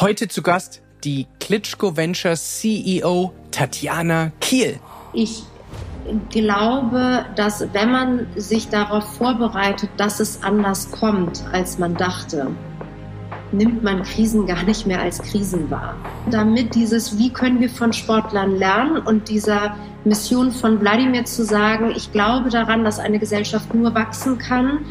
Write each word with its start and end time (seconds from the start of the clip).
Heute 0.00 0.26
zu 0.26 0.42
Gast 0.42 0.82
die 1.04 1.28
Klitschko 1.38 1.96
Ventures 1.96 2.58
CEO 2.58 3.32
Tatjana 3.52 4.32
Kiel. 4.40 4.80
Ich 5.12 5.44
glaube, 6.30 7.24
dass 7.36 7.68
wenn 7.72 7.92
man 7.92 8.26
sich 8.34 8.68
darauf 8.68 9.04
vorbereitet, 9.14 9.90
dass 9.96 10.18
es 10.18 10.42
anders 10.42 10.90
kommt, 10.90 11.44
als 11.52 11.78
man 11.78 11.94
dachte, 11.94 12.50
nimmt 13.52 13.84
man 13.84 14.02
Krisen 14.02 14.46
gar 14.46 14.64
nicht 14.64 14.84
mehr 14.84 15.00
als 15.00 15.22
Krisen 15.22 15.70
wahr. 15.70 15.94
Damit 16.28 16.74
dieses, 16.74 17.16
wie 17.16 17.32
können 17.32 17.60
wir 17.60 17.70
von 17.70 17.92
Sportlern 17.92 18.56
lernen 18.56 18.96
und 18.98 19.28
dieser 19.28 19.76
Mission 20.04 20.50
von 20.50 20.80
Wladimir 20.80 21.24
zu 21.24 21.44
sagen, 21.44 21.92
ich 21.94 22.10
glaube 22.10 22.50
daran, 22.50 22.82
dass 22.82 22.98
eine 22.98 23.20
Gesellschaft 23.20 23.72
nur 23.72 23.94
wachsen 23.94 24.38
kann, 24.38 24.86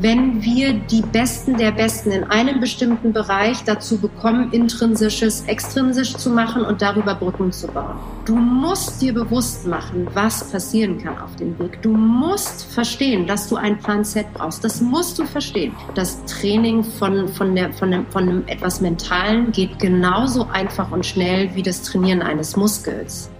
wenn 0.00 0.42
wir 0.42 0.74
die 0.74 1.02
Besten 1.02 1.56
der 1.56 1.70
Besten 1.70 2.10
in 2.10 2.24
einem 2.24 2.60
bestimmten 2.60 3.12
Bereich 3.12 3.62
dazu 3.64 3.98
bekommen, 3.98 4.52
intrinsisches 4.52 5.44
extrinsisch 5.46 6.14
zu 6.16 6.30
machen 6.30 6.64
und 6.64 6.82
darüber 6.82 7.14
Brücken 7.14 7.52
zu 7.52 7.68
bauen. 7.68 7.96
Du 8.24 8.34
musst 8.34 9.00
dir 9.02 9.14
bewusst 9.14 9.66
machen, 9.66 10.08
was 10.14 10.50
passieren 10.50 10.98
kann 10.98 11.18
auf 11.18 11.36
dem 11.36 11.58
Weg. 11.58 11.80
Du 11.82 11.90
musst 11.90 12.64
verstehen, 12.72 13.26
dass 13.26 13.48
du 13.48 13.56
einen 13.56 13.78
Plan 13.78 14.04
Z 14.04 14.26
brauchst. 14.34 14.64
Das 14.64 14.80
musst 14.80 15.18
du 15.18 15.26
verstehen. 15.26 15.72
Das 15.94 16.24
Training 16.24 16.82
von, 16.82 17.28
von, 17.28 17.54
der, 17.54 17.72
von, 17.72 17.90
dem, 17.90 18.06
von 18.06 18.22
einem 18.28 18.44
etwas 18.46 18.80
Mentalen 18.80 19.52
geht 19.52 19.78
genauso 19.78 20.48
einfach 20.52 20.90
und 20.90 21.06
schnell 21.06 21.54
wie 21.54 21.62
das 21.62 21.82
Trainieren 21.82 22.22
eines 22.22 22.56
Muskels. 22.56 23.30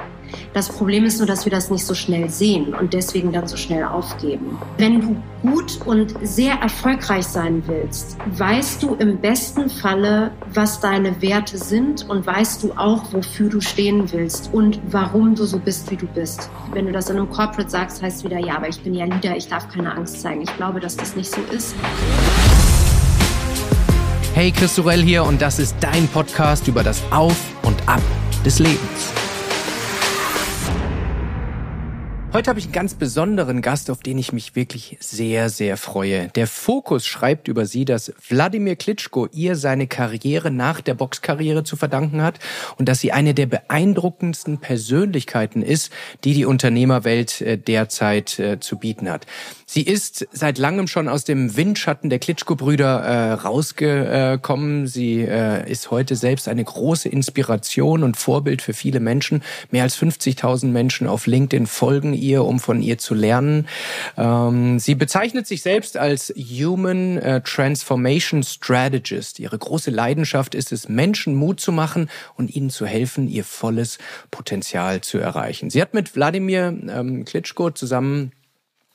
Das 0.52 0.68
Problem 0.68 1.04
ist 1.04 1.18
nur, 1.18 1.26
dass 1.26 1.44
wir 1.44 1.50
das 1.50 1.70
nicht 1.70 1.84
so 1.84 1.94
schnell 1.94 2.30
sehen 2.30 2.74
und 2.74 2.92
deswegen 2.92 3.32
dann 3.32 3.46
so 3.46 3.56
schnell 3.56 3.84
aufgeben. 3.84 4.58
Wenn 4.78 5.00
du 5.00 5.16
gut 5.42 5.80
und 5.84 6.14
sehr 6.22 6.54
erfolgreich 6.54 7.26
sein 7.26 7.62
willst, 7.66 8.16
weißt 8.36 8.82
du 8.82 8.94
im 8.94 9.18
besten 9.18 9.68
Falle, 9.68 10.30
was 10.52 10.80
deine 10.80 11.20
Werte 11.20 11.58
sind 11.58 12.08
und 12.08 12.26
weißt 12.26 12.62
du 12.62 12.72
auch, 12.72 13.12
wofür 13.12 13.48
du 13.48 13.60
stehen 13.60 14.10
willst 14.12 14.50
und 14.52 14.80
warum 14.90 15.34
du 15.34 15.44
so 15.44 15.58
bist, 15.58 15.90
wie 15.90 15.96
du 15.96 16.06
bist. 16.06 16.50
Wenn 16.72 16.86
du 16.86 16.92
das 16.92 17.10
in 17.10 17.16
einem 17.16 17.30
Corporate 17.30 17.68
sagst, 17.68 18.02
heißt 18.02 18.18
es 18.18 18.24
wieder, 18.24 18.38
ja, 18.38 18.56
aber 18.56 18.68
ich 18.68 18.80
bin 18.80 18.94
ja 18.94 19.04
Leader, 19.04 19.36
ich 19.36 19.48
darf 19.48 19.68
keine 19.68 19.94
Angst 19.94 20.20
zeigen. 20.20 20.42
Ich 20.42 20.56
glaube, 20.56 20.80
dass 20.80 20.96
das 20.96 21.16
nicht 21.16 21.30
so 21.30 21.40
ist. 21.54 21.74
Hey, 24.34 24.50
Chris 24.50 24.74
Sorell 24.74 25.02
hier 25.02 25.24
und 25.24 25.40
das 25.40 25.58
ist 25.60 25.76
dein 25.80 26.08
Podcast 26.08 26.66
über 26.66 26.82
das 26.82 27.00
Auf 27.12 27.36
und 27.62 27.88
Ab 27.88 28.02
des 28.44 28.58
Lebens. 28.58 29.23
Heute 32.34 32.50
habe 32.50 32.58
ich 32.58 32.64
einen 32.64 32.72
ganz 32.72 32.94
besonderen 32.94 33.62
Gast, 33.62 33.92
auf 33.92 34.00
den 34.00 34.18
ich 34.18 34.32
mich 34.32 34.56
wirklich 34.56 34.96
sehr, 34.98 35.50
sehr 35.50 35.76
freue. 35.76 36.30
Der 36.34 36.48
Fokus 36.48 37.06
schreibt 37.06 37.46
über 37.46 37.64
sie, 37.64 37.84
dass 37.84 38.12
Wladimir 38.28 38.74
Klitschko 38.74 39.28
ihr 39.30 39.54
seine 39.54 39.86
Karriere 39.86 40.50
nach 40.50 40.80
der 40.80 40.94
Boxkarriere 40.94 41.62
zu 41.62 41.76
verdanken 41.76 42.22
hat 42.22 42.40
und 42.76 42.88
dass 42.88 42.98
sie 42.98 43.12
eine 43.12 43.34
der 43.34 43.46
beeindruckendsten 43.46 44.58
Persönlichkeiten 44.58 45.62
ist, 45.62 45.92
die 46.24 46.34
die 46.34 46.44
Unternehmerwelt 46.44 47.40
äh, 47.40 47.56
derzeit 47.56 48.36
äh, 48.40 48.58
zu 48.58 48.80
bieten 48.80 49.08
hat. 49.08 49.26
Sie 49.74 49.82
ist 49.82 50.28
seit 50.30 50.58
langem 50.58 50.86
schon 50.86 51.08
aus 51.08 51.24
dem 51.24 51.56
Windschatten 51.56 52.08
der 52.08 52.20
Klitschko-Brüder 52.20 53.00
äh, 53.00 53.32
rausgekommen. 53.32 54.86
Sie 54.86 55.22
äh, 55.22 55.68
ist 55.68 55.90
heute 55.90 56.14
selbst 56.14 56.46
eine 56.46 56.62
große 56.62 57.08
Inspiration 57.08 58.04
und 58.04 58.16
Vorbild 58.16 58.62
für 58.62 58.72
viele 58.72 59.00
Menschen. 59.00 59.42
Mehr 59.72 59.82
als 59.82 59.98
50.000 59.98 60.66
Menschen 60.66 61.08
auf 61.08 61.26
LinkedIn 61.26 61.66
folgen 61.66 62.14
ihr, 62.14 62.44
um 62.44 62.60
von 62.60 62.82
ihr 62.82 62.98
zu 62.98 63.14
lernen. 63.14 63.66
Ähm, 64.16 64.78
sie 64.78 64.94
bezeichnet 64.94 65.48
sich 65.48 65.62
selbst 65.62 65.96
als 65.96 66.32
Human 66.36 67.18
äh, 67.18 67.40
Transformation 67.40 68.44
Strategist. 68.44 69.40
Ihre 69.40 69.58
große 69.58 69.90
Leidenschaft 69.90 70.54
ist 70.54 70.70
es, 70.70 70.88
Menschen 70.88 71.34
Mut 71.34 71.58
zu 71.58 71.72
machen 71.72 72.08
und 72.36 72.54
ihnen 72.54 72.70
zu 72.70 72.86
helfen, 72.86 73.26
ihr 73.26 73.42
volles 73.42 73.98
Potenzial 74.30 75.00
zu 75.00 75.18
erreichen. 75.18 75.68
Sie 75.68 75.82
hat 75.82 75.94
mit 75.94 76.14
Wladimir 76.14 76.72
ähm, 76.88 77.24
Klitschko 77.24 77.72
zusammen 77.72 78.30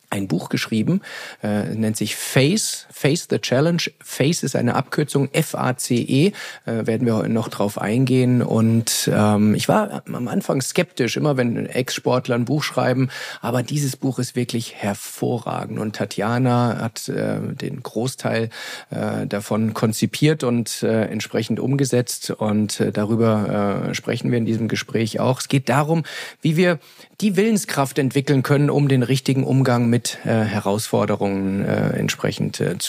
ein 0.10 0.28
Buch 0.28 0.50
geschrieben, 0.50 1.02
äh, 1.44 1.64
nennt 1.76 1.98
sich 1.98 2.16
Face, 2.16 2.88
Face 3.00 3.28
the 3.30 3.40
Challenge. 3.40 3.82
Face 4.04 4.44
ist 4.44 4.58
eine 4.58 4.76
Abkürzung, 4.76 5.30
F-A-C-E, 5.32 6.34
äh, 6.66 6.86
werden 6.86 7.08
wir 7.08 7.16
heute 7.16 7.30
noch 7.30 7.48
drauf 7.48 7.80
eingehen. 7.80 8.42
Und 8.42 9.10
ähm, 9.14 9.56
ich 9.56 9.70
war 9.70 10.04
am 10.06 10.28
Anfang 10.28 10.62
skeptisch, 10.62 11.16
immer 11.16 11.38
wenn 11.38 11.66
Ex-Sportler 11.66 12.36
ein 12.36 12.44
Buch 12.44 12.62
schreiben, 12.62 13.08
aber 13.40 13.64
dieses 13.64 13.96
Buch 13.96 14.20
ist 14.20 14.36
wirklich 14.36 14.76
hervorragend. 14.76 15.80
Und 15.80 15.96
Tatjana 15.96 16.78
hat 16.82 17.08
äh, 17.08 17.40
den 17.40 17.82
Großteil 17.82 18.50
äh, 18.90 19.26
davon 19.28 19.74
konzipiert 19.74 20.44
und 20.44 20.84
äh, 20.84 21.06
entsprechend 21.06 21.62
umgesetzt. 21.62 22.32
Und 22.32 22.82
äh, 22.82 22.92
darüber 22.92 23.86
äh, 23.92 23.96
sprechen 23.96 24.30
wir 24.30 24.40
in 24.40 24.46
diesem 24.46 24.68
Gespräch 24.68 25.22
auch. 25.22 25.40
Es 25.40 25.48
geht 25.48 25.70
darum, 25.70 26.04
wie 26.42 26.58
wir 26.58 26.80
die 27.22 27.38
Willenskraft 27.38 27.98
entwickeln 27.98 28.44
können, 28.44 28.70
um 28.70 28.90
den 28.90 29.04
richtigen 29.04 29.46
Umgang 29.46 29.90
mit 29.90 30.18
äh, 30.26 30.44
Herausforderungen 30.44 31.64
äh, 31.64 31.92
entsprechend 31.92 32.60
äh, 32.60 32.78
zu 32.78 32.89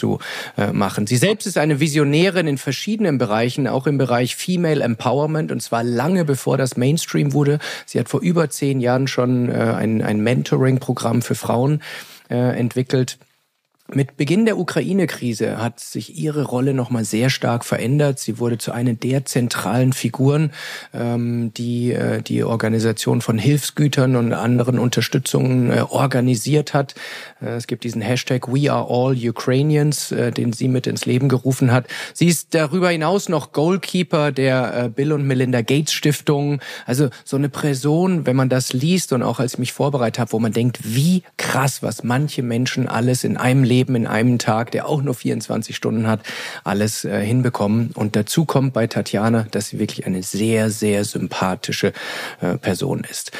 äh, 0.56 0.72
machen. 0.72 1.06
Sie 1.06 1.16
selbst 1.16 1.46
ist 1.46 1.58
eine 1.58 1.80
Visionärin 1.80 2.46
in 2.46 2.58
verschiedenen 2.58 3.18
Bereichen, 3.18 3.66
auch 3.66 3.86
im 3.86 3.98
Bereich 3.98 4.36
Female 4.36 4.82
Empowerment 4.82 5.52
und 5.52 5.60
zwar 5.62 5.84
lange 5.84 6.24
bevor 6.24 6.56
das 6.56 6.76
Mainstream 6.76 7.32
wurde. 7.32 7.58
Sie 7.86 7.98
hat 7.98 8.08
vor 8.08 8.20
über 8.20 8.50
zehn 8.50 8.80
Jahren 8.80 9.06
schon 9.06 9.48
äh, 9.48 9.52
ein, 9.52 10.02
ein 10.02 10.20
Mentoring-Programm 10.20 11.22
für 11.22 11.34
Frauen 11.34 11.82
äh, 12.30 12.58
entwickelt 12.58 13.18
mit 13.94 14.16
Beginn 14.16 14.44
der 14.44 14.58
Ukraine-Krise 14.58 15.58
hat 15.58 15.80
sich 15.80 16.16
ihre 16.16 16.44
Rolle 16.44 16.74
nochmal 16.74 17.04
sehr 17.04 17.30
stark 17.30 17.64
verändert. 17.64 18.18
Sie 18.18 18.38
wurde 18.38 18.58
zu 18.58 18.72
einer 18.72 18.94
der 18.94 19.24
zentralen 19.24 19.92
Figuren, 19.92 20.52
ähm, 20.94 21.52
die 21.54 21.92
äh, 21.92 22.22
die 22.22 22.44
Organisation 22.44 23.20
von 23.20 23.38
Hilfsgütern 23.38 24.16
und 24.16 24.32
anderen 24.32 24.78
Unterstützungen 24.78 25.70
äh, 25.70 25.84
organisiert 25.88 26.74
hat. 26.74 26.94
Äh, 27.40 27.56
es 27.56 27.66
gibt 27.66 27.84
diesen 27.84 28.02
Hashtag 28.02 28.52
We 28.52 28.70
Are 28.72 28.86
All 28.88 29.16
Ukrainians, 29.16 30.12
äh, 30.12 30.30
den 30.30 30.52
sie 30.52 30.68
mit 30.68 30.86
ins 30.86 31.06
Leben 31.06 31.28
gerufen 31.28 31.72
hat. 31.72 31.86
Sie 32.14 32.26
ist 32.26 32.54
darüber 32.54 32.90
hinaus 32.90 33.28
noch 33.28 33.52
Goalkeeper 33.52 34.32
der 34.32 34.84
äh, 34.84 34.88
Bill 34.88 35.12
und 35.12 35.26
Melinda 35.26 35.62
Gates 35.62 35.92
Stiftung. 35.92 36.60
Also 36.86 37.10
so 37.24 37.36
eine 37.36 37.48
Person, 37.48 38.26
wenn 38.26 38.36
man 38.36 38.48
das 38.48 38.72
liest 38.72 39.12
und 39.12 39.22
auch 39.22 39.40
als 39.40 39.54
ich 39.54 39.58
mich 39.58 39.72
vorbereitet 39.72 40.18
habe, 40.18 40.32
wo 40.32 40.38
man 40.38 40.52
denkt, 40.52 40.78
wie 40.82 41.22
krass, 41.36 41.82
was 41.82 42.04
manche 42.04 42.42
Menschen 42.42 42.88
alles 42.88 43.24
in 43.24 43.36
einem 43.36 43.64
Leben 43.64 43.79
Leben 43.80 43.96
in 43.96 44.06
einem 44.06 44.38
Tag, 44.38 44.72
der 44.72 44.86
auch 44.86 45.00
nur 45.00 45.14
24 45.14 45.74
Stunden 45.74 46.06
hat, 46.06 46.20
alles 46.64 47.06
äh, 47.06 47.24
hinbekommen. 47.24 47.92
Und 47.94 48.14
dazu 48.14 48.44
kommt 48.44 48.74
bei 48.74 48.86
Tatjana, 48.86 49.46
dass 49.50 49.68
sie 49.68 49.78
wirklich 49.78 50.06
eine 50.06 50.22
sehr, 50.22 50.68
sehr 50.68 51.04
sympathische 51.06 51.94
äh, 52.42 52.58
Person 52.58 53.06
ist. 53.10 53.32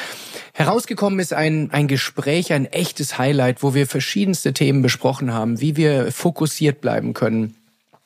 Herausgekommen 0.53 1.19
ist 1.19 1.33
ein, 1.33 1.69
ein 1.71 1.87
Gespräch, 1.87 2.53
ein 2.53 2.65
echtes 2.65 3.19
Highlight, 3.19 3.61
wo 3.61 3.75
wir 3.75 3.85
verschiedenste 3.85 4.51
Themen 4.51 4.81
besprochen 4.81 5.31
haben, 5.31 5.61
wie 5.61 5.77
wir 5.77 6.11
fokussiert 6.11 6.81
bleiben 6.81 7.13
können 7.13 7.55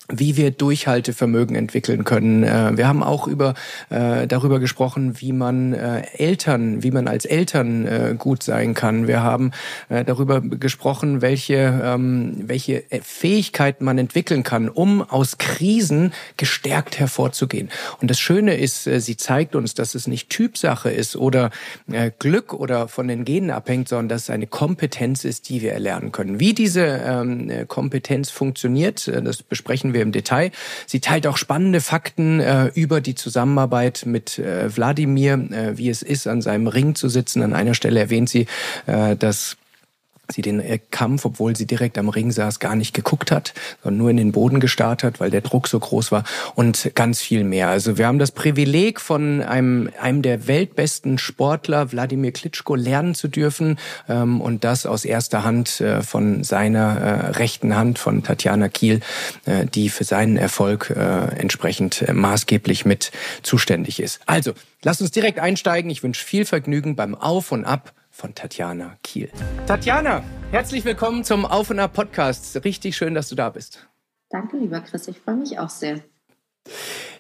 wie 0.10 0.38
wir 0.38 0.52
Durchhaltevermögen 0.52 1.56
entwickeln 1.56 2.04
können. 2.04 2.44
Äh, 2.44 2.78
wir 2.78 2.88
haben 2.88 3.02
auch 3.02 3.28
über 3.28 3.56
äh, 3.90 4.28
darüber 4.28 4.60
gesprochen, 4.60 5.20
wie 5.20 5.34
man 5.34 5.74
äh, 5.74 6.04
Eltern, 6.18 6.84
wie 6.84 6.92
man 6.92 7.08
als 7.08 7.26
Eltern 7.26 8.18
gut 8.18 8.44
sein 8.44 8.74
kann. 8.74 9.08
Wir 9.08 9.24
haben 9.24 9.52
darüber 9.90 10.42
gesprochen, 10.42 11.22
welche 11.22 11.82
ähm, 11.84 12.44
welche 12.46 12.84
Fähigkeiten 13.02 13.86
man 13.86 13.98
entwickeln 13.98 14.44
kann, 14.44 14.70
um 14.70 15.02
aus 15.02 15.38
Krisen 15.38 16.14
gestärkt 16.38 17.00
hervorzugehen. 17.00 17.70
Und 18.02 18.12
das 18.12 18.20
Schöne 18.20 18.56
ist, 18.56 18.84
sie 18.84 19.18
zeigt 19.18 19.56
uns, 19.56 19.74
dass 19.74 19.96
es 19.96 20.08
nicht 20.08 20.30
Typsache 20.30 20.90
ist 20.90 21.16
oder 21.16 21.52
Glück 22.20 22.54
oder 22.54 22.88
von 22.88 23.08
den 23.08 23.26
Genen 23.26 23.52
abhängt, 23.52 23.90
sondern 23.90 24.10
dass 24.10 24.24
es 24.24 24.30
eine 24.30 24.48
Kompetenz 24.48 25.26
ist, 25.26 25.50
die 25.50 25.62
wir 25.62 25.74
erlernen 25.74 26.12
können. 26.12 26.40
Wie 26.40 26.54
diese 26.54 26.86
ähm, 26.86 27.68
Kompetenz 27.68 28.30
funktioniert, 28.30 29.08
das 29.08 29.44
besprechen 29.44 29.94
wir 29.94 29.95
im 30.02 30.12
Detail. 30.12 30.52
Sie 30.86 31.00
teilt 31.00 31.28
auch 31.28 31.38
spannende 31.38 31.82
Fakten 31.82 32.40
äh, 32.40 32.68
über 32.74 33.02
die 33.02 33.16
Zusammenarbeit 33.16 34.04
mit 34.06 34.40
äh, 34.40 34.76
Wladimir, 34.76 35.34
äh, 35.52 35.78
wie 35.78 35.90
es 35.90 36.02
ist, 36.02 36.28
an 36.28 36.42
seinem 36.42 36.68
Ring 36.68 36.96
zu 36.96 37.10
sitzen. 37.10 37.42
An 37.42 37.54
einer 37.54 37.74
Stelle 37.74 38.00
erwähnt 38.00 38.30
sie, 38.30 38.48
äh, 38.86 39.16
dass 39.16 39.58
sie 40.32 40.42
den 40.42 40.60
äh, 40.60 40.80
Kampf, 40.92 41.26
obwohl 41.26 41.56
sie 41.56 41.66
direkt 41.66 41.98
am 41.98 42.10
Ring 42.10 42.32
saß, 42.32 42.60
gar 42.60 42.76
nicht 42.76 42.94
geguckt 42.94 43.32
hat, 43.32 43.54
sondern 43.84 43.98
nur 43.98 44.10
in 44.10 44.18
den 44.18 44.32
Boden 44.32 44.60
gestarrt 44.60 45.04
hat, 45.04 45.20
weil 45.20 45.32
der 45.32 45.42
Druck 45.42 45.68
so 45.68 45.80
groß 45.80 46.12
war 46.12 46.24
und 46.56 46.92
ganz 46.96 47.22
viel 47.22 47.44
mehr. 47.44 47.70
Also 47.70 47.98
wir 47.98 48.08
haben 48.08 48.20
das 48.20 48.32
Privileg 48.32 49.00
von 49.00 49.42
einem, 49.42 49.90
einem 50.00 50.22
der 50.22 50.48
weltbesten 50.48 51.18
Sportler, 51.18 51.92
Wladimir 51.92 52.32
Klitschko, 52.32 52.76
lernen 52.76 53.16
zu 53.16 53.28
dürfen 53.28 53.78
ähm, 54.10 54.42
und 54.42 54.64
das 54.64 54.86
aus 54.86 55.06
erster 55.06 55.44
Hand 55.44 55.82
äh, 55.82 56.02
von 56.02 56.44
seiner 56.44 56.98
äh, 56.98 57.28
rechten 57.32 57.76
Hand, 57.76 58.00
von 58.00 58.24
Tatjana 58.24 58.70
Kiel, 58.70 59.02
äh, 59.46 59.66
die 59.66 59.90
für 59.90 60.04
seinen 60.04 60.38
Erfolg 60.38 60.90
äh, 60.90 61.40
entsprechend 61.40 62.02
äh, 62.02 62.14
maßgeblich 62.14 62.86
mit 62.86 63.12
zuständig 63.44 64.00
ist. 64.00 64.20
Also, 64.26 64.54
lasst 64.84 65.02
uns 65.02 65.12
direkt 65.12 65.40
einsteigen. 65.40 65.90
Ich 65.90 66.04
wünsche 66.04 66.24
viel 66.24 66.46
Vergnügen 66.46 66.96
beim 66.96 67.16
Auf 67.16 67.52
und 67.52 67.66
Ab 67.66 67.94
von 68.16 68.34
Tatjana 68.34 68.98
Kiel. 69.04 69.30
Tatjana, 69.68 70.24
herzlich 70.50 70.86
willkommen 70.86 71.26
zum 71.26 71.46
Auf 71.46 71.70
und 71.70 71.80
Ab 71.80 71.92
Podcast. 71.94 72.64
Richtig 72.64 72.96
schön, 72.96 73.14
dass 73.14 73.28
du 73.28 73.36
da 73.36 73.50
bist. 73.50 73.90
Danke, 74.30 74.56
lieber 74.56 74.80
Chris. 74.80 75.10
Ich 75.10 75.20
freue 75.20 75.36
mich 75.36 75.60
auch 75.60 75.70
sehr. 75.70 76.00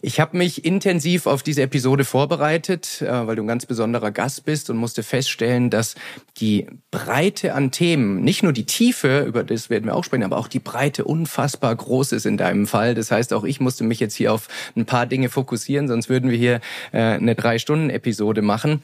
Ich 0.01 0.19
habe 0.19 0.37
mich 0.37 0.63
intensiv 0.63 1.27
auf 1.27 1.43
diese 1.43 1.63
Episode 1.63 2.05
vorbereitet, 2.05 3.01
äh, 3.01 3.27
weil 3.27 3.35
du 3.35 3.43
ein 3.43 3.47
ganz 3.47 3.65
besonderer 3.65 4.11
Gast 4.11 4.45
bist 4.45 4.69
und 4.69 4.77
musste 4.77 5.03
feststellen, 5.03 5.69
dass 5.69 5.95
die 6.37 6.67
Breite 6.91 7.53
an 7.53 7.71
Themen, 7.71 8.21
nicht 8.21 8.41
nur 8.41 8.53
die 8.53 8.65
Tiefe, 8.65 9.25
über 9.27 9.43
das 9.43 9.69
werden 9.69 9.85
wir 9.85 9.95
auch 9.95 10.03
sprechen, 10.03 10.23
aber 10.23 10.37
auch 10.37 10.47
die 10.47 10.59
Breite 10.59 11.03
unfassbar 11.03 11.75
groß 11.75 12.13
ist 12.13 12.25
in 12.25 12.37
deinem 12.37 12.67
Fall. 12.67 12.95
Das 12.95 13.11
heißt, 13.11 13.33
auch 13.33 13.43
ich 13.43 13.59
musste 13.59 13.83
mich 13.83 13.99
jetzt 13.99 14.15
hier 14.15 14.31
auf 14.31 14.47
ein 14.77 14.85
paar 14.85 15.07
Dinge 15.07 15.29
fokussieren, 15.29 15.89
sonst 15.89 16.07
würden 16.07 16.29
wir 16.29 16.37
hier 16.37 16.61
äh, 16.93 16.99
eine 16.99 17.35
Drei-Stunden-Episode 17.35 18.41
machen. 18.41 18.81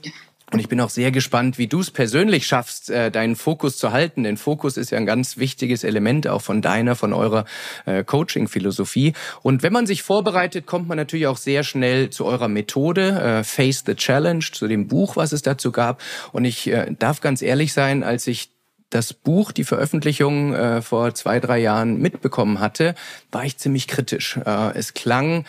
Und 0.51 0.59
ich 0.59 0.68
bin 0.68 0.81
auch 0.81 0.89
sehr 0.89 1.12
gespannt, 1.12 1.57
wie 1.57 1.68
du 1.68 1.80
es 1.80 1.92
persönlich 1.92 2.45
schaffst, 2.45 2.89
äh, 2.89 3.09
deinen 3.09 3.38
Fokus 3.38 3.77
zu 3.77 3.94
halten. 3.94 4.24
Denn 4.24 4.36
Fokus 4.36 4.75
ist 4.75 4.92
ja 4.92 4.98
ein 4.98 5.06
ganz 5.06 5.38
wichtiges 5.38 5.86
Element 5.86 6.27
auch 6.27 6.42
von 6.42 6.62
deiner, 6.62 6.95
von 6.95 7.13
eurer 7.13 7.45
äh, 7.86 8.03
Coaching-Philosophie. 8.03 9.13
Und 9.42 9.63
wenn 9.63 9.71
man 9.71 9.88
sich 9.88 10.03
vorbereitet, 10.03 10.65
kommt 10.65 10.89
man 10.89 10.98
natürlich 10.98 11.27
auch 11.27 11.38
sehr 11.38 11.63
schnell 11.63 12.09
zu 12.09 12.25
eurer 12.25 12.50
Methode, 12.50 13.21
äh, 13.21 13.44
Face 13.45 13.83
the 13.86 13.95
Challenge, 13.95 14.44
zu 14.51 14.68
dem 14.68 14.88
Buch, 14.88 15.15
was 15.15 15.31
es 15.31 15.42
dazu 15.42 15.71
gab. 15.71 16.01
Und 16.33 16.44
ich 16.44 16.69
darf 17.00 17.21
ganz 17.21 17.42
ehrlich 17.42 17.71
sein, 17.71 18.04
als 18.04 18.27
ich 18.27 18.50
das 18.89 19.13
Buch, 19.13 19.54
die 19.54 19.63
Veröffentlichung 19.63 20.54
äh, 20.54 20.81
vor 20.81 21.13
zwei, 21.13 21.39
drei 21.39 21.59
Jahren 21.59 21.97
mitbekommen 22.00 22.59
hatte, 22.59 22.95
war 23.31 23.45
ich 23.45 23.57
ziemlich 23.57 23.88
kritisch. 23.88 24.38
Es 24.74 24.94
klang 24.94 25.45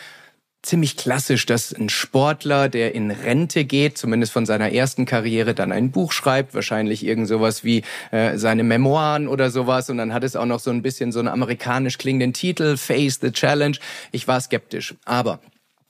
ziemlich 0.63 0.97
klassisch, 0.97 1.45
dass 1.45 1.73
ein 1.73 1.89
Sportler, 1.89 2.69
der 2.69 2.95
in 2.95 3.11
Rente 3.11 3.65
geht, 3.65 3.97
zumindest 3.97 4.31
von 4.31 4.45
seiner 4.45 4.71
ersten 4.71 5.05
Karriere, 5.05 5.53
dann 5.53 5.71
ein 5.71 5.91
Buch 5.91 6.11
schreibt, 6.11 6.55
wahrscheinlich 6.55 7.05
irgend 7.05 7.27
sowas 7.27 7.63
wie 7.63 7.83
äh, 8.11 8.37
seine 8.37 8.63
Memoiren 8.63 9.27
oder 9.27 9.51
sowas. 9.51 9.89
Und 9.89 9.97
dann 9.97 10.13
hat 10.13 10.23
es 10.23 10.35
auch 10.35 10.45
noch 10.45 10.59
so 10.59 10.71
ein 10.71 10.81
bisschen 10.81 11.11
so 11.11 11.19
einen 11.19 11.27
amerikanisch 11.27 11.97
klingenden 11.97 12.33
Titel, 12.33 12.77
Face 12.77 13.19
the 13.21 13.31
Challenge. 13.31 13.77
Ich 14.11 14.27
war 14.27 14.41
skeptisch. 14.41 14.95
Aber 15.05 15.39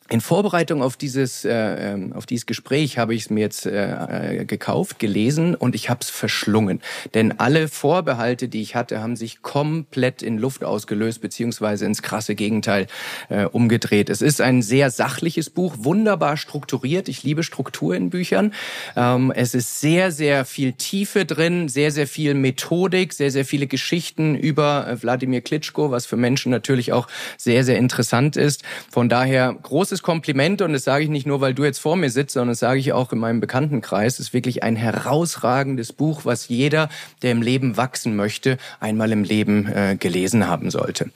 in 0.09 0.21
Vorbereitung 0.21 0.83
auf 0.83 0.97
dieses, 0.97 1.45
äh, 1.45 1.93
ähm, 1.93 2.13
auf 2.13 2.25
dieses 2.25 2.45
Gespräch 2.45 2.97
habe 2.97 3.15
ich 3.15 3.23
es 3.23 3.29
mir 3.29 3.39
jetzt 3.39 3.65
äh, 3.65 4.41
äh, 4.41 4.45
gekauft, 4.45 4.99
gelesen 4.99 5.55
und 5.55 5.75
ich 5.75 5.89
habe 5.89 6.01
es 6.01 6.09
verschlungen. 6.09 6.81
Denn 7.13 7.39
alle 7.39 7.69
Vorbehalte, 7.69 8.49
die 8.49 8.61
ich 8.61 8.75
hatte, 8.75 9.01
haben 9.01 9.15
sich 9.15 9.41
komplett 9.41 10.21
in 10.21 10.37
Luft 10.37 10.63
ausgelöst, 10.63 11.21
beziehungsweise 11.21 11.85
ins 11.85 12.01
krasse 12.01 12.35
Gegenteil 12.35 12.87
äh, 13.29 13.45
umgedreht. 13.45 14.09
Es 14.09 14.21
ist 14.21 14.41
ein 14.41 14.61
sehr 14.61 14.91
sachliches 14.91 15.49
Buch, 15.49 15.75
wunderbar 15.79 16.35
strukturiert. 16.35 17.07
Ich 17.07 17.23
liebe 17.23 17.43
Struktur 17.43 17.95
in 17.95 18.09
Büchern. 18.09 18.53
Ähm, 18.97 19.31
es 19.33 19.55
ist 19.55 19.79
sehr, 19.79 20.11
sehr 20.11 20.43
viel 20.43 20.73
Tiefe 20.73 21.25
drin, 21.25 21.69
sehr, 21.69 21.91
sehr 21.91 22.07
viel 22.07 22.33
Methodik, 22.33 23.13
sehr, 23.13 23.31
sehr 23.31 23.45
viele 23.45 23.67
Geschichten 23.67 24.35
über 24.35 24.85
äh, 24.87 25.01
Wladimir 25.01 25.41
Klitschko, 25.41 25.91
was 25.91 26.05
für 26.05 26.17
Menschen 26.17 26.51
natürlich 26.51 26.91
auch 26.91 27.07
sehr, 27.37 27.63
sehr 27.63 27.77
interessant 27.77 28.35
ist. 28.35 28.63
Von 28.91 29.07
daher 29.07 29.53
großes 29.53 29.92
großes 29.93 30.01
Kompliment 30.01 30.63
und 30.63 30.73
das 30.73 30.83
sage 30.83 31.03
ich 31.03 31.09
nicht 31.11 31.27
nur, 31.27 31.39
weil 31.39 31.53
du 31.53 31.63
jetzt 31.63 31.77
vor 31.77 31.95
mir 31.95 32.09
sitzt, 32.09 32.33
sondern 32.33 32.53
das 32.53 32.59
sage 32.59 32.79
ich 32.79 32.93
auch 32.93 33.11
in 33.13 33.19
meinem 33.19 33.39
Bekanntenkreis. 33.39 34.13
Es 34.13 34.27
ist 34.27 34.33
wirklich 34.33 34.63
ein 34.63 34.75
herausragendes 34.75 35.93
Buch, 35.93 36.25
was 36.25 36.47
jeder, 36.47 36.89
der 37.21 37.31
im 37.31 37.43
Leben 37.43 37.77
wachsen 37.77 38.15
möchte, 38.15 38.57
einmal 38.79 39.11
im 39.11 39.23
Leben 39.23 39.67
äh, 39.67 39.95
gelesen 39.95 40.47
haben 40.47 40.71
sollte. 40.71 41.11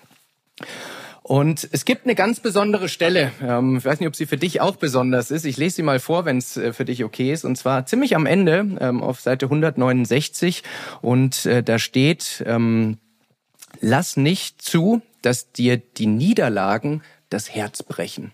Und 1.24 1.68
es 1.72 1.86
gibt 1.86 2.06
eine 2.06 2.14
ganz 2.14 2.40
besondere 2.40 2.88
Stelle. 2.88 3.32
Ähm, 3.42 3.78
ich 3.78 3.86
weiß 3.86 4.00
nicht, 4.00 4.08
ob 4.08 4.16
sie 4.16 4.28
für 4.28 4.38
dich 4.38 4.62
auch 4.62 4.76
besonders 4.76 5.32
ist. 5.32 5.46
Ich 5.46 5.58
lese 5.58 5.78
sie 5.78 5.84
mal 5.84 6.00
vor, 6.00 6.26
wenn 6.26 6.38
es 6.38 6.56
äh, 6.56 6.72
für 6.72 6.86
dich 6.86 7.04
okay 7.04 7.34
ist. 7.34 7.46
Und 7.46 7.58
zwar 7.58 7.88
ziemlich 7.88 8.16
am 8.16 8.28
Ende 8.28 8.78
ähm, 8.80 9.02
auf 9.02 9.22
Seite 9.22 9.48
169. 9.48 10.62
Und 11.02 11.48
äh, 11.48 11.64
da 11.64 11.80
steht, 11.80 12.44
ähm, 12.46 13.00
lass 13.82 14.18
nicht 14.18 14.62
zu, 14.62 15.02
dass 15.24 15.52
dir 15.52 15.78
die 15.78 16.08
Niederlagen 16.08 17.02
das 17.30 17.50
Herz 17.50 17.82
brechen. 17.82 18.32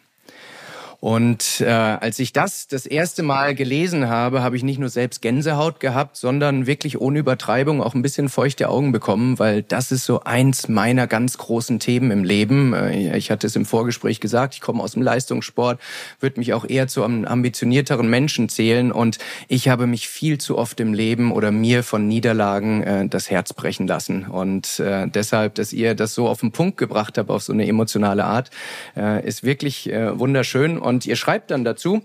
Und 1.03 1.59
äh, 1.59 1.65
als 1.65 2.17
ich 2.19 2.31
das 2.31 2.69
das 2.69 2.85
erste 2.85 3.23
Mal 3.23 3.55
gelesen 3.55 4.07
habe, 4.07 4.41
habe 4.41 4.55
ich 4.55 4.63
nicht 4.63 4.79
nur 4.79 4.87
selbst 4.87 5.21
Gänsehaut 5.21 5.81
gehabt, 5.81 6.15
sondern 6.15 6.65
wirklich 6.65 7.01
ohne 7.01 7.19
Übertreibung 7.19 7.83
auch 7.83 7.93
ein 7.93 8.01
bisschen 8.01 8.29
feuchte 8.29 8.69
Augen 8.69 8.93
bekommen, 8.93 9.37
weil 9.37 9.63
das 9.63 9.91
ist 9.91 10.05
so 10.05 10.21
eins 10.21 10.69
meiner 10.69 11.05
ganz 11.07 11.37
großen 11.37 11.81
Themen 11.81 12.09
im 12.09 12.23
Leben. 12.23 12.73
Äh, 12.73 13.17
ich 13.17 13.31
hatte 13.31 13.47
es 13.47 13.57
im 13.57 13.65
Vorgespräch 13.65 14.21
gesagt, 14.21 14.53
ich 14.53 14.61
komme 14.61 14.81
aus 14.81 14.93
dem 14.93 15.01
Leistungssport, 15.01 15.81
würde 16.21 16.39
mich 16.39 16.53
auch 16.53 16.63
eher 16.63 16.87
zu 16.87 17.03
einem 17.03 17.25
ambitionierteren 17.25 18.09
Menschen 18.09 18.47
zählen 18.47 18.93
und 18.93 19.17
ich 19.49 19.67
habe 19.67 19.87
mich 19.87 20.07
viel 20.07 20.37
zu 20.37 20.57
oft 20.57 20.79
im 20.79 20.93
Leben 20.93 21.33
oder 21.33 21.51
mir 21.51 21.83
von 21.83 22.07
Niederlagen 22.07 22.81
äh, 22.81 23.09
das 23.09 23.29
Herz 23.29 23.51
brechen 23.51 23.87
lassen. 23.87 24.23
Und 24.27 24.79
äh, 24.79 25.09
deshalb, 25.09 25.55
dass 25.55 25.73
ihr 25.73 25.95
das 25.95 26.13
so 26.13 26.29
auf 26.29 26.39
den 26.39 26.53
Punkt 26.53 26.77
gebracht 26.77 27.17
habt, 27.17 27.29
auf 27.29 27.43
so 27.43 27.51
eine 27.51 27.67
emotionale 27.67 28.23
Art, 28.23 28.51
äh, 28.95 29.27
ist 29.27 29.43
wirklich 29.43 29.91
äh, 29.91 30.17
wunderschön. 30.17 30.77
Und 30.77 30.92
und 30.93 31.05
ihr 31.05 31.15
schreibt 31.15 31.51
dann 31.51 31.63
dazu, 31.63 32.01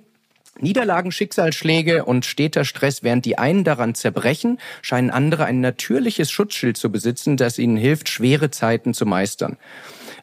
Niederlagen, 0.61 1.12
Schicksalsschläge 1.12 2.05
und 2.05 2.25
steter 2.25 2.64
Stress, 2.64 3.05
während 3.05 3.25
die 3.25 3.38
einen 3.38 3.62
daran 3.62 3.94
zerbrechen, 3.94 4.58
scheinen 4.82 5.11
andere 5.11 5.44
ein 5.44 5.61
natürliches 5.61 6.32
Schutzschild 6.32 6.76
zu 6.76 6.90
besitzen, 6.90 7.37
das 7.37 7.58
ihnen 7.58 7.76
hilft, 7.76 8.08
schwere 8.08 8.50
Zeiten 8.50 8.93
zu 8.93 9.06
meistern. 9.06 9.56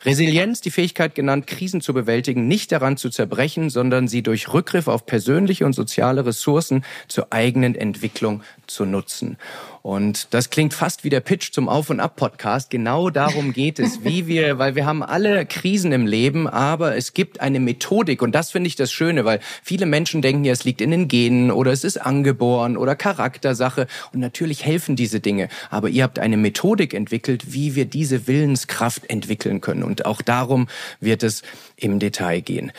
Resilienz, 0.03 0.59
die 0.61 0.71
Fähigkeit 0.71 1.15
genannt, 1.15 1.47
Krisen 1.47 1.79
zu 1.79 1.93
bewältigen, 1.93 2.47
nicht 2.47 2.71
daran 2.71 2.97
zu 2.97 3.09
zerbrechen, 3.09 3.69
sondern 3.69 4.07
sie 4.07 4.23
durch 4.23 4.51
Rückgriff 4.53 4.87
auf 4.87 5.05
persönliche 5.05 5.65
und 5.65 5.73
soziale 5.73 6.25
Ressourcen 6.25 6.83
zur 7.07 7.31
eigenen 7.31 7.75
Entwicklung 7.75 8.43
zu 8.67 8.85
nutzen. 8.85 9.37
Und 9.85 10.33
das 10.33 10.49
klingt 10.49 10.73
fast 10.73 11.03
wie 11.03 11.11
der 11.11 11.19
Pitch 11.19 11.51
zum 11.51 11.69
Auf- 11.69 11.91
und 11.91 11.99
Ab-Podcast. 11.99 12.71
Genau 12.71 13.11
darum 13.11 13.53
geht 13.53 13.77
es, 13.77 14.03
wie 14.03 14.25
wir, 14.25 14.57
weil 14.57 14.73
wir 14.73 14.87
haben 14.87 15.03
alle 15.03 15.45
Krisen 15.45 15.91
im 15.91 16.07
Leben, 16.07 16.47
aber 16.47 16.95
es 16.97 17.13
gibt 17.13 17.39
eine 17.39 17.59
Methodik 17.59 18.23
und 18.23 18.33
das 18.33 18.49
finde 18.49 18.67
ich 18.67 18.75
das 18.75 18.91
Schöne, 18.91 19.25
weil 19.25 19.41
viele 19.61 19.85
Menschen 19.85 20.23
denken 20.23 20.43
ja, 20.43 20.53
es 20.53 20.63
liegt 20.63 20.81
in 20.81 20.89
den 20.89 21.07
Genen 21.07 21.51
oder 21.51 21.71
es 21.71 21.83
ist 21.83 21.97
angeboren 21.97 22.77
oder 22.77 22.95
Charaktersache 22.95 23.85
und 24.11 24.21
natürlich 24.21 24.65
helfen 24.65 24.95
diese 24.95 25.19
Dinge. 25.19 25.49
Aber 25.69 25.87
ihr 25.87 26.01
habt 26.01 26.17
eine 26.17 26.37
Methodik 26.37 26.95
entwickelt, 26.95 27.53
wie 27.53 27.75
wir 27.75 27.85
diese 27.85 28.25
Willenskraft 28.25 29.07
entwickeln 29.07 29.61
können 29.61 29.83
und 29.83 30.07
auch 30.07 30.23
darum 30.23 30.67
wird 30.99 31.21
es 31.21 31.43
im 31.75 31.99
Detail 31.99 32.41
gehen. 32.41 32.71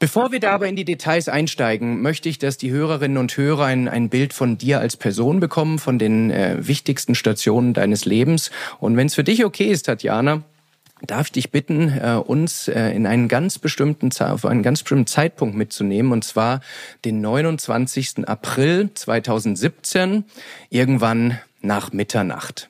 Bevor 0.00 0.32
wir 0.32 0.40
da 0.40 0.52
aber 0.52 0.66
in 0.66 0.76
die 0.76 0.86
Details 0.86 1.28
einsteigen, 1.28 2.00
möchte 2.00 2.30
ich, 2.30 2.38
dass 2.38 2.56
die 2.56 2.70
Hörerinnen 2.70 3.18
und 3.18 3.36
Hörer 3.36 3.66
ein, 3.66 3.86
ein 3.86 4.08
Bild 4.08 4.32
von 4.32 4.56
dir 4.56 4.80
als 4.80 4.96
Person 4.96 5.40
bekommen, 5.40 5.78
von 5.78 5.98
den 5.98 6.30
äh, 6.30 6.56
wichtigsten 6.66 7.14
Stationen 7.14 7.74
deines 7.74 8.06
Lebens. 8.06 8.50
Und 8.78 8.96
wenn 8.96 9.08
es 9.08 9.14
für 9.14 9.24
dich 9.24 9.44
okay 9.44 9.66
ist, 9.66 9.82
Tatjana, 9.82 10.42
darf 11.06 11.26
ich 11.26 11.32
dich 11.32 11.50
bitten, 11.50 11.90
äh, 11.90 12.14
uns 12.14 12.66
äh, 12.68 12.92
in 12.92 13.06
einen 13.06 13.28
ganz 13.28 13.58
bestimmten 13.58 14.10
auf 14.22 14.46
einen 14.46 14.62
ganz 14.62 14.82
bestimmten 14.82 15.06
Zeitpunkt 15.06 15.54
mitzunehmen, 15.54 16.12
und 16.12 16.24
zwar 16.24 16.62
den 17.04 17.20
29. 17.20 18.26
April 18.26 18.88
2017, 18.94 20.24
irgendwann 20.70 21.38
nach 21.60 21.92
Mitternacht. 21.92 22.69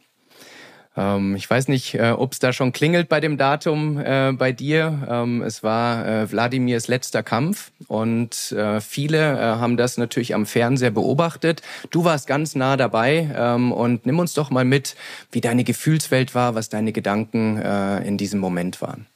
Ähm, 0.97 1.37
ich 1.37 1.49
weiß 1.49 1.69
nicht, 1.69 1.95
äh, 1.95 2.11
ob 2.11 2.33
es 2.33 2.41
da 2.41 2.53
schon 2.53 2.73
klingelt 2.73 3.09
bei 3.09 3.21
dem 3.21 3.37
Datum 3.37 3.99
äh, 3.99 4.33
bei 4.33 4.53
dir. 4.53 5.07
Ähm, 5.09 5.43
es 5.43 5.63
war 5.63 6.07
äh, 6.07 6.31
Wladimirs 6.31 6.89
letzter 6.89 7.23
Kampf 7.23 7.71
und 7.87 8.53
äh, 8.53 8.81
viele 8.81 9.19
äh, 9.19 9.41
haben 9.41 9.77
das 9.77 9.99
natürlich 9.99 10.35
am 10.35 10.47
Fernseher 10.47 10.91
beobachtet. 10.91 11.63
Du 11.91 12.05
warst 12.05 12.27
ganz 12.27 12.55
nah 12.55 12.77
dabei 12.77 13.31
ähm, 13.35 13.73
und 13.73 14.05
nimm 14.05 14.19
uns 14.19 14.35
doch 14.35 14.51
mal 14.51 14.65
mit, 14.65 14.97
wie 15.31 15.41
deine 15.41 15.65
Gefühlswelt 15.65 16.35
war, 16.35 16.55
was 16.55 16.69
deine 16.69 16.93
Gedanken 16.93 17.59
äh, 17.59 18.07
in 18.07 18.17
diesem 18.17 18.41
Moment 18.41 18.83
waren. 18.83 19.07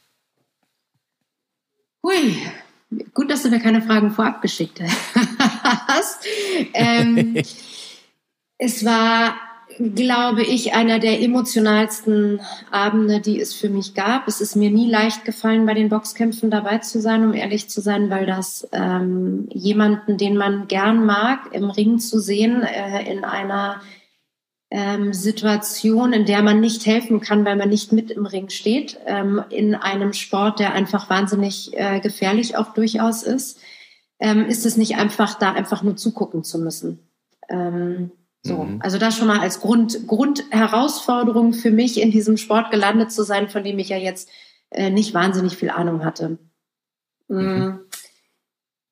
Hui, 2.04 2.36
gut, 3.14 3.30
dass 3.30 3.42
du 3.42 3.50
mir 3.50 3.60
keine 3.60 3.82
Fragen 3.82 4.10
vorab 4.12 4.42
geschickt 4.42 4.80
hast. 5.88 6.24
ähm, 6.74 7.34
es 8.58 8.84
war 8.84 9.34
glaube 9.78 10.42
ich, 10.42 10.74
einer 10.74 10.98
der 10.98 11.20
emotionalsten 11.20 12.40
Abende, 12.70 13.20
die 13.20 13.40
es 13.40 13.54
für 13.54 13.68
mich 13.68 13.94
gab. 13.94 14.28
Es 14.28 14.40
ist 14.40 14.56
mir 14.56 14.70
nie 14.70 14.90
leicht 14.90 15.24
gefallen, 15.24 15.66
bei 15.66 15.74
den 15.74 15.88
Boxkämpfen 15.88 16.50
dabei 16.50 16.78
zu 16.78 17.00
sein, 17.00 17.24
um 17.24 17.34
ehrlich 17.34 17.68
zu 17.68 17.80
sein, 17.80 18.10
weil 18.10 18.26
das 18.26 18.68
ähm, 18.72 19.48
jemanden, 19.52 20.18
den 20.18 20.36
man 20.36 20.68
gern 20.68 21.04
mag, 21.04 21.52
im 21.52 21.70
Ring 21.70 21.98
zu 21.98 22.18
sehen, 22.20 22.62
äh, 22.62 23.10
in 23.10 23.24
einer 23.24 23.80
ähm, 24.70 25.12
Situation, 25.12 26.12
in 26.12 26.26
der 26.26 26.42
man 26.42 26.60
nicht 26.60 26.84
helfen 26.86 27.20
kann, 27.20 27.44
weil 27.44 27.56
man 27.56 27.68
nicht 27.68 27.92
mit 27.92 28.10
im 28.10 28.26
Ring 28.26 28.48
steht, 28.48 28.98
ähm, 29.06 29.42
in 29.50 29.74
einem 29.74 30.12
Sport, 30.12 30.58
der 30.58 30.72
einfach 30.72 31.08
wahnsinnig 31.10 31.70
äh, 31.74 32.00
gefährlich 32.00 32.56
auch 32.56 32.74
durchaus 32.74 33.22
ist, 33.22 33.60
ähm, 34.18 34.46
ist 34.46 34.66
es 34.66 34.76
nicht 34.76 34.96
einfach, 34.96 35.38
da 35.38 35.52
einfach 35.52 35.82
nur 35.82 35.96
zugucken 35.96 36.44
zu 36.44 36.58
müssen. 36.58 36.98
Ähm, 37.48 38.10
so, 38.46 38.64
mhm. 38.64 38.80
also 38.82 38.98
das 38.98 39.16
schon 39.16 39.26
mal 39.26 39.40
als 39.40 39.60
Grund, 39.60 40.06
Grundherausforderung 40.06 41.54
für 41.54 41.70
mich, 41.70 42.00
in 42.00 42.10
diesem 42.10 42.36
Sport 42.36 42.70
gelandet 42.70 43.10
zu 43.10 43.22
sein, 43.24 43.48
von 43.48 43.64
dem 43.64 43.78
ich 43.78 43.88
ja 43.88 43.96
jetzt 43.96 44.28
äh, 44.70 44.90
nicht 44.90 45.14
wahnsinnig 45.14 45.56
viel 45.56 45.70
Ahnung 45.70 46.04
hatte. 46.04 46.38
Mm. 47.28 47.36
Mhm. 47.36 47.80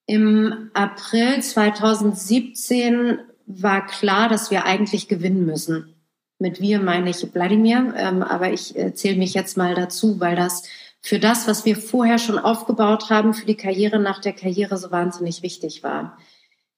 Im 0.07 0.71
April 0.73 1.43
2017 1.43 3.19
war 3.47 3.87
klar, 3.87 4.29
dass 4.29 4.51
wir 4.51 4.65
eigentlich 4.65 5.09
gewinnen 5.09 5.45
müssen. 5.45 5.95
Mit 6.39 6.61
wir 6.61 6.81
meine 6.81 7.11
ich 7.11 7.35
Wladimir, 7.35 7.95
ähm, 7.97 8.23
aber 8.23 8.53
ich 8.53 8.77
äh, 8.77 8.95
zähle 8.95 9.17
mich 9.17 9.35
jetzt 9.35 9.57
mal 9.57 9.75
dazu, 9.75 10.19
weil 10.19 10.35
das 10.35 10.65
für 11.03 11.19
das, 11.19 11.47
was 11.47 11.65
wir 11.65 11.77
vorher 11.77 12.19
schon 12.19 12.39
aufgebaut 12.39 13.11
haben, 13.11 13.35
für 13.35 13.47
die 13.47 13.57
Karriere 13.57 13.99
nach 13.99 14.21
der 14.21 14.33
Karriere 14.33 14.79
so 14.79 14.91
wahnsinnig 14.91 15.43
wichtig 15.43 15.83
war. 15.83 16.17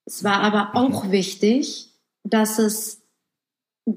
Es 0.05 0.23
war 0.23 0.41
aber 0.41 0.71
mhm. 0.73 0.93
auch 0.93 1.11
wichtig, 1.11 1.94
dass 2.25 2.59
es 2.59 3.01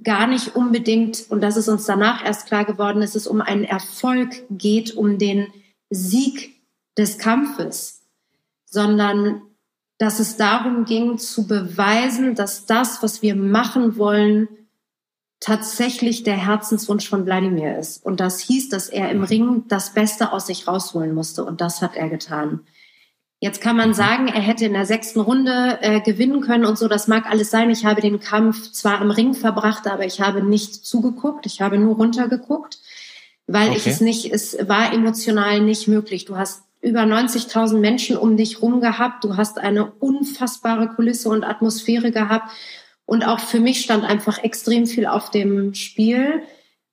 gar 0.04 0.26
nicht 0.26 0.54
unbedingt, 0.54 1.26
und 1.30 1.40
das 1.40 1.56
ist 1.56 1.68
uns 1.68 1.87
danach 1.87 2.25
erst 2.25 2.47
klar 2.47 2.64
geworden, 2.64 3.00
dass 3.00 3.14
es 3.14 3.26
um 3.26 3.40
einen 3.40 3.64
Erfolg 3.64 4.44
geht, 4.50 4.94
um 4.97 5.18
den 5.18 5.49
Sieg 5.90 6.54
des 6.97 7.18
Kampfes, 7.18 8.02
sondern 8.66 9.42
dass 9.97 10.20
es 10.20 10.37
darum 10.37 10.85
ging 10.85 11.18
zu 11.18 11.47
beweisen, 11.47 12.35
dass 12.35 12.66
das, 12.66 13.02
was 13.02 13.23
wir 13.23 13.35
machen 13.35 13.97
wollen, 13.97 14.49
tatsächlich 15.40 16.23
der 16.23 16.37
Herzenswunsch 16.37 17.08
von 17.08 17.25
Wladimir 17.25 17.78
ist. 17.78 18.04
Und 18.04 18.20
das 18.20 18.40
hieß, 18.40 18.68
dass 18.68 18.88
er 18.88 19.11
im 19.11 19.25
Ring 19.25 19.64
das 19.68 19.94
Beste 19.94 20.32
aus 20.32 20.47
sich 20.47 20.68
rausholen 20.68 21.14
musste. 21.14 21.44
Und 21.44 21.61
das 21.61 21.80
hat 21.80 21.97
er 21.97 22.08
getan. 22.08 22.61
Jetzt 23.40 23.61
kann 23.61 23.76
man 23.76 23.95
sagen, 23.95 24.26
er 24.26 24.40
hätte 24.40 24.64
in 24.64 24.73
der 24.73 24.85
sechsten 24.85 25.21
Runde 25.21 25.78
äh, 25.80 26.00
gewinnen 26.00 26.40
können 26.40 26.64
und 26.64 26.76
so. 26.76 26.88
Das 26.88 27.07
mag 27.07 27.30
alles 27.30 27.50
sein. 27.50 27.71
Ich 27.71 27.85
habe 27.85 28.00
den 28.00 28.18
Kampf 28.18 28.73
zwar 28.73 29.00
im 29.00 29.12
Ring 29.12 29.35
verbracht, 29.35 29.87
aber 29.87 30.04
ich 30.04 30.21
habe 30.21 30.42
nicht 30.42 30.75
zugeguckt. 30.75 31.47
Ich 31.47 31.61
habe 31.61 31.78
nur 31.78 31.95
runtergeguckt, 31.95 32.80
weil 33.47 33.68
okay. 33.68 33.76
ich 33.76 33.87
es 33.87 34.00
nicht, 34.00 34.33
es 34.33 34.59
war 34.68 34.92
emotional 34.92 35.61
nicht 35.61 35.87
möglich. 35.87 36.25
Du 36.25 36.37
hast 36.37 36.64
über 36.80 37.02
90.000 37.02 37.78
Menschen 37.78 38.16
um 38.16 38.37
dich 38.37 38.61
rum 38.61 38.80
gehabt. 38.80 39.23
Du 39.23 39.37
hast 39.37 39.59
eine 39.59 39.87
unfassbare 39.87 40.88
Kulisse 40.88 41.28
und 41.28 41.45
Atmosphäre 41.45 42.11
gehabt. 42.11 42.50
Und 43.07 43.25
auch 43.25 43.38
für 43.38 43.61
mich 43.61 43.80
stand 43.80 44.04
einfach 44.04 44.42
extrem 44.42 44.87
viel 44.87 45.07
auf 45.07 45.30
dem 45.30 45.75
Spiel 45.75 46.42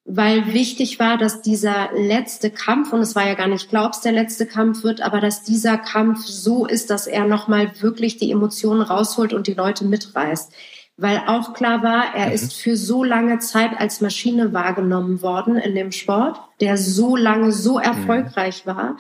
weil 0.08 0.54
wichtig 0.54 1.00
war, 1.00 1.18
dass 1.18 1.42
dieser 1.42 1.90
letzte 1.96 2.52
Kampf, 2.52 2.94
und 2.94 3.02
es 3.02 3.16
war 3.16 3.28
ja 3.28 3.34
gar 3.34 3.48
nicht 3.48 3.70
glaubst, 3.70 4.06
der 4.06 4.12
letzte 4.12 4.46
Kampf 4.46 4.84
wird, 4.84 5.02
aber 5.02 5.20
dass 5.20 5.42
dieser 5.42 5.80
Kampf 5.80 6.26
so 6.26 6.68
ist, 6.68 6.92
dass 6.92 7.08
er 7.08 7.26
nochmal 7.26 7.72
wirklich 7.82 8.18
die 8.18 8.30
Emotionen 8.30 8.84
rausholt 8.84 9.34
und 9.34 9.48
die 9.48 9.56
Leute 9.56 9.84
mitreißt. 9.84 10.54
Weil 10.98 11.24
auch 11.26 11.54
klar 11.54 11.82
war, 11.82 12.16
er 12.16 12.28
mhm. 12.28 12.34
ist 12.34 12.54
für 12.54 12.78
so 12.78 13.04
lange 13.04 13.40
Zeit 13.40 13.72
als 13.78 14.00
Maschine 14.00 14.54
wahrgenommen 14.54 15.24
worden 15.24 15.58
in 15.58 15.74
dem 15.74 15.92
Sport, 15.92 16.40
der 16.62 16.78
so 16.78 17.16
lange 17.16 17.52
so 17.52 17.80
mhm. 17.80 17.84
erfolgreich 17.84 18.64
mhm. 18.66 18.70
war, 18.70 18.98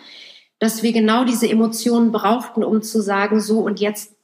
dass 0.57 0.81
wir 0.81 0.91
genau 0.91 1.23
diese 1.23 1.47
Emotionen 1.47 2.11
brauchten, 2.11 2.63
um 2.63 2.81
zu 2.81 2.99
sagen, 2.99 3.41
so 3.41 3.59
und 3.59 3.79
jetzt 3.79 4.14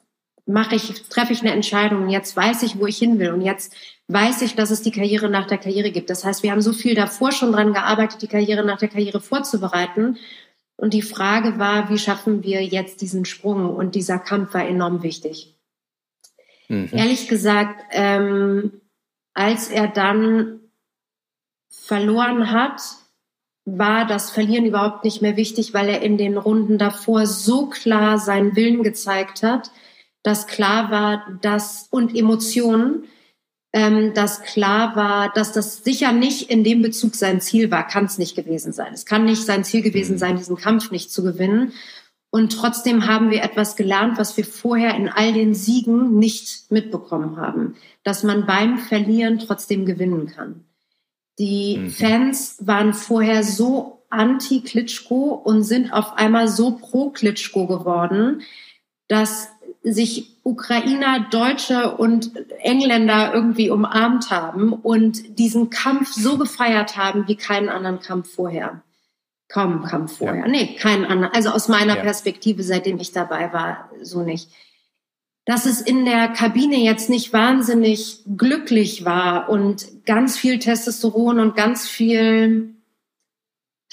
mache 0.46 0.76
ich, 0.76 1.04
treffe 1.10 1.34
ich 1.34 1.42
eine 1.42 1.52
Entscheidung, 1.52 2.10
jetzt 2.10 2.36
weiß 2.36 2.64
ich, 2.64 2.80
wo 2.80 2.88
ich 2.88 2.98
hin 2.98 3.20
will 3.20 3.32
und 3.32 3.42
jetzt 3.42 3.74
weiß 4.08 4.42
ich, 4.42 4.56
dass 4.56 4.72
es 4.72 4.82
die 4.82 4.92
Karriere 4.92 5.30
nach 5.30 5.48
der 5.48 5.58
Karriere 5.58 5.92
gibt. 5.92 6.10
Das 6.10 6.26
heißt, 6.26 6.44
wir 6.44 6.52
haben 6.52 6.62
so 6.62 6.74
viel 6.74 6.96
davor 6.96 7.32
schon 7.32 7.52
dran 7.52 7.74
gearbeitet, 7.74 8.22
die 8.22 8.28
Karriere 8.28 8.66
nach 8.66 8.80
der 8.80 8.90
Karriere 8.90 9.22
vorzubereiten. 9.22 10.18
Und 10.76 10.94
die 10.94 11.02
Frage 11.02 11.60
war, 11.60 11.90
wie 11.90 12.00
schaffen 12.00 12.44
wir 12.44 12.64
jetzt 12.64 13.02
diesen 13.02 13.26
Sprung? 13.26 13.74
Und 13.74 13.96
dieser 13.96 14.20
Kampf 14.20 14.54
war 14.54 14.68
enorm 14.68 15.04
wichtig. 15.04 15.56
Mhm. 16.68 16.90
Ehrlich 16.92 17.28
gesagt, 17.28 17.84
ähm, 17.92 18.82
als 19.34 19.70
er 19.70 19.88
dann 19.88 20.60
verloren 21.70 22.52
hat, 22.52 22.82
war 23.66 24.06
das 24.08 24.32
Verlieren 24.32 24.66
überhaupt 24.66 25.04
nicht 25.04 25.22
mehr 25.22 25.38
wichtig, 25.38 25.74
weil 25.74 25.88
er 25.88 26.02
in 26.02 26.18
den 26.18 26.38
Runden 26.38 26.78
davor 26.78 27.28
so 27.28 27.68
klar 27.68 28.18
seinen 28.18 28.56
Willen 28.56 28.84
gezeigt 28.84 29.44
hat, 29.44 29.72
dass 30.24 30.48
klar 30.48 30.92
war, 30.92 31.40
dass 31.42 31.88
und 31.90 32.16
Emotionen, 32.16 33.06
ähm, 33.74 34.14
dass 34.14 34.42
klar 34.42 34.96
war, 34.96 35.32
dass 35.34 35.54
das 35.54 35.84
sicher 35.84 36.12
nicht 36.12 36.50
in 36.50 36.64
dem 36.64 36.82
Bezug 36.82 37.16
sein 37.16 37.42
Ziel 37.42 37.72
war, 37.72 37.88
kann 37.88 38.06
es 38.06 38.18
nicht 38.18 38.36
gewesen 38.36 38.74
sein. 38.74 38.94
Es 38.94 39.06
kann 39.06 39.26
nicht 39.26 39.44
sein 39.44 39.64
Ziel 39.64 39.82
gewesen 39.82 40.14
mhm. 40.14 40.20
sein, 40.20 40.38
diesen 40.38 40.58
Kampf 40.58 40.92
nicht 40.92 41.12
zu 41.12 41.24
gewinnen. 41.24 41.74
Und 42.30 42.54
trotzdem 42.54 43.08
haben 43.08 43.30
wir 43.30 43.44
etwas 43.44 43.76
gelernt, 43.76 44.18
was 44.18 44.38
wir 44.38 44.46
vorher 44.46 44.96
in 44.96 45.10
all 45.10 45.34
den 45.34 45.54
Siegen 45.54 46.18
nicht 46.18 46.72
mitbekommen 46.72 47.38
haben, 47.38 47.76
dass 48.04 48.24
man 48.24 48.46
beim 48.46 48.78
Verlieren 48.78 49.40
trotzdem 49.40 49.86
gewinnen 49.86 50.28
kann. 50.28 50.64
Die 51.40 51.78
mhm. 51.78 51.90
Fans 51.90 52.58
waren 52.62 52.94
vorher 52.94 53.44
so 53.44 54.04
anti-Klitschko 54.10 55.34
und 55.34 55.64
sind 55.64 55.92
auf 55.92 56.14
einmal 56.18 56.48
so 56.48 56.72
pro-Klitschko 56.72 57.68
geworden, 57.68 58.42
dass 59.08 59.50
sich 59.84 60.38
Ukrainer, 60.44 61.28
Deutsche 61.32 61.96
und 61.96 62.32
Engländer 62.60 63.34
irgendwie 63.34 63.70
umarmt 63.70 64.30
haben 64.30 64.74
und 64.74 65.40
diesen 65.40 65.70
Kampf 65.70 66.14
so 66.14 66.38
gefeiert 66.38 66.98
haben 66.98 67.28
wie 67.28 67.36
keinen 67.36 67.70
anderen 67.70 68.00
Kampf 68.00 68.34
vorher. 68.34 68.84
Kaum 69.48 69.84
Kampf 69.84 70.18
vorher. 70.18 70.46
Ja. 70.46 70.48
Nee, 70.48 70.76
keinen 70.76 71.06
anderen. 71.06 71.34
Also 71.34 71.50
aus 71.50 71.68
meiner 71.68 71.98
ja. 71.98 72.02
Perspektive, 72.02 72.64
seitdem 72.64 73.00
ich 73.00 73.12
dabei 73.12 73.52
war, 73.52 73.90
so 74.02 74.22
nicht. 74.22 74.50
Dass 75.46 75.66
es 75.66 75.82
in 75.82 76.06
der 76.06 76.30
Kabine 76.30 76.78
jetzt 76.78 77.10
nicht 77.10 77.34
wahnsinnig 77.34 78.20
glücklich 78.38 79.04
war 79.04 79.50
und 79.50 80.06
ganz 80.06 80.38
viel 80.38 80.60
Testosteron 80.60 81.40
und 81.40 81.56
ganz 81.56 81.90
viel 81.90 82.76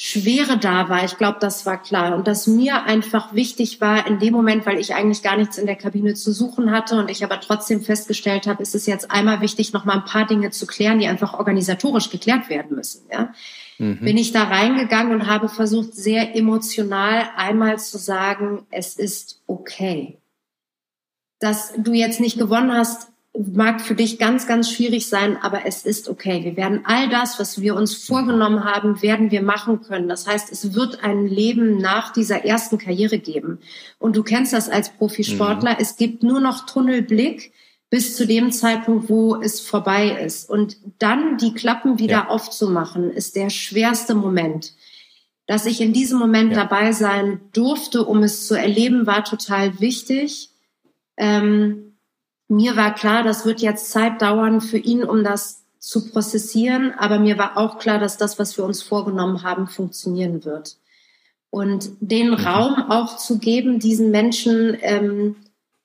Schwere 0.00 0.58
da 0.58 0.88
war. 0.88 1.04
Ich 1.04 1.16
glaube, 1.16 1.38
das 1.40 1.66
war 1.66 1.82
klar. 1.82 2.14
Und 2.14 2.28
dass 2.28 2.46
mir 2.46 2.84
einfach 2.84 3.34
wichtig 3.34 3.80
war 3.80 4.06
in 4.06 4.20
dem 4.20 4.32
Moment, 4.32 4.64
weil 4.64 4.78
ich 4.78 4.94
eigentlich 4.94 5.24
gar 5.24 5.36
nichts 5.36 5.58
in 5.58 5.66
der 5.66 5.74
Kabine 5.74 6.14
zu 6.14 6.32
suchen 6.32 6.70
hatte 6.70 7.00
und 7.00 7.10
ich 7.10 7.24
aber 7.24 7.40
trotzdem 7.40 7.80
festgestellt 7.80 8.46
habe, 8.46 8.62
ist 8.62 8.76
es 8.76 8.86
jetzt 8.86 9.10
einmal 9.10 9.40
wichtig, 9.40 9.72
noch 9.72 9.84
mal 9.84 9.94
ein 9.94 10.04
paar 10.04 10.24
Dinge 10.24 10.50
zu 10.50 10.68
klären, 10.68 11.00
die 11.00 11.08
einfach 11.08 11.34
organisatorisch 11.34 12.10
geklärt 12.10 12.48
werden 12.48 12.76
müssen. 12.76 13.08
Ja? 13.10 13.34
Mhm. 13.78 13.98
Bin 13.98 14.16
ich 14.16 14.30
da 14.30 14.44
reingegangen 14.44 15.12
und 15.12 15.26
habe 15.26 15.48
versucht, 15.48 15.94
sehr 15.96 16.36
emotional 16.36 17.30
einmal 17.34 17.80
zu 17.80 17.98
sagen, 17.98 18.68
es 18.70 18.94
ist 18.94 19.42
okay. 19.48 20.18
Dass 21.40 21.72
du 21.76 21.92
jetzt 21.92 22.20
nicht 22.20 22.38
gewonnen 22.38 22.72
hast, 22.72 23.07
mag 23.36 23.80
für 23.80 23.94
dich 23.94 24.18
ganz, 24.18 24.46
ganz 24.46 24.70
schwierig 24.70 25.08
sein, 25.08 25.36
aber 25.36 25.64
es 25.66 25.84
ist 25.84 26.08
okay. 26.08 26.44
Wir 26.44 26.56
werden 26.56 26.80
all 26.84 27.08
das, 27.08 27.38
was 27.38 27.60
wir 27.60 27.76
uns 27.76 27.94
vorgenommen 27.94 28.64
haben, 28.64 29.00
werden 29.02 29.30
wir 29.30 29.42
machen 29.42 29.82
können. 29.82 30.08
Das 30.08 30.26
heißt, 30.26 30.50
es 30.50 30.74
wird 30.74 31.04
ein 31.04 31.26
Leben 31.26 31.78
nach 31.78 32.12
dieser 32.12 32.44
ersten 32.44 32.78
Karriere 32.78 33.18
geben. 33.18 33.60
Und 33.98 34.16
du 34.16 34.22
kennst 34.22 34.52
das 34.52 34.68
als 34.68 34.90
Profisportler. 34.90 35.72
Mhm. 35.72 35.76
Es 35.78 35.96
gibt 35.96 36.22
nur 36.22 36.40
noch 36.40 36.66
Tunnelblick 36.66 37.52
bis 37.90 38.16
zu 38.16 38.26
dem 38.26 38.50
Zeitpunkt, 38.52 39.08
wo 39.08 39.36
es 39.36 39.60
vorbei 39.60 40.10
ist. 40.24 40.50
Und 40.50 40.76
dann 40.98 41.38
die 41.38 41.54
Klappen 41.54 41.98
wieder 41.98 42.12
ja. 42.12 42.28
aufzumachen, 42.28 43.10
ist 43.10 43.36
der 43.36 43.50
schwerste 43.50 44.14
Moment. 44.14 44.74
Dass 45.46 45.64
ich 45.64 45.80
in 45.80 45.92
diesem 45.92 46.18
Moment 46.18 46.52
ja. 46.52 46.64
dabei 46.64 46.92
sein 46.92 47.40
durfte, 47.52 48.04
um 48.04 48.22
es 48.22 48.46
zu 48.46 48.54
erleben, 48.54 49.06
war 49.06 49.24
total 49.24 49.80
wichtig. 49.80 50.50
Ähm, 51.16 51.88
mir 52.48 52.76
war 52.76 52.94
klar, 52.94 53.22
das 53.22 53.44
wird 53.44 53.60
jetzt 53.60 53.90
Zeit 53.90 54.22
dauern 54.22 54.60
für 54.60 54.78
ihn, 54.78 55.04
um 55.04 55.22
das 55.22 55.64
zu 55.78 56.10
prozessieren, 56.10 56.92
aber 56.98 57.18
mir 57.18 57.38
war 57.38 57.56
auch 57.56 57.78
klar, 57.78 57.98
dass 57.98 58.16
das, 58.16 58.38
was 58.38 58.56
wir 58.56 58.64
uns 58.64 58.82
vorgenommen 58.82 59.42
haben, 59.42 59.68
funktionieren 59.68 60.44
wird. 60.44 60.78
Und 61.50 61.90
den 62.00 62.30
mhm. 62.30 62.34
Raum 62.34 62.90
auch 62.90 63.16
zu 63.16 63.38
geben, 63.38 63.78
diesen 63.78 64.10
Menschen, 64.10 64.76
ähm, 64.80 65.36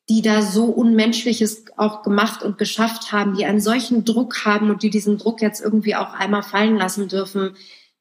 die 0.10 0.22
da 0.22 0.41
so 0.41 0.65
Unmenschliches 0.65 1.65
auch 1.77 2.03
gemacht 2.03 2.43
und 2.43 2.58
geschafft 2.58 3.12
haben, 3.12 3.36
die 3.36 3.46
einen 3.46 3.62
solchen 3.62 4.03
Druck 4.03 4.43
haben 4.46 4.70
und 4.70 4.84
die 4.84 4.89
diesen 4.89 5.17
Druck 5.17 5.41
jetzt 5.41 5.62
irgendwie 5.62 5.96
auch 5.96 6.13
einmal 6.13 6.43
fallen 6.43 6.75
lassen 6.75 7.08
dürfen, 7.08 7.55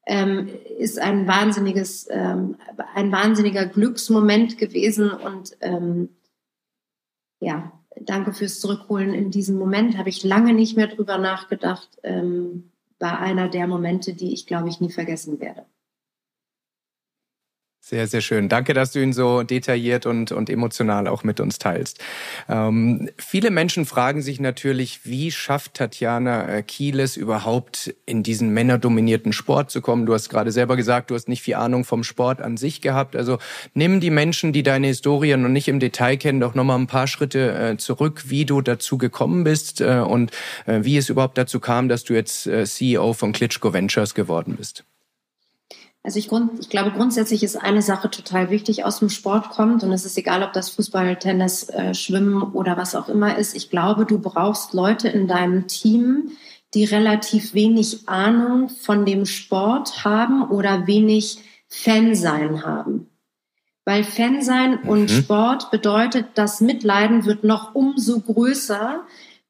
ähm, 0.05 0.49
ist 0.77 0.99
ein 0.99 1.27
wahnsinniges, 1.27 2.07
ähm, 2.09 2.57
ein 2.93 3.11
wahnsinniger 3.11 3.65
Glücksmoment 3.65 4.57
gewesen 4.57 5.11
und 5.11 5.55
ähm, 5.61 6.09
ja, 7.39 7.71
danke 7.99 8.33
fürs 8.33 8.59
Zurückholen 8.59 9.13
in 9.13 9.31
diesem 9.31 9.57
Moment. 9.57 9.97
Habe 9.97 10.09
ich 10.09 10.23
lange 10.23 10.53
nicht 10.53 10.75
mehr 10.75 10.87
drüber 10.87 11.17
nachgedacht. 11.17 11.89
Ähm, 12.03 12.71
war 12.99 13.19
einer 13.19 13.49
der 13.49 13.67
Momente, 13.67 14.13
die 14.13 14.33
ich, 14.33 14.45
glaube 14.45 14.69
ich, 14.69 14.79
nie 14.79 14.91
vergessen 14.91 15.39
werde. 15.39 15.65
Sehr, 17.85 18.07
sehr 18.07 18.21
schön. 18.21 18.47
Danke, 18.47 18.73
dass 18.73 18.93
du 18.93 19.03
ihn 19.03 19.11
so 19.11 19.43
detailliert 19.43 20.05
und, 20.05 20.31
und 20.31 20.49
emotional 20.49 21.05
auch 21.05 21.25
mit 21.25 21.41
uns 21.41 21.59
teilst. 21.59 21.99
Ähm, 22.47 23.09
viele 23.17 23.51
Menschen 23.51 23.85
fragen 23.85 24.21
sich 24.21 24.39
natürlich, 24.39 25.01
wie 25.03 25.31
schafft 25.31 25.73
Tatjana 25.73 26.47
äh, 26.47 26.63
Kieles 26.63 27.17
überhaupt 27.17 27.93
in 28.05 28.23
diesen 28.23 28.51
männerdominierten 28.51 29.33
Sport 29.33 29.69
zu 29.69 29.81
kommen? 29.81 30.05
Du 30.05 30.13
hast 30.13 30.29
gerade 30.29 30.53
selber 30.53 30.77
gesagt, 30.77 31.11
du 31.11 31.15
hast 31.15 31.27
nicht 31.27 31.41
viel 31.41 31.55
Ahnung 31.55 31.83
vom 31.83 32.05
Sport 32.05 32.39
an 32.39 32.55
sich 32.55 32.79
gehabt. 32.79 33.17
Also 33.17 33.37
nimm 33.73 33.99
die 33.99 34.11
Menschen, 34.11 34.53
die 34.53 34.63
deine 34.63 34.87
Historie 34.87 35.35
noch 35.35 35.49
nicht 35.49 35.67
im 35.67 35.81
Detail 35.81 36.15
kennen, 36.15 36.39
doch 36.39 36.55
nochmal 36.55 36.79
ein 36.79 36.87
paar 36.87 37.07
Schritte 37.07 37.51
äh, 37.53 37.75
zurück, 37.75 38.23
wie 38.27 38.45
du 38.45 38.61
dazu 38.61 38.97
gekommen 38.97 39.43
bist 39.43 39.81
äh, 39.81 39.97
und 39.99 40.31
äh, 40.67 40.79
wie 40.83 40.95
es 40.95 41.09
überhaupt 41.09 41.37
dazu 41.37 41.59
kam, 41.59 41.89
dass 41.89 42.05
du 42.05 42.13
jetzt 42.13 42.47
äh, 42.47 42.63
CEO 42.63 43.11
von 43.11 43.33
Klitschko 43.33 43.73
Ventures 43.73 44.15
geworden 44.15 44.55
bist. 44.55 44.85
Also 46.05 46.19
ich, 46.19 46.27
grund, 46.27 46.59
ich 46.59 46.69
glaube, 46.69 46.91
grundsätzlich 46.91 47.43
ist 47.43 47.55
eine 47.55 47.81
Sache 47.81 48.11
total 48.11 48.49
wichtig, 48.49 48.83
aus 48.83 48.99
dem 48.99 49.09
Sport 49.09 49.49
kommt. 49.49 49.83
Und 49.83 49.93
es 49.93 50.05
ist 50.05 50.17
egal, 50.17 50.43
ob 50.43 50.51
das 50.51 50.69
Fußball, 50.69 51.15
Tennis, 51.15 51.69
äh, 51.69 51.93
Schwimmen 51.93 52.43
oder 52.43 52.75
was 52.75 52.93
auch 52.93 53.07
immer 53.07 53.37
ist. 53.37 53.55
Ich 53.55 53.69
glaube, 53.69 54.05
du 54.05 54.19
brauchst 54.19 54.73
Leute 54.73 55.07
in 55.07 55.29
deinem 55.29 55.67
Team, 55.67 56.31
die 56.73 56.83
relativ 56.83 57.53
wenig 57.53 58.09
Ahnung 58.09 58.67
von 58.67 59.05
dem 59.05 59.25
Sport 59.25 60.03
haben 60.03 60.49
oder 60.49 60.87
wenig 60.87 61.37
Fansein 61.69 62.65
haben. 62.65 63.09
Weil 63.85 64.03
Fansein 64.03 64.79
mhm. 64.83 64.89
und 64.89 65.11
Sport 65.11 65.71
bedeutet, 65.71 66.27
das 66.35 66.59
Mitleiden 66.59 67.25
wird 67.25 67.45
noch 67.45 67.75
umso 67.75 68.19
größer. 68.19 69.03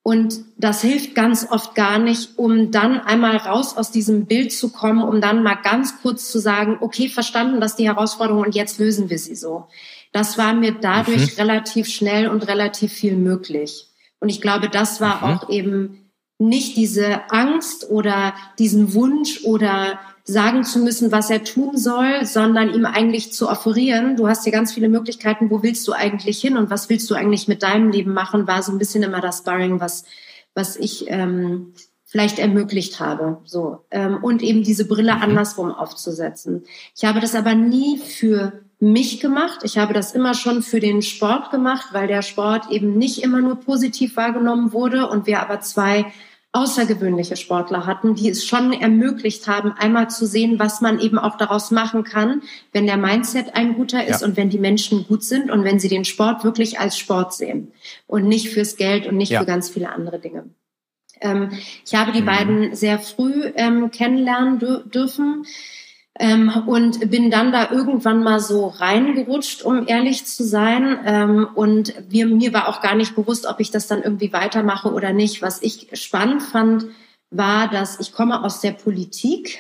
Und 0.06 0.42
das 0.58 0.82
hilft 0.82 1.16
ganz 1.16 1.48
oft 1.50 1.76
gar 1.76 1.98
nicht, 1.98 2.38
um 2.38 2.72
dann 2.72 3.00
einmal 3.00 3.38
raus 3.38 3.78
aus 3.78 3.90
diesem 3.90 4.26
Bild 4.26 4.52
zu 4.52 4.70
kommen, 4.70 5.02
um 5.02 5.22
dann 5.22 5.44
mal 5.44 5.56
ganz 5.56 6.02
kurz 6.02 6.30
zu 6.30 6.40
sagen, 6.40 6.78
okay, 6.82 7.08
verstanden, 7.08 7.62
dass 7.62 7.78
die 7.78 7.88
Herausforderung 7.88 8.44
und 8.44 8.54
jetzt 8.54 8.80
lösen 8.80 9.10
wir 9.10 9.18
sie 9.18 9.36
so. 9.36 9.68
Das 10.12 10.38
war 10.38 10.54
mir 10.54 10.74
dadurch 10.74 11.34
mhm. 11.34 11.38
relativ 11.38 11.88
schnell 11.88 12.28
und 12.28 12.48
relativ 12.50 12.92
viel 12.92 13.16
möglich. 13.16 13.88
Und 14.20 14.28
ich 14.28 14.42
glaube, 14.42 14.68
das 14.68 15.00
war 15.00 15.18
mhm. 15.18 15.24
auch 15.24 15.50
eben 15.50 16.12
nicht 16.38 16.76
diese 16.76 17.32
Angst 17.32 17.90
oder 17.90 18.34
diesen 18.60 18.94
Wunsch 18.94 19.44
oder 19.46 20.00
sagen 20.26 20.64
zu 20.64 20.80
müssen, 20.80 21.12
was 21.12 21.30
er 21.30 21.44
tun 21.44 21.78
soll, 21.78 22.26
sondern 22.26 22.74
ihm 22.74 22.86
eigentlich 22.86 23.34
zu 23.34 23.50
offerieren, 23.50 24.16
du 24.16 24.28
hast 24.28 24.44
hier 24.44 24.54
ganz 24.54 24.74
viele 24.74 24.88
Möglichkeiten, 24.88 25.50
wo 25.50 25.64
willst 25.64 25.86
du 25.88 25.92
eigentlich 25.92 26.40
hin 26.40 26.56
und 26.56 26.70
was 26.70 26.90
willst 26.90 27.10
du 27.10 27.16
eigentlich 27.16 27.48
mit 27.48 27.62
deinem 27.62 27.92
Leben 27.92 28.14
machen, 28.14 28.48
war 28.48 28.64
so 28.64 28.72
ein 28.72 28.78
bisschen 28.78 29.04
immer 29.04 29.20
das 29.20 29.40
Sparring, 29.40 29.82
was, 29.82 30.06
was 30.54 30.78
ich 30.78 31.06
ähm, 31.10 31.74
vielleicht 32.06 32.40
ermöglicht 32.40 33.00
habe. 33.00 33.40
So. 33.44 33.86
Ähm, 33.92 34.24
und 34.24 34.42
eben 34.44 34.64
diese 34.64 34.88
Brille 34.88 35.16
mhm. 35.16 35.22
andersrum 35.24 35.72
aufzusetzen. 35.72 36.64
Ich 36.96 37.04
habe 37.04 37.20
das 37.20 37.36
aber 37.36 37.54
nie 37.54 37.98
für 37.98 38.62
mich 38.80 39.20
gemacht. 39.20 39.62
Ich 39.64 39.78
habe 39.78 39.94
das 39.94 40.14
immer 40.14 40.36
schon 40.36 40.62
für 40.62 40.80
den 40.80 41.02
Sport 41.02 41.52
gemacht, 41.52 41.88
weil 41.92 42.08
der 42.08 42.22
Sport 42.22 42.70
eben 42.70 42.98
nicht 42.98 43.24
immer 43.24 43.42
nur 43.42 43.56
positiv 43.56 44.16
wahrgenommen 44.16 44.74
wurde 44.74 45.10
und 45.10 45.26
wir 45.26 45.42
aber 45.42 45.60
zwei 45.62 46.06
außergewöhnliche 46.54 47.36
Sportler 47.36 47.88
hatten, 47.88 48.14
die 48.14 48.30
es 48.30 48.46
schon 48.46 48.74
ermöglicht 48.74 49.48
haben, 49.48 49.72
einmal 49.72 50.10
zu 50.12 50.28
sehen, 50.28 50.60
was 50.60 50.82
man 50.82 51.00
eben 51.00 51.18
auch 51.18 51.36
daraus 51.36 51.72
machen 51.72 52.04
kann, 52.04 52.44
wenn 52.72 52.86
der 52.86 52.98
Mindset 52.98 53.56
ein 53.56 53.74
guter 53.74 54.06
ist 54.06 54.22
ja. 54.22 54.28
und 54.28 54.38
wenn 54.38 54.52
die 54.52 54.60
Menschen 54.60 55.06
gut 55.08 55.24
sind 55.24 55.50
und 55.50 55.64
wenn 55.64 55.80
sie 55.80 55.90
den 55.90 56.06
Sport 56.06 56.44
wirklich 56.44 56.80
als 56.80 56.98
Sport 56.98 57.34
sehen 57.34 57.72
und 58.06 58.28
nicht 58.28 58.50
fürs 58.50 58.78
Geld 58.78 59.08
und 59.08 59.18
nicht 59.18 59.32
ja. 59.32 59.40
für 59.40 59.48
ganz 59.48 59.70
viele 59.70 59.90
andere 59.90 60.20
Dinge. 60.20 60.46
Ähm, 61.22 61.50
ich 61.86 61.96
habe 61.96 62.12
die 62.12 62.22
mhm. 62.22 62.26
beiden 62.26 62.76
sehr 62.76 63.00
früh 63.00 63.52
ähm, 63.56 63.90
kennenlernen 63.90 64.60
dürfen. 64.60 65.46
Ähm, 66.20 66.52
und 66.68 67.10
bin 67.10 67.32
dann 67.32 67.52
da 67.52 67.72
irgendwann 67.72 68.24
mal 68.24 68.40
so 68.40 68.68
reingerutscht, 68.68 69.64
um 69.64 69.88
ehrlich 69.88 70.26
zu 70.26 70.44
sein. 70.44 71.00
Ähm, 71.06 71.48
und 71.56 71.94
wir, 72.08 72.28
mir 72.28 72.54
war 72.54 72.68
auch 72.70 72.82
gar 72.82 72.94
nicht 72.94 73.16
bewusst, 73.16 73.48
ob 73.48 73.60
ich 73.60 73.72
das 73.72 73.88
dann 73.88 74.04
irgendwie 74.04 74.32
weitermache 74.32 74.92
oder 74.92 75.12
nicht. 75.12 75.42
Was 75.42 75.62
ich 75.64 75.90
spannend 75.94 76.44
fand, 76.44 76.86
war, 77.32 77.68
dass 77.68 78.00
ich 78.00 78.14
komme 78.14 78.44
aus 78.44 78.62
der 78.62 78.74
Politik. 78.74 79.60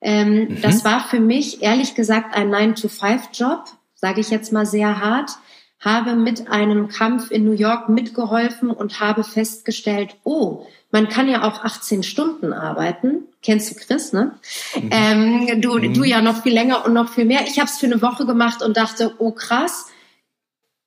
Ähm, 0.00 0.48
mhm. 0.48 0.62
Das 0.62 0.84
war 0.84 1.00
für 1.00 1.20
mich 1.20 1.62
ehrlich 1.62 1.94
gesagt 1.94 2.36
ein 2.36 2.54
9-to-5-Job, 2.54 3.64
sage 3.94 4.20
ich 4.20 4.30
jetzt 4.30 4.52
mal 4.52 4.66
sehr 4.66 5.00
hart. 5.00 5.32
Habe 5.80 6.14
mit 6.14 6.48
einem 6.48 6.88
Kampf 6.88 7.30
in 7.30 7.44
New 7.44 7.52
York 7.52 7.88
mitgeholfen 7.88 8.70
und 8.70 9.00
habe 9.00 9.24
festgestellt, 9.24 10.16
oh, 10.24 10.66
man 10.90 11.08
kann 11.08 11.28
ja 11.28 11.42
auch 11.42 11.64
18 11.64 12.02
Stunden 12.02 12.52
arbeiten. 12.52 13.24
Kennst 13.46 13.70
du 13.70 13.76
Chris, 13.76 14.12
ne? 14.12 14.32
Mhm. 14.74 14.90
Ähm, 14.90 15.60
du, 15.60 15.78
mhm. 15.78 15.94
du 15.94 16.02
ja 16.02 16.20
noch 16.20 16.42
viel 16.42 16.52
länger 16.52 16.84
und 16.84 16.92
noch 16.92 17.08
viel 17.10 17.24
mehr. 17.24 17.42
Ich 17.46 17.60
habe 17.60 17.70
es 17.70 17.78
für 17.78 17.86
eine 17.86 18.02
Woche 18.02 18.26
gemacht 18.26 18.60
und 18.60 18.76
dachte, 18.76 19.14
oh 19.18 19.30
krass, 19.30 19.86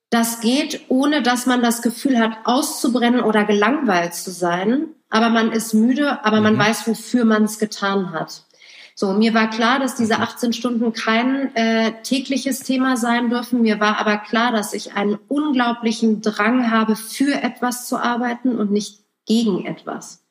das 0.09 0.41
geht, 0.41 0.81
ohne 0.89 1.21
dass 1.21 1.45
man 1.45 1.61
das 1.61 1.81
Gefühl 1.81 2.19
hat, 2.19 2.33
auszubrennen 2.43 3.21
oder 3.21 3.45
gelangweilt 3.45 4.13
zu 4.13 4.31
sein. 4.31 4.87
Aber 5.09 5.29
man 5.29 5.53
ist 5.53 5.73
müde, 5.73 6.25
aber 6.25 6.41
man 6.41 6.55
mhm. 6.55 6.59
weiß, 6.59 6.85
wofür 6.85 7.23
man 7.23 7.45
es 7.45 7.59
getan 7.59 8.11
hat. 8.11 8.43
So, 8.93 9.13
mir 9.13 9.33
war 9.33 9.49
klar, 9.49 9.79
dass 9.79 9.95
diese 9.95 10.19
18 10.19 10.49
mhm. 10.49 10.53
Stunden 10.53 10.91
kein 10.91 11.55
äh, 11.55 11.93
tägliches 12.03 12.59
Thema 12.59 12.97
sein 12.97 13.29
dürfen. 13.29 13.61
Mir 13.61 13.79
war 13.79 13.99
aber 13.99 14.17
klar, 14.17 14.51
dass 14.51 14.73
ich 14.73 14.95
einen 14.95 15.17
unglaublichen 15.29 16.21
Drang 16.21 16.69
habe, 16.71 16.97
für 16.97 17.41
etwas 17.41 17.87
zu 17.87 17.95
arbeiten 17.95 18.57
und 18.57 18.69
nicht 18.69 18.99
gegen 19.25 19.65
etwas. 19.65 20.25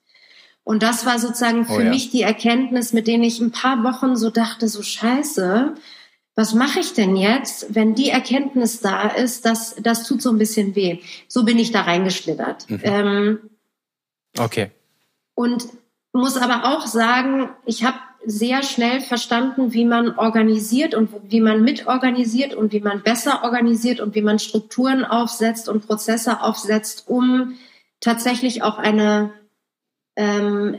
Und 0.68 0.82
das 0.82 1.06
war 1.06 1.18
sozusagen 1.18 1.64
für 1.64 1.72
oh 1.72 1.80
ja. 1.80 1.88
mich 1.88 2.10
die 2.10 2.20
Erkenntnis, 2.20 2.92
mit 2.92 3.06
denen 3.06 3.22
ich 3.22 3.40
ein 3.40 3.52
paar 3.52 3.82
Wochen 3.84 4.16
so 4.16 4.28
dachte, 4.28 4.68
so 4.68 4.82
scheiße, 4.82 5.74
was 6.34 6.52
mache 6.52 6.80
ich 6.80 6.92
denn 6.92 7.16
jetzt, 7.16 7.74
wenn 7.74 7.94
die 7.94 8.10
Erkenntnis 8.10 8.80
da 8.80 9.08
ist, 9.08 9.46
dass 9.46 9.76
das 9.76 10.06
tut 10.06 10.20
so 10.20 10.28
ein 10.28 10.36
bisschen 10.36 10.76
weh. 10.76 10.98
So 11.26 11.46
bin 11.46 11.58
ich 11.58 11.72
da 11.72 11.80
reingeschlittert. 11.80 12.68
Mhm. 12.68 12.80
Ähm, 12.82 13.38
okay. 14.38 14.70
Und 15.34 15.68
muss 16.12 16.36
aber 16.36 16.76
auch 16.76 16.86
sagen, 16.86 17.48
ich 17.64 17.84
habe 17.84 17.96
sehr 18.26 18.62
schnell 18.62 19.00
verstanden, 19.00 19.72
wie 19.72 19.86
man 19.86 20.18
organisiert 20.18 20.94
und 20.94 21.08
wie 21.30 21.40
man 21.40 21.62
mitorganisiert 21.62 22.52
und 22.52 22.74
wie 22.74 22.80
man 22.80 23.02
besser 23.02 23.42
organisiert 23.42 24.00
und 24.00 24.14
wie 24.14 24.20
man 24.20 24.38
Strukturen 24.38 25.06
aufsetzt 25.06 25.70
und 25.70 25.86
Prozesse 25.86 26.42
aufsetzt, 26.42 27.04
um 27.06 27.54
tatsächlich 28.00 28.62
auch 28.62 28.76
eine, 28.76 29.32
ähm, 30.18 30.76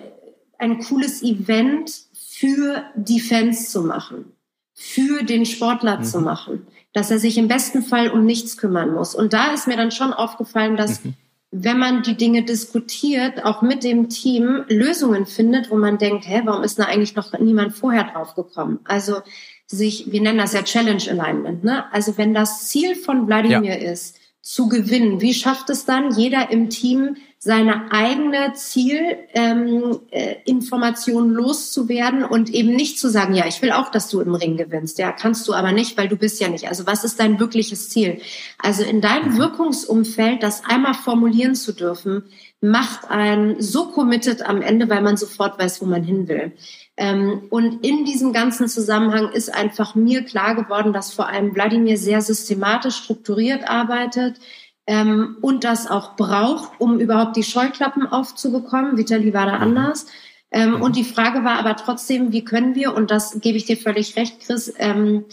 ein 0.60 0.80
cooles 0.80 1.23
Event 1.23 1.91
für 2.13 2.84
die 2.95 3.21
Fans 3.21 3.71
zu 3.71 3.82
machen, 3.82 4.34
für 4.73 5.23
den 5.23 5.45
Sportler 5.45 5.99
mhm. 5.99 6.04
zu 6.04 6.19
machen, 6.19 6.67
dass 6.93 7.10
er 7.10 7.19
sich 7.19 7.38
im 7.38 7.47
besten 7.47 7.82
Fall 7.82 8.10
um 8.10 8.25
nichts 8.25 8.58
kümmern 8.58 8.93
muss. 8.93 9.15
Und 9.15 9.34
da 9.34 9.54
ist 9.54 9.67
mir 9.67 9.78
dann 9.78 9.91
schon 9.91 10.13
aufgefallen, 10.13 10.75
dass 10.75 11.04
mhm. 11.04 11.13
wenn 11.52 11.80
man 11.80 12.04
die 12.04 12.17
Dinge 12.17 12.43
diskutiert, 12.43 13.45
auch 13.45 13.62
mit 13.62 13.84
dem 13.84 14.10
Team 14.10 14.65
Lösungen 14.67 15.25
findet, 15.25 15.71
wo 15.71 15.78
man 15.78 15.97
denkt, 15.97 16.28
hä, 16.28 16.41
warum 16.43 16.63
ist 16.63 16.78
da 16.78 16.84
eigentlich 16.84 17.15
noch 17.15 17.32
niemand 17.39 17.73
vorher 17.73 18.04
drauf 18.04 18.36
gekommen? 18.36 18.80
Also 18.84 19.21
sich, 19.67 20.12
wir 20.12 20.21
nennen 20.21 20.39
das 20.39 20.54
ja 20.54 20.63
Challenge 20.63 21.04
Alignment, 21.10 21.63
ne? 21.63 21.86
Also 21.93 22.17
wenn 22.17 22.34
das 22.34 22.67
Ziel 22.67 22.95
von 22.95 23.28
Wladimir 23.28 23.80
ja. 23.80 23.91
ist, 23.91 24.17
zu 24.41 24.67
gewinnen? 24.67 25.21
Wie 25.21 25.34
schafft 25.34 25.69
es 25.69 25.86
dann 25.86 26.12
jeder 26.12 26.49
im 26.52 26.69
Team, 26.69 27.17
seine 27.41 27.93
eigene 27.93 28.52
Zielinformation 28.54 31.23
ähm, 31.23 31.32
äh, 31.32 31.36
loszuwerden 31.36 32.25
und 32.25 32.49
eben 32.49 32.75
nicht 32.75 32.99
zu 32.99 33.10
sagen, 33.10 33.34
ja, 33.34 33.45
ich 33.47 33.62
will 33.62 33.71
auch, 33.71 33.91
dass 33.91 34.10
du 34.10 34.19
im 34.19 34.36
Ring 34.36 34.58
gewinnst. 34.58 34.99
Ja, 34.99 35.13
kannst 35.13 35.47
du 35.47 35.54
aber 35.54 35.71
nicht, 35.71 35.97
weil 35.97 36.10
du 36.10 36.17
bist 36.17 36.41
ja 36.41 36.49
nicht. 36.49 36.67
Also 36.67 36.86
was 36.86 37.06
ist 37.06 37.17
dein 37.17 37.39
wirkliches 37.39 37.88
Ziel? 37.88 38.19
Also 38.58 38.84
in 38.84 38.99
deinem 38.99 39.36
mhm. 39.36 39.38
Wirkungsumfeld 39.38 40.43
das 40.43 40.65
einmal 40.65 40.93
formulieren 40.93 41.56
zu 41.56 41.71
dürfen, 41.71 42.23
macht 42.60 43.10
einen 43.10 43.62
so 43.62 43.86
committed 43.86 44.41
am 44.41 44.62
Ende, 44.62 44.89
weil 44.89 45.02
man 45.02 45.15
sofort 45.15 45.58
weiß, 45.58 45.82
wo 45.82 45.86
man 45.86 46.04
hin 46.04 46.28
will. 46.28 46.52
Ähm, 46.97 47.43
und 47.49 47.86
in 47.86 48.04
diesem 48.04 48.34
ganzen 48.34 48.67
Zusammenhang 48.67 49.32
ist 49.32 49.56
einfach 49.56 49.95
mir 49.95 50.25
klar 50.25 50.56
geworden, 50.56 50.91
dass 50.91 51.13
vor 51.13 51.30
allem 51.30 51.56
Wladimir 51.56 51.97
sehr 51.97 52.21
systematisch 52.21 52.97
strukturiert 52.97 53.69
arbeitet 53.69 54.41
ähm, 54.89 55.38
und 55.41 55.65
das 55.65 55.86
auch 55.86 56.15
braucht, 56.15 56.71
um 56.80 56.99
überhaupt 56.99 57.38
die 57.38 57.43
Scheuklappen 57.43 58.08
aufzubekommen. 58.08 58.97
Vitali 58.97 59.36
war 59.36 59.45
da 59.45 59.58
mhm. 59.58 59.62
anders. 59.62 60.08
Ähm, 60.49 60.71
mhm. 60.71 60.82
Und 60.82 60.95
die 60.95 61.04
Frage 61.04 61.43
war 61.43 61.60
aber 61.60 61.75
trotzdem, 61.75 62.32
wie 62.32 62.43
können 62.43 62.73
wir, 62.73 62.95
und 62.95 63.12
das 63.12 63.39
gebe 63.39 63.56
ich 63.56 63.65
dir 63.65 63.78
völlig 63.78 64.15
recht, 64.15 64.39
Chris, 64.39 64.73
ähm, 64.80 65.25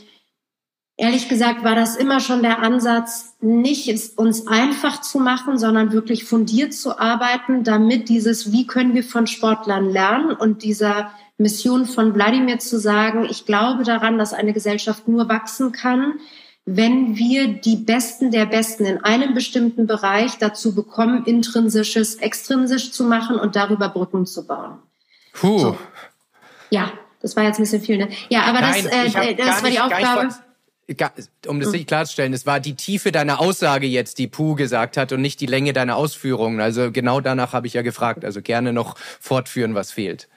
ehrlich 0.98 1.30
gesagt 1.30 1.64
war 1.64 1.74
das 1.74 1.96
immer 1.96 2.20
schon 2.20 2.42
der 2.42 2.58
Ansatz, 2.58 3.34
nicht 3.40 3.88
es 3.88 4.10
uns 4.10 4.46
einfach 4.46 5.00
zu 5.00 5.20
machen, 5.20 5.56
sondern 5.56 5.90
wirklich 5.90 6.24
fundiert 6.24 6.74
zu 6.74 6.98
arbeiten, 6.98 7.64
damit 7.64 8.10
dieses, 8.10 8.52
wie 8.52 8.66
können 8.66 8.92
wir 8.92 9.04
von 9.04 9.26
Sportlern 9.26 9.88
lernen 9.88 10.32
und 10.32 10.64
dieser 10.64 11.12
Mission 11.38 11.86
von 11.86 12.14
Wladimir 12.14 12.58
zu 12.58 12.78
sagen, 12.78 13.26
ich 13.30 13.46
glaube 13.46 13.84
daran, 13.84 14.18
dass 14.18 14.34
eine 14.34 14.52
Gesellschaft 14.52 15.08
nur 15.08 15.30
wachsen 15.30 15.72
kann, 15.72 16.20
wenn 16.66 17.16
wir 17.16 17.46
die 17.46 17.76
Besten 17.76 18.33
der 18.33 18.44
Besten 18.44 18.85
in 18.85 18.98
einem 19.05 19.35
bestimmten 19.35 19.87
Bereich 19.87 20.37
dazu 20.38 20.74
bekommen, 20.74 21.24
intrinsisches 21.24 22.16
extrinsisch 22.16 22.90
zu 22.90 23.05
machen 23.05 23.38
und 23.38 23.55
darüber 23.55 23.88
Brücken 23.88 24.26
zu 24.26 24.46
bauen. 24.46 24.79
Puh. 25.33 25.59
So. 25.59 25.79
Ja, 26.70 26.92
das 27.22 27.37
war 27.37 27.44
jetzt 27.44 27.59
ein 27.59 27.62
bisschen 27.62 27.83
viel, 27.83 27.98
ne? 27.98 28.09
Ja, 28.29 28.42
aber 28.42 28.61
Nein, 28.61 28.85
das, 28.85 29.14
äh, 29.14 29.35
das 29.37 29.62
war 29.62 29.70
die 29.70 29.81
Aufgabe 29.81 30.35
um 31.48 31.59
das 31.59 31.72
nicht 31.72 31.88
klarzustellen, 31.88 32.33
es 32.33 32.46
war 32.46 32.61
die 32.61 32.76
Tiefe 32.76 33.11
deiner 33.11 33.40
Aussage 33.40 33.87
jetzt, 33.87 34.18
die 34.18 34.29
Puh 34.29 34.55
gesagt 34.55 34.96
hat 34.96 35.11
und 35.11 35.20
nicht 35.20 35.40
die 35.40 35.46
Länge 35.46 35.72
deiner 35.72 35.96
Ausführungen. 35.96 36.61
Also 36.61 36.92
genau 36.92 37.20
danach 37.20 37.52
habe 37.52 37.66
ich 37.66 37.74
ja 37.74 37.83
gefragt. 37.83 38.24
Also 38.24 38.40
gerne 38.40 38.72
noch 38.72 38.96
fortführen, 38.96 39.74
was 39.74 39.90
fehlt. 39.90 40.29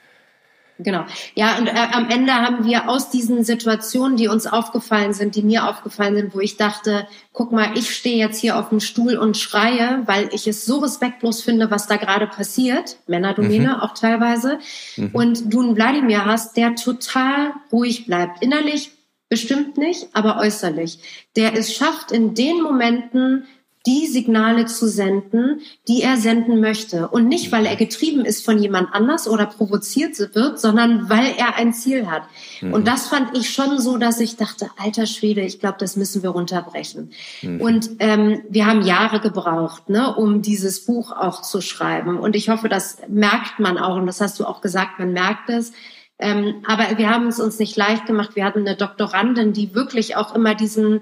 Genau. 0.82 1.04
Ja, 1.34 1.58
und 1.58 1.66
äh, 1.66 1.72
am 1.92 2.08
Ende 2.08 2.32
haben 2.32 2.64
wir 2.64 2.88
aus 2.88 3.10
diesen 3.10 3.44
Situationen, 3.44 4.16
die 4.16 4.28
uns 4.28 4.46
aufgefallen 4.46 5.12
sind, 5.12 5.34
die 5.34 5.42
mir 5.42 5.68
aufgefallen 5.68 6.16
sind, 6.16 6.34
wo 6.34 6.40
ich 6.40 6.56
dachte, 6.56 7.06
guck 7.32 7.52
mal, 7.52 7.76
ich 7.76 7.94
stehe 7.94 8.16
jetzt 8.16 8.40
hier 8.40 8.58
auf 8.58 8.70
dem 8.70 8.80
Stuhl 8.80 9.16
und 9.16 9.36
schreie, 9.36 10.02
weil 10.06 10.30
ich 10.32 10.46
es 10.46 10.64
so 10.64 10.78
respektlos 10.78 11.42
finde, 11.42 11.70
was 11.70 11.86
da 11.86 11.96
gerade 11.96 12.26
passiert, 12.26 12.96
Männerdomäne 13.06 13.74
mhm. 13.74 13.80
auch 13.80 13.94
teilweise, 13.94 14.58
mhm. 14.96 15.10
und 15.12 15.52
du 15.52 15.60
einen 15.60 15.76
Wladimir 15.76 16.24
hast, 16.24 16.56
der 16.56 16.74
total 16.74 17.52
ruhig 17.70 18.06
bleibt. 18.06 18.42
Innerlich 18.42 18.92
bestimmt 19.28 19.76
nicht, 19.76 20.08
aber 20.12 20.38
äußerlich. 20.38 20.98
Der 21.36 21.54
es 21.54 21.74
schafft, 21.74 22.10
in 22.10 22.34
den 22.34 22.62
Momenten 22.62 23.46
die 23.86 24.06
Signale 24.06 24.66
zu 24.66 24.88
senden, 24.88 25.62
die 25.88 26.02
er 26.02 26.18
senden 26.18 26.60
möchte. 26.60 27.08
Und 27.08 27.28
nicht, 27.28 27.50
weil 27.50 27.64
er 27.64 27.76
getrieben 27.76 28.26
ist 28.26 28.44
von 28.44 28.58
jemand 28.58 28.92
anders 28.92 29.26
oder 29.26 29.46
provoziert 29.46 30.18
wird, 30.34 30.60
sondern 30.60 31.08
weil 31.08 31.34
er 31.38 31.56
ein 31.56 31.72
Ziel 31.72 32.10
hat. 32.10 32.24
Mhm. 32.60 32.74
Und 32.74 32.86
das 32.86 33.08
fand 33.08 33.36
ich 33.36 33.48
schon 33.48 33.80
so, 33.80 33.96
dass 33.96 34.20
ich 34.20 34.36
dachte, 34.36 34.70
alter 34.76 35.06
Schwede, 35.06 35.40
ich 35.40 35.60
glaube, 35.60 35.78
das 35.78 35.96
müssen 35.96 36.22
wir 36.22 36.30
runterbrechen. 36.30 37.12
Mhm. 37.40 37.60
Und 37.60 37.90
ähm, 38.00 38.42
wir 38.50 38.66
haben 38.66 38.82
Jahre 38.82 39.20
gebraucht, 39.20 39.88
ne, 39.88 40.14
um 40.14 40.42
dieses 40.42 40.84
Buch 40.84 41.12
auch 41.12 41.40
zu 41.40 41.62
schreiben. 41.62 42.18
Und 42.18 42.36
ich 42.36 42.50
hoffe, 42.50 42.68
das 42.68 42.98
merkt 43.08 43.60
man 43.60 43.78
auch, 43.78 43.96
und 43.96 44.06
das 44.06 44.20
hast 44.20 44.38
du 44.38 44.44
auch 44.44 44.60
gesagt, 44.60 44.98
man 44.98 45.14
merkt 45.14 45.48
es. 45.48 45.72
Ähm, 46.18 46.56
aber 46.66 46.98
wir 46.98 47.08
haben 47.08 47.28
es 47.28 47.40
uns 47.40 47.58
nicht 47.58 47.76
leicht 47.76 48.04
gemacht. 48.04 48.36
Wir 48.36 48.44
hatten 48.44 48.60
eine 48.60 48.76
Doktorandin, 48.76 49.54
die 49.54 49.74
wirklich 49.74 50.16
auch 50.16 50.34
immer 50.34 50.54
diesen 50.54 51.00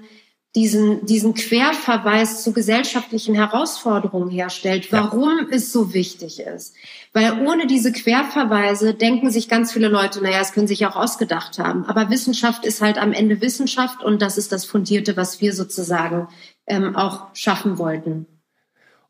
diesen, 0.55 1.05
diesen 1.05 1.35
Querverweis 1.35 2.43
zu 2.43 2.53
gesellschaftlichen 2.53 3.35
Herausforderungen 3.35 4.31
herstellt, 4.31 4.91
warum 4.91 5.47
ja. 5.49 5.55
es 5.55 5.71
so 5.71 5.93
wichtig 5.93 6.39
ist. 6.39 6.75
Weil 7.13 7.45
ohne 7.47 7.67
diese 7.67 7.91
Querverweise 7.91 8.95
denken 8.95 9.29
sich 9.29 9.47
ganz 9.47 9.71
viele 9.71 9.89
Leute, 9.89 10.23
naja, 10.23 10.39
es 10.41 10.53
können 10.53 10.67
sich 10.67 10.85
auch 10.87 10.95
ausgedacht 10.95 11.59
haben. 11.59 11.85
Aber 11.85 12.09
Wissenschaft 12.09 12.65
ist 12.65 12.81
halt 12.81 12.97
am 12.97 13.13
Ende 13.13 13.41
Wissenschaft 13.41 14.03
und 14.03 14.21
das 14.21 14.37
ist 14.37 14.51
das 14.51 14.65
Fundierte, 14.65 15.15
was 15.17 15.39
wir 15.39 15.53
sozusagen 15.53 16.27
ähm, 16.65 16.95
auch 16.95 17.27
schaffen 17.35 17.77
wollten. 17.77 18.25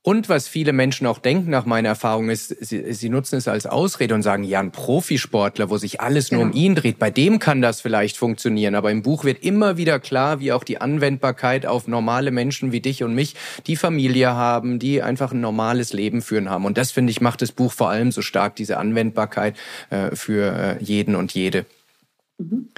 Und 0.01 0.29
was 0.29 0.47
viele 0.47 0.71
Menschen 0.71 1.05
auch 1.07 1.19
denken 1.19 1.49
nach 1.49 1.65
meiner 1.65 1.89
Erfahrung 1.89 2.29
ist, 2.29 2.55
sie, 2.65 2.93
sie 2.93 3.09
nutzen 3.09 3.35
es 3.35 3.49
als 3.49 3.65
Ausrede 3.65 4.15
und 4.15 4.23
sagen, 4.23 4.45
ja, 4.45 4.61
ein 4.61 4.71
Profisportler, 4.71 5.69
wo 5.69 5.77
sich 5.77 5.99
alles 5.99 6.31
nur 6.31 6.41
genau. 6.41 6.53
um 6.53 6.57
ihn 6.57 6.75
dreht, 6.75 6.99
bei 6.99 7.11
dem 7.11 7.39
kann 7.39 7.61
das 7.61 7.81
vielleicht 7.81 8.15
funktionieren. 8.15 8.75
Aber 8.75 8.91
im 8.91 9.01
Buch 9.01 9.25
wird 9.25 9.43
immer 9.43 9.75
wieder 9.75 9.99
klar, 9.99 10.39
wie 10.39 10.53
auch 10.53 10.63
die 10.63 10.79
Anwendbarkeit 10.79 11.65
auf 11.65 11.89
normale 11.89 12.31
Menschen 12.31 12.71
wie 12.71 12.79
dich 12.79 13.03
und 13.03 13.13
mich, 13.13 13.35
die 13.67 13.75
Familie 13.75 14.31
haben, 14.31 14.79
die 14.79 15.01
einfach 15.01 15.33
ein 15.33 15.41
normales 15.41 15.91
Leben 15.91 16.21
führen 16.21 16.49
haben. 16.49 16.63
Und 16.63 16.77
das, 16.77 16.91
finde 16.91 17.11
ich, 17.11 17.19
macht 17.19 17.41
das 17.41 17.51
Buch 17.51 17.73
vor 17.73 17.89
allem 17.89 18.13
so 18.13 18.21
stark, 18.21 18.55
diese 18.55 18.77
Anwendbarkeit 18.77 19.57
äh, 19.89 20.15
für 20.15 20.77
äh, 20.79 20.83
jeden 20.83 21.15
und 21.15 21.33
jede. 21.33 21.65
Mhm. 22.37 22.69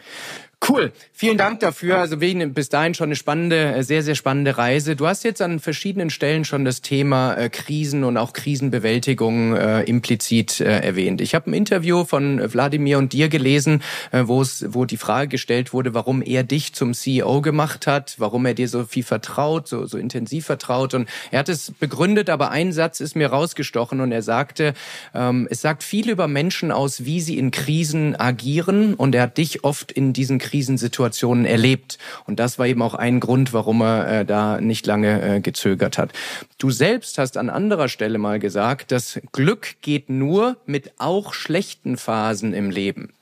Cool, 0.70 0.92
vielen 1.12 1.40
Dank 1.40 1.60
dafür. 1.62 1.98
Also 1.98 2.22
wegen 2.22 2.54
bis 2.54 2.70
dahin 2.70 2.94
schon 2.94 3.08
eine 3.08 3.16
spannende, 3.16 3.74
äh, 3.74 3.84
sehr, 3.84 4.04
sehr 4.04 4.14
spannende 4.14 4.60
Reise. 4.60 4.96
Du 4.96 5.08
hast 5.08 5.24
jetzt 5.24 5.42
an 5.42 5.60
verschiedenen 5.60 6.12
Stellen 6.12 6.46
schon 6.46 6.66
das 6.66 6.82
Thema 6.82 7.34
äh, 7.34 7.50
Krisen 7.50 8.04
und 8.04 8.16
auch 8.16 8.32
Krisenbewältigung 8.32 9.56
äh, 9.56 9.82
implizit 9.82 10.60
äh, 10.60 10.82
erwähnt. 10.82 11.20
Ich 11.20 11.34
habe 11.34 11.50
ein 11.50 11.56
Interview 11.56 12.06
von 12.06 12.40
Wladimir 12.54 13.00
und 13.00 13.12
dir 13.12 13.28
gelesen, 13.28 13.82
äh, 14.12 14.22
wo 14.26 14.40
es, 14.40 14.64
wo 14.70 14.86
die 14.86 14.98
Frage 14.98 15.30
gestellt 15.30 15.74
wurde, 15.74 15.96
warum 15.96 16.22
er 16.22 16.44
dich 16.44 16.76
zum 16.76 16.94
CEO 16.94 17.42
gemacht 17.42 17.88
hat, 17.88 18.14
warum 18.20 18.46
er 18.46 18.54
dir 18.54 18.68
so 18.68 18.86
viel 18.86 19.04
vertraut, 19.04 19.68
so, 19.68 19.88
so 19.88 19.98
intensiv 19.98 20.46
vertraut. 20.46 20.94
Und 20.94 21.10
er 21.32 21.40
hat 21.40 21.50
es 21.50 21.72
begründet, 21.72 22.30
aber 22.30 22.52
ein 22.52 22.72
Satz 22.72 23.00
ist 23.00 23.16
mir 23.16 23.30
rausgestochen 23.30 24.00
und 24.00 24.12
er 24.12 24.22
sagte, 24.22 24.76
ähm, 25.16 25.48
es 25.50 25.62
sagt 25.62 25.82
viel 25.82 26.08
über 26.08 26.28
Menschen 26.28 26.72
aus, 26.72 27.04
wie 27.04 27.20
sie 27.20 27.40
in 27.40 27.50
Krisen 27.50 28.16
agieren. 28.16 28.94
Und 28.94 29.16
er 29.16 29.24
hat 29.24 29.40
dich 29.40 29.64
oft 29.64 29.92
in 29.92 30.14
diesen 30.14 30.38
Krisensituationen 30.52 31.46
erlebt. 31.46 31.98
Und 32.28 32.40
das 32.40 32.60
war 32.60 32.68
eben 32.68 32.82
auch 32.82 32.94
ein 32.94 33.22
Grund, 33.22 33.54
warum 33.54 33.82
er 33.82 34.22
äh, 34.22 34.26
da 34.26 34.60
nicht 34.60 34.86
lange 34.86 35.38
äh, 35.38 35.40
gezögert 35.40 35.98
hat. 35.98 36.12
Du 36.58 36.72
selbst 36.72 37.18
hast 37.18 37.38
an 37.38 37.50
anderer 37.50 37.88
Stelle 37.88 38.18
mal 38.18 38.40
gesagt, 38.40 38.92
dass 38.92 39.22
Glück 39.32 39.76
geht 39.82 40.10
nur 40.10 40.58
mit 40.66 40.94
auch 41.00 41.34
schlechten 41.34 41.98
Phasen 41.98 42.54
im 42.54 42.70
Leben. 42.70 43.14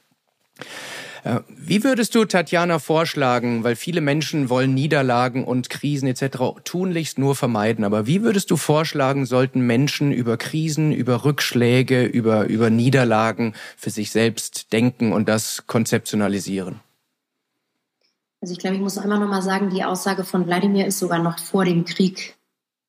Äh, 1.24 1.42
wie 1.50 1.84
würdest 1.84 2.16
du 2.16 2.26
Tatjana 2.26 2.80
vorschlagen, 2.80 3.64
weil 3.64 3.76
viele 3.76 4.02
Menschen 4.02 4.50
wollen 4.50 4.74
Niederlagen 4.74 5.44
und 5.44 5.70
Krisen 5.70 6.08
etc. 6.08 6.62
tunlichst 6.64 7.20
nur 7.20 7.36
vermeiden, 7.36 7.84
aber 7.84 8.08
wie 8.08 8.24
würdest 8.24 8.50
du 8.52 8.58
vorschlagen, 8.58 9.26
sollten 9.26 9.62
Menschen 9.62 10.12
über 10.12 10.38
Krisen, 10.38 10.92
über 10.92 11.26
Rückschläge, 11.26 12.06
über, 12.06 12.46
über 12.46 12.70
Niederlagen 12.70 13.54
für 13.78 13.90
sich 13.90 14.12
selbst 14.12 14.72
denken 14.74 15.12
und 15.12 15.30
das 15.30 15.64
konzeptionalisieren? 15.68 16.80
Also 18.42 18.54
ich 18.54 18.60
glaube, 18.60 18.76
ich 18.76 18.82
muss 18.82 18.98
einmal 18.98 19.20
nochmal 19.20 19.42
sagen, 19.42 19.70
die 19.70 19.84
Aussage 19.84 20.24
von 20.24 20.48
Wladimir 20.48 20.88
ist 20.88 21.00
sogar 21.00 21.20
noch 21.20 21.40
vor 21.40 21.66
dem 21.66 21.84
Krieg 21.84 22.38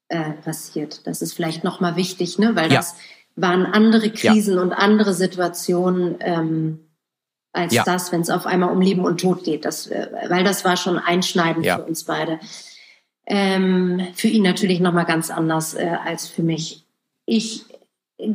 äh, 0.09 0.33
passiert. 0.33 1.07
Das 1.07 1.23
ist 1.23 1.33
vielleicht 1.33 1.65
nochmal 1.65 1.97
wichtig, 1.97 2.39
ne? 2.39 2.55
weil 2.55 2.71
ja. 2.71 2.77
das 2.77 2.97
waren 3.37 3.67
andere 3.67 4.11
Krisen 4.11 4.57
ja. 4.57 4.63
und 4.63 4.73
andere 4.73 5.15
Situationen 5.15 6.17
ähm, 6.21 6.81
als 7.53 7.75
ja. 7.75 7.83
das, 7.85 8.13
wenn 8.13 8.21
es 8.21 8.31
auf 8.31 8.47
einmal 8.47 8.71
um 8.71 8.81
Leben 8.81 9.05
und 9.05 9.21
Tod 9.21 9.45
geht. 9.45 9.65
Das, 9.65 9.89
äh, 9.89 10.09
weil 10.29 10.45
das 10.45 10.65
war 10.65 10.77
schon 10.77 10.99
einschneidend 10.99 11.67
für 11.67 11.85
uns 11.85 12.05
beide. 12.05 12.39
Ähm, 13.27 14.09
für 14.15 14.29
ihn 14.29 14.43
natürlich 14.43 14.81
nochmal 14.81 15.05
ganz 15.05 15.31
anders 15.31 15.75
äh, 15.75 15.97
als 16.05 16.29
für 16.29 16.43
mich. 16.43 16.87
Ich 17.27 17.65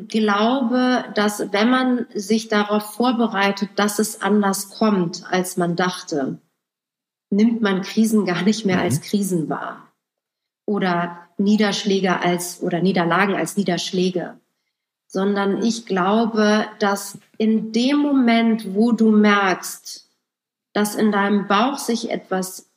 glaube, 0.07 1.05
dass 1.13 1.51
wenn 1.51 1.69
man 1.69 2.07
sich 2.13 2.47
darauf 2.47 2.93
vorbereitet, 2.93 3.71
dass 3.75 3.99
es 3.99 4.21
anders 4.21 4.69
kommt, 4.69 5.23
als 5.29 5.57
man 5.57 5.75
dachte, 5.75 6.39
nimmt 7.35 7.61
man 7.61 7.81
Krisen 7.81 8.25
gar 8.25 8.43
nicht 8.43 8.65
mehr 8.65 8.79
als 8.79 8.99
mhm. 8.99 9.03
Krisen 9.03 9.49
wahr 9.49 9.91
oder 10.65 11.27
Niederschläge 11.37 12.19
als 12.21 12.61
oder 12.61 12.81
Niederlagen 12.81 13.35
als 13.35 13.57
Niederschläge, 13.57 14.39
sondern 15.07 15.61
ich 15.61 15.85
glaube, 15.85 16.65
dass 16.79 17.19
in 17.37 17.71
dem 17.71 17.97
Moment, 17.97 18.73
wo 18.73 18.93
du 18.93 19.11
merkst, 19.11 20.09
dass 20.73 20.95
in 20.95 21.11
deinem 21.11 21.47
Bauch 21.47 21.77
sich 21.77 22.09
etwas 22.09 22.69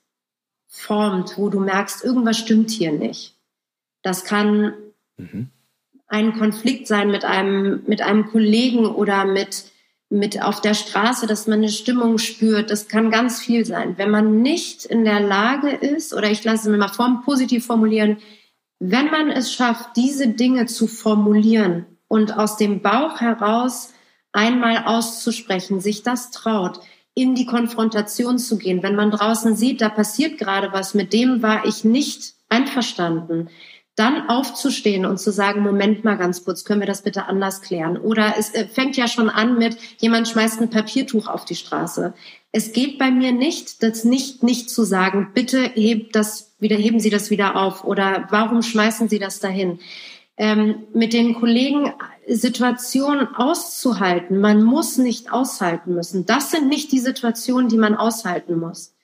formt, 0.66 1.38
wo 1.38 1.48
du 1.48 1.60
merkst, 1.60 2.04
irgendwas 2.04 2.38
stimmt 2.38 2.70
hier 2.70 2.92
nicht. 2.92 3.36
Das 4.02 4.24
kann 4.24 4.74
mhm. 5.16 5.50
ein 6.08 6.36
Konflikt 6.36 6.86
sein 6.88 7.10
mit 7.10 7.24
einem, 7.24 7.82
mit 7.86 8.02
einem 8.02 8.26
Kollegen 8.26 8.86
oder 8.86 9.24
mit 9.24 9.70
mit 10.10 10.42
auf 10.42 10.60
der 10.60 10.74
Straße, 10.74 11.26
dass 11.26 11.46
man 11.46 11.58
eine 11.58 11.68
Stimmung 11.68 12.18
spürt. 12.18 12.70
Das 12.70 12.88
kann 12.88 13.10
ganz 13.10 13.40
viel 13.40 13.64
sein. 13.64 13.98
Wenn 13.98 14.10
man 14.10 14.40
nicht 14.40 14.84
in 14.84 15.04
der 15.04 15.20
Lage 15.20 15.70
ist, 15.70 16.14
oder 16.14 16.30
ich 16.30 16.44
lasse 16.44 16.62
es 16.62 16.68
mir 16.68 16.78
mal 16.78 16.88
form, 16.88 17.22
positiv 17.22 17.66
formulieren, 17.66 18.18
wenn 18.78 19.10
man 19.10 19.30
es 19.30 19.52
schafft, 19.52 19.96
diese 19.96 20.28
Dinge 20.28 20.66
zu 20.66 20.86
formulieren 20.86 21.86
und 22.06 22.36
aus 22.36 22.56
dem 22.56 22.80
Bauch 22.80 23.20
heraus 23.20 23.92
einmal 24.32 24.84
auszusprechen, 24.84 25.80
sich 25.80 26.02
das 26.02 26.30
traut, 26.30 26.80
in 27.14 27.34
die 27.34 27.46
Konfrontation 27.46 28.38
zu 28.38 28.58
gehen, 28.58 28.82
wenn 28.84 28.94
man 28.94 29.10
draußen 29.10 29.56
sieht, 29.56 29.80
da 29.80 29.88
passiert 29.88 30.38
gerade 30.38 30.72
was, 30.72 30.94
mit 30.94 31.12
dem 31.12 31.42
war 31.42 31.66
ich 31.66 31.82
nicht 31.82 32.34
einverstanden, 32.48 33.48
dann 33.98 34.28
aufzustehen 34.28 35.06
und 35.06 35.18
zu 35.18 35.32
sagen, 35.32 35.62
Moment 35.62 36.04
mal 36.04 36.16
ganz 36.16 36.44
kurz, 36.44 36.64
können 36.64 36.80
wir 36.80 36.86
das 36.86 37.02
bitte 37.02 37.26
anders 37.26 37.62
klären? 37.62 37.96
Oder 37.96 38.34
es 38.38 38.54
äh, 38.54 38.66
fängt 38.66 38.96
ja 38.96 39.08
schon 39.08 39.28
an 39.28 39.58
mit, 39.58 39.76
jemand 39.98 40.28
schmeißt 40.28 40.60
ein 40.60 40.70
Papiertuch 40.70 41.26
auf 41.26 41.44
die 41.44 41.56
Straße. 41.56 42.14
Es 42.52 42.72
geht 42.72 42.98
bei 42.98 43.10
mir 43.10 43.32
nicht, 43.32 43.82
das 43.82 44.04
nicht, 44.04 44.42
nicht 44.42 44.70
zu 44.70 44.84
sagen, 44.84 45.32
bitte 45.34 45.62
hebt 45.74 46.14
das 46.14 46.54
wieder, 46.60 46.76
heben 46.76 47.00
Sie 47.00 47.10
das 47.10 47.30
wieder 47.30 47.56
auf 47.56 47.84
oder 47.84 48.26
warum 48.30 48.62
schmeißen 48.62 49.08
Sie 49.08 49.18
das 49.18 49.40
dahin? 49.40 49.80
Ähm, 50.36 50.84
mit 50.94 51.12
den 51.12 51.34
Kollegen 51.34 51.92
Situationen 52.28 53.34
auszuhalten. 53.34 54.40
Man 54.40 54.62
muss 54.62 54.98
nicht 54.98 55.32
aushalten 55.32 55.94
müssen. 55.94 56.26
Das 56.26 56.52
sind 56.52 56.68
nicht 56.68 56.92
die 56.92 57.00
Situationen, 57.00 57.68
die 57.68 57.78
man 57.78 57.96
aushalten 57.96 58.58
muss. 58.58 58.94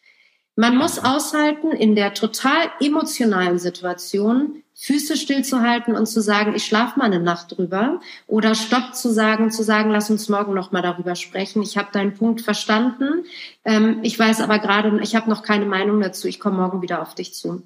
Man 0.56 0.76
muss 0.76 1.00
aushalten, 1.00 1.72
in 1.72 1.96
der 1.96 2.14
total 2.14 2.70
emotionalen 2.80 3.58
Situation 3.58 4.62
Füße 4.76 5.16
stillzuhalten 5.16 5.94
und 5.94 6.06
zu 6.06 6.20
sagen, 6.20 6.54
ich 6.56 6.64
schlafe 6.64 6.98
mal 6.98 7.04
eine 7.04 7.20
Nacht 7.20 7.56
drüber 7.56 8.00
oder 8.26 8.56
Stopp 8.56 8.94
zu 8.94 9.08
sagen, 9.10 9.50
zu 9.50 9.62
sagen, 9.62 9.90
lass 9.90 10.10
uns 10.10 10.28
morgen 10.28 10.52
noch 10.52 10.72
mal 10.72 10.82
darüber 10.82 11.14
sprechen. 11.14 11.62
Ich 11.62 11.78
habe 11.78 11.92
deinen 11.92 12.14
Punkt 12.14 12.40
verstanden. 12.40 13.24
Ähm, 13.64 14.00
ich 14.02 14.18
weiß 14.18 14.40
aber 14.40 14.58
gerade, 14.58 14.98
ich 15.00 15.14
habe 15.14 15.30
noch 15.30 15.42
keine 15.42 15.66
Meinung 15.66 16.00
dazu. 16.00 16.26
Ich 16.26 16.40
komme 16.40 16.56
morgen 16.56 16.82
wieder 16.82 17.00
auf 17.00 17.14
dich 17.14 17.34
zu. 17.34 17.62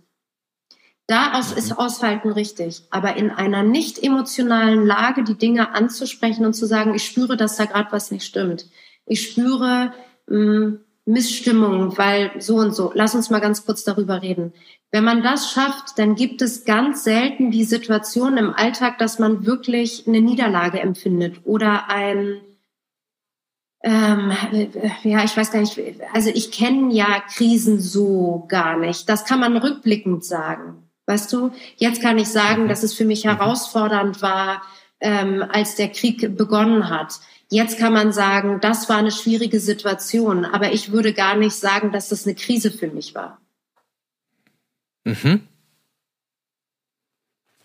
Da 1.06 1.38
ist 1.38 1.78
Aushalten 1.78 2.30
richtig. 2.30 2.82
Aber 2.90 3.16
in 3.16 3.30
einer 3.30 3.62
nicht 3.62 4.02
emotionalen 4.02 4.84
Lage 4.84 5.24
die 5.24 5.38
Dinge 5.38 5.74
anzusprechen 5.74 6.44
und 6.44 6.52
zu 6.52 6.66
sagen, 6.66 6.94
ich 6.94 7.06
spüre, 7.06 7.38
dass 7.38 7.56
da 7.56 7.64
gerade 7.64 7.90
was 7.90 8.10
nicht 8.10 8.26
stimmt. 8.26 8.66
Ich 9.06 9.22
spüre, 9.22 9.94
mh, 10.26 10.36
mm, 10.38 10.80
Missstimmung, 11.08 11.96
weil 11.96 12.32
so 12.38 12.56
und 12.56 12.74
so. 12.74 12.92
Lass 12.94 13.14
uns 13.14 13.30
mal 13.30 13.40
ganz 13.40 13.64
kurz 13.64 13.82
darüber 13.82 14.20
reden. 14.20 14.52
Wenn 14.90 15.04
man 15.04 15.22
das 15.22 15.50
schafft, 15.50 15.98
dann 15.98 16.14
gibt 16.14 16.42
es 16.42 16.66
ganz 16.66 17.02
selten 17.02 17.50
die 17.50 17.64
Situation 17.64 18.36
im 18.36 18.52
Alltag, 18.52 18.98
dass 18.98 19.18
man 19.18 19.46
wirklich 19.46 20.06
eine 20.06 20.20
Niederlage 20.20 20.80
empfindet 20.80 21.40
oder 21.44 21.88
ein, 21.88 22.40
ähm, 23.82 24.32
ja, 25.02 25.24
ich 25.24 25.34
weiß 25.34 25.50
gar 25.50 25.60
nicht, 25.60 25.80
also 26.12 26.30
ich 26.32 26.52
kenne 26.52 26.92
ja 26.92 27.22
Krisen 27.34 27.80
so 27.80 28.44
gar 28.48 28.76
nicht. 28.76 29.08
Das 29.08 29.24
kann 29.24 29.40
man 29.40 29.56
rückblickend 29.56 30.26
sagen. 30.26 30.90
Weißt 31.06 31.32
du, 31.32 31.52
jetzt 31.78 32.02
kann 32.02 32.18
ich 32.18 32.28
sagen, 32.28 32.64
mhm. 32.64 32.68
dass 32.68 32.82
es 32.82 32.92
für 32.92 33.06
mich 33.06 33.24
mhm. 33.24 33.30
herausfordernd 33.30 34.20
war, 34.20 34.60
ähm, 35.00 35.42
als 35.50 35.74
der 35.74 35.88
Krieg 35.88 36.36
begonnen 36.36 36.90
hat. 36.90 37.14
Jetzt 37.50 37.78
kann 37.78 37.94
man 37.94 38.12
sagen, 38.12 38.60
das 38.60 38.88
war 38.88 38.98
eine 38.98 39.10
schwierige 39.10 39.58
Situation, 39.58 40.44
aber 40.44 40.72
ich 40.72 40.92
würde 40.92 41.14
gar 41.14 41.36
nicht 41.36 41.54
sagen, 41.54 41.92
dass 41.92 42.10
das 42.10 42.26
eine 42.26 42.34
Krise 42.34 42.70
für 42.70 42.88
mich 42.88 43.14
war. 43.14 43.40
Mhm. 45.04 45.48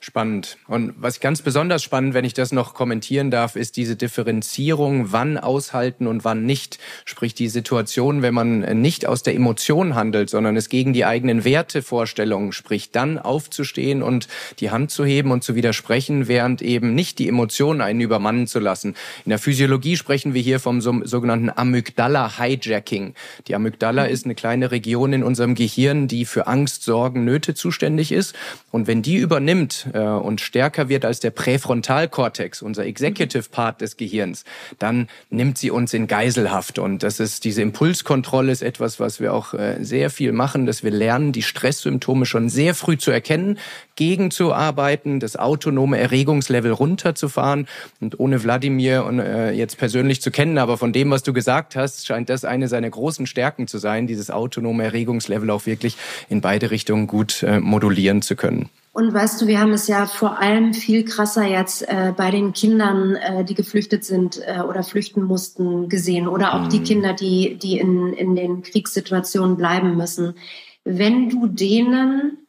Spannend. 0.06 0.58
Und 0.68 0.96
was 0.98 1.22
ganz 1.22 1.42
besonders 1.42 1.82
spannend, 1.82 2.14
wenn 2.14 2.26
ich 2.26 2.34
das 2.34 2.52
noch 2.52 2.74
kommentieren 2.74 3.32
darf, 3.32 3.56
ist 3.56 3.78
diese 3.78 3.96
Differenzierung, 3.96 5.14
wann 5.14 5.38
aushalten 5.38 6.08
und 6.08 6.26
wann 6.26 6.46
nicht. 6.46 6.78
Sprich 7.06 7.36
die 7.36 7.48
Situation, 7.48 8.22
wenn 8.22 8.34
man 8.34 8.82
nicht 8.82 9.06
aus 9.06 9.24
der 9.24 9.34
Emotion 9.34 9.96
handelt, 9.96 10.30
sondern 10.30 10.58
es 10.58 10.68
gegen 10.68 10.92
die 10.92 11.06
eigenen 11.06 11.46
Wertevorstellungen 11.46 12.52
spricht, 12.52 12.98
dann 12.98 13.18
aufzustehen 13.18 14.04
und 14.04 14.28
die 14.60 14.72
Hand 14.72 14.92
zu 14.92 15.06
heben 15.06 15.32
und 15.32 15.42
zu 15.42 15.56
widersprechen, 15.56 16.28
während 16.28 16.62
eben 16.62 16.94
nicht 16.94 17.18
die 17.18 17.30
Emotionen 17.30 17.80
einen 17.80 18.02
übermannen 18.02 18.46
zu 18.46 18.60
lassen. 18.60 18.96
In 19.24 19.30
der 19.30 19.40
Physiologie 19.40 19.96
sprechen 19.96 20.34
wir 20.34 20.42
hier 20.42 20.60
vom 20.60 20.82
sogenannten 20.82 21.50
Amygdala-Hijacking. 21.50 23.14
Die 23.48 23.56
Amygdala 23.56 24.04
ist 24.04 24.26
eine 24.26 24.36
kleine 24.36 24.72
Region 24.72 25.14
in 25.14 25.24
unserem 25.24 25.56
Gehirn, 25.56 26.10
die 26.10 26.26
für 26.26 26.48
Angst, 26.48 26.84
Sorgen, 26.84 27.24
Nöte 27.24 27.54
zuständig 27.54 28.12
ist. 28.12 28.36
Und 28.70 28.88
wenn 28.88 29.02
die 29.02 29.16
übernimmt, 29.16 29.88
äh, 29.94 30.00
und 30.00 30.42
stärker 30.42 30.90
wird 30.90 31.06
als 31.06 31.20
der 31.20 31.32
Präfrontalkortex, 31.32 32.62
unser 32.62 32.86
Executive 32.86 33.50
Part 33.50 33.82
des 33.82 33.98
Gehirns, 33.98 34.44
dann 34.80 35.08
nimmt 35.30 35.58
sie 35.58 35.72
uns 35.72 35.94
in 35.94 36.08
Geiselhaft. 36.08 36.80
Und 36.80 37.04
das 37.04 37.20
ist 37.20 37.46
diese 37.46 37.62
Impulskontrolle 37.62 38.52
ist 38.52 38.64
etwas, 38.64 39.00
was 39.00 39.20
wir 39.20 39.34
auch 39.34 39.54
äh, 39.54 39.78
sehr 39.82 40.10
viel 40.10 40.32
machen, 40.32 40.66
dass 40.66 40.84
wir 40.84 40.92
lernen, 40.92 41.32
die 41.32 41.42
Stresssymptome 41.42 42.26
schon 42.26 42.50
sehr 42.50 42.76
früh 42.76 42.98
zu 42.98 43.12
erkennen, 43.12 43.60
gegenzuarbeiten, 43.96 45.20
das 45.20 45.36
autonome 45.36 46.00
Erregungslevel 46.00 46.72
runterzufahren. 46.72 47.68
Und 48.02 48.20
ohne 48.20 48.44
Wladimir 48.44 49.06
und, 49.06 49.20
äh, 49.20 49.52
jetzt 49.52 49.78
persönlich 49.78 50.22
zu 50.22 50.32
kennen, 50.32 50.58
aber 50.58 50.78
von 50.78 50.94
dem, 50.94 51.12
was 51.12 51.24
du 51.24 51.34
gesagt 51.34 51.76
hast, 51.76 52.06
scheint 52.06 52.30
das 52.30 52.46
eine 52.46 52.68
seiner 52.68 52.90
großen 52.90 53.28
Stärken 53.28 53.68
zu 53.68 53.78
sein, 53.78 54.08
dieses 54.08 54.32
autonome 54.32 54.84
Erregungslevel 54.84 55.50
auch 55.50 55.66
wirklich 55.66 55.98
in 56.30 56.42
beide 56.42 56.72
Richtungen 56.72 57.08
gut 57.08 57.44
äh, 57.44 57.60
modulieren 57.60 58.22
zu 58.22 58.36
können. 58.36 58.70
Und 58.94 59.12
weißt 59.12 59.42
du, 59.42 59.48
wir 59.48 59.60
haben 59.60 59.74
es 59.74 59.88
ja 59.88 60.06
vor 60.06 60.38
allem 60.38 60.76
viel 60.76 61.04
krasser 61.04 61.44
jetzt 61.44 61.82
äh, 61.82 62.14
bei 62.16 62.30
den 62.30 62.54
Kindern, 62.54 63.16
äh, 63.16 63.44
die 63.44 63.56
geflüchtet 63.56 64.06
sind 64.06 64.40
äh, 64.46 64.60
oder 64.62 64.84
flüchten 64.84 65.24
mussten, 65.24 65.90
gesehen. 65.90 66.28
Oder 66.28 66.54
auch 66.54 66.66
mhm. 66.66 66.70
die 66.70 66.84
Kinder, 66.84 67.14
die, 67.14 67.58
die 67.58 67.80
in, 67.80 68.14
in 68.14 68.36
den 68.36 68.62
Kriegssituationen 68.62 69.58
bleiben 69.58 69.98
müssen. 69.98 70.36
Wenn 70.84 71.28
du 71.28 71.48
denen 71.48 72.46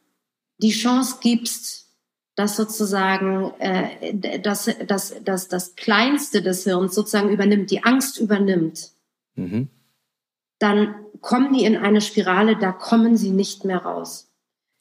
die 0.59 0.69
Chance 0.69 1.15
gibst, 1.19 1.89
dass 2.35 2.57
sozusagen 2.57 3.51
äh, 3.57 4.39
dass, 4.39 4.69
dass, 4.85 5.15
dass 5.23 5.47
das 5.47 5.75
Kleinste 5.75 6.43
des 6.43 6.63
Hirns 6.63 6.93
sozusagen 6.93 7.29
übernimmt, 7.29 7.71
die 7.71 7.83
Angst 7.83 8.19
übernimmt, 8.19 8.91
mhm. 9.33 9.69
dann 10.59 10.93
kommen 11.21 11.53
die 11.53 11.65
in 11.65 11.75
eine 11.75 12.01
Spirale, 12.01 12.55
da 12.55 12.71
kommen 12.71 13.17
sie 13.17 13.31
nicht 13.31 13.65
mehr 13.65 13.79
raus. 13.79 14.31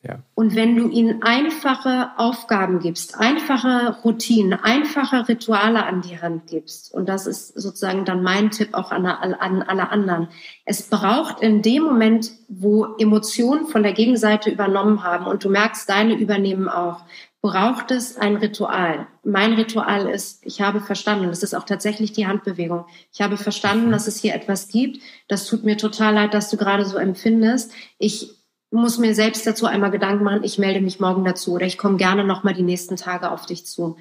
Ja. 0.07 0.19
Und 0.35 0.55
wenn 0.55 0.77
du 0.77 0.89
ihnen 0.91 1.23
einfache 1.23 2.11
Aufgaben 2.19 2.79
gibst, 2.79 3.19
einfache 3.19 3.97
Routinen, 4.05 4.53
einfache 4.53 5.27
Rituale 5.29 5.87
an 5.87 6.03
die 6.03 6.21
Hand 6.21 6.47
gibst, 6.47 6.93
und 6.93 7.09
das 7.09 7.27
ist 7.27 7.49
sozusagen 7.59 8.05
dann 8.05 8.23
mein 8.23 8.51
Tipp 8.51 8.75
auch 8.75 8.93
an, 8.93 9.07
an 9.07 9.63
alle 9.63 9.91
anderen, 9.91 10.29
es 10.67 10.83
braucht 10.91 11.41
in 11.41 11.63
dem 11.63 11.85
Moment, 11.85 12.33
wo 12.49 12.97
Emotionen 12.99 13.67
von 13.67 13.83
der 13.83 13.95
Gegenseite 13.95 14.51
übernommen 14.51 15.03
haben 15.03 15.27
und 15.27 15.43
du 15.43 15.49
merkst, 15.49 15.89
deine 15.89 16.15
übernehmen 16.15 16.69
auch, 16.69 17.01
braucht 17.41 17.91
es 17.91 18.17
ein 18.17 18.37
Ritual. 18.37 19.07
Mein 19.23 19.53
Ritual 19.55 20.09
ist, 20.09 20.45
ich 20.47 20.61
habe 20.61 20.81
verstanden, 20.81 21.29
das 21.29 21.43
ist 21.43 21.55
auch 21.55 21.65
tatsächlich 21.65 22.13
die 22.13 22.27
Handbewegung. 22.27 22.87
Ich 23.13 23.21
habe 23.21 23.37
verstanden, 23.37 23.89
mhm. 23.89 23.93
dass 23.93 24.07
es 24.07 24.19
hier 24.19 24.35
etwas 24.35 24.69
gibt. 24.69 25.03
Das 25.29 25.47
tut 25.47 25.63
mir 25.63 25.77
total 25.77 26.15
leid, 26.15 26.35
dass 26.35 26.51
du 26.51 26.57
gerade 26.57 26.87
so 26.87 26.97
empfindest. 26.97 27.73
Ich 27.99 28.44
muss 28.75 28.99
mir 28.99 29.15
selbst 29.15 29.47
dazu 29.47 29.67
einmal 29.67 29.91
Gedanken 29.91 30.25
machen, 30.25 30.45
ich 30.45 30.59
melde 30.59 30.81
mich 30.81 31.01
morgen 31.01 31.25
dazu 31.25 31.53
oder 31.53 31.65
ich 31.65 31.79
komme 31.79 31.97
gerne 31.97 32.25
nochmal 32.25 32.55
die 32.55 32.63
nächsten 32.63 32.97
Tage 32.97 33.31
auf 33.31 33.47
dich 33.47 33.67
zu. 33.67 33.97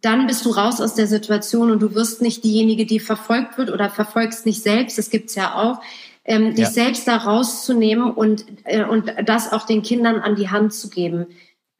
Dann 0.00 0.26
bist 0.26 0.44
du 0.44 0.50
raus 0.50 0.80
aus 0.80 0.94
der 0.94 1.06
Situation 1.06 1.70
und 1.70 1.80
du 1.80 1.94
wirst 1.94 2.22
nicht 2.22 2.44
diejenige, 2.44 2.86
die 2.86 3.00
verfolgt 3.00 3.56
wird 3.56 3.70
oder 3.70 3.88
verfolgst 3.88 4.46
nicht 4.46 4.62
selbst, 4.62 4.98
das 4.98 5.10
gibt's 5.10 5.34
ja 5.36 5.54
auch, 5.54 5.80
ähm, 6.24 6.54
dich 6.54 6.66
ja. 6.66 6.70
selbst 6.70 7.08
da 7.08 7.16
rauszunehmen 7.16 8.12
und, 8.12 8.44
äh, 8.64 8.84
und 8.84 9.12
das 9.24 9.52
auch 9.52 9.64
den 9.64 9.82
Kindern 9.82 10.20
an 10.20 10.36
die 10.36 10.50
Hand 10.50 10.74
zu 10.74 10.90
geben. 10.90 11.26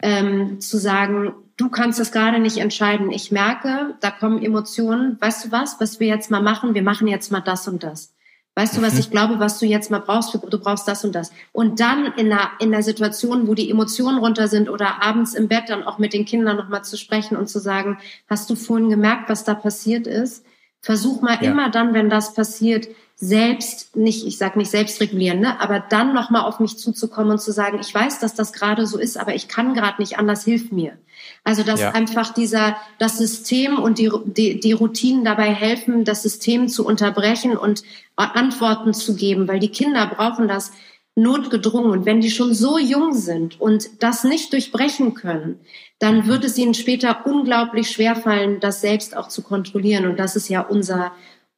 Ähm, 0.03 0.59
zu 0.59 0.79
sagen, 0.79 1.35
du 1.57 1.69
kannst 1.69 1.99
das 1.99 2.11
gerade 2.11 2.39
nicht 2.39 2.57
entscheiden. 2.57 3.11
Ich 3.11 3.31
merke, 3.31 3.95
da 3.99 4.09
kommen 4.09 4.41
Emotionen. 4.41 5.21
Weißt 5.21 5.45
du 5.45 5.51
was, 5.51 5.79
was 5.79 5.99
wir 5.99 6.07
jetzt 6.07 6.31
mal 6.31 6.41
machen? 6.41 6.73
Wir 6.73 6.81
machen 6.81 7.07
jetzt 7.07 7.31
mal 7.31 7.41
das 7.41 7.67
und 7.67 7.83
das. 7.83 8.15
Weißt 8.55 8.75
du, 8.75 8.81
was 8.81 8.93
mhm. 8.93 8.99
ich 8.99 9.11
glaube, 9.11 9.39
was 9.39 9.59
du 9.59 9.65
jetzt 9.65 9.91
mal 9.91 9.99
brauchst? 9.99 10.33
Du 10.33 10.59
brauchst 10.59 10.87
das 10.87 11.05
und 11.05 11.15
das. 11.15 11.31
Und 11.53 11.79
dann 11.79 12.13
in 12.17 12.31
einer, 12.31 12.51
in 12.59 12.73
einer 12.73 12.83
Situation, 12.83 13.47
wo 13.47 13.53
die 13.53 13.69
Emotionen 13.69 14.17
runter 14.17 14.49
sind 14.49 14.69
oder 14.69 15.01
abends 15.01 15.33
im 15.33 15.47
Bett 15.47 15.69
dann 15.69 15.83
auch 15.83 15.99
mit 15.99 16.11
den 16.13 16.25
Kindern 16.25 16.57
nochmal 16.57 16.83
zu 16.83 16.97
sprechen 16.97 17.37
und 17.37 17.47
zu 17.47 17.59
sagen, 17.59 17.97
hast 18.27 18.49
du 18.49 18.55
vorhin 18.55 18.89
gemerkt, 18.89 19.29
was 19.29 19.45
da 19.45 19.53
passiert 19.53 20.05
ist? 20.05 20.45
Versuch 20.81 21.21
mal 21.21 21.37
ja. 21.41 21.51
immer 21.51 21.69
dann, 21.69 21.93
wenn 21.93 22.09
das 22.09 22.33
passiert, 22.33 22.87
selbst 23.23 23.95
nicht, 23.95 24.25
ich 24.25 24.39
sage 24.39 24.57
nicht 24.57 24.71
selbst 24.71 24.99
regulieren, 24.99 25.41
ne, 25.41 25.61
aber 25.61 25.79
dann 25.79 26.11
nochmal 26.11 26.41
auf 26.41 26.59
mich 26.59 26.79
zuzukommen 26.79 27.33
und 27.33 27.39
zu 27.39 27.51
sagen, 27.51 27.77
ich 27.79 27.93
weiß, 27.93 28.17
dass 28.17 28.33
das 28.33 28.51
gerade 28.51 28.87
so 28.87 28.97
ist, 28.97 29.15
aber 29.15 29.35
ich 29.35 29.47
kann 29.47 29.75
gerade 29.75 30.01
nicht 30.01 30.17
anders, 30.17 30.43
hilf 30.43 30.71
mir. 30.71 30.97
Also 31.43 31.61
dass 31.61 31.81
ja. 31.81 31.91
einfach 31.91 32.33
dieser 32.33 32.77
das 32.97 33.19
System 33.19 33.77
und 33.77 33.99
die, 33.99 34.11
die, 34.25 34.59
die 34.59 34.71
Routinen 34.71 35.23
dabei 35.23 35.53
helfen, 35.53 36.03
das 36.03 36.23
System 36.23 36.67
zu 36.67 36.83
unterbrechen 36.83 37.55
und 37.55 37.83
Antworten 38.15 38.91
zu 38.91 39.15
geben, 39.15 39.47
weil 39.47 39.59
die 39.59 39.69
Kinder 39.69 40.07
brauchen 40.07 40.47
das 40.47 40.71
notgedrungen. 41.13 41.91
Und 41.91 42.05
wenn 42.07 42.21
die 42.21 42.31
schon 42.31 42.55
so 42.55 42.79
jung 42.79 43.13
sind 43.13 43.61
und 43.61 44.01
das 44.01 44.23
nicht 44.23 44.51
durchbrechen 44.51 45.13
können, 45.13 45.59
dann 45.99 46.21
mhm. 46.21 46.27
wird 46.27 46.43
es 46.43 46.57
ihnen 46.57 46.73
später 46.73 47.27
unglaublich 47.27 47.91
schwerfallen, 47.91 48.59
das 48.59 48.81
selbst 48.81 49.15
auch 49.15 49.27
zu 49.27 49.43
kontrollieren. 49.43 50.07
Und 50.07 50.17
das 50.17 50.35
ist 50.35 50.49
ja 50.49 50.61
unser 50.61 51.11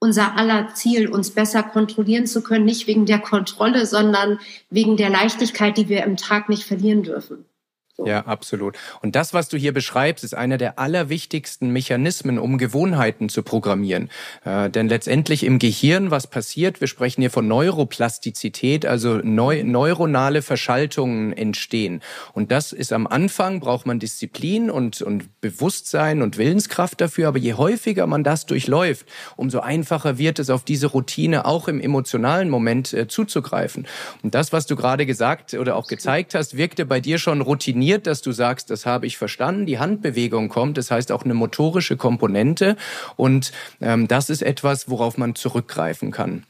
unser 0.03 0.35
aller 0.35 0.73
Ziel, 0.73 1.07
uns 1.07 1.31
besser 1.31 1.63
kontrollieren 1.63 2.27
zu 2.27 2.43
können, 2.43 2.65
nicht 2.65 2.87
wegen 2.87 3.05
der 3.05 3.19
Kontrolle, 3.19 3.85
sondern 3.85 4.37
wegen 4.69 4.97
der 4.97 5.09
Leichtigkeit, 5.09 5.77
die 5.77 5.87
wir 5.87 6.03
im 6.03 6.17
Tag 6.17 6.49
nicht 6.49 6.65
verlieren 6.65 7.03
dürfen. 7.03 7.45
So. 7.95 8.07
Ja, 8.07 8.21
absolut. 8.25 8.75
Und 9.03 9.15
das, 9.15 9.35
was 9.35 9.49
du 9.49 9.57
hier 9.57 9.71
beschreibst, 9.71 10.23
ist 10.23 10.33
einer 10.33 10.57
der 10.57 10.79
allerwichtigsten 10.79 11.69
Mechanismen, 11.69 12.39
um 12.39 12.57
Gewohnheiten 12.57 13.29
zu 13.29 13.43
programmieren. 13.43 14.09
Äh, 14.45 14.71
denn 14.71 14.89
letztendlich 14.89 15.43
im 15.43 15.59
Gehirn, 15.59 16.09
was 16.09 16.25
passiert, 16.25 16.81
wir 16.81 16.87
sprechen 16.87 17.21
hier 17.21 17.29
von 17.29 17.47
Neuroplastizität, 17.47 18.87
also 18.87 19.17
neu, 19.17 19.63
neuronale 19.63 20.41
Verschaltungen 20.41 21.33
entstehen. 21.33 22.01
Und 22.33 22.51
das 22.51 22.71
ist 22.71 22.93
am 22.93 23.05
Anfang, 23.05 23.59
braucht 23.59 23.85
man 23.85 23.99
Disziplin 23.99 24.71
und, 24.71 25.03
und 25.03 25.39
Bewusstsein 25.39 26.23
und 26.23 26.39
Willenskraft 26.39 26.99
dafür. 26.99 27.27
Aber 27.27 27.37
je 27.37 27.53
häufiger 27.53 28.07
man 28.07 28.23
das 28.23 28.47
durchläuft, 28.47 29.05
umso 29.35 29.59
einfacher 29.59 30.17
wird 30.17 30.39
es, 30.39 30.49
auf 30.49 30.63
diese 30.63 30.87
Routine 30.87 31.45
auch 31.45 31.67
im 31.67 31.79
emotionalen 31.79 32.49
Moment 32.49 32.91
äh, 32.91 33.07
zuzugreifen. 33.07 33.85
Und 34.23 34.33
das, 34.33 34.51
was 34.51 34.65
du 34.65 34.75
gerade 34.75 35.05
gesagt 35.05 35.53
oder 35.53 35.75
auch 35.75 35.85
gezeigt 35.85 36.33
hast, 36.33 36.57
wirkte 36.57 36.87
bei 36.87 36.99
dir 36.99 37.19
schon 37.19 37.41
routiniert 37.41 37.82
definiert, 37.83 38.07
dass 38.07 38.21
du 38.21 38.31
sagst, 38.31 38.69
das 38.69 38.85
habe 38.85 39.05
ich 39.05 39.17
verstanden, 39.17 39.65
die 39.65 39.79
Handbewegung 39.79 40.49
kommt, 40.49 40.77
das 40.77 40.89
heißt 40.89 41.11
auch 41.11 41.23
eine 41.23 41.33
motorische 41.33 41.97
Komponente 41.97 42.77
und 43.17 43.51
ähm, 43.81 44.07
das 44.07 44.29
ist 44.29 44.41
etwas, 44.41 44.89
worauf 44.89 45.17
man 45.17 45.35
zurückgreifen 45.35 46.11
kann. 46.11 46.43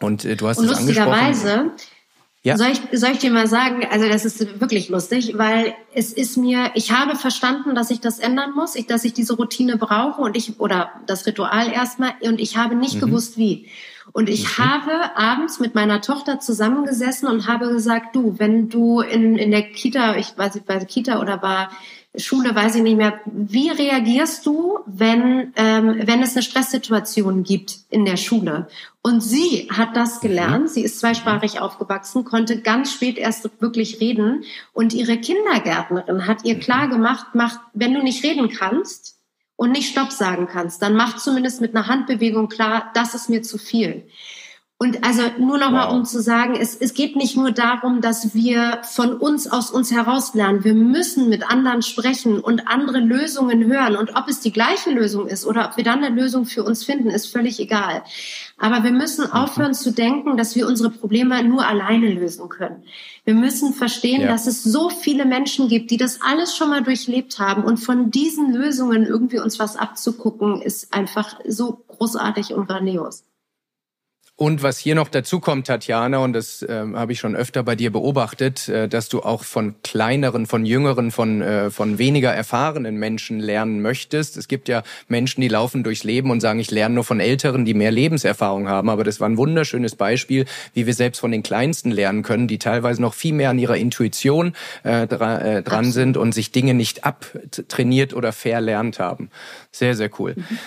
Und 0.00 0.24
äh, 0.24 0.36
du 0.36 0.46
hast 0.46 0.58
und 0.58 0.70
es 0.70 0.78
angesprochen. 0.78 1.72
Ja. 2.44 2.56
Soll, 2.56 2.68
ich, 2.68 2.80
soll 2.98 3.10
ich 3.10 3.18
dir 3.18 3.32
mal 3.32 3.48
sagen, 3.48 3.84
also 3.90 4.08
das 4.08 4.24
ist 4.24 4.60
wirklich 4.60 4.88
lustig, 4.88 5.34
weil 5.36 5.74
es 5.92 6.12
ist 6.12 6.36
mir, 6.36 6.70
ich 6.74 6.92
habe 6.92 7.16
verstanden, 7.16 7.74
dass 7.74 7.90
ich 7.90 8.00
das 8.00 8.20
ändern 8.20 8.52
muss, 8.54 8.76
ich, 8.76 8.86
dass 8.86 9.04
ich 9.04 9.12
diese 9.12 9.34
Routine 9.34 9.76
brauche 9.76 10.22
und 10.22 10.36
ich, 10.36 10.60
oder 10.60 10.92
das 11.06 11.26
Ritual 11.26 11.72
erstmal, 11.72 12.12
und 12.22 12.40
ich 12.40 12.56
habe 12.56 12.76
nicht 12.76 12.94
mhm. 12.94 13.00
gewusst, 13.00 13.36
wie. 13.36 13.68
Und 14.12 14.28
ich 14.28 14.44
mhm. 14.44 14.64
habe 14.64 15.16
abends 15.16 15.60
mit 15.60 15.74
meiner 15.74 16.00
Tochter 16.00 16.40
zusammengesessen 16.40 17.28
und 17.28 17.46
habe 17.46 17.68
gesagt, 17.68 18.16
du, 18.16 18.38
wenn 18.38 18.68
du 18.68 19.00
in, 19.00 19.36
in 19.36 19.50
der 19.50 19.62
Kita, 19.62 20.16
ich 20.16 20.36
weiß 20.36 20.54
nicht, 20.54 20.66
bei 20.66 20.78
Kita 20.84 21.20
oder 21.20 21.42
war 21.42 21.70
Schule, 22.16 22.54
weiß 22.54 22.76
ich 22.76 22.82
nicht 22.82 22.96
mehr, 22.96 23.20
wie 23.26 23.70
reagierst 23.70 24.46
du, 24.46 24.78
wenn, 24.86 25.52
ähm, 25.56 26.00
wenn 26.04 26.22
es 26.22 26.34
eine 26.34 26.42
Stresssituation 26.42 27.44
gibt 27.44 27.80
in 27.90 28.04
der 28.04 28.16
Schule? 28.16 28.68
Und 29.02 29.22
sie 29.22 29.68
hat 29.70 29.94
das 29.94 30.16
mhm. 30.16 30.28
gelernt. 30.28 30.70
Sie 30.70 30.82
ist 30.82 31.00
zweisprachig 31.00 31.60
aufgewachsen, 31.60 32.24
konnte 32.24 32.60
ganz 32.62 32.92
spät 32.92 33.18
erst 33.18 33.48
wirklich 33.60 34.00
reden. 34.00 34.44
Und 34.72 34.94
ihre 34.94 35.18
Kindergärtnerin 35.18 36.26
hat 36.26 36.44
ihr 36.44 36.56
mhm. 36.56 36.60
klar 36.60 36.88
gemacht, 36.88 37.34
macht, 37.34 37.60
wenn 37.74 37.94
du 37.94 38.02
nicht 38.02 38.24
reden 38.24 38.48
kannst, 38.48 39.17
und 39.58 39.72
nicht 39.72 39.90
Stopp 39.90 40.12
sagen 40.12 40.46
kannst, 40.46 40.82
dann 40.82 40.94
mach 40.94 41.16
zumindest 41.18 41.60
mit 41.60 41.74
einer 41.74 41.88
Handbewegung 41.88 42.48
klar, 42.48 42.92
das 42.94 43.14
ist 43.14 43.28
mir 43.28 43.42
zu 43.42 43.58
viel. 43.58 44.04
Und 44.80 45.04
also 45.04 45.22
nur 45.40 45.58
noch 45.58 45.72
wow. 45.72 45.92
um 45.92 46.04
zu 46.04 46.22
sagen, 46.22 46.54
es, 46.54 46.76
es 46.76 46.94
geht 46.94 47.16
nicht 47.16 47.36
nur 47.36 47.50
darum, 47.50 48.00
dass 48.00 48.32
wir 48.32 48.78
von 48.84 49.16
uns 49.16 49.50
aus 49.50 49.72
uns 49.72 49.90
heraus 49.90 50.34
lernen. 50.34 50.62
Wir 50.62 50.74
müssen 50.74 51.28
mit 51.28 51.50
anderen 51.50 51.82
sprechen 51.82 52.38
und 52.38 52.68
andere 52.68 53.00
Lösungen 53.00 53.64
hören. 53.64 53.96
Und 53.96 54.14
ob 54.14 54.28
es 54.28 54.38
die 54.38 54.52
gleiche 54.52 54.90
Lösung 54.90 55.26
ist 55.26 55.44
oder 55.44 55.68
ob 55.68 55.76
wir 55.76 55.82
dann 55.82 56.04
eine 56.04 56.14
Lösung 56.14 56.46
für 56.46 56.62
uns 56.62 56.84
finden, 56.84 57.10
ist 57.10 57.26
völlig 57.26 57.58
egal. 57.58 58.04
Aber 58.56 58.84
wir 58.84 58.92
müssen 58.92 59.24
mhm. 59.24 59.32
aufhören 59.32 59.74
zu 59.74 59.90
denken, 59.90 60.36
dass 60.36 60.54
wir 60.54 60.68
unsere 60.68 60.90
Probleme 60.90 61.42
nur 61.42 61.66
alleine 61.66 62.12
lösen 62.12 62.48
können. 62.48 62.84
Wir 63.24 63.34
müssen 63.34 63.74
verstehen, 63.74 64.20
ja. 64.20 64.28
dass 64.28 64.46
es 64.46 64.62
so 64.62 64.90
viele 64.90 65.24
Menschen 65.24 65.68
gibt, 65.68 65.90
die 65.90 65.96
das 65.96 66.20
alles 66.22 66.56
schon 66.56 66.70
mal 66.70 66.84
durchlebt 66.84 67.40
haben. 67.40 67.64
Und 67.64 67.78
von 67.78 68.12
diesen 68.12 68.54
Lösungen 68.54 69.04
irgendwie 69.04 69.40
uns 69.40 69.58
was 69.58 69.74
abzugucken, 69.74 70.62
ist 70.62 70.94
einfach 70.94 71.34
so 71.44 71.82
großartig 71.88 72.54
und 72.54 72.68
grandios. 72.68 73.24
Und 74.40 74.62
was 74.62 74.78
hier 74.78 74.94
noch 74.94 75.08
dazu 75.08 75.40
kommt, 75.40 75.66
Tatjana, 75.66 76.18
und 76.18 76.32
das 76.32 76.62
äh, 76.62 76.84
habe 76.94 77.10
ich 77.10 77.18
schon 77.18 77.34
öfter 77.34 77.64
bei 77.64 77.74
dir 77.74 77.90
beobachtet, 77.90 78.68
äh, 78.68 78.88
dass 78.88 79.08
du 79.08 79.18
auch 79.22 79.42
von 79.42 79.74
kleineren, 79.82 80.46
von 80.46 80.64
jüngeren, 80.64 81.10
von, 81.10 81.42
äh, 81.42 81.70
von 81.70 81.98
weniger 81.98 82.32
erfahrenen 82.32 82.98
Menschen 82.98 83.40
lernen 83.40 83.82
möchtest. 83.82 84.36
Es 84.36 84.46
gibt 84.46 84.68
ja 84.68 84.84
Menschen, 85.08 85.40
die 85.40 85.48
laufen 85.48 85.82
durchs 85.82 86.04
Leben 86.04 86.30
und 86.30 86.38
sagen, 86.38 86.60
ich 86.60 86.70
lerne 86.70 86.94
nur 86.94 87.02
von 87.02 87.18
Älteren, 87.18 87.64
die 87.64 87.74
mehr 87.74 87.90
Lebenserfahrung 87.90 88.68
haben. 88.68 88.90
Aber 88.90 89.02
das 89.02 89.18
war 89.18 89.28
ein 89.28 89.38
wunderschönes 89.38 89.96
Beispiel, 89.96 90.44
wie 90.72 90.86
wir 90.86 90.94
selbst 90.94 91.18
von 91.18 91.32
den 91.32 91.42
Kleinsten 91.42 91.90
lernen 91.90 92.22
können, 92.22 92.46
die 92.46 92.58
teilweise 92.58 93.02
noch 93.02 93.14
viel 93.14 93.34
mehr 93.34 93.50
an 93.50 93.58
ihrer 93.58 93.76
Intuition 93.76 94.52
äh, 94.84 95.08
dra 95.08 95.40
äh, 95.40 95.62
dran 95.64 95.86
Absolut. 95.86 95.94
sind 95.94 96.16
und 96.16 96.30
sich 96.30 96.52
Dinge 96.52 96.74
nicht 96.74 97.04
abtrainiert 97.04 98.14
oder 98.14 98.30
verlernt 98.30 99.00
haben. 99.00 99.30
Sehr, 99.72 99.96
sehr 99.96 100.10
cool. 100.20 100.34
Mhm. 100.36 100.58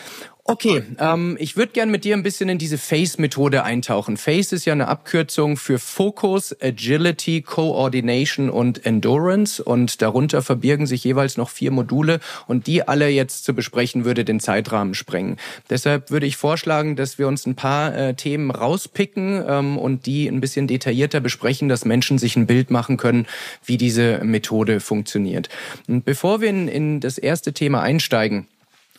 Okay, 0.43 0.81
ähm, 0.99 1.37
ich 1.39 1.55
würde 1.55 1.71
gern 1.71 1.91
mit 1.91 2.03
dir 2.03 2.15
ein 2.15 2.23
bisschen 2.23 2.49
in 2.49 2.57
diese 2.57 2.79
FACE-Methode 2.79 3.63
eintauchen. 3.63 4.17
FACE 4.17 4.53
ist 4.53 4.65
ja 4.65 4.73
eine 4.73 4.87
Abkürzung 4.87 5.55
für 5.55 5.77
Focus, 5.77 6.55
Agility, 6.59 7.41
Coordination 7.41 8.49
und 8.49 8.83
Endurance 8.83 9.63
und 9.63 10.01
darunter 10.01 10.41
verbirgen 10.41 10.87
sich 10.87 11.03
jeweils 11.03 11.37
noch 11.37 11.49
vier 11.49 11.69
Module 11.69 12.19
und 12.47 12.65
die 12.65 12.87
alle 12.87 13.07
jetzt 13.07 13.45
zu 13.45 13.53
besprechen 13.53 14.03
würde 14.03 14.25
den 14.25 14.39
Zeitrahmen 14.39 14.95
sprengen. 14.95 15.37
Deshalb 15.69 16.09
würde 16.09 16.25
ich 16.25 16.37
vorschlagen, 16.37 16.95
dass 16.95 17.19
wir 17.19 17.27
uns 17.27 17.45
ein 17.45 17.55
paar 17.55 17.95
äh, 17.95 18.13
Themen 18.15 18.49
rauspicken 18.49 19.43
ähm, 19.47 19.77
und 19.77 20.07
die 20.07 20.27
ein 20.27 20.41
bisschen 20.41 20.65
detaillierter 20.65 21.19
besprechen, 21.19 21.69
dass 21.69 21.85
Menschen 21.85 22.17
sich 22.17 22.35
ein 22.35 22.47
Bild 22.47 22.71
machen 22.71 22.97
können, 22.97 23.27
wie 23.63 23.77
diese 23.77 24.19
Methode 24.23 24.79
funktioniert. 24.79 25.49
Und 25.87 26.03
bevor 26.03 26.41
wir 26.41 26.49
in, 26.49 26.67
in 26.67 26.99
das 26.99 27.19
erste 27.19 27.53
Thema 27.53 27.81
einsteigen, 27.81 28.47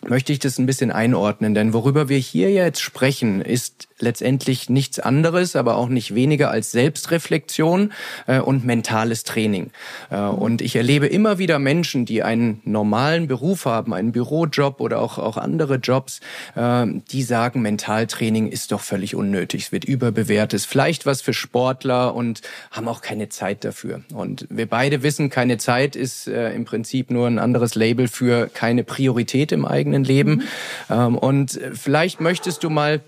möchte 0.09 0.33
ich 0.33 0.39
das 0.39 0.59
ein 0.59 0.67
bisschen 0.67 0.91
einordnen, 0.91 1.55
denn 1.55 1.73
worüber 1.73 2.09
wir 2.09 2.19
hier 2.19 2.51
jetzt 2.51 2.81
sprechen, 2.81 3.41
ist 3.41 3.89
letztendlich 4.03 4.69
nichts 4.69 4.99
anderes, 4.99 5.57
aber 5.57 5.77
auch 5.77 5.89
nicht 5.89 6.15
weniger 6.15 6.51
als 6.51 6.73
Selbstreflexion 6.73 7.93
äh, 8.27 8.41
und 8.41 8.65
mentales 8.65 9.25
Training. 9.25 9.71
Äh, 10.11 10.21
und 10.21 10.61
ich 10.61 10.77
erlebe 10.77 11.07
immer 11.07 11.39
wieder 11.39 11.59
Menschen, 11.59 12.05
die 12.05 12.23
einen 12.23 12.61
normalen 12.65 13.29
Beruf 13.29 13.65
haben, 13.65 13.95
einen 13.95 14.13
Bürojob 14.13 14.81
oder 14.81 15.01
auch, 15.01 15.19
auch 15.19 15.37
andere 15.37 15.77
Jobs, 15.77 16.21
äh, 16.55 16.87
die 17.11 17.23
sagen, 17.23 17.63
Mentaltraining 17.63 18.49
ist 18.49 18.73
doch 18.73 18.81
völlig 18.81 19.15
unnötig, 19.15 19.65
es 19.65 19.73
wird 19.73 19.85
überbewertet, 19.85 20.55
ist 20.55 20.67
vielleicht 20.67 21.07
was 21.07 21.23
für 21.23 21.33
Sportler 21.33 22.15
und 22.15 22.43
haben 22.71 22.89
auch 22.89 23.01
keine 23.01 23.29
Zeit 23.29 23.65
dafür. 23.65 24.03
Und 24.13 24.47
wir 24.51 24.67
beide 24.67 25.03
wissen, 25.03 25.31
keine 25.31 25.59
Zeit 25.59 25.97
ist 25.97 26.27
äh, 26.27 26.53
im 26.53 26.65
Prinzip 26.65 27.11
nur 27.11 27.27
ein 27.27 27.39
anderes 27.39 27.75
Label 27.75 28.09
für 28.09 28.49
keine 28.53 28.85
Priorität 28.85 29.53
im 29.53 29.65
eigenen 29.65 30.05
Leben. 30.05 30.35
Mhm. 30.35 30.43
Ähm, 30.91 31.19
und 31.19 31.61
vielleicht 31.75 32.21
möchtest 32.21 32.65
du 32.65 32.71
mal 32.71 33.01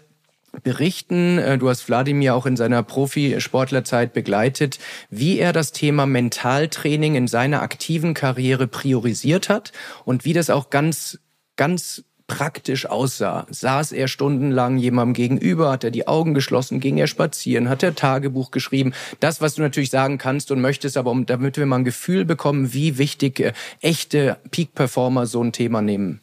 berichten. 0.62 1.38
Äh, 1.38 1.58
du 1.58 1.68
hast 1.68 1.88
Wladimir 1.88 2.34
auch 2.34 2.46
in 2.46 2.56
seiner 2.56 2.82
Profisportlerzeit 2.82 4.12
begleitet, 4.12 4.78
wie 5.10 5.38
er 5.38 5.52
das 5.52 5.72
Thema 5.72 6.06
Mentaltraining 6.06 7.14
in 7.14 7.28
seiner 7.28 7.62
aktiven 7.62 8.14
Karriere 8.14 8.66
priorisiert 8.66 9.48
hat 9.48 9.72
und 10.04 10.24
wie 10.24 10.32
das 10.32 10.50
auch 10.50 10.70
ganz, 10.70 11.18
ganz 11.56 12.04
praktisch 12.26 12.86
aussah. 12.86 13.46
Saß 13.50 13.92
er 13.92 14.08
stundenlang 14.08 14.78
jemandem 14.78 15.14
gegenüber, 15.14 15.70
hat 15.70 15.84
er 15.84 15.90
die 15.90 16.08
Augen 16.08 16.34
geschlossen, 16.34 16.80
ging 16.80 16.96
er 16.96 17.06
spazieren, 17.06 17.68
hat 17.68 17.82
er 17.82 17.94
Tagebuch 17.94 18.50
geschrieben. 18.50 18.92
Das, 19.20 19.40
was 19.40 19.54
du 19.54 19.62
natürlich 19.62 19.90
sagen 19.90 20.18
kannst 20.18 20.50
und 20.50 20.60
möchtest, 20.60 20.96
aber 20.96 21.14
damit 21.26 21.56
wir 21.56 21.66
mal 21.66 21.76
ein 21.76 21.84
Gefühl 21.84 22.24
bekommen, 22.24 22.72
wie 22.72 22.98
wichtig 22.98 23.40
äh, 23.40 23.52
echte 23.80 24.38
Peak-Performer 24.50 25.26
so 25.26 25.42
ein 25.42 25.52
Thema 25.52 25.82
nehmen. 25.82 26.20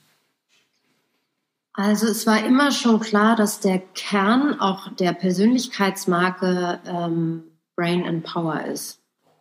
Also 1.73 2.07
es 2.07 2.27
war 2.27 2.43
immer 2.45 2.71
schon 2.71 2.99
klar, 2.99 3.35
dass 3.35 3.59
der 3.59 3.79
Kern 3.79 4.59
auch 4.59 4.89
der 4.95 5.13
Persönlichkeitsmarke 5.13 6.81
ähm, 6.85 7.43
Brain 7.75 8.05
and 8.05 8.23
Power 8.23 8.65
ist. 8.65 8.99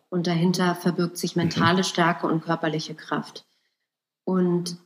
Und 0.09 0.27
dahinter 0.27 0.75
verbirgt 0.75 1.17
sich 1.17 1.35
mentale 1.35 1.79
mhm. 1.79 1.83
Stärke 1.83 2.27
und 2.27 2.43
körperliche 2.43 2.95
Kraft. 2.95 3.45
Und 4.23 4.77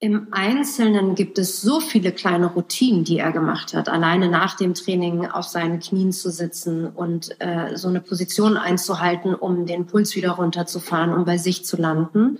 im 0.00 0.28
Einzelnen 0.32 1.14
gibt 1.14 1.38
es 1.38 1.62
so 1.62 1.80
viele 1.80 2.12
kleine 2.12 2.46
Routinen, 2.46 3.04
die 3.04 3.18
er 3.18 3.32
gemacht 3.32 3.72
hat. 3.72 3.88
Alleine 3.88 4.28
nach 4.28 4.54
dem 4.54 4.74
Training 4.74 5.26
auf 5.26 5.46
seinen 5.46 5.80
Knien 5.80 6.12
zu 6.12 6.30
sitzen 6.30 6.86
und 6.86 7.40
äh, 7.40 7.76
so 7.76 7.88
eine 7.88 8.02
Position 8.02 8.58
einzuhalten, 8.58 9.34
um 9.34 9.64
den 9.64 9.86
Puls 9.86 10.14
wieder 10.14 10.32
runterzufahren, 10.32 11.14
um 11.14 11.24
bei 11.24 11.38
sich 11.38 11.64
zu 11.64 11.78
landen. 11.78 12.38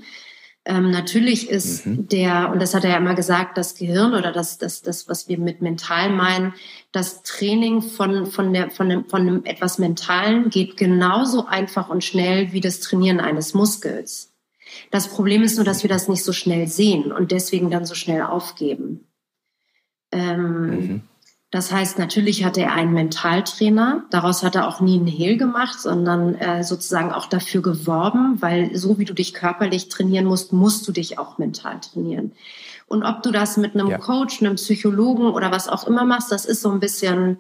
Ähm, 0.67 0.91
natürlich 0.91 1.51
ist 1.51 1.85
mhm. 1.85 2.09
der, 2.09 2.51
und 2.51 2.61
das 2.63 2.75
hat 2.75 2.85
er 2.85 2.91
ja 2.91 2.97
immer 2.97 3.15
gesagt, 3.15 3.59
das 3.59 3.75
Gehirn 3.75 4.15
oder 4.15 4.33
das, 4.33 4.57
das, 4.57 4.81
das, 4.81 5.09
was 5.09 5.29
wir 5.29 5.39
mit 5.39 5.61
mental 5.61 6.11
meinen, 6.11 6.55
das 6.91 7.23
Training 7.23 7.83
von, 7.83 8.27
von, 8.27 8.53
der, 8.53 8.71
von, 8.71 8.89
dem, 8.89 9.05
von 9.05 9.21
einem 9.23 9.45
etwas 9.45 9.79
Mentalen 9.79 10.49
geht 10.49 10.79
genauso 10.79 11.47
einfach 11.47 11.91
und 11.91 12.03
schnell 12.03 12.53
wie 12.53 12.61
das 12.61 12.81
Trainieren 12.81 13.21
eines 13.21 13.53
Muskels. 13.53 14.33
Das 14.91 15.09
Problem 15.09 15.43
ist 15.43 15.57
nur, 15.57 15.67
dass 15.67 15.83
wir 15.83 15.91
das 15.91 16.09
nicht 16.09 16.25
so 16.25 16.33
schnell 16.33 16.67
sehen 16.67 17.13
und 17.13 17.31
deswegen 17.31 17.71
dann 17.71 17.85
so 17.85 17.95
schnell 17.95 18.23
aufgeben. 18.23 19.07
Ähm, 20.13 20.71
mhm. 20.71 21.03
Das 21.55 21.71
heißt, 21.71 22.01
natürlich 22.01 22.45
hatte 22.45 22.63
er 22.63 22.73
einen 22.73 22.93
Mentaltrainer. 22.93 24.03
Daraus 24.11 24.43
hat 24.43 24.57
er 24.57 24.67
auch 24.67 24.81
nie 24.81 24.99
einen 24.99 25.07
Hehl 25.07 25.37
gemacht, 25.37 25.79
sondern 25.79 26.35
äh, 26.35 26.65
sozusagen 26.65 27.13
auch 27.13 27.27
dafür 27.27 27.63
geworben, 27.63 28.43
weil 28.43 28.75
so 28.75 28.99
wie 28.99 29.05
du 29.05 29.15
dich 29.15 29.35
körperlich 29.35 29.89
trainieren 29.89 30.25
musst, 30.25 30.53
musst 30.53 30.89
du 30.89 30.91
dich 30.91 31.17
auch 31.17 31.39
mental 31.39 31.79
trainieren. 31.79 32.33
Und 32.89 33.05
ob 33.05 33.23
du 33.23 33.31
das 33.31 33.57
mit 33.57 33.77
einem 33.77 33.87
ja. 33.87 33.99
Coach, 33.99 34.43
einem 34.43 34.57
Psychologen 34.57 35.27
oder 35.27 35.53
was 35.53 35.69
auch 35.69 35.87
immer 35.87 36.05
machst, 36.05 36.33
das 36.33 36.45
ist 36.45 36.61
so 36.61 36.73
ein 36.73 36.81
bisschen 36.81 37.37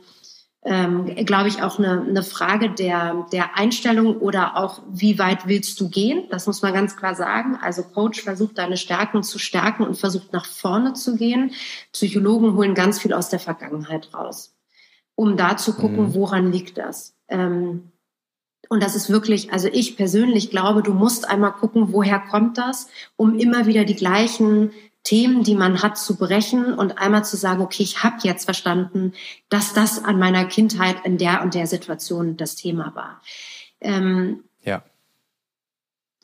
ähm, 0.64 1.14
glaube 1.26 1.48
ich, 1.48 1.62
auch 1.62 1.78
eine, 1.78 2.00
eine 2.00 2.22
Frage 2.22 2.70
der, 2.70 3.26
der 3.32 3.56
Einstellung 3.56 4.16
oder 4.16 4.56
auch, 4.56 4.80
wie 4.90 5.18
weit 5.18 5.46
willst 5.46 5.78
du 5.78 5.90
gehen? 5.90 6.24
Das 6.30 6.46
muss 6.46 6.62
man 6.62 6.72
ganz 6.72 6.96
klar 6.96 7.14
sagen. 7.14 7.58
Also 7.60 7.82
Coach 7.82 8.22
versucht 8.22 8.56
deine 8.56 8.78
Stärken 8.78 9.22
zu 9.22 9.38
stärken 9.38 9.82
und 9.82 9.98
versucht 9.98 10.32
nach 10.32 10.46
vorne 10.46 10.94
zu 10.94 11.16
gehen. 11.16 11.52
Psychologen 11.92 12.54
holen 12.54 12.74
ganz 12.74 12.98
viel 12.98 13.12
aus 13.12 13.28
der 13.28 13.40
Vergangenheit 13.40 14.14
raus, 14.14 14.56
um 15.14 15.36
da 15.36 15.58
zu 15.58 15.74
gucken, 15.74 16.08
mhm. 16.08 16.14
woran 16.14 16.50
liegt 16.50 16.78
das. 16.78 17.14
Ähm, 17.28 17.92
und 18.70 18.82
das 18.82 18.96
ist 18.96 19.10
wirklich, 19.10 19.52
also 19.52 19.68
ich 19.70 19.98
persönlich 19.98 20.50
glaube, 20.50 20.82
du 20.82 20.94
musst 20.94 21.28
einmal 21.28 21.52
gucken, 21.52 21.92
woher 21.92 22.18
kommt 22.18 22.56
das, 22.56 22.88
um 23.16 23.38
immer 23.38 23.66
wieder 23.66 23.84
die 23.84 23.96
gleichen 23.96 24.70
Themen, 25.04 25.44
die 25.44 25.54
man 25.54 25.82
hat, 25.82 25.98
zu 25.98 26.16
brechen 26.16 26.72
und 26.72 26.98
einmal 26.98 27.24
zu 27.24 27.36
sagen, 27.36 27.62
okay, 27.62 27.82
ich 27.82 28.02
habe 28.02 28.16
jetzt 28.22 28.46
verstanden, 28.46 29.12
dass 29.50 29.74
das 29.74 30.02
an 30.02 30.18
meiner 30.18 30.46
Kindheit 30.46 30.96
in 31.04 31.18
der 31.18 31.42
und 31.42 31.54
der 31.54 31.66
Situation 31.66 32.38
das 32.38 32.56
Thema 32.56 32.94
war. 32.94 33.20
Ähm, 33.80 34.44
ja. 34.62 34.82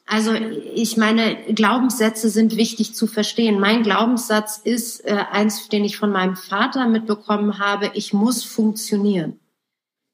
Also 0.07 0.33
ich 0.33 0.97
meine, 0.97 1.37
Glaubenssätze 1.53 2.31
sind 2.31 2.57
wichtig 2.57 2.95
zu 2.95 3.07
verstehen. 3.07 3.61
Mein 3.61 3.83
Glaubenssatz 3.83 4.59
ist 4.59 5.05
äh, 5.05 5.25
eins, 5.31 5.69
den 5.69 5.85
ich 5.85 5.99
von 5.99 6.11
meinem 6.11 6.35
Vater 6.35 6.89
mitbekommen 6.89 7.59
habe, 7.59 7.93
ich 7.95 8.13
muss 8.13 8.43
funktionieren. 8.43 9.39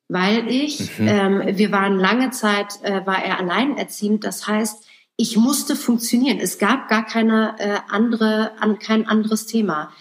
Weil 0.09 0.49
ich, 0.49 0.99
mhm. 0.99 1.09
ähm, 1.09 1.43
wir 1.57 1.73
waren 1.73 1.99
lange 1.99 2.31
Zeit, 2.31 2.83
äh, 2.83 3.07
war 3.07 3.25
er 3.25 3.39
alleinerziehend, 3.39 4.25
das 4.25 4.47
heißt, 4.47 4.85
ich 5.17 5.37
musste 5.37 5.77
funktionieren. 5.77 6.39
Es 6.39 6.59
gab 6.59 6.89
gar 6.89 7.05
keine 7.05 7.57
äh, 7.59 7.79
andere, 7.89 8.53
an, 8.61 8.79
kein 8.79 9.07
anderes 9.07 9.47
Thema. 9.47 9.93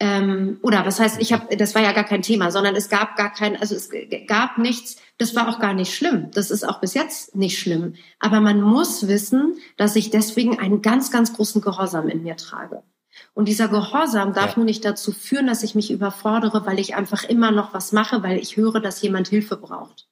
Ähm, 0.00 0.58
oder 0.62 0.86
was 0.86 1.00
heißt, 1.00 1.20
ich 1.20 1.32
habe, 1.32 1.56
das 1.56 1.74
war 1.74 1.82
ja 1.82 1.92
gar 1.92 2.04
kein 2.04 2.22
Thema, 2.22 2.52
sondern 2.52 2.76
es 2.76 2.88
gab 2.88 3.16
gar 3.16 3.32
kein, 3.32 3.56
also 3.56 3.74
es 3.74 3.90
gab 4.28 4.58
nichts. 4.58 4.96
Das 5.16 5.34
war 5.34 5.48
auch 5.48 5.58
gar 5.58 5.74
nicht 5.74 5.94
schlimm. 5.94 6.30
Das 6.32 6.50
ist 6.50 6.68
auch 6.68 6.80
bis 6.80 6.94
jetzt 6.94 7.34
nicht 7.34 7.58
schlimm. 7.58 7.94
Aber 8.20 8.40
man 8.40 8.60
muss 8.60 9.08
wissen, 9.08 9.56
dass 9.76 9.96
ich 9.96 10.10
deswegen 10.10 10.58
einen 10.58 10.82
ganz, 10.82 11.10
ganz 11.10 11.32
großen 11.32 11.62
Gehorsam 11.62 12.08
in 12.08 12.22
mir 12.22 12.36
trage. 12.36 12.82
Und 13.34 13.48
dieser 13.48 13.66
Gehorsam 13.66 14.32
darf 14.32 14.50
ja. 14.50 14.56
nur 14.56 14.64
nicht 14.66 14.84
dazu 14.84 15.10
führen, 15.10 15.48
dass 15.48 15.64
ich 15.64 15.74
mich 15.74 15.90
überfordere, 15.90 16.64
weil 16.66 16.78
ich 16.78 16.94
einfach 16.94 17.24
immer 17.24 17.50
noch 17.50 17.74
was 17.74 17.90
mache, 17.90 18.22
weil 18.22 18.38
ich 18.38 18.56
höre, 18.56 18.80
dass 18.80 19.02
jemand 19.02 19.26
Hilfe 19.26 19.56
braucht. 19.56 20.06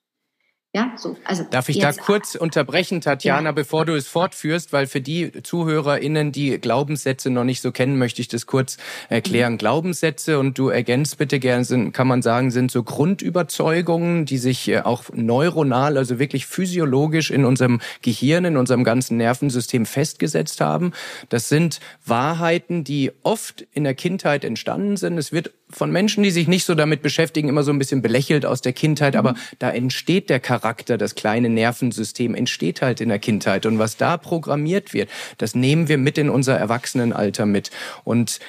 Ja, 0.76 0.92
so. 0.94 1.16
Also 1.24 1.42
Darf 1.44 1.70
ich 1.70 1.78
da 1.78 1.90
kurz 1.90 2.34
unterbrechen, 2.34 3.00
Tatjana, 3.00 3.48
ja. 3.48 3.52
bevor 3.52 3.86
du 3.86 3.94
es 3.94 4.08
fortführst, 4.08 4.74
weil 4.74 4.86
für 4.86 5.00
die 5.00 5.32
ZuhörerInnen, 5.42 6.32
die 6.32 6.58
Glaubenssätze 6.60 7.30
noch 7.30 7.44
nicht 7.44 7.62
so 7.62 7.72
kennen, 7.72 7.96
möchte 7.96 8.20
ich 8.20 8.28
das 8.28 8.44
kurz 8.44 8.76
erklären. 9.08 9.54
Mhm. 9.54 9.58
Glaubenssätze, 9.58 10.38
und 10.38 10.58
du 10.58 10.68
ergänzt 10.68 11.16
bitte 11.16 11.40
gerne, 11.40 11.64
sind, 11.64 11.92
kann 11.92 12.06
man 12.06 12.20
sagen, 12.20 12.50
sind 12.50 12.70
so 12.70 12.82
Grundüberzeugungen, 12.82 14.26
die 14.26 14.36
sich 14.36 14.68
äh, 14.68 14.80
auch 14.80 15.04
neuronal, 15.14 15.96
also 15.96 16.18
wirklich 16.18 16.44
physiologisch 16.44 17.30
in 17.30 17.46
unserem 17.46 17.80
Gehirn, 18.02 18.44
in 18.44 18.58
unserem 18.58 18.84
ganzen 18.84 19.16
Nervensystem 19.16 19.86
festgesetzt 19.86 20.60
haben. 20.60 20.92
Das 21.30 21.48
sind 21.48 21.80
Wahrheiten, 22.04 22.84
die 22.84 23.12
oft 23.22 23.66
in 23.72 23.84
der 23.84 23.94
Kindheit 23.94 24.44
entstanden 24.44 24.98
sind. 24.98 25.16
Es 25.16 25.32
wird 25.32 25.52
von 25.68 25.90
Menschen, 25.90 26.22
die 26.22 26.30
sich 26.30 26.48
nicht 26.48 26.64
so 26.64 26.74
damit 26.74 27.02
beschäftigen, 27.02 27.48
immer 27.48 27.62
so 27.62 27.72
ein 27.72 27.78
bisschen 27.78 28.02
belächelt 28.02 28.46
aus 28.46 28.60
der 28.60 28.72
Kindheit, 28.72 29.14
mhm. 29.14 29.18
aber 29.18 29.34
da 29.58 29.70
entsteht 29.70 30.30
der 30.30 30.40
Charakter, 30.40 30.96
das 30.96 31.14
kleine 31.14 31.48
Nervensystem 31.48 32.34
entsteht 32.34 32.82
halt 32.82 33.00
in 33.00 33.08
der 33.08 33.18
Kindheit. 33.18 33.66
Und 33.66 33.78
was 33.78 33.96
da 33.96 34.16
programmiert 34.16 34.94
wird, 34.94 35.08
das 35.38 35.54
nehmen 35.54 35.88
wir 35.88 35.98
mit 35.98 36.18
in 36.18 36.30
unser 36.30 36.56
Erwachsenenalter 36.56 37.46
mit. 37.46 37.70
Und 38.04 38.40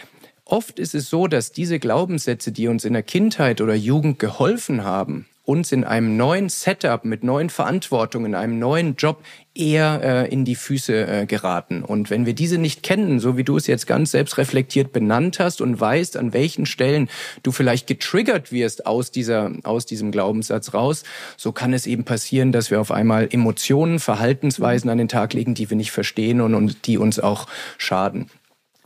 Oft 0.49 0.79
ist 0.79 0.95
es 0.95 1.09
so, 1.09 1.27
dass 1.27 1.51
diese 1.51 1.77
Glaubenssätze, 1.77 2.53
die 2.53 2.69
uns 2.69 2.85
in 2.85 2.93
der 2.93 3.03
Kindheit 3.03 3.59
oder 3.59 3.75
Jugend 3.75 4.17
geholfen 4.17 4.85
haben, 4.85 5.25
uns 5.47 5.71
in 5.71 5.85
einem 5.85 6.17
neuen 6.17 6.49
Setup 6.49 7.05
mit 7.05 7.23
neuen 7.23 7.49
Verantwortungen, 7.49 8.33
in 8.33 8.35
einem 8.35 8.59
neuen 8.59 8.97
Job 8.97 9.23
eher 9.55 10.01
äh, 10.03 10.29
in 10.29 10.43
die 10.43 10.55
Füße 10.55 11.07
äh, 11.07 11.25
geraten. 11.25 11.83
Und 11.83 12.09
wenn 12.09 12.25
wir 12.25 12.33
diese 12.33 12.57
nicht 12.57 12.83
kennen, 12.83 13.21
so 13.21 13.37
wie 13.37 13.45
du 13.45 13.55
es 13.55 13.65
jetzt 13.65 13.87
ganz 13.87 14.11
selbstreflektiert 14.11 14.91
benannt 14.91 15.39
hast 15.39 15.61
und 15.61 15.79
weißt, 15.79 16.17
an 16.17 16.33
welchen 16.33 16.65
Stellen 16.65 17.09
du 17.43 17.53
vielleicht 17.53 17.87
getriggert 17.87 18.51
wirst 18.51 18.85
aus 18.85 19.09
dieser, 19.09 19.51
aus 19.63 19.85
diesem 19.85 20.11
Glaubenssatz 20.11 20.73
raus, 20.73 21.03
so 21.37 21.53
kann 21.53 21.71
es 21.71 21.87
eben 21.87 22.03
passieren, 22.03 22.51
dass 22.51 22.69
wir 22.69 22.81
auf 22.81 22.91
einmal 22.91 23.29
Emotionen, 23.31 23.99
Verhaltensweisen 23.99 24.89
an 24.89 24.97
den 24.97 25.07
Tag 25.07 25.31
legen, 25.31 25.55
die 25.55 25.69
wir 25.69 25.77
nicht 25.77 25.91
verstehen 25.91 26.41
und, 26.41 26.55
und 26.55 26.87
die 26.87 26.97
uns 26.97 27.21
auch 27.21 27.47
schaden. 27.77 28.29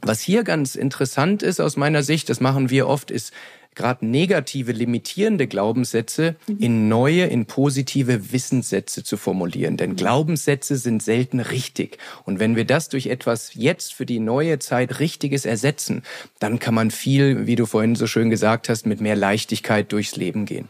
Was 0.04 0.22
hier 0.22 0.44
ganz 0.44 0.76
interessant 0.76 1.44
ist 1.44 1.60
aus 1.60 1.76
meiner 1.76 2.04
Sicht, 2.04 2.30
das 2.30 2.40
machen 2.40 2.70
wir 2.70 2.88
oft, 2.88 3.12
ist 3.12 3.34
gerade 3.76 4.06
negative, 4.06 4.72
limitierende 4.72 5.48
Glaubenssätze 5.48 6.36
mhm. 6.48 6.58
in 6.60 6.88
neue, 6.90 7.26
in 7.26 7.46
positive 7.46 8.32
Wissenssätze 8.32 9.04
zu 9.04 9.18
formulieren. 9.18 9.78
Denn. 9.78 9.96
Glaubenssätze 9.96 10.76
sind 10.76 11.02
selten 11.02 11.40
richtig. 11.40 11.98
Und 12.26 12.40
wenn 12.40 12.56
wir 12.56 12.66
das 12.66 12.90
durch 12.90 13.08
etwas 13.08 13.54
jetzt 13.54 13.94
für 13.94 14.06
die 14.06 14.20
neue 14.20 14.60
Zeit 14.60 15.00
Richtiges 15.00 15.46
ersetzen, 15.46 16.04
dann 16.40 16.60
kann 16.60 16.74
man 16.74 16.92
viel, 16.92 17.48
wie 17.48 17.56
du 17.56 17.66
vorhin 17.66 17.96
so 17.96 18.08
schön 18.08 18.30
gesagt 18.30 18.70
hast, 18.70 18.86
mit 18.86 19.02
mehr 19.02 19.16
Leichtigkeit 19.16 19.92
durchs 19.92 20.16
Leben 20.16 20.46
gehen. 20.46 20.68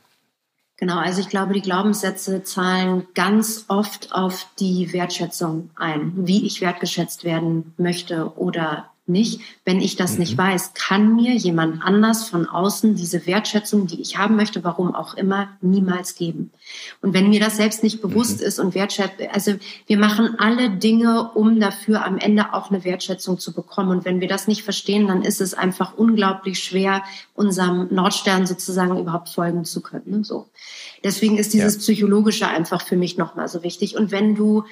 Genau, 0.77 0.97
also 0.97 1.21
ich 1.21 1.29
glaube, 1.29 1.53
die 1.53 1.61
Glaubenssätze 1.61 2.41
zahlen 2.41 3.05
ganz 3.13 3.65
oft 3.67 4.11
auf 4.13 4.47
die 4.59 4.91
Wertschätzung 4.93 5.69
ein, 5.75 6.11
wie 6.15 6.43
ich 6.47 6.59
wertgeschätzt 6.59 7.23
werden 7.23 7.75
möchte 7.77 8.35
oder 8.35 8.90
nicht. 9.11 9.41
Wenn 9.65 9.79
ich 9.79 9.95
das 9.95 10.13
mhm. 10.13 10.19
nicht 10.19 10.37
weiß, 10.37 10.73
kann 10.73 11.15
mir 11.15 11.33
jemand 11.35 11.83
anders 11.83 12.27
von 12.27 12.47
außen 12.47 12.95
diese 12.95 13.25
Wertschätzung, 13.25 13.87
die 13.87 14.01
ich 14.01 14.17
haben 14.17 14.35
möchte, 14.35 14.63
warum 14.63 14.95
auch 14.95 15.15
immer, 15.15 15.49
niemals 15.61 16.15
geben. 16.15 16.51
Und 17.01 17.13
wenn 17.13 17.29
mir 17.29 17.39
das 17.39 17.57
selbst 17.57 17.83
nicht 17.83 18.01
bewusst 18.01 18.39
mhm. 18.39 18.47
ist 18.47 18.59
und 18.59 18.75
wertschätzt, 18.75 19.15
also 19.31 19.53
wir 19.87 19.97
machen 19.97 20.35
alle 20.39 20.69
Dinge, 20.69 21.31
um 21.33 21.59
dafür 21.59 22.05
am 22.05 22.17
Ende 22.17 22.53
auch 22.53 22.71
eine 22.71 22.83
Wertschätzung 22.83 23.39
zu 23.39 23.53
bekommen. 23.53 23.89
Und 23.89 24.05
wenn 24.05 24.21
wir 24.21 24.27
das 24.27 24.47
nicht 24.47 24.63
verstehen, 24.63 25.07
dann 25.07 25.21
ist 25.21 25.41
es 25.41 25.53
einfach 25.53 25.97
unglaublich 25.97 26.59
schwer, 26.59 27.03
unserem 27.35 27.87
Nordstern 27.91 28.45
sozusagen 28.45 28.97
überhaupt 28.97 29.29
folgen 29.29 29.65
zu 29.65 29.81
können. 29.81 30.03
Ne? 30.05 30.23
So. 30.23 30.47
Deswegen 31.03 31.37
ist 31.37 31.53
dieses 31.53 31.75
ja. 31.75 31.79
Psychologische 31.79 32.47
einfach 32.47 32.81
für 32.81 32.95
mich 32.95 33.17
nochmal 33.17 33.47
so 33.47 33.63
wichtig. 33.63 33.95
Und 33.97 34.11
wenn 34.11 34.35
du 34.35 34.63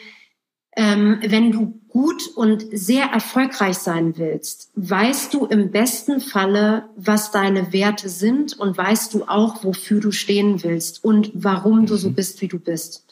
ähm, 0.80 1.20
wenn 1.22 1.52
du 1.52 1.78
gut 1.90 2.30
und 2.38 2.66
sehr 2.72 3.08
erfolgreich 3.08 3.78
sein 3.78 4.18
willst, 4.18 4.72
weißt 4.76 5.34
du 5.34 5.46
im 5.46 5.72
besten 5.72 6.22
Falle, 6.22 6.86
was 6.96 7.32
deine 7.32 7.74
Werte 7.74 8.08
sind 8.08 8.58
und 8.58 8.78
weißt 8.78 9.14
du 9.14 9.26
auch, 9.26 9.66
wofür 9.66 10.00
du 10.00 10.12
stehen 10.12 10.64
willst 10.64 11.04
und 11.04 11.32
warum 11.34 11.86
du 11.86 11.98
so 11.98 12.12
mhm. 12.12 12.14
bist, 12.14 12.42
wie 12.42 12.48
du 12.48 12.60
bist. 12.60 13.06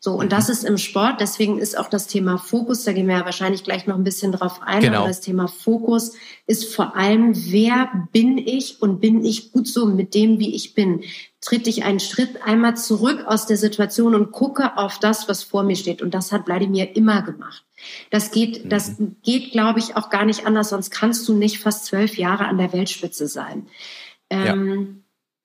So, 0.00 0.12
und 0.12 0.32
das 0.32 0.50
ist 0.50 0.64
im 0.64 0.76
Sport, 0.76 1.22
deswegen 1.22 1.58
ist 1.58 1.78
auch 1.78 1.88
das 1.88 2.08
Thema 2.08 2.36
Fokus, 2.36 2.84
da 2.84 2.92
gehen 2.92 3.08
wir 3.08 3.16
ja 3.16 3.24
wahrscheinlich 3.24 3.64
gleich 3.64 3.86
noch 3.86 3.96
ein 3.96 4.04
bisschen 4.04 4.32
drauf 4.32 4.60
ein, 4.62 4.82
genau. 4.82 4.98
aber 4.98 5.08
das 5.08 5.22
Thema 5.22 5.48
Fokus 5.48 6.12
ist 6.46 6.74
vor 6.74 6.94
allem, 6.94 7.32
wer 7.34 7.88
bin 8.12 8.36
ich 8.36 8.82
und 8.82 9.00
bin 9.00 9.24
ich 9.24 9.50
gut 9.50 9.66
so 9.66 9.86
mit 9.86 10.12
dem, 10.12 10.38
wie 10.38 10.54
ich 10.54 10.74
bin? 10.74 11.04
Tritt 11.44 11.66
ich 11.66 11.84
einen 11.84 12.00
Schritt 12.00 12.42
einmal 12.42 12.74
zurück 12.76 13.24
aus 13.26 13.46
der 13.46 13.58
Situation 13.58 14.14
und 14.14 14.32
gucke 14.32 14.78
auf 14.78 14.98
das, 14.98 15.28
was 15.28 15.42
vor 15.42 15.62
mir 15.62 15.76
steht. 15.76 16.00
Und 16.00 16.14
das 16.14 16.32
hat 16.32 16.46
Wladimir 16.46 16.96
immer 16.96 17.20
gemacht. 17.20 17.64
Das 18.10 18.30
geht, 18.30 18.72
das 18.72 18.98
mhm. 18.98 19.16
geht, 19.22 19.52
glaube 19.52 19.78
ich, 19.78 19.94
auch 19.94 20.08
gar 20.08 20.24
nicht 20.24 20.46
anders, 20.46 20.70
sonst 20.70 20.90
kannst 20.90 21.28
du 21.28 21.34
nicht 21.34 21.58
fast 21.58 21.84
zwölf 21.84 22.16
Jahre 22.16 22.46
an 22.46 22.56
der 22.56 22.72
Weltspitze 22.72 23.28
sein. 23.28 23.68
Ähm, 24.30 25.02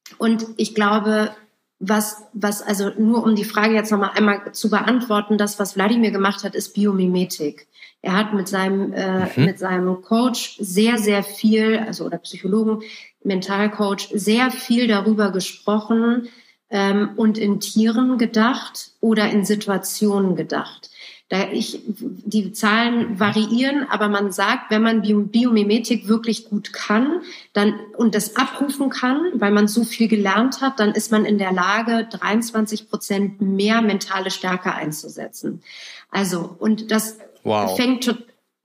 ja. 0.07 0.15
Und 0.17 0.45
ich 0.55 0.73
glaube, 0.73 1.31
was, 1.79 2.23
was, 2.33 2.61
also 2.61 2.91
nur 2.97 3.23
um 3.23 3.35
die 3.35 3.45
Frage 3.45 3.73
jetzt 3.73 3.91
nochmal 3.91 4.11
einmal 4.15 4.51
zu 4.53 4.69
beantworten, 4.69 5.37
das, 5.37 5.59
was 5.59 5.75
Wladimir 5.75 6.11
gemacht 6.11 6.43
hat, 6.43 6.55
ist 6.55 6.73
Biomimetik. 6.73 7.67
Er 8.01 8.15
hat 8.15 8.33
mit 8.33 8.47
seinem, 8.47 8.93
äh, 8.93 9.25
mhm. 9.25 9.45
mit 9.45 9.59
seinem 9.59 10.01
Coach 10.01 10.57
sehr, 10.59 10.97
sehr 10.97 11.23
viel, 11.23 11.77
also 11.79 12.05
oder 12.05 12.17
Psychologen, 12.19 12.81
Mentalcoach, 13.23 14.09
sehr 14.13 14.51
viel 14.51 14.87
darüber 14.87 15.31
gesprochen 15.31 16.29
ähm, 16.69 17.11
und 17.17 17.37
in 17.37 17.59
Tieren 17.59 18.17
gedacht 18.17 18.91
oder 19.01 19.29
in 19.29 19.43
Situationen 19.43 20.35
gedacht. 20.35 20.89
Da 21.27 21.51
ich, 21.51 21.81
die 21.85 22.53
Zahlen 22.53 23.19
variieren, 23.19 23.85
aber 23.87 24.07
man 24.07 24.31
sagt, 24.31 24.71
wenn 24.71 24.81
man 24.81 25.03
Biomimetik 25.03 26.07
wirklich 26.07 26.49
gut 26.49 26.73
kann, 26.73 27.21
dann 27.53 27.75
und 27.97 28.15
das 28.15 28.35
abrufen 28.35 28.89
kann, 28.89 29.19
weil 29.35 29.51
man 29.51 29.67
so 29.67 29.83
viel 29.83 30.07
gelernt 30.07 30.61
hat, 30.61 30.79
dann 30.79 30.93
ist 30.93 31.11
man 31.11 31.25
in 31.25 31.37
der 31.37 31.51
Lage, 31.51 32.07
23 32.09 32.89
Prozent 32.89 33.41
mehr 33.41 33.83
mentale 33.83 34.31
Stärke 34.31 34.73
einzusetzen. 34.73 35.61
Also 36.09 36.55
und 36.57 36.89
das 36.89 37.19
wow. 37.43 37.75
fängt 37.75 38.05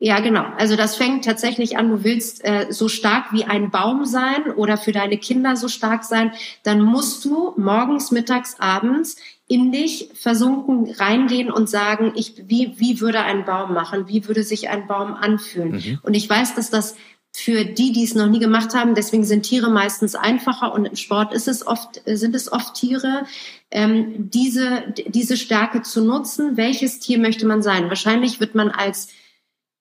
ja, 0.00 0.20
genau. 0.20 0.44
Also 0.58 0.76
das 0.76 0.96
fängt 0.96 1.24
tatsächlich 1.24 1.78
an, 1.78 1.88
du 1.88 2.04
willst 2.04 2.44
äh, 2.44 2.66
so 2.68 2.88
stark 2.88 3.32
wie 3.32 3.44
ein 3.44 3.70
Baum 3.70 4.04
sein 4.04 4.50
oder 4.54 4.76
für 4.76 4.92
deine 4.92 5.16
Kinder 5.16 5.56
so 5.56 5.68
stark 5.68 6.04
sein, 6.04 6.32
dann 6.62 6.82
musst 6.82 7.24
du 7.24 7.54
morgens, 7.56 8.10
mittags, 8.10 8.56
abends 8.58 9.16
in 9.46 9.72
dich 9.72 10.10
versunken 10.14 10.90
reingehen 10.90 11.50
und 11.50 11.70
sagen, 11.70 12.12
ich, 12.16 12.34
wie, 12.48 12.74
wie 12.76 13.00
würde 13.00 13.20
ein 13.20 13.44
Baum 13.44 13.72
machen? 13.72 14.08
Wie 14.08 14.26
würde 14.26 14.42
sich 14.42 14.68
ein 14.68 14.86
Baum 14.86 15.14
anfühlen? 15.14 15.72
Mhm. 15.72 15.98
Und 16.02 16.14
ich 16.14 16.28
weiß, 16.28 16.54
dass 16.54 16.70
das 16.70 16.96
für 17.36 17.64
die, 17.64 17.92
die 17.92 18.04
es 18.04 18.14
noch 18.14 18.28
nie 18.28 18.38
gemacht 18.38 18.74
haben, 18.74 18.94
deswegen 18.94 19.24
sind 19.24 19.42
Tiere 19.42 19.68
meistens 19.68 20.14
einfacher 20.14 20.72
und 20.72 20.84
im 20.84 20.94
Sport 20.94 21.34
ist 21.34 21.48
es 21.48 21.66
oft, 21.66 22.00
sind 22.06 22.34
es 22.36 22.50
oft 22.50 22.74
Tiere, 22.74 23.24
ähm, 23.72 24.30
diese, 24.30 24.94
diese 25.08 25.36
Stärke 25.36 25.82
zu 25.82 26.04
nutzen. 26.04 26.56
Welches 26.56 27.00
Tier 27.00 27.18
möchte 27.18 27.44
man 27.44 27.60
sein? 27.60 27.88
Wahrscheinlich 27.88 28.38
wird 28.38 28.54
man 28.54 28.70
als 28.70 29.08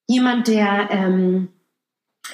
jemand, 0.08 0.48
der 0.48 0.90
ähm, 0.90 1.50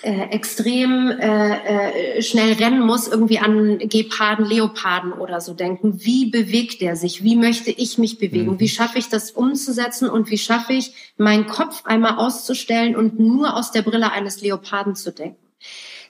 äh, 0.01 0.29
extrem 0.29 1.09
äh, 1.09 2.17
äh, 2.17 2.21
schnell 2.21 2.53
rennen 2.53 2.85
muss, 2.85 3.07
irgendwie 3.07 3.39
an 3.39 3.79
Geparden, 3.79 4.45
Leoparden 4.45 5.11
oder 5.11 5.41
so 5.41 5.53
denken. 5.53 6.05
Wie 6.05 6.29
bewegt 6.29 6.81
der 6.81 6.95
sich? 6.95 7.23
Wie 7.23 7.35
möchte 7.35 7.71
ich 7.71 7.97
mich 7.97 8.17
bewegen? 8.17 8.53
Mhm. 8.53 8.59
Wie 8.59 8.69
schaffe 8.69 8.97
ich 8.97 9.09
das 9.09 9.31
umzusetzen 9.31 10.09
und 10.09 10.29
wie 10.29 10.37
schaffe 10.37 10.73
ich, 10.73 10.93
meinen 11.17 11.47
Kopf 11.47 11.85
einmal 11.85 12.17
auszustellen 12.17 12.95
und 12.95 13.19
nur 13.19 13.55
aus 13.55 13.71
der 13.71 13.81
Brille 13.81 14.11
eines 14.11 14.41
Leoparden 14.41 14.95
zu 14.95 15.11
denken? 15.11 15.37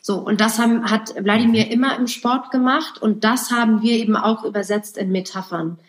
So, 0.01 0.17
und 0.17 0.39
das 0.39 0.59
haben, 0.59 0.91
hat 0.91 1.15
Wladimir 1.15 1.65
mhm. 1.65 1.71
immer 1.71 1.97
im 1.97 2.07
Sport 2.07 2.51
gemacht 2.51 3.01
und 3.01 3.23
das 3.23 3.49
haben 3.49 3.81
wir 3.81 3.93
eben 3.93 4.15
auch 4.15 4.43
übersetzt 4.43 4.97
in 4.97 5.11
Metaphern 5.11 5.79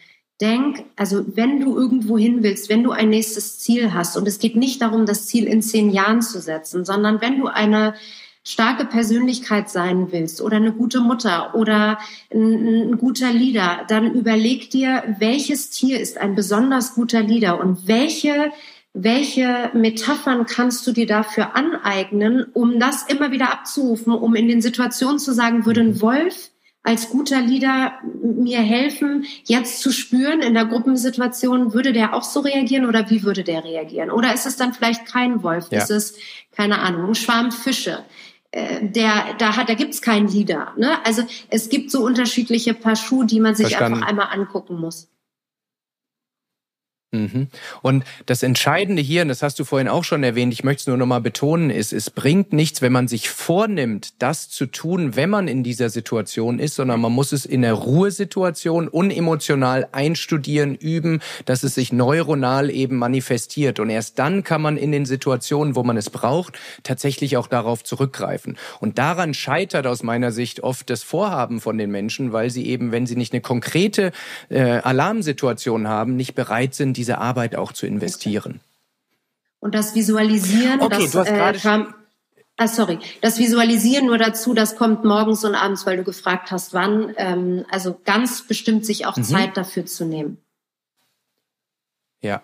denk, 0.41 0.85
also 0.97 1.25
wenn 1.37 1.61
du 1.61 1.77
irgendwo 1.77 2.17
hin 2.17 2.43
willst, 2.43 2.69
wenn 2.69 2.83
du 2.83 2.93
ein 2.93 3.11
nächstes 3.11 3.59
Ziel 3.59 3.93
hast, 3.93 4.17
und 4.17 4.27
es 4.27 4.39
geht 4.39 4.57
nicht 4.57 4.81
darum, 4.83 5.07
das 5.07 5.27
Ziel 5.27 5.45
in 5.45 5.63
zehn 5.63 5.91
Jahren 5.91 6.23
zu 6.23 6.41
setzen, 6.41 6.85
sondern 6.85 7.21
wenn 7.21 7.39
du 7.39 7.47
eine 7.47 7.95
starke 8.43 8.87
Persönlichkeit 8.87 9.69
sein 9.69 10.13
willst 10.13 10.41
oder 10.41 10.57
eine 10.57 10.73
gute 10.73 11.01
Mutter 11.01 11.55
oder 11.55 11.99
ein, 12.33 12.91
ein, 12.93 12.99
guter 12.99 13.33
Leader, 13.33 13.85
dann 13.89 14.15
überleg 14.15 14.71
dir, 14.71 15.17
welches 15.19 15.71
Tier 15.71 16.01
ist 16.01 16.17
ein 16.17 16.35
besonders 16.35 16.95
guter 16.95 17.23
Leader 17.23 17.61
und 17.61 17.87
welche 17.87 18.53
welche 18.93 19.71
Metaphern 19.73 20.47
kannst 20.47 20.85
du 20.85 20.91
dir 20.91 21.07
dafür 21.07 21.55
aneignen, 21.55 22.47
um 22.53 22.81
das 22.81 23.05
immer 23.05 23.31
wieder 23.31 23.53
abzurufen, 23.53 24.13
um 24.13 24.35
in 24.35 24.49
den 24.49 24.61
Situationen 24.61 25.21
zu 25.21 25.33
sagen, 25.33 25.65
würde 25.65 25.83
ein 25.83 26.01
Wolf 26.01 26.51
als 26.83 27.11
guter 27.11 27.41
Leader 27.41 27.93
mir 28.23 28.61
helfen, 28.61 29.27
jetzt 29.45 29.81
zu 29.81 29.93
spüren 29.93 30.41
in 30.41 30.55
der 30.55 30.65
Gruppensituation, 30.65 31.75
würde 31.75 31.93
der 31.93 32.15
auch 32.15 32.23
so 32.23 32.41
reagieren 32.41 32.87
oder 32.87 33.11
wie 33.11 33.23
würde 33.23 33.45
der 33.45 33.65
reagieren? 33.65 34.11
Oder 34.11 34.33
ist 34.33 34.47
es 34.47 34.57
dann 34.57 34.73
vielleicht 34.73 35.07
kein 35.07 35.43
Wolf? 35.43 35.69
Ja. 35.71 35.79
Ist 35.79 35.91
es, 35.91 36.15
keine 36.53 36.79
Ahnung, 36.79 37.09
ein 37.11 37.15
Schwarm 37.15 37.53
Fische? 37.53 38.05
Äh, 38.51 38.89
der, 38.89 39.35
da 39.39 39.57
hat, 39.57 39.69
da 39.69 39.75
gibt's 39.75 40.01
keinen 40.01 40.29
Leader. 40.29 40.73
Ne? 40.77 41.05
Also 41.05 41.23
es 41.51 41.69
gibt 41.69 41.91
so 41.91 42.03
unterschiedliche 42.05 42.75
Paar 42.75 42.97
Schuhe, 42.97 43.27
die 43.27 43.41
man 43.41 43.55
sich 43.55 43.69
Verstanden. 43.69 43.99
einfach 43.99 44.09
einmal 44.09 44.29
angucken 44.33 44.81
muss. 44.81 45.09
Mhm. 47.13 47.49
Und 47.83 48.05
das 48.27 48.45
Entscheidende 48.45 49.03
hier, 49.03 49.23
und 49.23 49.29
das 49.29 49.43
hast 49.43 49.59
du 49.59 49.65
vorhin 49.65 49.89
auch 49.89 50.05
schon 50.05 50.23
erwähnt, 50.23 50.53
ich 50.53 50.63
möchte 50.63 50.83
es 50.83 50.87
nur 50.87 50.97
nochmal 50.97 51.21
betonen, 51.21 51.69
ist, 51.69 51.93
es 51.93 52.09
bringt 52.09 52.53
nichts, 52.53 52.83
wenn 52.83 52.93
man 52.93 53.09
sich 53.09 53.31
vornimmt, 53.31 54.15
das 54.21 54.49
zu 54.49 54.67
tun, 54.67 55.17
wenn 55.17 55.29
man 55.29 55.49
in 55.49 55.65
dieser 55.65 55.91
Situation 55.91 56.61
ist, 56.61 56.77
sondern 56.77 57.01
man 57.01 57.11
muss 57.11 57.33
es 57.33 57.47
in 57.47 57.63
der 57.63 57.73
Ruhesituation 57.73 58.87
unemotional 58.87 59.89
einstudieren, 59.91 60.77
üben, 60.77 61.21
dass 61.47 61.65
es 61.65 61.75
sich 61.75 61.93
neuronal 61.93 62.71
eben 62.71 62.97
manifestiert. 62.97 63.81
Und 63.81 63.91
erst 63.91 64.21
dann 64.21 64.45
kann 64.45 64.63
man 64.63 64.77
in 64.77 64.93
den 64.93 65.05
Situationen, 65.05 65.75
wo 65.75 65.83
man 65.83 65.97
es 65.97 66.11
braucht, 66.11 66.61
tatsächlich 66.85 67.37
auch 67.37 67.49
darauf 67.49 67.83
zurückgreifen. 67.83 68.57
Und 68.79 68.99
daran 68.99 69.35
scheitert 69.35 69.89
aus 69.89 70.05
meiner 70.05 70.31
Sicht 70.31 70.63
oft 70.63 70.89
das 70.89 71.03
Vorhaben 71.03 71.61
von 71.61 71.77
den 71.77 71.91
Menschen, 71.91 72.33
weil 72.33 72.51
sie 72.51 72.67
eben, 72.69 72.93
wenn 72.93 73.07
sie 73.07 73.17
nicht 73.17 73.33
eine 73.33 73.41
konkrete 73.41 74.13
äh, 74.49 74.61
Alarmsituation 74.61 75.89
haben, 75.89 76.15
nicht 76.15 76.37
bereit 76.37 76.73
sind, 76.77 77.00
diese 77.01 77.17
Arbeit 77.17 77.57
auch 77.57 77.73
zu 77.73 77.87
investieren. 77.87 78.61
Und 79.59 79.75
das 79.75 79.95
Visualisieren, 79.95 80.83
okay, 80.83 81.05
das, 81.05 81.13
du 81.13 81.19
hast 81.21 81.29
äh, 81.29 81.59
kam, 81.59 81.95
ah, 82.59 82.69
sorry, 82.69 82.99
das 83.23 83.39
Visualisieren 83.39 84.05
nur 84.05 84.19
dazu, 84.19 84.53
das 84.53 84.77
kommt 84.77 85.03
morgens 85.03 85.43
und 85.45 85.55
abends, 85.55 85.87
weil 85.87 85.97
du 85.97 86.05
gefragt 86.05 86.51
hast, 86.51 86.75
wann. 86.75 87.15
Ähm, 87.17 87.65
also 87.71 87.99
ganz 88.05 88.47
bestimmt 88.47 88.85
sich 88.85 89.07
auch 89.07 89.17
mhm. 89.17 89.25
Zeit 89.25 89.57
dafür 89.57 89.87
zu 89.87 90.05
nehmen. 90.05 90.37
Ja, 92.21 92.43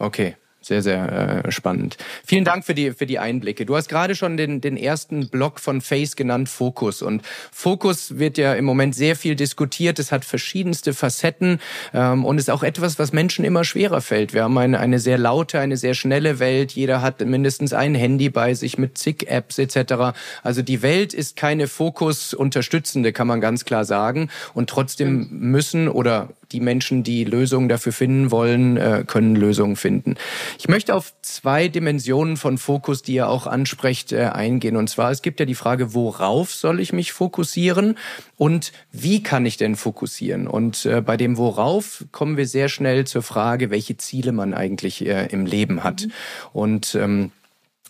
okay. 0.00 0.36
Sehr, 0.62 0.80
sehr 0.80 1.44
äh, 1.44 1.50
spannend. 1.50 1.96
Vielen 2.24 2.44
Dank 2.44 2.64
für 2.64 2.74
die, 2.74 2.92
für 2.92 3.04
die 3.04 3.18
Einblicke. 3.18 3.66
Du 3.66 3.74
hast 3.74 3.88
gerade 3.88 4.14
schon 4.14 4.36
den, 4.36 4.60
den 4.60 4.76
ersten 4.76 5.28
Block 5.28 5.58
von 5.58 5.80
Face 5.80 6.14
genannt, 6.14 6.48
Fokus. 6.48 7.02
Und 7.02 7.22
Fokus 7.50 8.18
wird 8.18 8.38
ja 8.38 8.54
im 8.54 8.64
Moment 8.64 8.94
sehr 8.94 9.16
viel 9.16 9.34
diskutiert. 9.34 9.98
Es 9.98 10.12
hat 10.12 10.24
verschiedenste 10.24 10.94
Facetten 10.94 11.60
ähm, 11.92 12.24
und 12.24 12.38
ist 12.38 12.48
auch 12.48 12.62
etwas, 12.62 13.00
was 13.00 13.12
Menschen 13.12 13.44
immer 13.44 13.64
schwerer 13.64 14.00
fällt. 14.00 14.34
Wir 14.34 14.44
haben 14.44 14.56
eine, 14.56 14.78
eine 14.78 15.00
sehr 15.00 15.18
laute, 15.18 15.58
eine 15.58 15.76
sehr 15.76 15.94
schnelle 15.94 16.38
Welt. 16.38 16.70
Jeder 16.70 17.02
hat 17.02 17.20
mindestens 17.24 17.72
ein 17.72 17.96
Handy 17.96 18.28
bei 18.28 18.54
sich 18.54 18.78
mit 18.78 18.96
zig 18.98 19.28
Apps 19.28 19.58
etc. 19.58 20.16
Also 20.44 20.62
die 20.62 20.80
Welt 20.82 21.12
ist 21.12 21.34
keine 21.34 21.66
Fokus-unterstützende, 21.66 23.12
kann 23.12 23.26
man 23.26 23.40
ganz 23.40 23.64
klar 23.64 23.84
sagen. 23.84 24.30
Und 24.54 24.70
trotzdem 24.70 25.26
müssen 25.30 25.88
oder 25.88 26.28
die 26.52 26.60
Menschen, 26.60 27.02
die 27.02 27.24
Lösungen 27.24 27.68
dafür 27.68 27.92
finden 27.92 28.30
wollen, 28.30 28.76
äh, 28.76 29.04
können 29.06 29.34
Lösungen 29.34 29.76
finden. 29.76 30.16
Ich 30.58 30.68
möchte 30.68 30.94
auf 30.94 31.12
zwei 31.22 31.68
Dimensionen 31.68 32.36
von 32.36 32.58
Fokus, 32.58 33.02
die 33.02 33.14
ihr 33.14 33.28
auch 33.28 33.46
ansprecht, 33.46 34.12
äh, 34.12 34.24
eingehen. 34.26 34.76
Und 34.76 34.88
zwar, 34.88 35.10
es 35.10 35.22
gibt 35.22 35.40
ja 35.40 35.46
die 35.46 35.54
Frage, 35.54 35.94
worauf 35.94 36.54
soll 36.54 36.80
ich 36.80 36.92
mich 36.92 37.12
fokussieren 37.12 37.96
und 38.36 38.72
wie 38.90 39.22
kann 39.22 39.46
ich 39.46 39.56
denn 39.56 39.76
fokussieren? 39.76 40.46
Und 40.46 40.86
äh, 40.86 41.00
bei 41.00 41.16
dem 41.16 41.36
Worauf 41.36 42.04
kommen 42.12 42.36
wir 42.36 42.46
sehr 42.46 42.68
schnell 42.68 43.06
zur 43.06 43.22
Frage, 43.22 43.70
welche 43.70 43.96
Ziele 43.96 44.32
man 44.32 44.54
eigentlich 44.54 45.04
im 45.04 45.46
Leben 45.46 45.82
hat. 45.84 46.06
Mhm. 46.06 46.12
Und 46.52 46.94
ähm, 46.94 47.32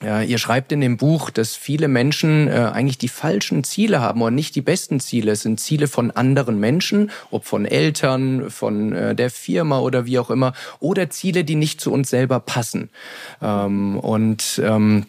ihr 0.02 0.38
schreibt 0.38 0.72
in 0.72 0.80
dem 0.80 0.96
Buch, 0.96 1.30
dass 1.30 1.54
viele 1.54 1.88
Menschen 1.88 2.48
äh, 2.48 2.70
eigentlich 2.72 2.98
die 2.98 3.08
falschen 3.08 3.64
Ziele 3.64 4.00
haben 4.00 4.22
und 4.22 4.34
nicht 4.34 4.54
die 4.54 4.62
besten 4.62 5.00
Ziele. 5.00 5.32
Es 5.32 5.42
sind 5.42 5.60
Ziele 5.60 5.88
von 5.88 6.10
anderen 6.10 6.58
Menschen, 6.58 7.10
ob 7.30 7.44
von 7.44 7.64
Eltern, 7.64 8.50
von 8.50 8.92
äh, 8.92 9.14
der 9.14 9.30
Firma 9.30 9.78
oder 9.78 10.06
wie 10.06 10.18
auch 10.18 10.30
immer, 10.30 10.52
oder 10.80 11.10
Ziele, 11.10 11.44
die 11.44 11.54
nicht 11.54 11.80
zu 11.80 11.92
uns 11.92 12.10
selber 12.10 12.40
passen. 12.40 12.90
Ähm, 13.40 13.98
und 13.98 14.60
ähm, 14.64 15.06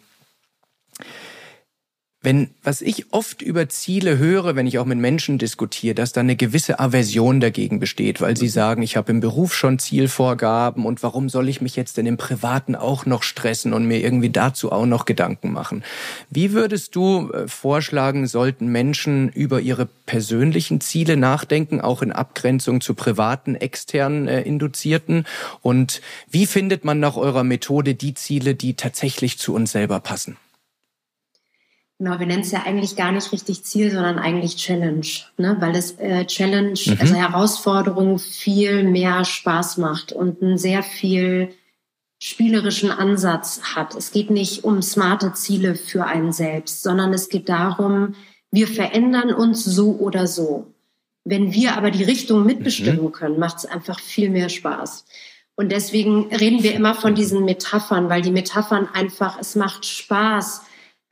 wenn, 2.24 2.52
was 2.64 2.82
ich 2.82 3.12
oft 3.12 3.42
über 3.42 3.68
Ziele 3.68 4.18
höre, 4.18 4.56
wenn 4.56 4.66
ich 4.66 4.80
auch 4.80 4.86
mit 4.86 4.98
Menschen 4.98 5.38
diskutiere, 5.38 5.94
dass 5.94 6.14
da 6.14 6.22
eine 6.22 6.38
gewisse 6.38 6.80
Aversion 6.80 7.42
dagegen 7.42 7.82
besteht, 7.82 8.22
weil 8.22 8.38
sie 8.38 8.48
sagen, 8.48 8.82
ich 8.82 8.96
habe 8.96 9.12
im 9.12 9.20
Beruf 9.20 9.54
schon 9.54 9.78
Zielvorgaben 9.78 10.86
und 10.86 11.04
warum 11.04 11.28
soll 11.28 11.50
ich 11.50 11.60
mich 11.60 11.76
jetzt 11.76 11.98
denn 11.98 12.06
im 12.06 12.16
Privaten 12.16 12.76
auch 12.76 13.06
noch 13.06 13.24
stressen 13.24 13.74
und 13.74 13.86
mir 13.86 14.00
irgendwie 14.00 14.30
dazu 14.30 14.72
auch 14.72 14.86
noch 14.86 15.04
Gedanken 15.04 15.52
machen? 15.52 15.84
Wie 16.30 16.54
würdest 16.54 16.96
du 16.96 17.30
äh, 17.32 17.48
vorschlagen, 17.50 18.26
sollten 18.26 18.68
Menschen 18.68 19.28
über 19.28 19.60
ihre 19.60 19.86
persönlichen 20.06 20.80
Ziele 20.80 21.18
nachdenken, 21.18 21.82
auch 21.82 22.02
in 22.02 22.14
Abgrenzung 22.14 22.80
zu 22.80 22.94
privaten, 22.94 23.56
externen 23.56 24.30
äh, 24.30 24.42
Induzierten? 24.44 25.26
Und 25.62 26.02
wie 26.32 26.46
findet 26.46 26.86
man 26.86 27.02
nach 27.02 27.18
eurer 27.18 27.44
Methode 27.44 27.96
die 27.96 28.14
Ziele, 28.14 28.56
die 28.56 28.76
tatsächlich 28.76 29.38
zu 29.40 29.54
uns 29.54 29.74
selber 29.74 30.00
passen? 30.00 30.38
Genau, 32.04 32.20
wir 32.20 32.28
nennen 32.28 32.42
es 32.42 32.52
ja 32.52 32.64
eigentlich 32.66 32.98
gar 32.98 33.14
nicht 33.14 33.32
richtig 33.32 33.64
Ziel, 33.64 33.90
sondern 33.90 34.20
eigentlich 34.20 34.58
Challenge, 34.58 35.08
ne? 35.38 35.56
weil 35.62 35.72
das 35.72 35.92
äh, 36.00 36.26
Challenge, 36.26 36.78
mhm. 36.86 36.98
also 37.00 37.16
Herausforderung 37.16 38.20
viel 38.20 38.84
mehr 38.84 39.24
Spaß 39.24 39.78
macht 39.78 40.12
und 40.12 40.42
einen 40.42 40.58
sehr 40.58 40.84
viel 40.84 41.54
spielerischen 42.22 42.92
Ansatz 42.92 43.62
hat. 43.74 43.96
Es 43.96 44.12
geht 44.12 44.32
nicht 44.32 44.66
um 44.66 44.82
smarte 44.82 45.32
Ziele 45.32 45.76
für 45.76 46.04
einen 46.04 46.34
selbst, 46.34 46.84
sondern 46.84 47.14
es 47.14 47.30
geht 47.30 47.48
darum, 47.48 48.16
wir 48.52 48.68
verändern 48.68 49.34
uns 49.34 49.64
so 49.64 49.96
oder 49.96 50.28
so. 50.28 50.74
Wenn 51.24 51.54
wir 51.54 51.78
aber 51.78 51.90
die 51.90 52.04
Richtung 52.04 52.46
mitbestimmen 52.46 53.02
mhm. 53.06 53.12
können, 53.14 53.40
macht 53.40 53.60
es 53.60 53.66
einfach 53.66 54.02
viel 54.02 54.30
mehr 54.30 54.50
Spaß. 54.50 55.06
Und 55.56 55.72
deswegen 55.72 56.36
reden 56.36 56.64
wir 56.64 56.74
immer 56.74 56.96
von 56.96 57.16
diesen 57.16 57.46
Metaphern, 57.46 58.10
weil 58.10 58.22
die 58.22 58.32
Metaphern 58.32 58.90
einfach, 58.92 59.40
es 59.40 59.56
macht 59.56 59.86
Spaß, 59.86 60.64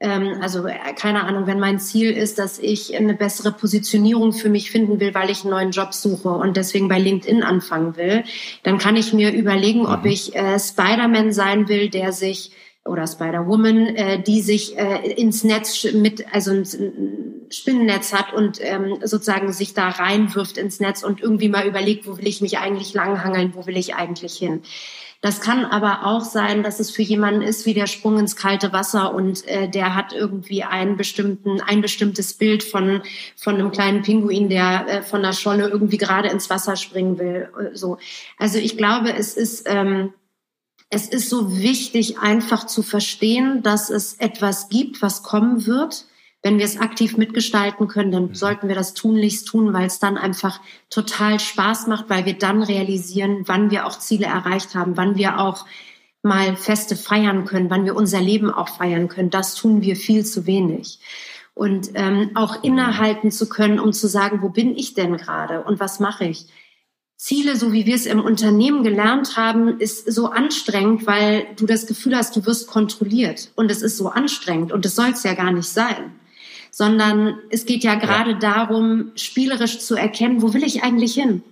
also 0.07 0.65
äh, 0.65 0.75
keine 0.95 1.23
Ahnung, 1.23 1.47
wenn 1.47 1.59
mein 1.59 1.79
Ziel 1.79 2.11
ist, 2.11 2.39
dass 2.39 2.59
ich 2.59 2.95
eine 2.95 3.13
bessere 3.13 3.51
Positionierung 3.51 4.33
für 4.33 4.49
mich 4.49 4.71
finden 4.71 4.99
will, 4.99 5.13
weil 5.13 5.29
ich 5.29 5.43
einen 5.43 5.51
neuen 5.51 5.71
Job 5.71 5.93
suche 5.93 6.29
und 6.29 6.57
deswegen 6.57 6.87
bei 6.87 6.99
LinkedIn 6.99 7.43
anfangen 7.43 7.95
will, 7.97 8.23
dann 8.63 8.77
kann 8.77 8.95
ich 8.95 9.13
mir 9.13 9.31
überlegen, 9.31 9.85
ob 9.85 10.03
mhm. 10.03 10.11
ich 10.11 10.35
äh, 10.35 10.59
Spider-Man 10.59 11.31
sein 11.31 11.67
will, 11.67 11.89
der 11.89 12.11
sich 12.11 12.51
oder 12.83 13.05
Spider-Woman, 13.05 13.95
äh, 13.95 14.23
die 14.23 14.41
sich 14.41 14.77
äh, 14.77 15.11
ins 15.11 15.43
Netz 15.43 15.85
mit, 15.93 16.33
also 16.33 16.51
ein 16.51 17.45
Spinnennetz 17.51 18.11
hat 18.11 18.33
und 18.33 18.57
ähm, 18.61 18.97
sozusagen 19.03 19.53
sich 19.53 19.75
da 19.75 19.89
reinwirft 19.89 20.57
ins 20.57 20.79
Netz 20.79 21.03
und 21.03 21.21
irgendwie 21.21 21.49
mal 21.49 21.67
überlegt, 21.67 22.07
wo 22.07 22.17
will 22.17 22.27
ich 22.27 22.41
mich 22.41 22.57
eigentlich 22.57 22.93
langhangeln, 22.95 23.53
wo 23.53 23.67
will 23.67 23.77
ich 23.77 23.93
eigentlich 23.93 24.33
hin. 24.33 24.63
Das 25.21 25.39
kann 25.39 25.65
aber 25.65 26.07
auch 26.07 26.23
sein, 26.25 26.63
dass 26.63 26.79
es 26.79 26.89
für 26.89 27.03
jemanden 27.03 27.43
ist 27.43 27.67
wie 27.67 27.75
der 27.75 27.85
Sprung 27.85 28.17
ins 28.17 28.35
kalte 28.35 28.73
Wasser 28.73 29.13
und 29.13 29.47
äh, 29.47 29.69
der 29.69 29.93
hat 29.93 30.13
irgendwie 30.13 30.63
einen 30.63 30.97
bestimmten, 30.97 31.61
ein 31.61 31.81
bestimmtes 31.81 32.33
Bild 32.33 32.63
von, 32.63 33.03
von 33.35 33.55
einem 33.55 33.71
kleinen 33.71 34.01
Pinguin, 34.01 34.49
der 34.49 34.87
äh, 34.87 35.01
von 35.03 35.21
der 35.21 35.33
Scholle 35.33 35.69
irgendwie 35.69 35.99
gerade 35.99 36.29
ins 36.29 36.49
Wasser 36.49 36.75
springen 36.75 37.19
will. 37.19 37.49
Äh, 37.55 37.77
so. 37.77 37.99
Also 38.39 38.57
ich 38.57 38.77
glaube, 38.77 39.13
es 39.13 39.37
ist, 39.37 39.69
ähm, 39.69 40.11
es 40.89 41.07
ist 41.07 41.29
so 41.29 41.59
wichtig, 41.59 42.17
einfach 42.17 42.65
zu 42.65 42.81
verstehen, 42.81 43.61
dass 43.61 43.91
es 43.91 44.15
etwas 44.15 44.69
gibt, 44.69 45.03
was 45.03 45.21
kommen 45.21 45.67
wird 45.67 46.07
wenn 46.43 46.57
wir 46.57 46.65
es 46.65 46.79
aktiv 46.79 47.17
mitgestalten 47.17 47.87
können, 47.87 48.11
dann 48.11 48.29
mhm. 48.29 48.35
sollten 48.35 48.67
wir 48.67 48.75
das 48.75 48.93
tunlichst 48.93 49.47
tun, 49.47 49.73
weil 49.73 49.85
es 49.85 49.99
dann 49.99 50.17
einfach 50.17 50.59
total 50.89 51.39
Spaß 51.39 51.87
macht, 51.87 52.09
weil 52.09 52.25
wir 52.25 52.37
dann 52.37 52.63
realisieren, 52.63 53.43
wann 53.45 53.69
wir 53.69 53.85
auch 53.85 53.99
Ziele 53.99 54.25
erreicht 54.25 54.73
haben, 54.73 54.97
wann 54.97 55.15
wir 55.15 55.39
auch 55.39 55.65
mal 56.23 56.55
Feste 56.55 56.95
feiern 56.95 57.45
können, 57.45 57.69
wann 57.69 57.85
wir 57.85 57.95
unser 57.95 58.21
Leben 58.21 58.51
auch 58.51 58.69
feiern 58.69 59.07
können. 59.07 59.29
Das 59.29 59.55
tun 59.55 59.81
wir 59.81 59.95
viel 59.95 60.25
zu 60.25 60.45
wenig. 60.45 60.99
Und 61.53 61.91
ähm, 61.95 62.31
auch 62.35 62.57
mhm. 62.57 62.63
innehalten 62.63 63.31
zu 63.31 63.47
können, 63.47 63.79
um 63.79 63.93
zu 63.93 64.07
sagen, 64.07 64.41
wo 64.41 64.49
bin 64.49 64.75
ich 64.75 64.93
denn 64.93 65.17
gerade 65.17 65.63
und 65.63 65.79
was 65.79 65.99
mache 65.99 66.25
ich? 66.25 66.47
Ziele, 67.17 67.55
so 67.55 67.71
wie 67.71 67.85
wir 67.85 67.93
es 67.93 68.07
im 68.07 68.19
Unternehmen 68.19 68.81
gelernt 68.81 69.37
haben, 69.37 69.79
ist 69.79 70.11
so 70.11 70.31
anstrengend, 70.31 71.05
weil 71.05 71.45
du 71.55 71.67
das 71.67 71.85
Gefühl 71.85 72.15
hast, 72.15 72.35
du 72.35 72.47
wirst 72.47 72.65
kontrolliert. 72.65 73.51
Und 73.53 73.69
es 73.69 73.83
ist 73.83 73.97
so 73.97 74.07
anstrengend 74.07 74.71
und 74.71 74.87
es 74.87 74.95
soll 74.95 75.09
es 75.09 75.21
ja 75.21 75.35
gar 75.35 75.51
nicht 75.51 75.69
sein 75.69 76.15
sondern 76.81 77.37
es 77.51 77.67
geht 77.67 77.83
ja 77.83 77.93
gerade 77.93 78.31
ja. 78.31 78.39
darum, 78.39 79.11
spielerisch 79.13 79.77
zu 79.77 79.93
erkennen, 79.93 80.41
wo 80.41 80.55
will 80.55 80.63
ich 80.63 80.81
eigentlich 80.81 81.13
hin? 81.13 81.43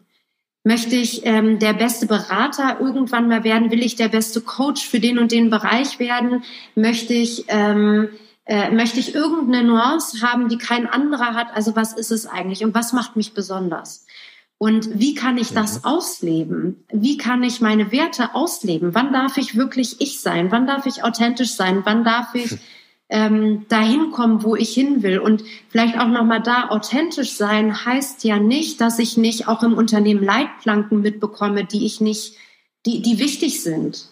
Möchte 0.64 0.96
ich 0.96 1.24
ähm, 1.24 1.60
der 1.60 1.74
beste 1.74 2.08
Berater 2.08 2.80
irgendwann 2.80 3.28
mal 3.28 3.44
werden? 3.44 3.70
Will 3.70 3.84
ich 3.84 3.96
der 3.96 4.08
beste 4.08 4.42
Coach 4.42 4.84
für 4.88 5.00
den 5.00 5.20
und 5.20 5.32
den 5.32 5.52
Bereich 5.52 6.00
werden? 6.00 6.44
Möchte 6.74 7.14
ich, 7.14 7.46
ähm, 7.48 8.10
äh, 8.46 8.72
möchte 8.72 9.00
ich 9.00 9.14
irgendeine 9.14 9.68
Nuance 9.68 10.24
haben, 10.24 10.50
die 10.50 10.58
kein 10.58 10.88
anderer 10.88 11.36
hat? 11.36 11.50
Also 11.54 11.76
was 11.76 11.94
ist 11.94 12.10
es 12.10 12.26
eigentlich 12.26 12.64
und 12.64 12.74
was 12.74 12.92
macht 12.92 13.16
mich 13.16 13.36
besonders? 13.36 14.08
Und 14.58 15.00
wie 15.00 15.14
kann 15.14 15.38
ich 15.38 15.54
das 15.54 15.78
mhm. 15.78 15.86
ausleben? 15.86 16.86
Wie 16.92 17.18
kann 17.18 17.44
ich 17.44 17.62
meine 17.62 17.92
Werte 17.92 18.34
ausleben? 18.34 18.96
Wann 18.96 19.14
darf 19.14 19.38
ich 19.38 19.56
wirklich 19.56 20.02
ich 20.02 20.22
sein? 20.22 20.52
Wann 20.52 20.66
darf 20.66 20.88
ich 20.88 21.04
authentisch 21.04 21.52
sein? 21.52 21.82
Wann 21.86 22.04
darf 22.04 22.34
ich 22.34 22.58
ähm, 23.10 23.66
dahin 23.70 24.12
kommen, 24.12 24.44
wo 24.44 24.56
ich 24.56 24.74
hin 24.74 25.02
will. 25.02 25.20
Und 25.20 25.44
vielleicht 25.70 26.00
auch 26.00 26.08
nochmal 26.08 26.42
da 26.42 26.70
authentisch 26.70 27.34
sein 27.34 27.86
heißt 27.86 28.24
ja 28.24 28.40
nicht, 28.40 28.80
dass 28.82 29.00
ich 29.00 29.18
nicht 29.18 29.48
auch 29.48 29.64
im 29.64 29.74
Unternehmen 29.74 30.24
Leitplanken 30.24 31.02
mitbekomme, 31.02 31.66
die 31.66 31.86
ich 31.86 32.00
nicht, 32.00 32.36
die, 32.86 33.02
die 33.02 33.20
wichtig 33.20 33.62
sind. 33.64 34.10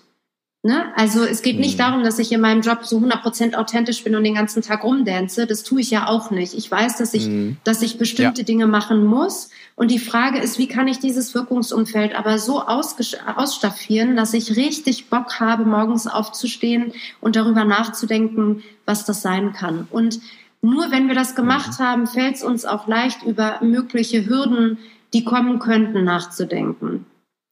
Ne? 0.63 0.91
Also 0.95 1.23
es 1.23 1.43
geht 1.43 1.59
nicht 1.59 1.75
mhm. 1.75 1.83
darum, 1.83 2.03
dass 2.03 2.19
ich 2.19 2.31
in 2.31 2.41
meinem 2.41 2.61
Job 2.61 2.79
so 2.83 2.97
100% 2.97 3.55
authentisch 3.55 4.03
bin 4.03 4.15
und 4.15 4.23
den 4.23 4.33
ganzen 4.33 4.61
Tag 4.61 4.83
rumdance. 4.83 5.45
Das 5.45 5.63
tue 5.63 5.81
ich 5.81 5.91
ja 5.91 6.07
auch 6.07 6.31
nicht. 6.31 6.55
Ich 6.55 6.69
weiß, 6.69 6.97
dass 6.97 7.13
ich, 7.13 7.27
mhm. 7.27 7.57
dass 7.63 7.81
ich 7.81 7.97
bestimmte 7.97 8.41
ja. 8.41 8.45
Dinge 8.45 8.67
machen 8.67 9.05
muss. 9.05 9.49
Und 9.75 9.91
die 9.91 9.99
Frage 9.99 10.39
ist, 10.39 10.57
wie 10.57 10.67
kann 10.67 10.87
ich 10.87 10.99
dieses 10.99 11.35
Wirkungsumfeld 11.35 12.15
aber 12.15 12.39
so 12.39 12.63
ausstaffieren, 12.63 14.15
dass 14.15 14.33
ich 14.33 14.57
richtig 14.57 15.09
Bock 15.09 15.39
habe, 15.39 15.63
morgens 15.63 16.07
aufzustehen 16.07 16.91
und 17.21 17.35
darüber 17.35 17.63
nachzudenken, 17.63 18.63
was 18.85 19.05
das 19.05 19.21
sein 19.21 19.53
kann. 19.53 19.87
Und 19.91 20.19
nur 20.61 20.91
wenn 20.91 21.07
wir 21.07 21.15
das 21.15 21.35
gemacht 21.35 21.79
mhm. 21.79 21.83
haben, 21.83 22.07
fällt 22.07 22.35
es 22.35 22.43
uns 22.43 22.65
auch 22.65 22.87
leicht, 22.87 23.21
über 23.23 23.59
mögliche 23.61 24.25
Hürden, 24.25 24.79
die 25.13 25.23
kommen 25.23 25.59
könnten, 25.59 26.03
nachzudenken. 26.03 27.05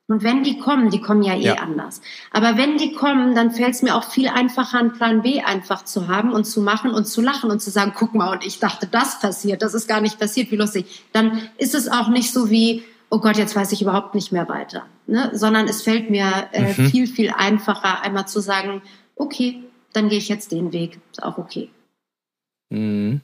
Und 0.07 0.23
wenn 0.23 0.43
die 0.43 0.59
kommen, 0.59 0.91
die 0.91 1.01
kommen 1.01 1.23
ja 1.23 1.33
eh 1.33 1.41
ja. 1.41 1.55
anders. 1.55 1.99
Aber 2.31 2.57
wenn 2.57 2.77
die 2.77 2.93
kommen, 2.93 3.33
dann 3.33 3.51
fällt 3.51 3.73
es 3.73 3.81
mir 3.81 3.95
auch 3.95 4.03
viel 4.03 4.27
einfacher, 4.27 4.77
einen 4.77 4.93
Plan 4.93 5.23
B 5.23 5.41
einfach 5.41 5.83
zu 5.83 6.07
haben 6.07 6.31
und 6.31 6.45
zu 6.45 6.61
machen 6.61 6.91
und 6.91 7.05
zu 7.05 7.21
lachen 7.21 7.49
und 7.49 7.59
zu 7.59 7.71
sagen, 7.71 7.93
guck 7.95 8.13
mal, 8.13 8.31
und 8.31 8.45
ich 8.45 8.59
dachte, 8.59 8.85
das 8.85 9.19
passiert, 9.19 9.63
das 9.63 9.73
ist 9.73 9.87
gar 9.87 10.01
nicht 10.01 10.19
passiert, 10.19 10.51
wie 10.51 10.57
lustig. 10.57 11.03
Dann 11.11 11.41
ist 11.57 11.73
es 11.73 11.89
auch 11.89 12.09
nicht 12.09 12.31
so 12.31 12.51
wie, 12.51 12.83
oh 13.09 13.19
Gott, 13.19 13.37
jetzt 13.37 13.55
weiß 13.55 13.71
ich 13.71 13.81
überhaupt 13.81 14.13
nicht 14.13 14.31
mehr 14.31 14.47
weiter. 14.47 14.85
Ne? 15.07 15.31
Sondern 15.33 15.67
es 15.67 15.81
fällt 15.81 16.11
mir 16.11 16.49
äh, 16.51 16.61
mhm. 16.61 16.89
viel, 16.89 17.07
viel 17.07 17.31
einfacher, 17.35 18.03
einmal 18.03 18.27
zu 18.27 18.41
sagen, 18.41 18.83
okay, 19.15 19.63
dann 19.93 20.09
gehe 20.09 20.19
ich 20.19 20.29
jetzt 20.29 20.51
den 20.51 20.71
Weg. 20.71 20.99
Ist 21.11 21.23
auch 21.23 21.39
okay. 21.39 21.69
Mhm. 22.69 23.21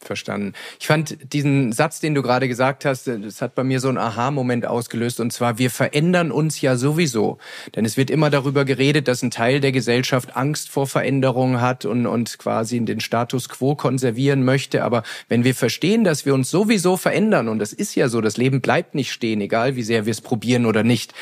Verstanden. 0.00 0.52
Ich 0.78 0.86
fand 0.86 1.32
diesen 1.32 1.72
Satz, 1.72 1.98
den 1.98 2.14
du 2.14 2.22
gerade 2.22 2.46
gesagt 2.46 2.84
hast, 2.84 3.08
äh, 3.08 3.18
das 3.18 3.42
hat 3.42 3.56
bei 3.56 3.64
mir 3.64 3.80
so 3.80 3.88
einen 3.88 3.98
Aha-Moment 3.98 4.64
ausgelöst. 4.64 5.18
Und 5.18 5.32
zwar, 5.32 5.58
wir 5.58 5.70
verändern 5.70 6.30
uns 6.30 6.60
ja 6.60 6.76
sowieso. 6.76 7.38
Denn 7.74 7.84
es 7.84 7.96
wird 7.96 8.08
immer 8.08 8.30
darüber 8.30 8.64
geredet, 8.64 9.08
dass 9.08 9.22
ein 9.22 9.32
Teil 9.32 9.60
der 9.60 9.72
Gesellschaft 9.72 10.36
Angst 10.36 10.68
vor 10.70 10.86
Veränderungen 10.86 11.60
hat 11.60 11.84
und, 11.84 12.06
und 12.06 12.38
quasi 12.38 12.78
den 12.80 13.00
Status 13.00 13.48
quo 13.48 13.74
konservieren 13.74 14.44
möchte. 14.44 14.84
Aber 14.84 15.02
wenn 15.28 15.42
wir 15.42 15.54
verstehen, 15.54 16.04
dass 16.04 16.24
wir 16.24 16.32
uns 16.32 16.48
sowieso 16.48 16.96
verändern, 16.96 17.48
und 17.48 17.58
das 17.58 17.72
ist 17.72 17.96
ja 17.96 18.08
so, 18.08 18.20
das 18.20 18.36
Leben 18.36 18.60
bleibt 18.60 18.94
nicht 18.94 19.12
stehen, 19.12 19.40
egal 19.40 19.74
wie 19.74 19.82
sehr 19.82 20.06
wir 20.06 20.12
es 20.12 20.20
probieren 20.20 20.64
oder 20.64 20.84
nicht, 20.84 21.12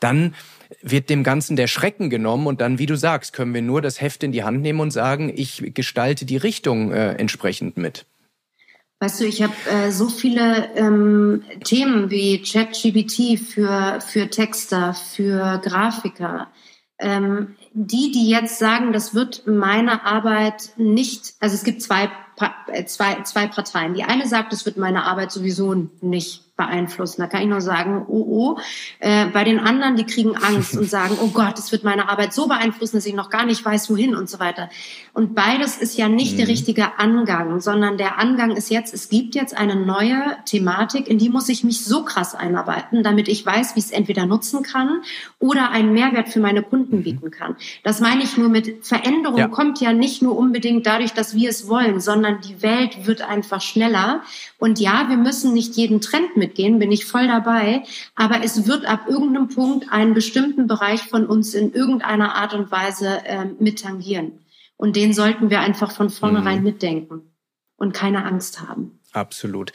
dann 0.00 0.34
wird 0.82 1.08
dem 1.08 1.22
Ganzen 1.22 1.54
der 1.54 1.68
Schrecken 1.68 2.10
genommen 2.10 2.48
und 2.48 2.60
dann, 2.60 2.80
wie 2.80 2.86
du 2.86 2.96
sagst, 2.96 3.32
können 3.32 3.54
wir 3.54 3.62
nur 3.62 3.80
das 3.80 4.00
Heft 4.00 4.24
in 4.24 4.32
die 4.32 4.42
Hand 4.42 4.60
nehmen 4.60 4.80
und 4.80 4.90
sagen, 4.90 5.32
ich 5.34 5.72
gestalte 5.72 6.24
die 6.24 6.36
Richtung 6.36 6.90
äh, 6.90 7.12
entsprechend 7.12 7.76
mit. 7.76 8.06
Weißt 9.04 9.20
du, 9.20 9.26
ich 9.26 9.42
habe 9.42 9.52
äh, 9.70 9.90
so 9.90 10.08
viele 10.08 10.74
ähm, 10.76 11.42
Themen 11.62 12.08
wie 12.08 12.40
ChatGBT 12.40 13.38
für, 13.38 14.00
für 14.00 14.30
Texter, 14.30 14.94
für 14.94 15.58
Grafiker. 15.58 16.46
Ähm, 16.98 17.54
die, 17.74 18.12
die 18.12 18.30
jetzt 18.30 18.58
sagen, 18.58 18.94
das 18.94 19.14
wird 19.14 19.46
meine 19.46 20.06
Arbeit 20.06 20.70
nicht, 20.78 21.34
also 21.38 21.54
es 21.54 21.64
gibt 21.64 21.82
zwei, 21.82 22.10
äh, 22.68 22.86
zwei, 22.86 23.20
zwei 23.24 23.46
Parteien. 23.46 23.92
Die 23.92 24.04
eine 24.04 24.26
sagt, 24.26 24.54
es 24.54 24.64
wird 24.64 24.78
meine 24.78 25.04
Arbeit 25.04 25.32
sowieso 25.32 25.90
nicht 26.00 26.43
beeinflussen. 26.56 27.20
Da 27.20 27.26
kann 27.26 27.42
ich 27.42 27.48
nur 27.48 27.60
sagen, 27.60 28.04
oh 28.08 28.24
oh. 28.26 28.58
Äh, 29.00 29.26
bei 29.26 29.44
den 29.44 29.58
anderen, 29.58 29.96
die 29.96 30.04
kriegen 30.04 30.36
Angst 30.36 30.76
und 30.76 30.88
sagen, 30.90 31.16
oh 31.20 31.28
Gott, 31.28 31.58
es 31.58 31.72
wird 31.72 31.82
meine 31.82 32.08
Arbeit 32.08 32.32
so 32.32 32.46
beeinflussen, 32.46 32.96
dass 32.96 33.06
ich 33.06 33.14
noch 33.14 33.30
gar 33.30 33.44
nicht 33.44 33.64
weiß, 33.64 33.90
wohin 33.90 34.14
und 34.14 34.30
so 34.30 34.38
weiter. 34.38 34.68
Und 35.12 35.34
beides 35.34 35.76
ist 35.76 35.98
ja 35.98 36.08
nicht 36.08 36.34
mhm. 36.34 36.38
der 36.38 36.48
richtige 36.48 36.98
Angang, 36.98 37.60
sondern 37.60 37.98
der 37.98 38.18
Angang 38.18 38.52
ist 38.52 38.70
jetzt, 38.70 38.94
es 38.94 39.08
gibt 39.08 39.34
jetzt 39.34 39.56
eine 39.56 39.74
neue 39.74 40.36
Thematik, 40.44 41.08
in 41.08 41.18
die 41.18 41.28
muss 41.28 41.48
ich 41.48 41.64
mich 41.64 41.84
so 41.84 42.04
krass 42.04 42.34
einarbeiten, 42.34 43.02
damit 43.02 43.28
ich 43.28 43.44
weiß, 43.44 43.74
wie 43.74 43.80
ich 43.80 43.86
es 43.86 43.90
entweder 43.90 44.26
nutzen 44.26 44.62
kann 44.62 45.02
oder 45.40 45.70
einen 45.70 45.92
Mehrwert 45.92 46.28
für 46.28 46.40
meine 46.40 46.62
Kunden 46.62 46.98
mhm. 46.98 47.02
bieten 47.02 47.30
kann. 47.30 47.56
Das 47.82 48.00
meine 48.00 48.22
ich 48.22 48.36
nur 48.36 48.48
mit 48.48 48.86
Veränderung 48.86 49.38
ja. 49.38 49.48
kommt 49.48 49.80
ja 49.80 49.92
nicht 49.92 50.22
nur 50.22 50.36
unbedingt 50.36 50.86
dadurch, 50.86 51.12
dass 51.12 51.34
wir 51.34 51.50
es 51.50 51.68
wollen, 51.68 52.00
sondern 52.00 52.40
die 52.40 52.62
Welt 52.62 53.06
wird 53.06 53.22
einfach 53.22 53.60
schneller. 53.60 54.22
Und 54.58 54.78
ja, 54.78 55.08
wir 55.08 55.16
müssen 55.16 55.52
nicht 55.52 55.74
jeden 55.74 56.00
Trend 56.00 56.36
mit 56.36 56.43
mitgehen, 56.44 56.78
bin 56.78 56.92
ich 56.92 57.04
voll 57.04 57.26
dabei. 57.26 57.82
Aber 58.14 58.42
es 58.44 58.66
wird 58.66 58.84
ab 58.84 59.06
irgendeinem 59.08 59.48
Punkt 59.48 59.90
einen 59.90 60.14
bestimmten 60.14 60.66
Bereich 60.66 61.02
von 61.02 61.26
uns 61.26 61.54
in 61.54 61.72
irgendeiner 61.72 62.34
Art 62.34 62.54
und 62.54 62.70
Weise 62.70 63.24
äh, 63.24 63.46
mittangieren. 63.58 64.40
Und 64.76 64.96
den 64.96 65.12
sollten 65.12 65.50
wir 65.50 65.60
einfach 65.60 65.92
von 65.92 66.10
vornherein 66.10 66.58
mhm. 66.58 66.64
mitdenken 66.64 67.34
und 67.76 67.94
keine 67.94 68.24
Angst 68.24 68.60
haben. 68.60 69.00
Absolut. 69.12 69.72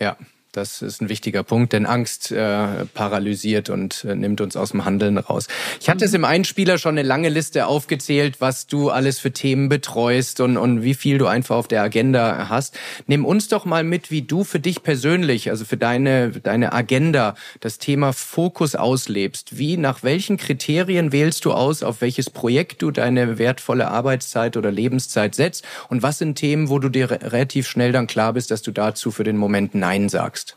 Ja, 0.00 0.16
das 0.58 0.82
ist 0.82 1.00
ein 1.00 1.08
wichtiger 1.08 1.42
Punkt, 1.42 1.72
denn 1.72 1.86
Angst 1.86 2.32
äh, 2.32 2.84
paralysiert 2.92 3.70
und 3.70 4.04
äh, 4.04 4.14
nimmt 4.14 4.40
uns 4.40 4.56
aus 4.56 4.72
dem 4.72 4.84
Handeln 4.84 5.16
raus. 5.18 5.46
Ich 5.80 5.88
hatte 5.88 6.04
es 6.04 6.14
im 6.14 6.24
Einspieler 6.24 6.78
schon 6.78 6.98
eine 6.98 7.06
lange 7.06 7.28
Liste 7.28 7.66
aufgezählt, 7.66 8.40
was 8.40 8.66
du 8.66 8.90
alles 8.90 9.18
für 9.18 9.32
Themen 9.32 9.68
betreust 9.68 10.40
und, 10.40 10.56
und 10.56 10.82
wie 10.82 10.94
viel 10.94 11.18
du 11.18 11.26
einfach 11.26 11.56
auf 11.56 11.68
der 11.68 11.82
Agenda 11.82 12.48
hast. 12.48 12.76
Nimm 13.06 13.24
uns 13.24 13.48
doch 13.48 13.64
mal 13.64 13.84
mit, 13.84 14.10
wie 14.10 14.22
du 14.22 14.44
für 14.44 14.58
dich 14.58 14.82
persönlich, 14.82 15.50
also 15.50 15.64
für 15.64 15.76
deine, 15.76 16.30
deine 16.30 16.72
Agenda, 16.72 17.34
das 17.60 17.78
Thema 17.78 18.12
Fokus 18.12 18.74
auslebst. 18.74 19.58
Wie, 19.58 19.76
nach 19.76 20.02
welchen 20.02 20.36
Kriterien 20.36 21.12
wählst 21.12 21.44
du 21.44 21.52
aus, 21.52 21.82
auf 21.82 22.00
welches 22.00 22.30
Projekt 22.30 22.82
du 22.82 22.90
deine 22.90 23.38
wertvolle 23.38 23.88
Arbeitszeit 23.88 24.56
oder 24.56 24.72
Lebenszeit 24.72 25.34
setzt? 25.34 25.64
Und 25.88 26.02
was 26.02 26.18
sind 26.18 26.34
Themen, 26.34 26.68
wo 26.68 26.78
du 26.78 26.88
dir 26.88 27.10
relativ 27.10 27.68
schnell 27.68 27.92
dann 27.92 28.08
klar 28.08 28.32
bist, 28.32 28.50
dass 28.50 28.62
du 28.62 28.72
dazu 28.72 29.10
für 29.12 29.24
den 29.24 29.36
Moment 29.36 29.74
Nein 29.74 30.08
sagst? 30.08 30.47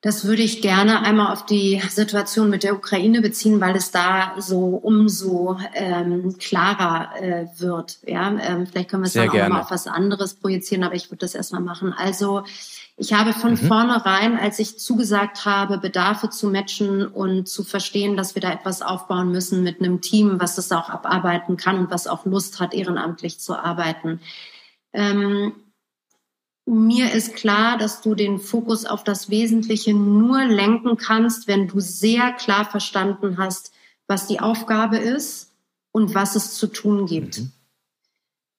Das 0.00 0.24
würde 0.24 0.42
ich 0.42 0.62
gerne 0.62 1.02
einmal 1.02 1.32
auf 1.32 1.44
die 1.44 1.82
Situation 1.88 2.50
mit 2.50 2.62
der 2.62 2.76
Ukraine 2.76 3.20
beziehen, 3.20 3.60
weil 3.60 3.74
es 3.74 3.90
da 3.90 4.34
so 4.38 4.76
umso 4.76 5.58
ähm, 5.74 6.36
klarer 6.38 7.20
äh, 7.20 7.46
wird. 7.56 7.98
Ja, 8.06 8.30
ähm, 8.30 8.68
vielleicht 8.68 8.90
können 8.90 9.02
wir 9.02 9.08
es 9.08 9.14
dann 9.14 9.28
auch 9.28 9.32
gerne. 9.32 9.54
mal 9.54 9.60
auf 9.62 9.72
was 9.72 9.88
anderes 9.88 10.34
projizieren, 10.34 10.84
aber 10.84 10.94
ich 10.94 11.10
würde 11.10 11.18
das 11.18 11.34
erstmal 11.34 11.62
machen. 11.62 11.92
Also 11.92 12.44
ich 12.96 13.12
habe 13.12 13.32
von 13.32 13.52
mhm. 13.52 13.56
vornherein, 13.56 14.38
als 14.38 14.60
ich 14.60 14.78
zugesagt 14.78 15.44
habe, 15.44 15.78
Bedarfe 15.78 16.30
zu 16.30 16.48
matchen 16.48 17.04
und 17.04 17.48
zu 17.48 17.64
verstehen, 17.64 18.16
dass 18.16 18.36
wir 18.36 18.42
da 18.42 18.52
etwas 18.52 18.82
aufbauen 18.82 19.32
müssen 19.32 19.64
mit 19.64 19.80
einem 19.80 20.00
Team, 20.00 20.38
was 20.38 20.54
das 20.54 20.70
auch 20.70 20.90
abarbeiten 20.90 21.56
kann 21.56 21.76
und 21.76 21.90
was 21.90 22.06
auch 22.06 22.24
Lust 22.24 22.60
hat, 22.60 22.72
ehrenamtlich 22.72 23.40
zu 23.40 23.56
arbeiten. 23.56 24.20
Ähm, 24.92 25.54
mir 26.74 27.12
ist 27.12 27.34
klar, 27.34 27.78
dass 27.78 28.00
du 28.00 28.14
den 28.14 28.38
Fokus 28.38 28.84
auf 28.84 29.04
das 29.04 29.30
Wesentliche 29.30 29.94
nur 29.94 30.44
lenken 30.44 30.96
kannst, 30.96 31.48
wenn 31.48 31.68
du 31.68 31.80
sehr 31.80 32.32
klar 32.32 32.64
verstanden 32.64 33.38
hast, 33.38 33.72
was 34.06 34.26
die 34.26 34.40
Aufgabe 34.40 34.98
ist 34.98 35.52
und 35.92 36.14
was 36.14 36.36
es 36.36 36.54
zu 36.54 36.66
tun 36.66 37.06
gibt. 37.06 37.40
Mhm. 37.40 37.52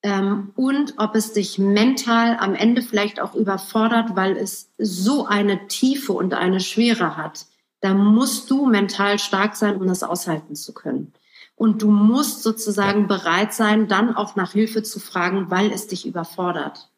Ähm, 0.02 0.52
und 0.56 0.94
ob 0.98 1.16
es 1.16 1.34
dich 1.34 1.60
mental 1.60 2.38
am 2.40 2.56
Ende 2.56 2.82
vielleicht 2.82 3.20
auch 3.20 3.36
überfordert, 3.36 4.16
weil 4.16 4.38
es 4.38 4.72
so 4.78 5.26
eine 5.26 5.68
Tiefe 5.68 6.14
und 6.14 6.34
eine 6.34 6.62
Schwere 6.62 7.18
hat. 7.18 7.48
Da 7.82 7.94
musst 7.94 8.50
du 8.50 8.66
mental 8.66 9.20
stark 9.20 9.56
sein, 9.56 9.78
um 9.78 9.88
das 9.88 10.04
aushalten 10.04 10.56
zu 10.56 10.74
können. 10.74 11.14
Und 11.56 11.82
du 11.82 11.92
musst 11.92 12.44
sozusagen 12.44 13.08
bereit 13.08 13.54
sein, 13.54 13.90
dann 13.90 14.16
auch 14.16 14.38
nach 14.38 14.54
Hilfe 14.54 14.84
zu 14.84 15.00
fragen, 15.00 15.52
weil 15.52 15.72
es 15.72 15.88
dich 15.88 16.06
überfordert. 16.06 16.89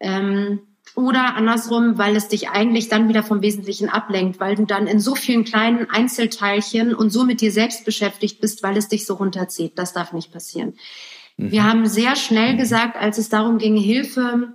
Ähm, 0.00 0.60
oder 0.96 1.34
andersrum, 1.34 1.98
weil 1.98 2.14
es 2.14 2.28
dich 2.28 2.50
eigentlich 2.50 2.88
dann 2.88 3.08
wieder 3.08 3.22
vom 3.22 3.42
Wesentlichen 3.42 3.88
ablenkt, 3.88 4.38
weil 4.38 4.54
du 4.54 4.64
dann 4.64 4.86
in 4.86 5.00
so 5.00 5.14
vielen 5.14 5.44
kleinen 5.44 5.90
Einzelteilchen 5.90 6.94
und 6.94 7.10
so 7.10 7.24
mit 7.24 7.40
dir 7.40 7.50
selbst 7.50 7.84
beschäftigt 7.84 8.40
bist, 8.40 8.62
weil 8.62 8.76
es 8.76 8.88
dich 8.88 9.06
so 9.06 9.14
runterzieht. 9.14 9.78
Das 9.78 9.92
darf 9.92 10.12
nicht 10.12 10.32
passieren. 10.32 10.74
Mhm. 11.36 11.50
Wir 11.50 11.64
haben 11.64 11.86
sehr 11.86 12.14
schnell 12.14 12.54
mhm. 12.54 12.58
gesagt, 12.58 12.96
als 12.96 13.18
es 13.18 13.28
darum 13.28 13.58
ging, 13.58 13.76
Hilfe 13.76 14.54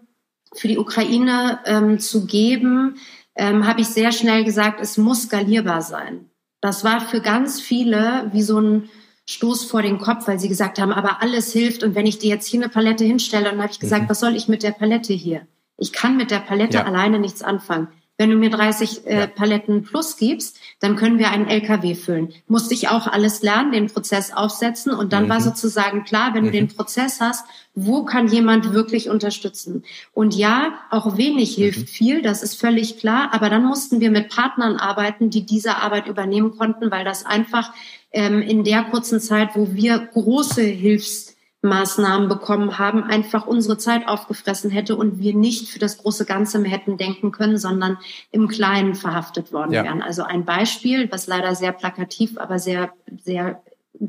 für 0.54 0.68
die 0.68 0.78
Ukraine 0.78 1.60
ähm, 1.66 2.00
zu 2.00 2.26
geben, 2.26 2.96
ähm, 3.36 3.68
habe 3.68 3.82
ich 3.82 3.88
sehr 3.88 4.12
schnell 4.12 4.44
gesagt, 4.44 4.80
es 4.82 4.98
muss 4.98 5.24
skalierbar 5.24 5.82
sein. 5.82 6.30
Das 6.62 6.84
war 6.84 7.02
für 7.02 7.22
ganz 7.22 7.60
viele 7.60 8.30
wie 8.34 8.42
so 8.42 8.60
ein 8.60 8.90
Stoß 9.30 9.66
vor 9.66 9.84
den 9.84 10.00
Kopf, 10.00 10.28
weil 10.28 10.40
sie 10.40 10.50
gesagt 10.50 10.80
haben, 10.80 10.92
aber 10.92 11.22
alles 11.22 11.54
hilft 11.54 11.84
und 11.84 11.94
wenn 11.94 12.08
ich 12.08 12.18
dir 12.18 12.30
jetzt 12.30 12.48
hier 12.48 12.60
eine 12.62 12.70
Palette 12.70 13.06
hinstelle, 13.06 13.46
dann 13.46 13.62
habe 13.62 13.72
ich 13.72 13.80
gesagt, 13.80 14.06
mhm. 14.06 14.10
was 14.10 14.20
soll 14.20 14.36
ich 14.36 14.48
mit 14.48 14.64
der 14.64 14.72
Palette 14.72 15.14
hier? 15.14 15.46
Ich 15.78 15.94
kann 15.94 16.18
mit 16.18 16.32
der 16.32 16.40
Palette 16.40 16.78
ja. 16.78 16.86
alleine 16.86 17.20
nichts 17.20 17.44
anfangen. 17.44 17.90
Wenn 18.18 18.32
du 18.32 18.36
mir 18.36 18.50
30 18.50 19.06
äh, 19.06 19.28
Paletten 19.28 19.84
plus 19.84 20.18
gibst, 20.18 20.60
dann 20.80 20.96
können 20.96 21.20
wir 21.20 21.30
einen 21.30 21.48
LKW 21.48 21.94
füllen. 21.94 22.34
Musste 22.48 22.74
ich 22.74 22.90
auch 22.90 23.06
alles 23.06 23.44
lernen, 23.44 23.72
den 23.72 23.88
Prozess 23.88 24.34
aufsetzen 24.34 24.94
und 24.94 25.14
dann 25.14 25.26
mhm. 25.26 25.30
war 25.30 25.42
sozusagen 25.42 26.06
klar, 26.06 26.34
wenn 26.34 26.42
mhm. 26.42 26.48
du 26.48 26.52
den 26.52 26.68
Prozess 26.68 27.22
hast, 27.22 27.46
wo 27.76 28.04
kann 28.06 28.28
jemand 28.28 28.74
wirklich 28.74 29.10
unterstützen? 29.10 29.84
Und 30.12 30.36
ja, 30.36 30.74
auch 30.90 31.18
wenig 31.18 31.54
hilft 31.54 31.82
mhm. 31.82 31.86
viel, 31.86 32.22
das 32.24 32.42
ist 32.42 32.60
völlig 32.60 32.98
klar, 32.98 33.30
aber 33.32 33.52
dann 33.52 33.64
mussten 33.64 34.02
wir 34.02 34.10
mit 34.10 34.30
Partnern 34.30 34.78
arbeiten, 34.78 35.30
die 35.30 35.46
diese 35.46 35.78
Arbeit 35.78 36.08
übernehmen 36.08 36.58
konnten, 36.58 36.90
weil 36.90 37.06
das 37.06 37.28
einfach 37.28 37.72
ähm, 38.12 38.42
in 38.42 38.64
der 38.64 38.84
kurzen 38.86 39.20
Zeit, 39.20 39.50
wo 39.56 39.74
wir 39.74 40.00
große 40.00 40.62
Hilfs 40.64 41.36
Maßnahmen 41.62 42.30
bekommen 42.30 42.78
haben, 42.78 43.04
einfach 43.04 43.46
unsere 43.46 43.78
Zeit 43.78 44.08
aufgefressen 44.08 44.72
hätte 44.72 44.96
und 44.96 45.20
wir 45.20 45.36
nicht 45.36 45.68
für 45.68 45.80
das 45.80 45.98
große 45.98 46.26
Ganze 46.26 46.58
mehr 46.58 46.72
hätten 46.72 46.98
denken 46.98 47.32
können, 47.32 47.58
sondern 47.58 47.98
im 48.32 48.48
Kleinen 48.48 48.96
verhaftet 48.96 49.52
worden 49.52 49.74
ja. 49.74 49.84
wären. 49.84 50.02
Also 50.02 50.24
ein 50.24 50.46
Beispiel, 50.46 51.12
was 51.12 51.28
leider 51.28 51.56
sehr 51.56 51.74
plakativ, 51.74 52.38
aber 52.38 52.60
sehr, 52.60 52.94
sehr 53.22 53.62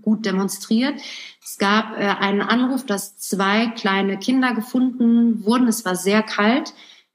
gut 0.03 0.25
demonstriert. 0.27 0.95
Es 1.43 1.59
gab 1.59 1.99
äh, 1.99 2.05
einen 2.05 2.43
Anruf, 2.43 2.87
dass 2.87 3.19
zwei 3.19 3.67
kleine 3.69 4.19
Kinder 4.19 4.55
gefunden 4.55 5.45
wurden. 5.45 5.67
Es 5.67 5.85
war 5.85 5.97
sehr 5.97 6.23
kalt. 6.23 6.73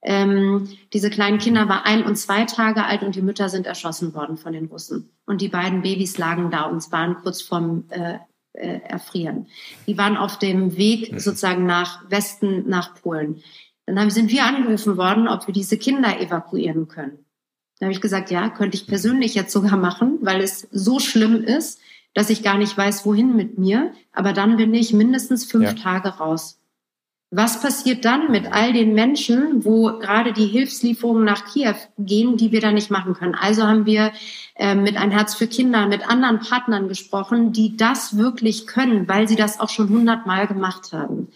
Ähm, 0.07 0.69
diese 0.93 1.09
kleinen 1.09 1.39
Kinder 1.39 1.67
waren 1.67 1.83
ein 1.83 2.03
und 2.03 2.15
zwei 2.15 2.45
Tage 2.45 2.85
alt 2.85 3.01
und 3.01 3.15
die 3.15 3.23
Mütter 3.23 3.49
sind 3.49 3.65
erschossen 3.65 4.13
worden 4.13 4.37
von 4.37 4.53
den 4.53 4.67
Russen. 4.67 5.09
Und 5.25 5.41
die 5.41 5.47
beiden 5.47 5.81
Babys 5.81 6.19
lagen 6.19 6.51
da 6.51 6.65
und 6.65 6.91
waren 6.91 7.17
kurz 7.23 7.41
vorm 7.41 7.85
äh, 7.89 8.19
äh, 8.53 8.81
Erfrieren. 8.87 9.47
Die 9.87 9.97
waren 9.97 10.15
auf 10.15 10.37
dem 10.37 10.77
Weg 10.77 11.11
mhm. 11.11 11.19
sozusagen 11.19 11.65
nach 11.65 12.07
Westen, 12.07 12.69
nach 12.69 12.93
Polen. 13.01 13.41
Dann 13.87 13.99
haben, 13.99 14.11
sind 14.11 14.31
wir 14.31 14.45
angerufen 14.45 14.95
worden, 14.95 15.27
ob 15.27 15.47
wir 15.47 15.55
diese 15.55 15.77
Kinder 15.77 16.21
evakuieren 16.21 16.87
können. 16.87 17.25
Da 17.79 17.87
habe 17.87 17.93
ich 17.93 17.99
gesagt, 17.99 18.29
ja, 18.29 18.49
könnte 18.49 18.77
ich 18.77 18.85
persönlich 18.85 19.33
jetzt 19.33 19.51
sogar 19.51 19.75
machen, 19.75 20.19
weil 20.21 20.39
es 20.39 20.67
so 20.71 20.99
schlimm 20.99 21.43
ist, 21.43 21.79
dass 22.13 22.29
ich 22.29 22.43
gar 22.43 22.59
nicht 22.59 22.77
weiß, 22.77 23.07
wohin 23.07 23.35
mit 23.35 23.57
mir. 23.57 23.91
Aber 24.13 24.33
dann 24.33 24.57
bin 24.57 24.71
ich 24.75 24.93
mindestens 24.93 25.45
fünf 25.45 25.65
ja. 25.65 25.73
Tage 25.73 26.09
raus. 26.09 26.59
Was 27.31 27.59
passiert 27.59 28.05
dann 28.05 28.31
mit 28.31 28.51
all 28.53 28.71
den 28.71 28.93
Menschen, 28.93 29.65
wo 29.65 29.97
gerade 29.99 30.31
die 30.31 30.45
Hilfslieferungen 30.45 31.25
nach 31.25 31.45
Kiew 31.45 31.75
gehen, 31.97 32.37
die 32.37 32.51
wir 32.51 32.61
da 32.61 32.71
nicht 32.71 32.91
machen 32.91 33.13
können? 33.13 33.35
Also 33.35 33.63
haben 33.63 33.85
wir 33.85 34.13
äh, 34.55 34.75
mit 34.75 34.95
Ein 34.95 35.11
Herz 35.11 35.33
für 35.33 35.47
Kinder, 35.47 35.87
mit 35.87 36.07
anderen 36.07 36.39
Partnern 36.39 36.87
gesprochen, 36.87 37.51
die 37.51 37.75
das 37.75 38.17
wirklich 38.17 38.67
können, 38.67 39.07
weil 39.07 39.27
sie 39.27 39.35
das 39.35 39.59
auch 39.59 39.69
schon 39.69 39.89
hundertmal 39.89 40.47
gemacht 40.47 40.93
haben. 40.93 41.29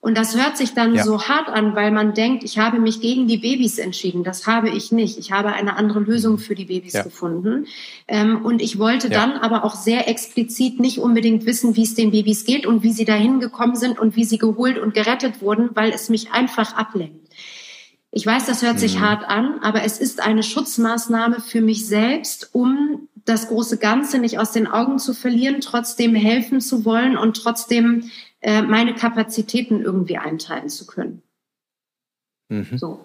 Und 0.00 0.16
das 0.16 0.36
hört 0.36 0.56
sich 0.56 0.74
dann 0.74 0.94
ja. 0.94 1.02
so 1.02 1.22
hart 1.22 1.48
an, 1.48 1.74
weil 1.74 1.90
man 1.90 2.14
denkt, 2.14 2.44
ich 2.44 2.58
habe 2.58 2.78
mich 2.78 3.00
gegen 3.00 3.26
die 3.26 3.38
Babys 3.38 3.78
entschieden. 3.78 4.22
Das 4.22 4.46
habe 4.46 4.68
ich 4.68 4.92
nicht. 4.92 5.18
Ich 5.18 5.32
habe 5.32 5.52
eine 5.52 5.76
andere 5.76 5.98
Lösung 5.98 6.34
mhm. 6.34 6.38
für 6.38 6.54
die 6.54 6.66
Babys 6.66 6.92
ja. 6.92 7.02
gefunden. 7.02 7.66
Ähm, 8.06 8.44
und 8.44 8.62
ich 8.62 8.78
wollte 8.78 9.08
ja. 9.08 9.18
dann 9.18 9.38
aber 9.38 9.64
auch 9.64 9.74
sehr 9.74 10.08
explizit 10.08 10.78
nicht 10.78 10.98
unbedingt 10.98 11.46
wissen, 11.46 11.74
wie 11.74 11.82
es 11.82 11.94
den 11.94 12.12
Babys 12.12 12.44
geht 12.44 12.64
und 12.64 12.84
wie 12.84 12.92
sie 12.92 13.04
dahin 13.04 13.40
gekommen 13.40 13.74
sind 13.74 13.98
und 13.98 14.14
wie 14.14 14.24
sie 14.24 14.38
geholt 14.38 14.78
und 14.78 14.94
gerettet 14.94 15.42
wurden, 15.42 15.70
weil 15.74 15.90
es 15.90 16.08
mich 16.08 16.30
einfach 16.30 16.76
ablenkt. 16.76 17.28
Ich 18.12 18.24
weiß, 18.24 18.46
das 18.46 18.62
hört 18.62 18.78
sich 18.78 18.96
mhm. 18.96 19.00
hart 19.00 19.24
an, 19.24 19.58
aber 19.62 19.82
es 19.82 19.98
ist 19.98 20.22
eine 20.22 20.44
Schutzmaßnahme 20.44 21.40
für 21.40 21.60
mich 21.60 21.86
selbst, 21.86 22.50
um 22.52 23.08
das 23.24 23.48
große 23.48 23.78
Ganze 23.78 24.18
nicht 24.18 24.38
aus 24.38 24.52
den 24.52 24.66
Augen 24.66 24.98
zu 24.98 25.12
verlieren, 25.12 25.60
trotzdem 25.60 26.14
helfen 26.14 26.60
zu 26.60 26.84
wollen 26.84 27.18
und 27.18 27.36
trotzdem 27.36 28.10
äh, 28.40 28.62
meine 28.62 28.94
Kapazitäten 28.94 29.82
irgendwie 29.82 30.18
einteilen 30.18 30.68
zu 30.68 30.86
können. 30.86 31.22
Mhm. 32.48 32.78
So. 32.78 33.04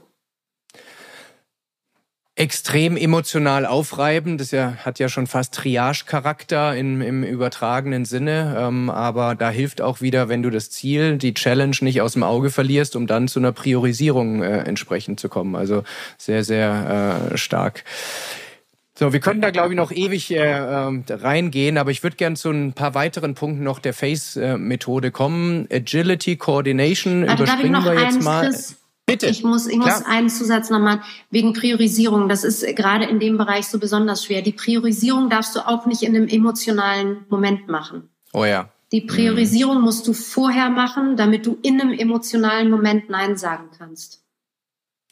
Extrem 2.36 2.97
emotional 2.97 3.67
aufreibend, 3.67 4.41
das 4.41 4.49
ja, 4.49 4.73
hat 4.77 4.97
ja 4.97 5.07
schon 5.07 5.27
fast 5.27 5.53
Triage-Charakter 5.53 6.75
im, 6.75 6.99
im 7.01 7.23
übertragenen 7.23 8.05
Sinne, 8.05 8.55
ähm, 8.57 8.89
aber 8.89 9.36
da 9.36 9.51
hilft 9.51 9.81
auch 9.81 10.01
wieder, 10.01 10.29
wenn 10.29 10.41
du 10.41 10.49
das 10.49 10.71
Ziel, 10.71 11.19
die 11.19 11.36
Challenge 11.36 11.77
nicht 11.81 12.01
aus 12.01 12.13
dem 12.13 12.23
Auge 12.23 12.49
verlierst, 12.49 12.95
um 12.95 13.05
dann 13.05 13.27
zu 13.27 13.38
einer 13.38 13.51
Priorisierung 13.51 14.41
äh, 14.41 14.63
entsprechend 14.63 15.19
zu 15.19 15.29
kommen. 15.29 15.55
Also 15.55 15.84
sehr, 16.17 16.43
sehr 16.43 17.29
äh, 17.34 17.38
stark. 17.38 17.84
So, 18.95 19.11
wir 19.11 19.19
können 19.19 19.41
da 19.41 19.49
glaube 19.49 19.73
ich 19.73 19.75
noch 19.75 19.91
ewig 19.91 20.29
äh, 20.31 20.37
äh, 20.37 21.03
reingehen, 21.09 21.77
aber 21.77 21.89
ich 21.89 22.03
würde 22.03 22.15
gern 22.15 22.35
zu 22.35 22.51
ein 22.51 22.73
paar 22.73 22.93
weiteren 22.93 23.33
Punkten 23.33 23.63
noch 23.63 23.79
der 23.79 23.93
Face-Methode 23.93 25.11
kommen. 25.11 25.67
Agility, 25.71 26.35
Coordination, 26.35 27.27
also 27.27 27.43
überspringen 27.43 27.83
wir 27.83 27.93
jetzt 27.93 28.15
eins, 28.15 28.23
mal. 28.23 28.45
Chris? 28.45 28.75
Bitte. 29.05 29.27
Ich 29.27 29.43
muss, 29.43 29.67
ich 29.67 29.77
muss 29.77 30.05
einen 30.05 30.29
Zusatz 30.29 30.69
nochmal 30.69 31.01
wegen 31.29 31.53
Priorisierung. 31.53 32.29
Das 32.29 32.45
ist 32.45 32.65
gerade 32.75 33.03
in 33.05 33.19
dem 33.19 33.37
Bereich 33.37 33.67
so 33.67 33.77
besonders 33.77 34.23
schwer. 34.23 34.41
Die 34.41 34.53
Priorisierung 34.53 35.29
darfst 35.29 35.55
du 35.55 35.67
auch 35.67 35.85
nicht 35.85 36.03
in 36.03 36.15
einem 36.15 36.29
emotionalen 36.29 37.25
Moment 37.29 37.67
machen. 37.67 38.09
Oh 38.31 38.45
ja. 38.45 38.69
Die 38.93 39.01
Priorisierung 39.01 39.79
mhm. 39.79 39.83
musst 39.83 40.07
du 40.07 40.13
vorher 40.13 40.69
machen, 40.69 41.17
damit 41.17 41.45
du 41.45 41.57
in 41.63 41.81
einem 41.81 41.91
emotionalen 41.91 42.69
Moment 42.69 43.09
Nein 43.09 43.35
sagen 43.35 43.71
kannst. 43.77 44.22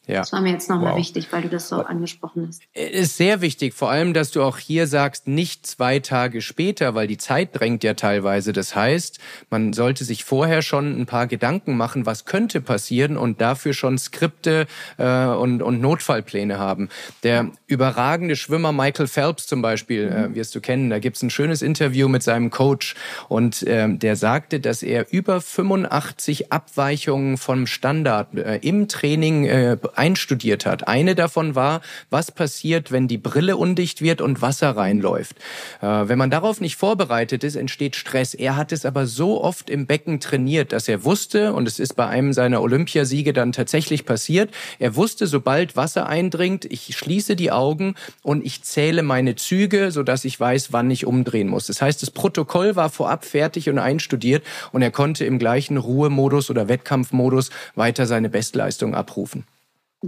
Ja. 0.08 0.20
Das 0.20 0.34
war 0.34 0.42
mir 0.42 0.52
jetzt 0.52 0.68
nochmal 0.68 0.94
wow. 0.94 0.98
wichtig, 0.98 1.28
weil 1.32 1.44
du 1.44 1.50
das 1.50 1.70
so 1.70 1.78
angesprochen 1.78 2.48
hast. 2.48 2.64
Ist 2.74 3.18
sehr 3.18 3.42
wichtig, 3.42 3.76
vor 3.76 3.92
allem, 3.92 4.14
dass 4.14 4.32
du 4.32 4.42
auch 4.42 4.58
hier 4.58 4.88
sagst, 4.88 5.28
nicht 5.28 5.68
zwei 5.68 6.00
Tage 6.00 6.42
später, 6.42 6.96
weil 6.96 7.06
die 7.06 7.18
Zeit 7.18 7.50
drängt 7.54 7.84
ja 7.84 7.94
teilweise. 7.94 8.52
Das 8.52 8.76
heißt, 8.76 9.20
man 9.52 9.74
sollte 9.74 10.04
sich 10.04 10.24
vorher 10.24 10.64
schon 10.64 11.00
ein 11.00 11.06
paar 11.06 11.28
Gedanken 11.28 11.78
machen, 11.78 12.08
was 12.08 12.26
könnte 12.26 12.62
passieren 12.62 13.16
und 13.16 13.42
dafür 13.42 13.74
schon 13.74 14.00
Skripte 14.00 14.66
äh, 14.98 15.26
und, 15.26 15.62
und 15.62 15.82
Notfallpläne 15.82 16.58
haben. 16.58 16.90
Der 17.22 17.52
überragende 17.68 18.36
Schwimmer 18.36 18.72
Michael 18.72 19.08
Phelps 19.08 19.46
zum 19.46 19.62
Beispiel, 19.62 20.08
äh, 20.08 20.28
mhm. 20.28 20.34
äh, 20.34 20.36
wirst 20.36 20.56
du 20.56 20.62
kennen, 20.62 20.90
da 20.90 20.98
gibt's 20.98 21.22
ein 21.22 21.30
schönes 21.30 21.62
Interview 21.62 22.08
mit 22.08 22.24
seinem 22.24 22.50
Coach 22.50 22.96
und 23.30 23.62
äh, 23.64 23.88
der 23.88 24.16
sagte, 24.16 24.60
dass 24.60 24.82
er 24.82 25.14
über 25.14 25.42
85 25.42 26.52
Abweichungen 26.52 27.38
vom 27.38 27.68
Standard 27.68 28.34
äh, 28.34 28.58
im 28.58 28.88
Training 28.88 29.46
äh, 29.46 29.78
einstudiert 29.98 30.66
hat. 30.66 30.88
Eine 30.88 31.16
davon 31.16 31.56
war, 31.56 31.82
was 32.10 32.32
passiert, 32.32 32.92
wenn 32.92 33.08
die 33.08 33.18
Brille 33.18 33.58
undicht 33.58 34.02
wird 34.02 34.22
und 34.22 34.42
Wasser 34.42 34.76
reinläuft. 34.78 35.38
Äh, 35.82 35.86
wenn 35.86 36.18
man 36.18 36.30
darauf 36.32 36.62
nicht 36.62 36.76
vorbereitet 36.76 37.44
ist, 37.44 37.56
entsteht 37.56 37.96
Stress. 37.96 38.34
Er 38.34 38.56
hat 38.56 38.72
es 38.72 38.86
aber 38.86 39.06
so 39.06 39.44
oft 39.44 39.70
im 39.70 39.88
Becken 39.88 40.20
trainiert, 40.20 40.72
dass 40.72 40.88
er 40.88 41.04
wusste, 41.04 41.54
und 41.54 41.68
es 41.68 41.80
ist 41.80 41.96
bei 41.96 42.08
einem 42.08 42.34
seiner 42.34 42.62
Olympiasiege 42.62 43.34
dann 43.34 43.52
tatsächlich 43.52 44.06
passiert, 44.06 44.52
er 44.80 44.96
wusste, 44.96 45.28
sobald 45.28 45.76
Wasser 45.76 46.08
eindringt, 46.08 46.66
ich 46.66 46.96
schließe 46.96 47.36
die 47.36 47.52
Augen 47.52 47.96
und 48.24 48.46
ich 48.46 48.64
zähle 48.64 49.04
meine 49.04 49.36
Züge, 49.36 49.92
sodass 49.92 50.26
ich 50.26 50.40
weiß, 50.40 50.74
wann 50.74 50.92
ich 50.92 51.06
umdrehen 51.06 51.48
muss. 51.48 51.68
Das 51.68 51.82
heißt, 51.82 52.02
das 52.02 52.12
Protokoll 52.12 52.76
war 52.76 52.90
vorab 52.90 53.26
fertig 53.26 53.70
und 53.70 53.80
einstudiert 53.80 54.44
und 54.72 54.82
er 54.82 54.92
konnte 54.92 55.26
im 55.26 55.40
gleichen 55.40 55.78
Ruhemodus 55.78 56.50
oder 56.50 56.68
Wettkampfmodus 56.68 57.50
weiter 57.76 58.06
seine 58.06 58.30
Bestleistung 58.30 58.96
abrufen. 58.96 59.46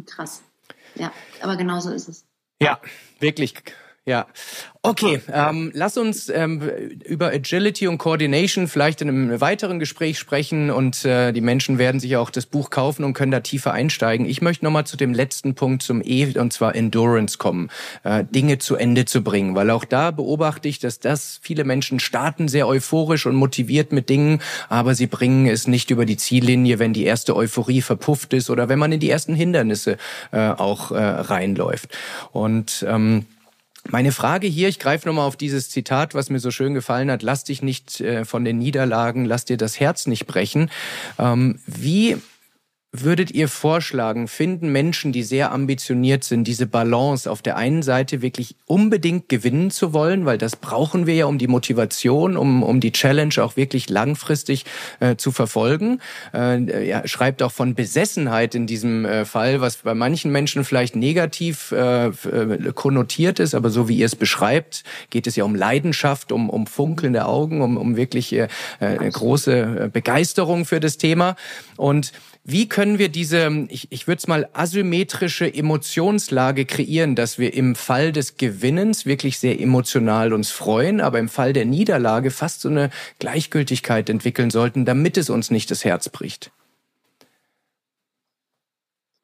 Krass. 0.05 0.43
Ja, 0.95 1.11
aber 1.41 1.55
genau 1.55 1.79
so 1.79 1.91
ist 1.91 2.07
es. 2.07 2.25
Ja, 2.61 2.79
wirklich. 3.19 3.53
Ja, 4.05 4.27
okay. 4.81 5.21
Ähm, 5.31 5.71
lass 5.73 5.97
uns 5.97 6.27
ähm, 6.27 6.61
über 7.05 7.27
Agility 7.27 7.87
und 7.87 7.99
Coordination 7.99 8.67
vielleicht 8.67 9.01
in 9.01 9.07
einem 9.07 9.39
weiteren 9.39 9.79
Gespräch 9.79 10.19
sprechen 10.19 10.71
und 10.71 11.05
äh, 11.05 11.31
die 11.31 11.39
Menschen 11.39 11.77
werden 11.77 12.01
sich 12.01 12.17
auch 12.17 12.29
das 12.29 12.45
Buch 12.45 12.69
kaufen 12.69 13.05
und 13.05 13.13
können 13.13 13.31
da 13.31 13.39
tiefer 13.39 13.71
einsteigen. 13.71 14.25
Ich 14.25 14.41
möchte 14.41 14.65
nochmal 14.65 14.85
zu 14.85 14.97
dem 14.97 15.13
letzten 15.13 15.55
Punkt 15.55 15.83
zum 15.83 16.01
E 16.03 16.37
und 16.37 16.51
zwar 16.51 16.75
Endurance 16.75 17.37
kommen, 17.37 17.69
äh, 18.03 18.25
Dinge 18.25 18.57
zu 18.57 18.75
Ende 18.75 19.05
zu 19.05 19.23
bringen, 19.23 19.55
weil 19.55 19.69
auch 19.69 19.85
da 19.85 20.11
beobachte 20.11 20.67
ich, 20.67 20.79
dass 20.79 20.99
das 20.99 21.39
viele 21.41 21.63
Menschen 21.63 22.01
starten 22.01 22.49
sehr 22.49 22.67
euphorisch 22.67 23.25
und 23.25 23.35
motiviert 23.35 23.93
mit 23.93 24.09
Dingen, 24.09 24.41
aber 24.67 24.95
sie 24.95 25.07
bringen 25.07 25.47
es 25.47 25.65
nicht 25.65 25.91
über 25.91 26.05
die 26.05 26.17
Ziellinie, 26.17 26.77
wenn 26.77 26.91
die 26.91 27.05
erste 27.05 27.37
Euphorie 27.37 27.81
verpufft 27.81 28.33
ist 28.33 28.49
oder 28.49 28.67
wenn 28.67 28.79
man 28.79 28.91
in 28.91 28.99
die 28.99 29.09
ersten 29.09 29.33
Hindernisse 29.33 29.95
äh, 30.33 30.49
auch 30.49 30.91
äh, 30.91 31.01
reinläuft. 31.01 31.97
Und 32.33 32.85
ähm, 32.85 33.27
meine 33.89 34.11
Frage 34.11 34.47
hier, 34.47 34.69
ich 34.69 34.79
greife 34.79 35.07
nochmal 35.07 35.27
auf 35.27 35.35
dieses 35.35 35.69
Zitat, 35.69 36.15
was 36.15 36.29
mir 36.29 36.39
so 36.39 36.51
schön 36.51 36.73
gefallen 36.73 37.11
hat, 37.11 37.21
lass 37.21 37.43
dich 37.43 37.61
nicht 37.61 37.99
äh, 38.01 38.25
von 38.25 38.45
den 38.45 38.57
Niederlagen, 38.57 39.25
lass 39.25 39.45
dir 39.45 39.57
das 39.57 39.79
Herz 39.79 40.07
nicht 40.07 40.25
brechen. 40.25 40.69
Ähm, 41.19 41.59
wie 41.65 42.17
würdet 42.95 43.31
ihr 43.31 43.47
vorschlagen, 43.47 44.27
finden 44.27 44.71
Menschen, 44.71 45.11
die 45.11 45.23
sehr 45.23 45.51
ambitioniert 45.51 46.23
sind, 46.23 46.47
diese 46.47 46.67
Balance 46.67 47.29
auf 47.29 47.41
der 47.41 47.57
einen 47.57 47.81
Seite 47.81 48.21
wirklich 48.21 48.55
unbedingt 48.67 49.29
gewinnen 49.29 49.71
zu 49.71 49.93
wollen, 49.93 50.27
weil 50.27 50.37
das 50.37 50.55
brauchen 50.55 51.07
wir 51.07 51.15
ja, 51.15 51.25
um 51.25 51.39
die 51.39 51.47
Motivation, 51.47 52.37
um, 52.37 52.61
um 52.61 52.79
die 52.79 52.91
Challenge 52.91 53.33
auch 53.39 53.57
wirklich 53.57 53.89
langfristig 53.89 54.65
äh, 54.99 55.15
zu 55.15 55.31
verfolgen. 55.31 56.01
Äh, 56.35 56.87
ja, 56.87 57.07
schreibt 57.07 57.41
auch 57.41 57.51
von 57.51 57.73
Besessenheit 57.73 58.53
in 58.53 58.67
diesem 58.67 59.05
äh, 59.05 59.25
Fall, 59.25 59.59
was 59.59 59.77
bei 59.77 59.95
manchen 59.95 60.31
Menschen 60.31 60.63
vielleicht 60.63 60.95
negativ 60.95 61.71
äh, 61.71 62.09
äh 62.09 62.73
konnotiert 62.75 63.39
ist, 63.39 63.55
aber 63.55 63.71
so 63.71 63.89
wie 63.89 63.97
ihr 63.97 64.05
es 64.05 64.15
beschreibt, 64.15 64.83
geht 65.09 65.25
es 65.25 65.35
ja 65.35 65.45
um 65.45 65.55
Leidenschaft, 65.55 66.31
um, 66.31 66.47
um 66.47 66.67
funkelnde 66.67 67.25
Augen, 67.25 67.61
um, 67.61 67.77
um 67.77 67.97
wirklich 67.97 68.33
äh, 68.33 68.49
äh 68.79 69.09
große 69.09 69.89
Begeisterung 69.91 70.65
für 70.65 70.79
das 70.79 70.99
Thema. 70.99 71.35
Und 71.75 72.11
wie 72.45 72.67
können 72.67 72.99
wir 72.99 73.07
diese, 73.07 73.67
ich, 73.69 73.87
ich 73.89 74.07
würde 74.07 74.19
es 74.19 74.27
mal 74.27 74.49
asymmetrische 74.51 75.51
Emotionslage 75.53 76.65
kreieren, 76.65 77.15
dass 77.15 77.39
wir 77.39 77.53
im 77.53 77.73
Fall 77.73 78.11
des 78.11 78.35
Gewinnens 78.35 79.05
wirklich 79.05 79.39
sehr 79.39 79.61
emotional 79.61 80.33
uns 80.33 80.51
freuen, 80.51 80.99
aber 80.99 81.19
im 81.19 81.29
Fall 81.29 81.53
der 81.53 81.65
Niederlage 81.65 82.31
fast 82.31 82.61
so 82.61 82.69
eine 82.69 82.89
Gleichgültigkeit 83.19 84.09
entwickeln 84.09 84.49
sollten, 84.49 84.83
damit 84.83 85.17
es 85.17 85.29
uns 85.29 85.51
nicht 85.51 85.71
das 85.71 85.85
Herz 85.85 86.09
bricht? 86.09 86.51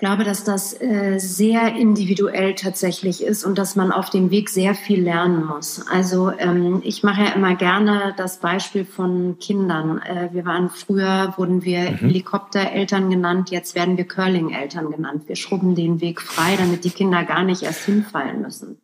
Ich 0.01 0.05
glaube, 0.07 0.23
dass 0.23 0.45
das 0.45 0.79
äh, 0.79 1.19
sehr 1.19 1.75
individuell 1.75 2.55
tatsächlich 2.55 3.21
ist 3.21 3.43
und 3.43 3.57
dass 3.57 3.75
man 3.75 3.91
auf 3.91 4.09
dem 4.09 4.31
Weg 4.31 4.49
sehr 4.49 4.73
viel 4.73 5.03
lernen 5.03 5.43
muss. 5.45 5.85
Also 5.91 6.31
ähm, 6.31 6.79
ich 6.85 7.03
mache 7.03 7.23
ja 7.23 7.31
immer 7.33 7.53
gerne 7.55 8.13
das 8.15 8.39
Beispiel 8.39 8.85
von 8.85 9.39
Kindern. 9.39 10.01
Äh, 10.01 10.29
wir 10.31 10.45
waren 10.45 10.69
früher, 10.69 11.33
wurden 11.35 11.65
wir 11.65 11.81
mhm. 11.81 11.95
Helikoptereltern 11.97 13.09
genannt, 13.09 13.49
jetzt 13.51 13.75
werden 13.75 13.97
wir 13.97 14.07
Curling-Eltern 14.07 14.89
genannt. 14.89 15.23
Wir 15.27 15.35
schrubben 15.35 15.75
den 15.75 15.99
Weg 15.99 16.21
frei, 16.21 16.55
damit 16.57 16.85
die 16.85 16.91
Kinder 16.91 17.25
gar 17.25 17.43
nicht 17.43 17.63
erst 17.63 17.83
hinfallen 17.83 18.41
müssen. 18.41 18.79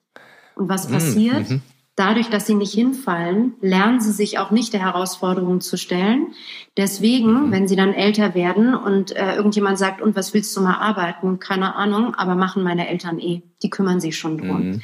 Und 0.55 0.67
was 0.67 0.89
mhm. 0.89 0.93
passiert? 0.95 1.49
Mhm. 1.49 1.61
Dadurch, 1.95 2.29
dass 2.29 2.45
sie 2.45 2.55
nicht 2.55 2.73
hinfallen, 2.73 3.53
lernen 3.61 4.01
sie 4.01 4.11
sich 4.11 4.37
auch 4.37 4.51
nicht 4.51 4.73
der 4.73 4.81
Herausforderung 4.81 5.61
zu 5.61 5.77
stellen. 5.77 6.33
Deswegen, 6.75 7.47
mhm. 7.47 7.51
wenn 7.51 7.67
sie 7.69 7.77
dann 7.77 7.93
älter 7.93 8.35
werden 8.35 8.75
und 8.75 9.15
äh, 9.15 9.35
irgendjemand 9.35 9.77
sagt, 9.77 10.01
und 10.01 10.13
was 10.13 10.33
willst 10.33 10.55
du 10.57 10.61
mal 10.61 10.75
arbeiten? 10.75 11.39
Keine 11.39 11.75
Ahnung, 11.75 12.13
aber 12.13 12.35
machen 12.35 12.63
meine 12.63 12.89
Eltern 12.89 13.17
eh. 13.19 13.43
Die 13.63 13.69
kümmern 13.69 14.01
sich 14.01 14.17
schon 14.17 14.37
drum. 14.37 14.71
Mhm. 14.71 14.81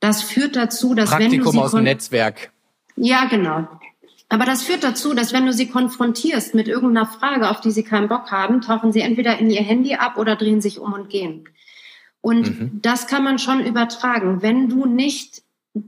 Das 0.00 0.22
führt 0.22 0.56
dazu, 0.56 0.94
dass 0.94 1.10
Praktikum 1.10 1.32
wenn 1.32 1.44
du 1.44 1.50
sie 1.50 1.58
aus 1.58 1.70
dem 1.72 1.84
Netzwerk. 1.84 2.50
Ja, 2.96 3.26
genau. 3.26 3.68
Aber 4.30 4.44
das 4.46 4.62
führt 4.62 4.84
dazu, 4.84 5.12
dass 5.14 5.34
wenn 5.34 5.44
du 5.44 5.52
sie 5.52 5.68
konfrontierst 5.68 6.54
mit 6.54 6.66
irgendeiner 6.66 7.06
Frage, 7.06 7.50
auf 7.50 7.60
die 7.60 7.70
sie 7.70 7.82
keinen 7.82 8.08
Bock 8.08 8.30
haben, 8.30 8.62
tauchen 8.62 8.92
sie 8.92 9.00
entweder 9.00 9.38
in 9.38 9.50
ihr 9.50 9.62
Handy 9.62 9.94
ab 9.94 10.16
oder 10.16 10.36
drehen 10.36 10.62
sich 10.62 10.78
um 10.78 10.94
und 10.94 11.10
gehen. 11.10 11.48
Und 12.20 12.60
mhm. 12.60 12.78
das 12.82 13.06
kann 13.06 13.22
man 13.22 13.38
schon 13.38 13.64
übertragen. 13.64 14.42
Wenn 14.42 14.68
du 14.68 14.86
nicht 14.86 15.42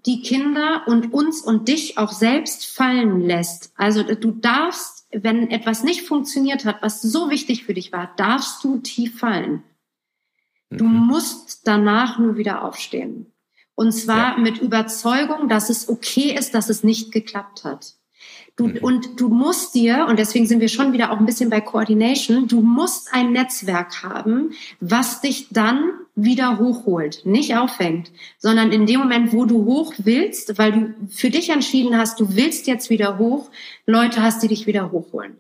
die 0.07 0.23
Kinder 0.23 0.83
und 0.87 1.13
uns 1.13 1.43
und 1.43 1.69
dich 1.69 1.99
auch 1.99 2.13
selbst 2.13 2.67
fallen 2.67 3.21
lässt. 3.21 3.73
Also 3.77 4.03
du 4.03 4.33
darfst, 4.33 5.07
wenn 5.13 5.51
etwas 5.51 5.83
nicht 5.83 6.03
funktioniert 6.03 6.65
hat, 6.65 6.83
was 6.83 7.03
so 7.03 7.31
wichtig 7.31 7.65
für 7.65 7.75
dich 7.75 7.93
war, 7.93 8.13
darfst 8.17 8.63
du 8.65 8.79
tief 8.79 9.19
fallen. 9.19 9.63
Du 10.71 10.85
mhm. 10.85 11.07
musst 11.07 11.67
danach 11.67 12.19
nur 12.19 12.37
wieder 12.37 12.65
aufstehen. 12.65 13.33
Und 13.75 13.93
zwar 13.93 14.37
ja. 14.37 14.39
mit 14.39 14.59
Überzeugung, 14.59 15.49
dass 15.49 15.71
es 15.71 15.89
okay 15.89 16.37
ist, 16.37 16.55
dass 16.55 16.69
es 16.69 16.85
nicht 16.85 17.13
geklappt 17.13 17.65
hat. 17.65 17.95
Du, 18.61 18.67
mhm. 18.67 18.77
Und 18.83 19.19
du 19.19 19.29
musst 19.31 19.75
dir, 19.75 20.07
und 20.07 20.19
deswegen 20.19 20.47
sind 20.47 20.61
wir 20.61 20.69
schon 20.69 20.93
wieder 20.93 21.13
auch 21.13 21.19
ein 21.19 21.25
bisschen 21.25 21.49
bei 21.49 21.63
Coordination, 21.63 22.47
du 22.47 22.61
musst 22.61 23.09
ein 23.11 23.33
Netzwerk 23.33 24.03
haben, 24.03 24.51
was 24.81 25.23
dich 25.23 25.47
dann 25.51 25.93
wieder 26.15 26.59
hochholt, 26.59 27.25
nicht 27.25 27.57
aufhängt, 27.57 28.13
sondern 28.37 28.71
in 28.71 28.85
dem 28.85 29.01
Moment, 29.01 29.33
wo 29.33 29.47
du 29.47 29.65
hoch 29.65 29.95
willst, 29.97 30.59
weil 30.59 30.73
du 30.73 30.95
für 31.09 31.31
dich 31.31 31.49
entschieden 31.49 31.97
hast, 31.97 32.21
du 32.21 32.37
willst 32.37 32.67
jetzt 32.67 32.91
wieder 32.91 33.17
hoch, 33.17 33.49
Leute 33.87 34.23
hast, 34.23 34.43
die 34.43 34.49
dich 34.49 34.67
wieder 34.67 34.93
hochholen. 34.93 35.39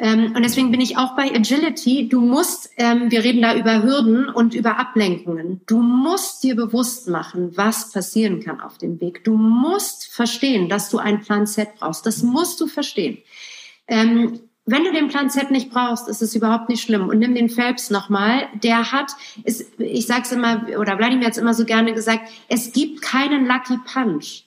Ähm, 0.00 0.32
und 0.34 0.42
deswegen 0.42 0.70
bin 0.70 0.80
ich 0.80 0.96
auch 0.96 1.14
bei 1.14 1.30
Agility. 1.34 2.08
Du 2.08 2.22
musst, 2.22 2.70
ähm, 2.78 3.10
wir 3.10 3.22
reden 3.22 3.42
da 3.42 3.54
über 3.54 3.82
Hürden 3.82 4.30
und 4.30 4.54
über 4.54 4.78
Ablenkungen. 4.78 5.60
Du 5.66 5.82
musst 5.82 6.42
dir 6.42 6.56
bewusst 6.56 7.06
machen, 7.06 7.54
was 7.54 7.92
passieren 7.92 8.40
kann 8.40 8.62
auf 8.62 8.78
dem 8.78 8.98
Weg. 9.00 9.24
Du 9.24 9.36
musst 9.36 10.06
verstehen, 10.06 10.70
dass 10.70 10.88
du 10.88 10.98
einen 10.98 11.20
Plan 11.20 11.46
Z 11.46 11.74
brauchst. 11.78 12.06
Das 12.06 12.22
musst 12.22 12.62
du 12.62 12.66
verstehen. 12.66 13.18
Ähm, 13.86 14.40
wenn 14.64 14.84
du 14.84 14.92
den 14.92 15.08
Plan 15.08 15.28
Z 15.28 15.50
nicht 15.50 15.70
brauchst, 15.70 16.08
ist 16.08 16.22
es 16.22 16.34
überhaupt 16.34 16.70
nicht 16.70 16.82
schlimm. 16.82 17.08
Und 17.08 17.18
nimm 17.18 17.34
den 17.34 17.50
Phelps 17.50 17.90
nochmal. 17.90 18.48
Der 18.62 18.92
hat, 18.92 19.12
ist, 19.44 19.78
ich 19.78 20.06
sag's 20.06 20.32
immer, 20.32 20.66
oder 20.78 20.96
Vladimir 20.96 21.26
hat 21.26 21.32
es 21.32 21.38
immer 21.38 21.54
so 21.54 21.66
gerne 21.66 21.92
gesagt, 21.92 22.30
es 22.48 22.72
gibt 22.72 23.02
keinen 23.02 23.46
Lucky 23.46 23.76
Punch. 23.92 24.44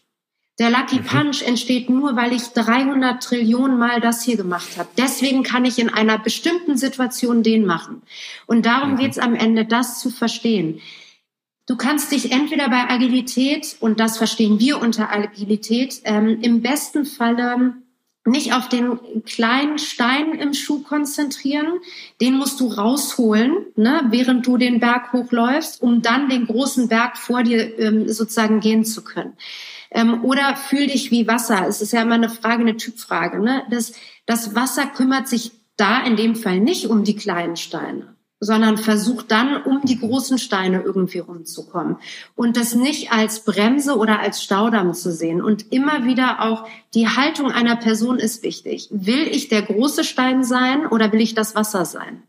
Der 0.59 0.69
Lucky 0.69 0.99
mhm. 0.99 1.05
Punch 1.05 1.41
entsteht 1.41 1.89
nur, 1.89 2.15
weil 2.15 2.33
ich 2.33 2.49
300 2.49 3.23
Trillionen 3.23 3.77
Mal 3.77 4.01
das 4.01 4.23
hier 4.23 4.37
gemacht 4.37 4.77
habe. 4.77 4.89
Deswegen 4.97 5.43
kann 5.43 5.65
ich 5.65 5.79
in 5.79 5.89
einer 5.89 6.19
bestimmten 6.19 6.77
Situation 6.77 7.41
den 7.41 7.65
machen. 7.65 8.03
Und 8.45 8.65
darum 8.65 8.91
mhm. 8.91 8.97
geht's 8.97 9.17
am 9.17 9.35
Ende, 9.35 9.65
das 9.65 9.99
zu 9.99 10.09
verstehen. 10.09 10.79
Du 11.65 11.77
kannst 11.77 12.11
dich 12.11 12.31
entweder 12.31 12.69
bei 12.69 12.89
Agilität, 12.89 13.77
und 13.79 13.99
das 13.99 14.17
verstehen 14.17 14.59
wir 14.59 14.81
unter 14.81 15.11
Agilität, 15.11 16.01
ähm, 16.03 16.39
im 16.41 16.61
besten 16.61 17.05
Falle 17.05 17.75
nicht 18.25 18.53
auf 18.53 18.69
den 18.69 18.99
kleinen 19.25 19.79
Stein 19.79 20.33
im 20.33 20.53
Schuh 20.53 20.81
konzentrieren, 20.81 21.79
den 22.21 22.35
musst 22.35 22.59
du 22.59 22.67
rausholen, 22.67 23.65
ne, 23.75 24.01
während 24.09 24.47
du 24.47 24.57
den 24.57 24.79
Berg 24.79 25.11
hochläufst, 25.11 25.81
um 25.81 26.01
dann 26.01 26.29
den 26.29 26.47
großen 26.47 26.87
Berg 26.87 27.17
vor 27.17 27.43
dir 27.43 27.77
ähm, 27.79 28.07
sozusagen 28.07 28.61
gehen 28.61 28.85
zu 28.85 29.03
können. 29.03 29.33
Ähm, 29.93 30.23
oder 30.25 30.55
fühl 30.55 30.87
dich 30.87 31.11
wie 31.11 31.27
Wasser. 31.27 31.67
Es 31.67 31.81
ist 31.81 31.93
ja 31.93 32.01
immer 32.01 32.15
eine 32.15 32.29
Frage, 32.29 32.61
eine 32.61 32.77
Typfrage. 32.77 33.39
Ne? 33.39 33.63
Das, 33.69 33.93
das 34.25 34.55
Wasser 34.55 34.85
kümmert 34.87 35.27
sich 35.27 35.51
da 35.77 36.03
in 36.03 36.15
dem 36.15 36.35
Fall 36.35 36.59
nicht 36.59 36.87
um 36.87 37.03
die 37.03 37.15
kleinen 37.15 37.55
Steine 37.55 38.13
sondern 38.43 38.77
versucht 38.77 39.31
dann, 39.31 39.63
um 39.63 39.81
die 39.83 39.99
großen 39.99 40.37
Steine 40.37 40.81
irgendwie 40.81 41.19
rumzukommen. 41.19 41.97
Und 42.35 42.57
das 42.57 42.75
nicht 42.75 43.11
als 43.11 43.45
Bremse 43.45 43.97
oder 43.97 44.19
als 44.19 44.43
Staudamm 44.43 44.93
zu 44.93 45.11
sehen. 45.11 45.41
Und 45.41 45.71
immer 45.71 46.05
wieder 46.05 46.41
auch 46.41 46.67
die 46.93 47.07
Haltung 47.07 47.51
einer 47.51 47.75
Person 47.75 48.19
ist 48.19 48.43
wichtig. 48.43 48.89
Will 48.91 49.27
ich 49.27 49.47
der 49.47 49.61
große 49.61 50.03
Stein 50.03 50.43
sein 50.43 50.85
oder 50.85 51.11
will 51.11 51.21
ich 51.21 51.35
das 51.35 51.55
Wasser 51.55 51.85
sein? 51.85 52.23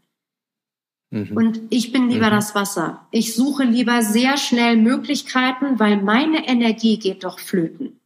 Mhm. 1.14 1.36
Und 1.36 1.60
ich 1.70 1.92
bin 1.92 2.10
lieber 2.10 2.26
mhm. 2.26 2.32
das 2.32 2.56
Wasser. 2.56 3.06
Ich 3.12 3.34
suche 3.34 3.62
lieber 3.62 4.02
sehr 4.02 4.36
schnell 4.36 4.76
Möglichkeiten, 4.76 5.78
weil 5.78 6.02
meine 6.02 6.48
Energie 6.48 6.98
geht 6.98 7.22
doch 7.22 7.38
flöten. 7.38 8.00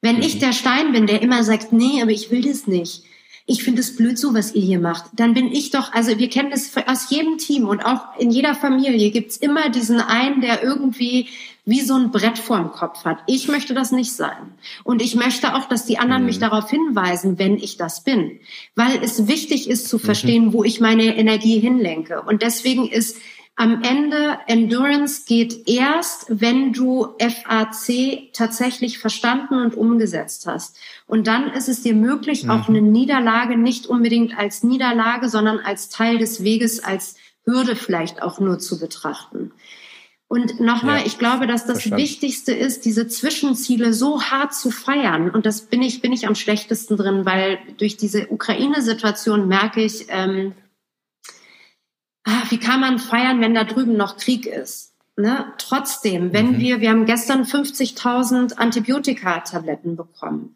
Wenn 0.00 0.16
mhm. 0.16 0.22
ich 0.22 0.38
der 0.38 0.52
Stein 0.52 0.92
bin, 0.92 1.08
der 1.08 1.22
immer 1.22 1.42
sagt, 1.42 1.72
nee, 1.72 2.00
aber 2.00 2.12
ich 2.12 2.30
will 2.30 2.42
das 2.42 2.68
nicht, 2.68 3.02
ich 3.46 3.64
finde 3.64 3.80
es 3.80 3.96
blöd 3.96 4.16
so, 4.16 4.32
was 4.32 4.54
ihr 4.54 4.62
hier 4.62 4.78
macht, 4.78 5.06
dann 5.14 5.34
bin 5.34 5.50
ich 5.50 5.72
doch, 5.72 5.92
also 5.92 6.18
wir 6.18 6.30
kennen 6.30 6.50
das 6.50 6.70
aus 6.86 7.10
jedem 7.10 7.36
Team 7.36 7.66
und 7.66 7.84
auch 7.84 8.16
in 8.16 8.30
jeder 8.30 8.54
Familie 8.54 9.10
gibt's 9.10 9.36
immer 9.36 9.70
diesen 9.70 10.00
einen, 10.00 10.40
der 10.40 10.62
irgendwie 10.62 11.26
wie 11.64 11.80
so 11.80 11.94
ein 11.94 12.10
Brett 12.10 12.38
vorm 12.38 12.72
Kopf 12.72 13.04
hat. 13.04 13.18
Ich 13.26 13.48
möchte 13.48 13.74
das 13.74 13.92
nicht 13.92 14.12
sein. 14.12 14.54
Und 14.84 15.02
ich 15.02 15.14
möchte 15.14 15.54
auch, 15.54 15.66
dass 15.66 15.86
die 15.86 15.98
anderen 15.98 16.22
mhm. 16.22 16.26
mich 16.26 16.38
darauf 16.38 16.70
hinweisen, 16.70 17.38
wenn 17.38 17.56
ich 17.56 17.76
das 17.76 18.02
bin. 18.04 18.40
Weil 18.74 19.02
es 19.02 19.26
wichtig 19.28 19.68
ist 19.68 19.88
zu 19.88 19.96
mhm. 19.96 20.00
verstehen, 20.00 20.44
mhm. 20.46 20.52
wo 20.52 20.64
ich 20.64 20.80
meine 20.80 21.16
Energie 21.16 21.58
hinlenke. 21.60 22.22
Und 22.22 22.42
deswegen 22.42 22.88
ist 22.88 23.16
am 23.56 23.82
Ende 23.82 24.38
Endurance 24.46 25.24
geht 25.26 25.68
erst, 25.68 26.26
wenn 26.28 26.72
du 26.72 27.08
FAC 27.18 28.32
tatsächlich 28.32 28.98
verstanden 28.98 29.54
und 29.56 29.74
umgesetzt 29.74 30.46
hast. 30.46 30.78
Und 31.06 31.26
dann 31.26 31.52
ist 31.52 31.68
es 31.68 31.82
dir 31.82 31.94
möglich, 31.94 32.44
mhm. 32.44 32.50
auch 32.50 32.68
eine 32.68 32.80
Niederlage 32.80 33.58
nicht 33.58 33.86
unbedingt 33.86 34.38
als 34.38 34.62
Niederlage, 34.62 35.28
sondern 35.28 35.58
als 35.58 35.90
Teil 35.90 36.16
des 36.16 36.42
Weges, 36.42 36.82
als 36.82 37.16
Hürde 37.44 37.76
vielleicht 37.76 38.22
auch 38.22 38.40
nur 38.40 38.58
zu 38.58 38.80
betrachten. 38.80 39.52
Und 40.32 40.60
nochmal, 40.60 41.00
ja, 41.00 41.06
ich 41.06 41.18
glaube, 41.18 41.48
dass 41.48 41.62
das 41.62 41.78
verstanden. 41.78 42.04
Wichtigste 42.04 42.52
ist, 42.52 42.84
diese 42.84 43.08
Zwischenziele 43.08 43.92
so 43.92 44.22
hart 44.22 44.54
zu 44.54 44.70
feiern. 44.70 45.28
Und 45.28 45.44
das 45.44 45.62
bin 45.62 45.82
ich, 45.82 46.02
bin 46.02 46.12
ich 46.12 46.28
am 46.28 46.36
schlechtesten 46.36 46.96
drin, 46.96 47.26
weil 47.26 47.58
durch 47.78 47.96
diese 47.96 48.28
Ukraine-Situation 48.28 49.48
merke 49.48 49.82
ich, 49.82 50.06
ähm, 50.08 50.52
ah, 52.22 52.44
wie 52.48 52.58
kann 52.58 52.78
man 52.78 53.00
feiern, 53.00 53.40
wenn 53.40 53.54
da 53.54 53.64
drüben 53.64 53.96
noch 53.96 54.18
Krieg 54.18 54.46
ist? 54.46 54.94
Ne? 55.16 55.52
Trotzdem, 55.58 56.32
wenn 56.32 56.52
mhm. 56.52 56.58
wir, 56.60 56.80
wir 56.80 56.90
haben 56.90 57.06
gestern 57.06 57.42
50.000 57.42 58.54
Antibiotika-Tabletten 58.54 59.96
bekommen 59.96 60.54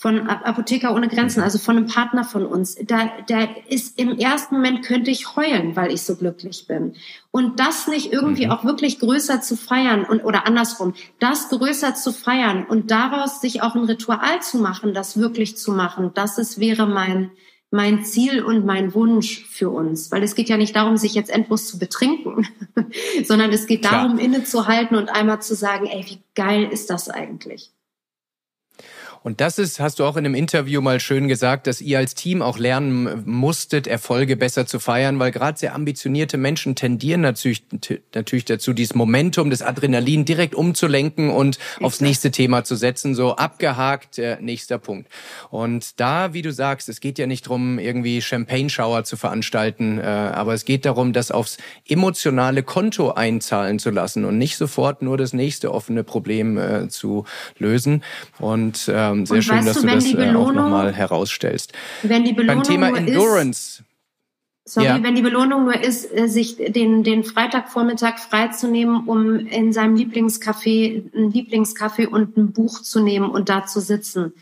von 0.00 0.30
Apotheker 0.30 0.94
ohne 0.94 1.08
Grenzen, 1.08 1.42
also 1.42 1.58
von 1.58 1.76
einem 1.76 1.86
Partner 1.86 2.24
von 2.24 2.46
uns. 2.46 2.74
Da, 2.86 3.10
da 3.28 3.46
ist 3.68 3.98
im 3.98 4.18
ersten 4.18 4.54
Moment 4.54 4.82
könnte 4.82 5.10
ich 5.10 5.36
heulen, 5.36 5.76
weil 5.76 5.92
ich 5.92 6.00
so 6.00 6.16
glücklich 6.16 6.66
bin. 6.66 6.94
Und 7.30 7.60
das 7.60 7.86
nicht 7.86 8.10
irgendwie 8.10 8.46
mhm. 8.46 8.52
auch 8.52 8.64
wirklich 8.64 8.98
größer 8.98 9.42
zu 9.42 9.58
feiern 9.58 10.06
und 10.06 10.24
oder 10.24 10.46
andersrum, 10.46 10.94
das 11.18 11.50
größer 11.50 11.94
zu 11.96 12.14
feiern 12.14 12.64
und 12.64 12.90
daraus 12.90 13.42
sich 13.42 13.60
auch 13.62 13.74
ein 13.74 13.84
Ritual 13.84 14.40
zu 14.40 14.56
machen, 14.56 14.94
das 14.94 15.18
wirklich 15.18 15.58
zu 15.58 15.70
machen, 15.70 16.12
das 16.14 16.38
ist, 16.38 16.58
wäre 16.58 16.86
mein 16.86 17.30
mein 17.72 18.02
Ziel 18.02 18.42
und 18.42 18.66
mein 18.66 18.94
Wunsch 18.94 19.44
für 19.44 19.70
uns, 19.70 20.10
weil 20.10 20.24
es 20.24 20.34
geht 20.34 20.48
ja 20.48 20.56
nicht 20.56 20.74
darum, 20.74 20.96
sich 20.96 21.14
jetzt 21.14 21.30
endlos 21.30 21.68
zu 21.68 21.78
betrinken, 21.78 22.48
sondern 23.24 23.52
es 23.52 23.68
geht 23.68 23.84
darum, 23.84 24.16
Klar. 24.16 24.24
innezuhalten 24.24 24.96
und 24.96 25.08
einmal 25.08 25.40
zu 25.40 25.54
sagen, 25.54 25.86
ey, 25.86 26.04
wie 26.08 26.18
geil 26.34 26.68
ist 26.72 26.90
das 26.90 27.08
eigentlich? 27.08 27.70
Und 29.22 29.42
das 29.42 29.58
ist, 29.58 29.80
hast 29.80 29.98
du 29.98 30.04
auch 30.04 30.16
in 30.16 30.24
einem 30.24 30.34
Interview 30.34 30.80
mal 30.80 30.98
schön 30.98 31.28
gesagt, 31.28 31.66
dass 31.66 31.82
ihr 31.82 31.98
als 31.98 32.14
Team 32.14 32.40
auch 32.40 32.58
lernen 32.58 33.22
musstet, 33.26 33.86
Erfolge 33.86 34.36
besser 34.36 34.66
zu 34.66 34.78
feiern, 34.78 35.18
weil 35.18 35.30
gerade 35.30 35.58
sehr 35.58 35.74
ambitionierte 35.74 36.38
Menschen 36.38 36.74
tendieren 36.74 37.20
natürlich, 37.20 37.64
natürlich 38.14 38.46
dazu, 38.46 38.72
dieses 38.72 38.94
Momentum, 38.94 39.50
das 39.50 39.60
Adrenalin 39.60 40.24
direkt 40.24 40.54
umzulenken 40.54 41.28
und 41.28 41.56
Exakt. 41.58 41.84
aufs 41.84 42.00
nächste 42.00 42.30
Thema 42.30 42.64
zu 42.64 42.76
setzen, 42.76 43.14
so 43.14 43.36
abgehakt, 43.36 44.18
äh, 44.18 44.38
nächster 44.40 44.78
Punkt. 44.78 45.10
Und 45.50 46.00
da, 46.00 46.32
wie 46.32 46.42
du 46.42 46.50
sagst, 46.50 46.88
es 46.88 47.00
geht 47.00 47.18
ja 47.18 47.26
nicht 47.26 47.42
drum, 47.42 47.78
irgendwie 47.78 48.22
Champagne-Shower 48.22 49.04
zu 49.04 49.18
veranstalten, 49.18 49.98
äh, 49.98 50.02
aber 50.02 50.54
es 50.54 50.64
geht 50.64 50.86
darum, 50.86 51.12
das 51.12 51.30
aufs 51.30 51.58
emotionale 51.86 52.62
Konto 52.62 53.10
einzahlen 53.10 53.78
zu 53.78 53.90
lassen 53.90 54.24
und 54.24 54.38
nicht 54.38 54.56
sofort 54.56 55.02
nur 55.02 55.18
das 55.18 55.34
nächste 55.34 55.74
offene 55.74 56.04
Problem 56.04 56.56
äh, 56.56 56.88
zu 56.88 57.26
lösen. 57.58 58.02
Und 58.38 58.88
äh, 58.88 59.09
ähm, 59.10 59.26
sehr 59.26 59.42
schön, 59.42 59.64
dass 59.64 59.80
du, 59.80 59.86
du 59.86 59.94
das 59.94 60.06
äh, 60.06 60.14
Belohnung, 60.14 60.48
auch 60.48 60.52
nochmal 60.52 60.92
herausstellst. 60.92 61.72
Wenn 62.02 62.24
die 62.24 62.32
Belohnung 62.32 62.62
Beim 62.62 62.66
Thema 62.66 62.96
Endurance. 62.96 63.82
Ist, 64.64 64.74
sorry, 64.74 64.86
ja. 64.86 65.02
wenn 65.02 65.14
die 65.14 65.22
Belohnung 65.22 65.64
nur 65.64 65.80
ist, 65.80 66.12
äh, 66.12 66.28
sich 66.28 66.56
den, 66.56 67.02
den 67.02 67.24
Freitagvormittag 67.24 68.18
freizunehmen, 68.18 69.06
um 69.06 69.38
in 69.46 69.72
seinem 69.72 69.96
Lieblingscafé 69.96 71.10
ein 71.14 71.32
Lieblingscafé 71.32 72.06
und 72.06 72.36
ein 72.36 72.52
Buch 72.52 72.82
zu 72.82 73.00
nehmen 73.00 73.30
und 73.30 73.48
da 73.48 73.66
zu 73.66 73.80
sitzen. 73.80 74.32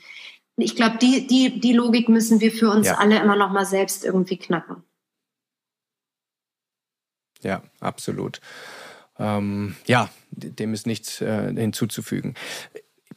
Ich 0.56 0.74
glaube, 0.74 0.98
die, 0.98 1.26
die, 1.26 1.60
die 1.60 1.72
Logik 1.72 2.08
müssen 2.08 2.40
wir 2.40 2.50
für 2.50 2.70
uns 2.70 2.88
ja. 2.88 2.94
alle 2.96 3.20
immer 3.20 3.36
noch 3.36 3.52
mal 3.52 3.66
selbst 3.66 4.04
irgendwie 4.04 4.36
knacken. 4.36 4.82
Ja, 7.42 7.62
absolut. 7.78 8.40
Ähm, 9.20 9.76
ja, 9.86 10.10
dem 10.30 10.74
ist 10.74 10.86
nichts 10.86 11.20
äh, 11.20 11.52
hinzuzufügen 11.54 12.34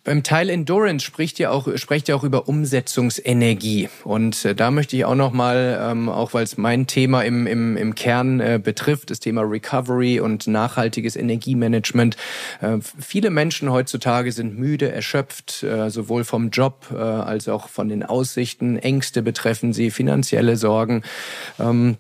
Beim 0.04 0.24
Teil 0.24 0.50
Endurance 0.50 1.06
spricht 1.06 1.40
ihr 1.40 1.52
auch, 1.52 1.68
sprecht 1.78 2.10
ihr 2.10 2.16
auch 2.16 2.24
über 2.24 2.48
Umsetzungsenergie. 2.48 3.88
Und 4.04 4.46
äh, 4.46 4.56
da 4.56 4.72
möchte 4.72 4.96
ich 4.96 5.06
auch 5.06 5.14
nochmal, 5.14 5.80
ähm, 5.80 6.10
auch 6.10 6.34
weil 6.34 6.44
es 6.44 6.58
mein 6.58 6.88
Thema 6.88 7.22
im, 7.22 7.46
im, 7.46 7.78
im 7.78 7.94
Kern 7.94 8.40
äh, 8.40 8.60
betrifft, 8.62 9.12
das 9.12 9.20
Thema 9.20 9.42
Recovery 9.42 10.20
und 10.20 10.48
nachhaltiges 10.48 11.16
Energiemanagement. 11.16 12.18
Äh, 12.62 12.80
viele 13.00 13.30
Menschen 13.30 13.72
heutzutage 13.72 14.32
sind 14.32 14.58
müde, 14.58 14.92
erschöpft, 14.92 15.62
äh, 15.62 15.92
sowohl 15.92 16.24
vom 16.24 16.50
Job 16.50 16.88
äh, 16.92 16.96
als 16.98 17.48
auch 17.48 17.70
von 17.70 17.88
den 17.88 18.02
Aussichten. 18.02 18.78
Ängste 18.78 19.22
betreffen 19.22 19.72
sie, 19.72 19.92
finanzielle 19.92 20.58
Sorgen. 20.58 21.04
Ähm, 21.60 21.98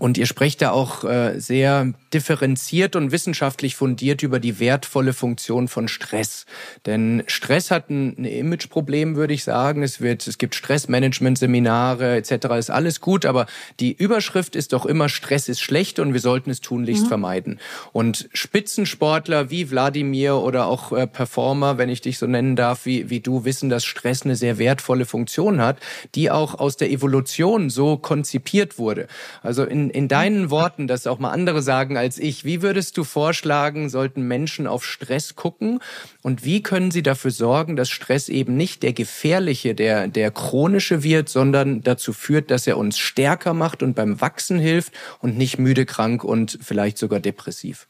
und 0.00 0.18
ihr 0.18 0.26
sprecht 0.26 0.62
da 0.62 0.70
auch 0.70 1.04
äh, 1.04 1.38
sehr 1.38 1.92
differenziert 2.14 2.96
und 2.96 3.12
wissenschaftlich 3.12 3.76
fundiert 3.76 4.22
über 4.22 4.40
die 4.40 4.58
wertvolle 4.58 5.12
Funktion 5.12 5.68
von 5.68 5.88
Stress. 5.88 6.46
Denn 6.86 7.22
Stress 7.26 7.70
hat 7.70 7.90
ein, 7.90 8.16
ein 8.18 8.24
Imageproblem, 8.24 9.16
würde 9.16 9.34
ich 9.34 9.44
sagen. 9.44 9.82
Es 9.82 10.00
wird, 10.00 10.26
es 10.26 10.38
gibt 10.38 10.54
Stressmanagement-Seminare 10.54 12.16
etc. 12.16 12.46
Ist 12.58 12.70
alles 12.70 13.00
gut, 13.00 13.26
aber 13.26 13.46
die 13.80 13.92
Überschrift 13.92 14.56
ist 14.56 14.72
doch 14.72 14.86
immer 14.86 15.08
Stress 15.08 15.48
ist 15.48 15.60
schlecht 15.60 15.98
und 15.98 16.12
wir 16.12 16.20
sollten 16.20 16.50
es 16.50 16.60
tunlichst 16.60 17.04
mhm. 17.04 17.08
vermeiden. 17.08 17.60
Und 17.92 18.28
Spitzensportler 18.32 19.50
wie 19.50 19.70
Wladimir 19.70 20.36
oder 20.36 20.66
auch 20.66 20.92
äh, 20.92 21.06
Performer, 21.06 21.78
wenn 21.78 21.88
ich 21.88 22.00
dich 22.00 22.18
so 22.18 22.26
nennen 22.26 22.56
darf, 22.56 22.86
wie, 22.86 23.10
wie 23.10 23.20
du, 23.20 23.44
wissen, 23.44 23.68
dass 23.68 23.84
Stress 23.84 24.22
eine 24.22 24.36
sehr 24.36 24.58
wertvolle 24.58 25.06
Funktion 25.06 25.60
hat, 25.60 25.78
die 26.14 26.30
auch 26.30 26.54
aus 26.54 26.76
der 26.76 26.90
Evolution 26.90 27.70
so 27.70 27.96
konzipiert 27.96 28.78
wurde. 28.78 29.06
Also 29.42 29.64
in, 29.64 29.81
in 29.90 30.08
deinen 30.08 30.50
Worten, 30.50 30.86
dass 30.86 31.06
auch 31.06 31.18
mal 31.18 31.30
andere 31.30 31.62
sagen 31.62 31.96
als 31.96 32.18
ich, 32.18 32.44
wie 32.44 32.62
würdest 32.62 32.96
du 32.96 33.04
vorschlagen, 33.04 33.88
sollten 33.88 34.22
Menschen 34.22 34.66
auf 34.66 34.84
Stress 34.84 35.36
gucken 35.36 35.80
und 36.22 36.44
wie 36.44 36.62
können 36.62 36.90
sie 36.90 37.02
dafür 37.02 37.30
sorgen, 37.30 37.76
dass 37.76 37.90
Stress 37.90 38.28
eben 38.28 38.56
nicht 38.56 38.82
der 38.82 38.92
gefährliche, 38.92 39.74
der, 39.74 40.08
der 40.08 40.30
chronische 40.30 41.02
wird, 41.02 41.28
sondern 41.28 41.82
dazu 41.82 42.12
führt, 42.12 42.50
dass 42.50 42.66
er 42.66 42.78
uns 42.78 42.98
stärker 42.98 43.54
macht 43.54 43.82
und 43.82 43.94
beim 43.94 44.20
Wachsen 44.20 44.58
hilft 44.58 44.92
und 45.20 45.38
nicht 45.38 45.58
müde, 45.58 45.86
krank 45.86 46.24
und 46.24 46.58
vielleicht 46.60 46.98
sogar 46.98 47.20
depressiv? 47.20 47.88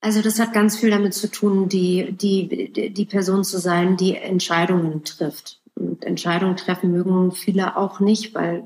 Also 0.00 0.22
das 0.22 0.38
hat 0.38 0.52
ganz 0.52 0.76
viel 0.76 0.90
damit 0.90 1.14
zu 1.14 1.30
tun, 1.30 1.68
die, 1.68 2.12
die, 2.12 2.92
die 2.92 3.04
Person 3.04 3.42
zu 3.42 3.58
sein, 3.58 3.96
die 3.96 4.16
Entscheidungen 4.16 5.04
trifft. 5.04 5.60
Und 5.74 6.04
Entscheidungen 6.04 6.56
treffen 6.56 6.92
mögen 6.92 7.32
viele 7.32 7.76
auch 7.76 8.00
nicht, 8.00 8.34
weil 8.34 8.64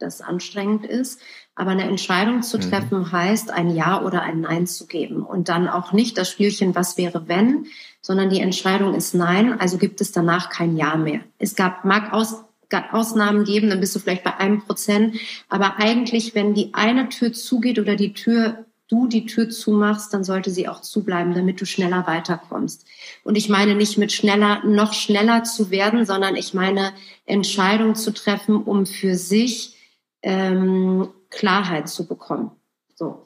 das 0.00 0.20
anstrengend 0.20 0.86
ist. 0.86 1.20
Aber 1.54 1.70
eine 1.70 1.84
Entscheidung 1.84 2.42
zu 2.42 2.58
mhm. 2.58 2.62
treffen 2.62 2.98
mhm. 2.98 3.12
heißt, 3.12 3.50
ein 3.50 3.74
Ja 3.74 4.02
oder 4.02 4.22
ein 4.22 4.40
Nein 4.40 4.66
zu 4.66 4.86
geben. 4.86 5.22
Und 5.22 5.48
dann 5.48 5.68
auch 5.68 5.92
nicht 5.92 6.16
das 6.18 6.30
Spielchen, 6.30 6.74
was 6.74 6.96
wäre 6.96 7.28
wenn, 7.28 7.66
sondern 8.00 8.30
die 8.30 8.40
Entscheidung 8.40 8.94
ist 8.94 9.14
Nein, 9.14 9.60
also 9.60 9.78
gibt 9.78 10.00
es 10.00 10.12
danach 10.12 10.50
kein 10.50 10.76
Ja 10.76 10.96
mehr. 10.96 11.20
Es 11.38 11.54
gab, 11.54 11.84
mag 11.84 12.12
aus, 12.12 12.44
Ausnahmen 12.92 13.44
geben, 13.44 13.68
dann 13.68 13.80
bist 13.80 13.96
du 13.96 13.98
vielleicht 13.98 14.22
bei 14.22 14.36
einem 14.36 14.62
Prozent. 14.62 15.16
Aber 15.48 15.78
eigentlich, 15.78 16.34
wenn 16.34 16.54
die 16.54 16.72
eine 16.72 17.08
Tür 17.08 17.32
zugeht 17.32 17.78
oder 17.78 17.96
die 17.96 18.12
Tür 18.14 18.64
du 18.90 19.06
die 19.06 19.24
Tür 19.24 19.48
zumachst, 19.48 20.12
dann 20.12 20.24
sollte 20.24 20.50
sie 20.50 20.68
auch 20.68 20.80
zubleiben, 20.80 21.32
damit 21.32 21.60
du 21.60 21.64
schneller 21.64 22.06
weiterkommst. 22.06 22.84
Und 23.22 23.36
ich 23.36 23.48
meine 23.48 23.76
nicht 23.76 23.98
mit 23.98 24.12
schneller, 24.12 24.64
noch 24.64 24.94
schneller 24.94 25.44
zu 25.44 25.70
werden, 25.70 26.04
sondern 26.04 26.34
ich 26.34 26.54
meine 26.54 26.92
Entscheidungen 27.24 27.94
zu 27.94 28.12
treffen, 28.12 28.56
um 28.56 28.86
für 28.86 29.14
sich 29.14 29.76
ähm, 30.22 31.08
Klarheit 31.30 31.88
zu 31.88 32.06
bekommen. 32.06 32.50
So. 32.94 33.24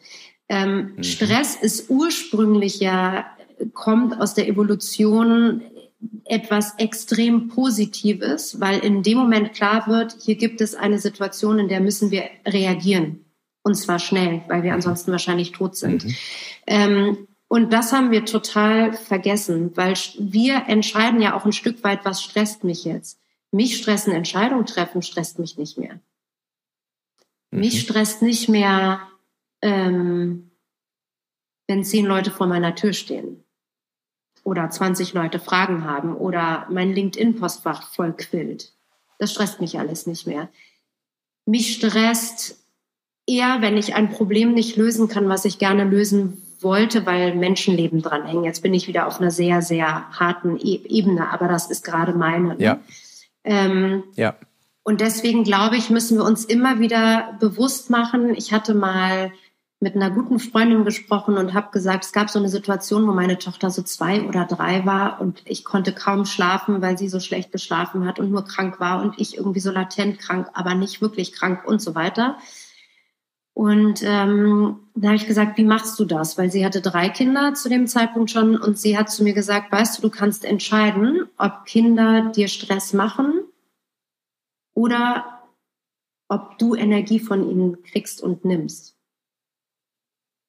Ähm, 0.48 0.94
mhm. 0.96 1.02
Stress 1.02 1.56
ist 1.56 1.90
ursprünglich 1.90 2.80
ja, 2.80 3.26
kommt 3.72 4.20
aus 4.20 4.34
der 4.34 4.48
Evolution 4.48 5.62
etwas 6.24 6.74
extrem 6.78 7.48
Positives, 7.48 8.60
weil 8.60 8.78
in 8.80 9.02
dem 9.02 9.18
Moment 9.18 9.54
klar 9.54 9.86
wird, 9.86 10.16
hier 10.20 10.36
gibt 10.36 10.60
es 10.60 10.74
eine 10.74 10.98
Situation, 10.98 11.58
in 11.58 11.68
der 11.68 11.80
müssen 11.80 12.10
wir 12.10 12.24
reagieren. 12.46 13.24
Und 13.62 13.74
zwar 13.74 13.98
schnell, 13.98 14.42
weil 14.48 14.62
wir 14.62 14.70
mhm. 14.70 14.76
ansonsten 14.76 15.12
wahrscheinlich 15.12 15.52
tot 15.52 15.76
sind. 15.76 16.04
Mhm. 16.04 16.14
Ähm, 16.66 17.28
und 17.48 17.72
das 17.72 17.92
haben 17.92 18.10
wir 18.10 18.24
total 18.24 18.92
vergessen, 18.94 19.76
weil 19.76 19.94
wir 20.18 20.64
entscheiden 20.66 21.20
ja 21.20 21.36
auch 21.36 21.44
ein 21.44 21.52
Stück 21.52 21.84
weit, 21.84 22.04
was 22.04 22.22
stresst 22.22 22.64
mich 22.64 22.84
jetzt. 22.84 23.18
Mich 23.52 23.76
stressen 23.76 24.12
Entscheidungen 24.12 24.66
treffen, 24.66 25.02
stresst 25.02 25.38
mich 25.38 25.56
nicht 25.56 25.78
mehr. 25.78 26.00
Mich 27.54 27.74
mhm. 27.74 27.78
stresst 27.78 28.22
nicht 28.22 28.48
mehr, 28.48 29.00
ähm, 29.62 30.50
wenn 31.68 31.84
zehn 31.84 32.04
Leute 32.04 32.30
vor 32.30 32.46
meiner 32.46 32.74
Tür 32.74 32.92
stehen 32.92 33.44
oder 34.42 34.68
20 34.68 35.14
Leute 35.14 35.38
Fragen 35.38 35.84
haben 35.84 36.14
oder 36.16 36.66
mein 36.70 36.92
LinkedIn-Postfach 36.92 37.88
voll 37.92 38.12
quillt. 38.12 38.72
Das 39.18 39.32
stresst 39.32 39.60
mich 39.60 39.78
alles 39.78 40.06
nicht 40.06 40.26
mehr. 40.26 40.48
Mich 41.46 41.74
stresst 41.74 42.58
eher, 43.26 43.58
wenn 43.60 43.76
ich 43.76 43.94
ein 43.94 44.10
Problem 44.10 44.52
nicht 44.52 44.76
lösen 44.76 45.08
kann, 45.08 45.28
was 45.28 45.44
ich 45.44 45.58
gerne 45.58 45.84
lösen 45.84 46.42
wollte, 46.60 47.06
weil 47.06 47.34
Menschenleben 47.34 48.02
dranhängen. 48.02 48.44
Jetzt 48.44 48.62
bin 48.62 48.74
ich 48.74 48.88
wieder 48.88 49.06
auf 49.06 49.20
einer 49.20 49.30
sehr, 49.30 49.62
sehr 49.62 50.10
harten 50.10 50.58
e 50.58 50.80
Ebene, 50.88 51.30
aber 51.30 51.48
das 51.48 51.70
ist 51.70 51.84
gerade 51.84 52.12
meine. 52.12 52.48
Ne? 52.48 52.56
Ja. 52.58 52.80
Ähm, 53.44 54.04
ja. 54.16 54.36
Und 54.84 55.00
deswegen 55.00 55.44
glaube 55.44 55.76
ich, 55.76 55.88
müssen 55.88 56.18
wir 56.18 56.24
uns 56.24 56.44
immer 56.44 56.78
wieder 56.78 57.36
bewusst 57.40 57.88
machen. 57.88 58.34
Ich 58.34 58.52
hatte 58.52 58.74
mal 58.74 59.32
mit 59.80 59.96
einer 59.96 60.10
guten 60.10 60.38
Freundin 60.38 60.84
gesprochen 60.84 61.36
und 61.36 61.54
habe 61.54 61.70
gesagt, 61.72 62.04
es 62.04 62.12
gab 62.12 62.30
so 62.30 62.38
eine 62.38 62.50
Situation, 62.50 63.06
wo 63.06 63.12
meine 63.12 63.38
Tochter 63.38 63.70
so 63.70 63.82
zwei 63.82 64.22
oder 64.22 64.44
drei 64.44 64.84
war 64.86 65.20
und 65.20 65.42
ich 65.46 65.64
konnte 65.64 65.92
kaum 65.92 66.26
schlafen, 66.26 66.80
weil 66.80 66.96
sie 66.96 67.08
so 67.08 67.18
schlecht 67.18 67.50
geschlafen 67.50 68.06
hat 68.06 68.18
und 68.18 68.30
nur 68.30 68.44
krank 68.44 68.78
war 68.78 69.02
und 69.02 69.18
ich 69.18 69.36
irgendwie 69.36 69.60
so 69.60 69.70
latent 69.70 70.18
krank, 70.18 70.48
aber 70.52 70.74
nicht 70.74 71.00
wirklich 71.00 71.32
krank 71.32 71.64
und 71.66 71.80
so 71.80 71.94
weiter. 71.94 72.36
Und 73.54 74.02
ähm, 74.02 74.80
da 74.94 75.08
habe 75.08 75.16
ich 75.16 75.26
gesagt, 75.26 75.56
wie 75.58 75.64
machst 75.64 75.98
du 75.98 76.04
das? 76.04 76.36
Weil 76.36 76.50
sie 76.50 76.64
hatte 76.64 76.80
drei 76.80 77.08
Kinder 77.08 77.54
zu 77.54 77.68
dem 77.68 77.86
Zeitpunkt 77.86 78.30
schon 78.30 78.56
und 78.56 78.78
sie 78.78 78.98
hat 78.98 79.10
zu 79.10 79.22
mir 79.22 79.32
gesagt, 79.32 79.72
weißt 79.72 79.98
du, 79.98 80.02
du 80.02 80.10
kannst 80.10 80.44
entscheiden, 80.44 81.26
ob 81.38 81.64
Kinder 81.64 82.32
dir 82.34 82.48
Stress 82.48 82.92
machen 82.92 83.44
oder 84.74 85.42
ob 86.28 86.58
du 86.58 86.74
Energie 86.74 87.20
von 87.20 87.48
ihnen 87.48 87.82
kriegst 87.82 88.22
und 88.22 88.44
nimmst. 88.44 88.96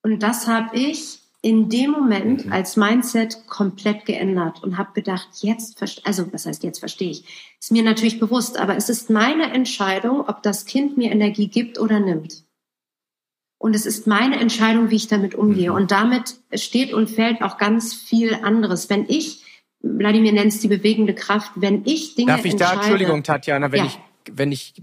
Und 0.03 0.21
das 0.21 0.47
habe 0.47 0.77
ich 0.77 1.19
in 1.41 1.69
dem 1.69 1.91
Moment 1.91 2.47
mhm. 2.47 2.51
als 2.51 2.75
Mindset 2.75 3.45
komplett 3.47 4.05
geändert 4.05 4.63
und 4.63 4.79
habe 4.79 4.93
gedacht, 4.93 5.27
jetzt, 5.41 5.79
also 6.03 6.33
was 6.33 6.47
heißt 6.47 6.63
jetzt 6.63 6.79
verstehe 6.79 7.11
ich, 7.11 7.55
ist 7.59 7.71
mir 7.71 7.83
natürlich 7.83 8.19
bewusst, 8.19 8.57
aber 8.57 8.75
es 8.75 8.89
ist 8.89 9.11
meine 9.11 9.51
Entscheidung, 9.51 10.21
ob 10.21 10.41
das 10.41 10.65
Kind 10.65 10.97
mir 10.97 11.11
Energie 11.11 11.47
gibt 11.47 11.79
oder 11.79 11.99
nimmt. 11.99 12.45
Und 13.59 13.75
es 13.75 13.85
ist 13.85 14.07
meine 14.07 14.39
Entscheidung, 14.39 14.89
wie 14.89 14.95
ich 14.95 15.07
damit 15.07 15.35
umgehe. 15.35 15.69
Mhm. 15.69 15.75
Und 15.75 15.91
damit 15.91 16.35
steht 16.53 16.93
und 16.93 17.09
fällt 17.09 17.41
auch 17.41 17.57
ganz 17.57 17.93
viel 17.93 18.33
anderes. 18.35 18.89
Wenn 18.89 19.05
ich, 19.07 19.43
Wladimir 19.81 20.33
nennt 20.33 20.51
es 20.51 20.59
die 20.59 20.67
bewegende 20.67 21.13
Kraft, 21.13 21.51
wenn 21.55 21.83
ich 21.85 22.15
Dinge 22.15 22.31
Darf 22.31 22.45
ich 22.45 22.55
da, 22.55 22.73
Entschuldigung, 22.73 23.21
Tatjana, 23.21 23.71
wenn 23.71 23.79
ja. 23.79 23.85
ich 23.85 23.99
wenn 24.31 24.51
ich 24.51 24.73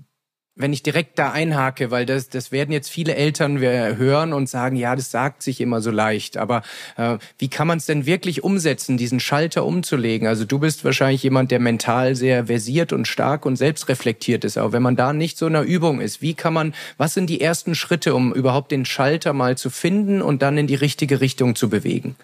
wenn 0.55 0.72
ich 0.72 0.82
direkt 0.82 1.18
da 1.18 1.32
einhake, 1.32 1.90
weil 1.90 2.05
das, 2.05 2.28
das 2.28 2.53
werden 2.53 2.72
jetzt 2.72 2.90
viele 2.90 3.14
Eltern 3.14 3.59
hören 3.59 4.34
und 4.34 4.51
sagen, 4.51 4.76
ja, 4.76 4.95
das 4.95 5.11
sagt 5.11 5.43
sich 5.43 5.62
immer 5.62 5.80
so 5.80 5.90
leicht. 5.90 6.36
Aber 6.36 6.62
äh, 6.97 7.16
wie 7.38 7.49
kann 7.49 7.66
man 7.66 7.78
es 7.78 7.86
denn 7.86 8.05
wirklich 8.05 8.45
umsetzen, 8.45 8.99
diesen 8.99 9.18
Schalter 9.18 9.64
umzulegen? 9.64 10.28
Also 10.28 10.45
du 10.45 10.59
bist 10.59 10.84
wahrscheinlich 10.84 11.22
jemand, 11.22 11.51
der 11.51 11.59
mental 11.59 12.14
sehr 12.16 12.47
versiert 12.47 12.93
und 12.93 13.09
stark 13.09 13.47
und 13.47 13.57
selbstreflektiert 13.57 14.45
ist. 14.45 14.59
Aber 14.59 14.72
wenn 14.72 14.82
man 14.82 14.95
da 14.95 15.14
nicht 15.14 15.38
so 15.38 15.47
in 15.47 15.55
der 15.55 15.64
Übung 15.64 16.01
ist, 16.03 16.20
wie 16.20 16.34
kann 16.34 16.53
man, 16.53 16.74
was 16.99 17.14
sind 17.14 17.30
die 17.30 17.40
ersten 17.40 17.74
Schritte, 17.74 18.14
um 18.14 18.34
überhaupt 18.34 18.72
den 18.72 18.84
Schalter 18.84 19.32
mal 19.32 19.57
zu 19.57 19.70
finden 19.70 20.20
und 20.20 20.43
dann 20.43 20.59
in 20.59 20.66
die 20.66 20.74
richtige 20.74 21.22
Richtung 21.22 21.55
zu 21.55 21.70
bewegen? 21.70 22.14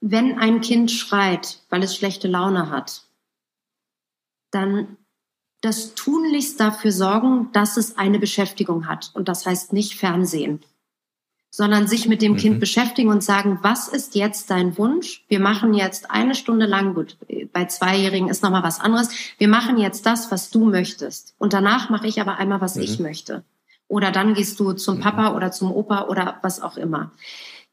Wenn 0.00 0.38
ein 0.38 0.60
Kind 0.62 0.90
schreit, 0.90 1.60
weil 1.70 1.84
es 1.84 1.96
schlechte 1.96 2.26
Laune 2.26 2.70
hat, 2.70 3.02
dann 4.50 4.97
das 5.60 5.94
tunlichst 5.94 6.60
dafür 6.60 6.92
sorgen, 6.92 7.50
dass 7.52 7.76
es 7.76 7.98
eine 7.98 8.18
Beschäftigung 8.18 8.86
hat. 8.86 9.10
Und 9.14 9.28
das 9.28 9.44
heißt 9.44 9.72
nicht 9.72 9.96
Fernsehen, 9.96 10.60
sondern 11.50 11.88
sich 11.88 12.06
mit 12.06 12.22
dem 12.22 12.32
mhm. 12.32 12.36
Kind 12.36 12.60
beschäftigen 12.60 13.08
und 13.08 13.24
sagen, 13.24 13.58
was 13.62 13.88
ist 13.88 14.14
jetzt 14.14 14.50
dein 14.50 14.78
Wunsch? 14.78 15.24
Wir 15.28 15.40
machen 15.40 15.74
jetzt 15.74 16.10
eine 16.10 16.34
Stunde 16.34 16.66
lang, 16.66 16.94
gut, 16.94 17.16
bei 17.52 17.64
Zweijährigen 17.64 18.28
ist 18.28 18.42
nochmal 18.42 18.62
was 18.62 18.80
anderes. 18.80 19.10
Wir 19.38 19.48
machen 19.48 19.78
jetzt 19.78 20.06
das, 20.06 20.30
was 20.30 20.50
du 20.50 20.64
möchtest. 20.64 21.34
Und 21.38 21.52
danach 21.52 21.90
mache 21.90 22.06
ich 22.06 22.20
aber 22.20 22.36
einmal, 22.36 22.60
was 22.60 22.76
mhm. 22.76 22.82
ich 22.82 22.98
möchte. 23.00 23.44
Oder 23.88 24.12
dann 24.12 24.34
gehst 24.34 24.60
du 24.60 24.72
zum 24.74 24.98
mhm. 24.98 25.00
Papa 25.00 25.34
oder 25.34 25.50
zum 25.50 25.72
Opa 25.72 26.04
oder 26.04 26.38
was 26.42 26.60
auch 26.60 26.76
immer. 26.76 27.10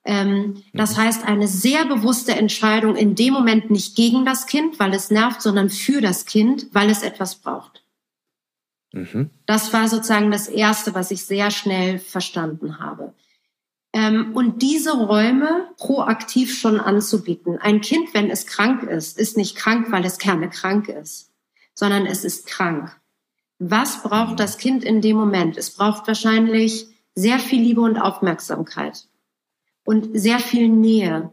Ähm, 0.06 0.64
das 0.74 0.96
mhm. 0.96 1.02
heißt, 1.02 1.28
eine 1.28 1.48
sehr 1.48 1.86
bewusste 1.86 2.36
Entscheidung 2.36 2.96
in 2.96 3.16
dem 3.16 3.34
Moment 3.34 3.72
nicht 3.72 3.96
gegen 3.96 4.24
das 4.24 4.46
Kind, 4.46 4.80
weil 4.80 4.94
es 4.94 5.10
nervt, 5.10 5.42
sondern 5.42 5.70
für 5.70 6.00
das 6.00 6.28
Kind, 6.28 6.68
weil 6.74 6.92
es 6.92 7.02
etwas 7.02 7.36
braucht. 7.36 7.84
Mhm. 8.94 9.32
Das 9.48 9.74
war 9.74 9.88
sozusagen 9.88 10.30
das 10.30 10.48
Erste, 10.48 10.94
was 10.94 11.10
ich 11.10 11.26
sehr 11.26 11.50
schnell 11.50 11.98
verstanden 11.98 12.80
habe. 12.80 13.14
Ähm, 13.94 14.36
und 14.36 14.62
diese 14.62 14.96
Räume 14.96 15.70
proaktiv 15.78 16.56
schon 16.56 16.80
anzubieten. 16.80 17.58
Ein 17.58 17.82
Kind, 17.82 18.14
wenn 18.14 18.30
es 18.30 18.46
krank 18.46 18.84
ist, 18.84 19.18
ist 19.18 19.38
nicht 19.38 19.56
krank, 19.56 19.88
weil 19.90 20.06
es 20.06 20.20
gerne 20.20 20.50
krank 20.50 20.88
ist, 20.88 21.32
sondern 21.74 22.06
es 22.06 22.24
ist 22.24 22.46
krank. 22.46 22.96
Was 23.58 24.04
braucht 24.04 24.40
das 24.40 24.60
Kind 24.60 24.84
in 24.84 25.02
dem 25.02 25.16
Moment? 25.16 25.58
Es 25.58 25.72
braucht 25.72 26.08
wahrscheinlich 26.08 26.90
sehr 27.16 27.40
viel 27.40 27.62
Liebe 27.62 27.82
und 27.82 27.98
Aufmerksamkeit 27.98 29.08
und 29.86 30.20
sehr 30.20 30.40
viel 30.40 30.68
Nähe. 30.68 31.32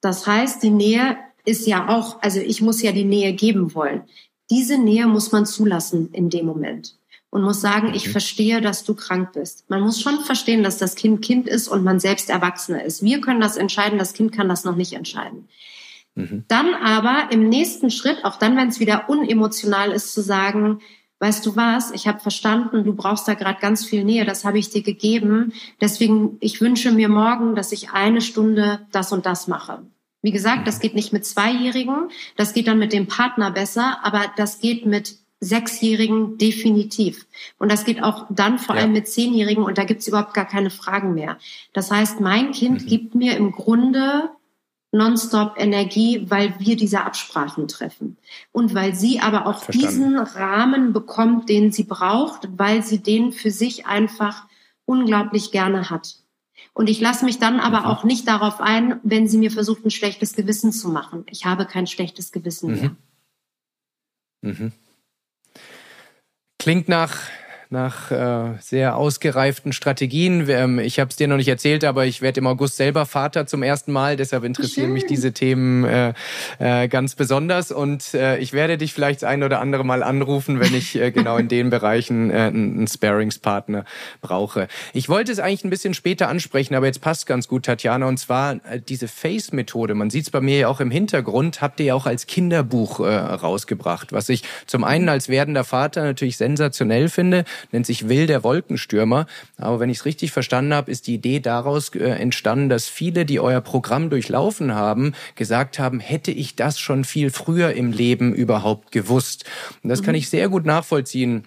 Das 0.00 0.26
heißt, 0.28 0.62
die 0.62 0.70
Nähe 0.70 1.16
ist 1.44 1.66
ja 1.66 1.88
auch, 1.88 2.22
also 2.22 2.38
ich 2.38 2.62
muss 2.62 2.80
ja 2.82 2.92
die 2.92 3.04
Nähe 3.04 3.32
geben 3.32 3.74
wollen. 3.74 4.02
Diese 4.50 4.78
Nähe 4.78 5.08
muss 5.08 5.32
man 5.32 5.46
zulassen 5.46 6.10
in 6.12 6.30
dem 6.30 6.46
Moment 6.46 6.96
und 7.30 7.42
muss 7.42 7.60
sagen, 7.60 7.92
ich 7.94 8.06
mhm. 8.06 8.12
verstehe, 8.12 8.60
dass 8.60 8.84
du 8.84 8.94
krank 8.94 9.32
bist. 9.32 9.68
Man 9.68 9.80
muss 9.80 10.00
schon 10.00 10.20
verstehen, 10.20 10.62
dass 10.62 10.78
das 10.78 10.94
Kind 10.94 11.22
Kind 11.22 11.48
ist 11.48 11.66
und 11.66 11.82
man 11.82 11.98
selbst 11.98 12.30
Erwachsener 12.30 12.84
ist. 12.84 13.02
Wir 13.02 13.20
können 13.20 13.40
das 13.40 13.56
entscheiden, 13.56 13.98
das 13.98 14.12
Kind 14.12 14.30
kann 14.30 14.48
das 14.48 14.64
noch 14.64 14.76
nicht 14.76 14.92
entscheiden. 14.92 15.48
Mhm. 16.14 16.44
Dann 16.46 16.74
aber 16.74 17.32
im 17.32 17.48
nächsten 17.48 17.90
Schritt, 17.90 18.24
auch 18.24 18.36
dann, 18.36 18.56
wenn 18.56 18.68
es 18.68 18.78
wieder 18.78 19.08
unemotional 19.08 19.90
ist, 19.90 20.12
zu 20.12 20.22
sagen, 20.22 20.80
weißt 21.20 21.44
du 21.46 21.56
was, 21.56 21.90
ich 21.92 22.06
habe 22.06 22.20
verstanden, 22.20 22.84
du 22.84 22.94
brauchst 22.94 23.26
da 23.28 23.34
gerade 23.34 23.60
ganz 23.60 23.84
viel 23.84 24.04
Nähe, 24.04 24.24
das 24.24 24.44
habe 24.44 24.58
ich 24.58 24.70
dir 24.70 24.82
gegeben. 24.82 25.52
Deswegen, 25.80 26.36
ich 26.40 26.60
wünsche 26.60 26.92
mir 26.92 27.08
morgen, 27.08 27.54
dass 27.54 27.72
ich 27.72 27.90
eine 27.90 28.20
Stunde 28.20 28.86
das 28.92 29.12
und 29.12 29.26
das 29.26 29.48
mache. 29.48 29.86
Wie 30.22 30.32
gesagt, 30.32 30.66
das 30.66 30.80
geht 30.80 30.94
nicht 30.94 31.12
mit 31.12 31.26
Zweijährigen, 31.26 32.08
das 32.36 32.54
geht 32.54 32.66
dann 32.66 32.78
mit 32.78 32.92
dem 32.92 33.06
Partner 33.06 33.50
besser, 33.50 33.98
aber 34.02 34.24
das 34.36 34.58
geht 34.58 34.86
mit 34.86 35.18
Sechsjährigen 35.40 36.38
definitiv. 36.38 37.26
Und 37.58 37.70
das 37.70 37.84
geht 37.84 38.02
auch 38.02 38.26
dann 38.30 38.58
vor 38.58 38.74
ja. 38.74 38.82
allem 38.82 38.92
mit 38.92 39.08
Zehnjährigen 39.08 39.62
und 39.62 39.78
da 39.78 39.84
gibt's 39.84 40.08
überhaupt 40.08 40.34
gar 40.34 40.46
keine 40.46 40.70
Fragen 40.70 41.14
mehr. 41.14 41.38
Das 41.72 41.90
heißt, 41.90 42.20
mein 42.20 42.52
Kind 42.52 42.82
mhm. 42.82 42.86
gibt 42.86 43.14
mir 43.14 43.36
im 43.36 43.52
Grunde 43.52 44.30
nonstop 44.94 45.54
Energie, 45.58 46.26
weil 46.28 46.54
wir 46.58 46.76
diese 46.76 47.02
Absprachen 47.02 47.68
treffen. 47.68 48.16
Und 48.52 48.74
weil 48.74 48.94
sie 48.94 49.20
aber 49.20 49.46
auch 49.46 49.64
Verstanden. 49.64 49.88
diesen 49.88 50.18
Rahmen 50.18 50.92
bekommt, 50.92 51.48
den 51.48 51.72
sie 51.72 51.84
braucht, 51.84 52.48
weil 52.56 52.82
sie 52.82 53.02
den 53.02 53.32
für 53.32 53.50
sich 53.50 53.86
einfach 53.86 54.46
unglaublich 54.84 55.50
gerne 55.50 55.90
hat. 55.90 56.16
Und 56.72 56.88
ich 56.88 57.00
lasse 57.00 57.24
mich 57.24 57.38
dann 57.38 57.60
aber 57.60 57.86
auch 57.86 58.04
nicht 58.04 58.26
darauf 58.26 58.60
ein, 58.60 59.00
wenn 59.02 59.28
sie 59.28 59.38
mir 59.38 59.50
versucht, 59.50 59.84
ein 59.84 59.90
schlechtes 59.90 60.34
Gewissen 60.34 60.72
zu 60.72 60.88
machen. 60.88 61.24
Ich 61.30 61.44
habe 61.44 61.66
kein 61.66 61.86
schlechtes 61.86 62.32
Gewissen 62.32 62.70
mhm. 62.70 62.80
mehr. 62.80 64.52
Mhm. 64.52 64.72
Klingt 66.58 66.88
nach 66.88 67.18
nach 67.70 68.10
äh, 68.10 68.58
sehr 68.60 68.96
ausgereiften 68.96 69.72
Strategien. 69.72 70.48
Ähm, 70.48 70.78
ich 70.78 71.00
habe 71.00 71.10
es 71.10 71.16
dir 71.16 71.28
noch 71.28 71.36
nicht 71.36 71.48
erzählt, 71.48 71.84
aber 71.84 72.06
ich 72.06 72.22
werde 72.22 72.40
im 72.40 72.46
August 72.46 72.76
selber 72.76 73.04
Vater 73.06 73.46
zum 73.46 73.62
ersten 73.62 73.92
Mal. 73.92 74.16
Deshalb 74.16 74.44
interessieren 74.44 74.92
mich 74.92 75.06
diese 75.06 75.32
Themen 75.32 75.84
äh, 75.84 76.12
äh, 76.58 76.88
ganz 76.88 77.14
besonders. 77.14 77.72
Und 77.72 78.14
äh, 78.14 78.38
ich 78.38 78.52
werde 78.52 78.78
dich 78.78 78.92
vielleicht 78.92 79.24
das 79.24 79.30
ein 79.30 79.42
oder 79.42 79.60
andere 79.60 79.84
Mal 79.84 80.02
anrufen, 80.02 80.60
wenn 80.60 80.74
ich 80.74 80.96
äh, 80.96 81.10
genau 81.10 81.36
in 81.38 81.48
den 81.48 81.70
Bereichen 81.70 82.30
äh, 82.30 82.34
einen 82.34 82.86
Sparingspartner 82.86 83.84
brauche. 84.20 84.68
Ich 84.92 85.08
wollte 85.08 85.32
es 85.32 85.38
eigentlich 85.38 85.64
ein 85.64 85.70
bisschen 85.70 85.94
später 85.94 86.28
ansprechen, 86.28 86.74
aber 86.74 86.86
jetzt 86.86 87.00
passt 87.00 87.26
ganz 87.26 87.48
gut, 87.48 87.64
Tatjana. 87.64 88.06
Und 88.06 88.18
zwar 88.18 88.54
äh, 88.54 88.80
diese 88.86 89.08
Face-Methode. 89.08 89.94
Man 89.94 90.10
sieht 90.10 90.24
es 90.24 90.30
bei 90.30 90.40
mir 90.40 90.58
ja 90.58 90.68
auch 90.68 90.80
im 90.80 90.90
Hintergrund. 90.90 91.62
Habt 91.62 91.80
ihr 91.80 91.86
ja 91.86 91.94
auch 91.94 92.06
als 92.06 92.26
Kinderbuch 92.26 93.00
äh, 93.00 93.16
rausgebracht, 93.16 94.12
was 94.12 94.28
ich 94.28 94.42
zum 94.66 94.84
einen 94.84 95.08
als 95.08 95.28
werdender 95.28 95.64
Vater 95.64 96.04
natürlich 96.04 96.36
sensationell 96.36 97.08
finde 97.08 97.44
nennt 97.72 97.86
sich 97.86 98.08
Will 98.08 98.26
der 98.26 98.44
Wolkenstürmer. 98.44 99.26
Aber 99.58 99.80
wenn 99.80 99.90
ich 99.90 99.98
es 99.98 100.04
richtig 100.04 100.32
verstanden 100.32 100.74
habe, 100.74 100.90
ist 100.90 101.06
die 101.06 101.14
Idee 101.14 101.40
daraus 101.40 101.94
äh, 101.94 102.04
entstanden, 102.04 102.68
dass 102.68 102.88
viele, 102.88 103.24
die 103.24 103.40
euer 103.40 103.60
Programm 103.60 104.10
durchlaufen 104.10 104.74
haben, 104.74 105.14
gesagt 105.34 105.78
haben, 105.78 106.00
hätte 106.00 106.30
ich 106.30 106.56
das 106.56 106.78
schon 106.78 107.04
viel 107.04 107.30
früher 107.30 107.72
im 107.72 107.92
Leben 107.92 108.34
überhaupt 108.34 108.92
gewusst. 108.92 109.44
Und 109.82 109.90
das 109.90 110.00
mhm. 110.00 110.06
kann 110.06 110.14
ich 110.14 110.28
sehr 110.28 110.48
gut 110.48 110.64
nachvollziehen 110.64 111.44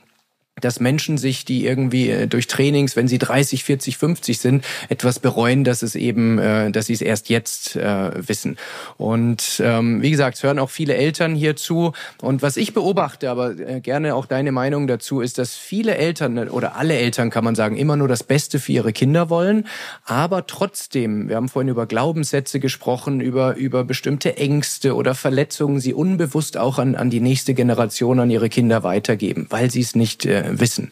dass 0.61 0.79
Menschen 0.79 1.17
sich, 1.17 1.45
die 1.45 1.65
irgendwie 1.65 2.09
äh, 2.09 2.27
durch 2.27 2.47
Trainings, 2.47 2.95
wenn 2.95 3.07
sie 3.07 3.17
30, 3.17 3.63
40, 3.63 3.97
50 3.97 4.39
sind, 4.39 4.65
etwas 4.89 5.19
bereuen, 5.19 5.63
dass 5.63 5.81
es 5.81 5.95
eben, 5.95 6.39
äh, 6.39 6.71
dass 6.71 6.87
sie 6.87 6.93
es 6.93 7.01
erst 7.01 7.29
jetzt 7.29 7.75
äh, 7.75 8.27
wissen. 8.27 8.57
Und 8.97 9.61
ähm, 9.63 10.01
wie 10.01 10.11
gesagt, 10.11 10.37
es 10.37 10.43
hören 10.43 10.59
auch 10.59 10.69
viele 10.69 10.95
Eltern 10.95 11.35
hier 11.35 11.55
zu. 11.55 11.93
Und 12.21 12.41
was 12.41 12.57
ich 12.57 12.73
beobachte, 12.73 13.29
aber 13.29 13.53
gerne 13.53 14.15
auch 14.15 14.25
deine 14.25 14.51
Meinung 14.51 14.87
dazu, 14.87 15.21
ist, 15.21 15.37
dass 15.37 15.55
viele 15.55 15.95
Eltern 15.95 16.49
oder 16.49 16.75
alle 16.75 16.95
Eltern, 16.95 17.29
kann 17.29 17.43
man 17.43 17.55
sagen, 17.55 17.77
immer 17.77 17.95
nur 17.95 18.07
das 18.07 18.23
Beste 18.23 18.59
für 18.59 18.71
ihre 18.71 18.93
Kinder 18.93 19.29
wollen, 19.29 19.67
aber 20.05 20.47
trotzdem, 20.47 21.29
wir 21.29 21.35
haben 21.35 21.49
vorhin 21.49 21.69
über 21.69 21.85
Glaubenssätze 21.85 22.59
gesprochen, 22.59 23.21
über 23.21 23.55
über 23.55 23.83
bestimmte 23.83 24.37
Ängste 24.37 24.95
oder 24.95 25.15
Verletzungen, 25.15 25.79
sie 25.79 25.93
unbewusst 25.93 26.57
auch 26.57 26.79
an 26.79 26.95
an 26.95 27.09
die 27.09 27.19
nächste 27.19 27.53
Generation, 27.53 28.19
an 28.19 28.29
ihre 28.29 28.49
Kinder 28.49 28.83
weitergeben, 28.83 29.47
weil 29.49 29.71
sie 29.71 29.81
es 29.81 29.95
nicht 29.95 30.25
wissen. 30.53 30.89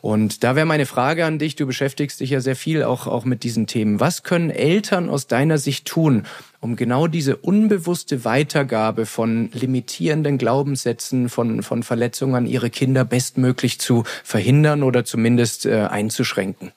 Und 0.00 0.44
da 0.44 0.54
wäre 0.54 0.66
meine 0.66 0.86
Frage 0.86 1.24
an 1.24 1.38
dich, 1.38 1.56
du 1.56 1.66
beschäftigst 1.66 2.20
dich 2.20 2.30
ja 2.30 2.40
sehr 2.40 2.56
viel 2.56 2.84
auch, 2.84 3.06
auch 3.06 3.24
mit 3.24 3.42
diesen 3.42 3.66
Themen. 3.66 4.00
Was 4.00 4.22
können 4.22 4.50
Eltern 4.50 5.10
aus 5.10 5.26
deiner 5.26 5.58
Sicht 5.58 5.86
tun, 5.86 6.24
um 6.60 6.76
genau 6.76 7.06
diese 7.06 7.36
unbewusste 7.36 8.24
Weitergabe 8.24 9.06
von 9.06 9.50
limitierenden 9.52 10.38
Glaubenssätzen, 10.38 11.28
von, 11.28 11.62
von 11.62 11.82
Verletzungen 11.82 12.34
an 12.34 12.46
ihre 12.46 12.70
Kinder 12.70 13.04
bestmöglich 13.04 13.80
zu 13.80 14.04
verhindern 14.22 14.82
oder 14.82 15.04
zumindest 15.04 15.66
äh, 15.66 15.88
einzuschränken? 15.90 16.72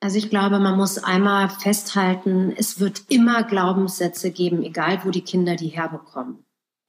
Also 0.00 0.18
ich 0.18 0.30
glaube, 0.30 0.58
man 0.58 0.76
muss 0.76 0.98
einmal 0.98 1.48
festhalten, 1.48 2.52
es 2.56 2.80
wird 2.80 3.02
immer 3.08 3.44
Glaubenssätze 3.44 4.32
geben, 4.32 4.64
egal 4.64 5.00
wo 5.04 5.10
die 5.10 5.22
Kinder 5.22 5.54
die 5.54 5.68
herbekommen. 5.68 6.44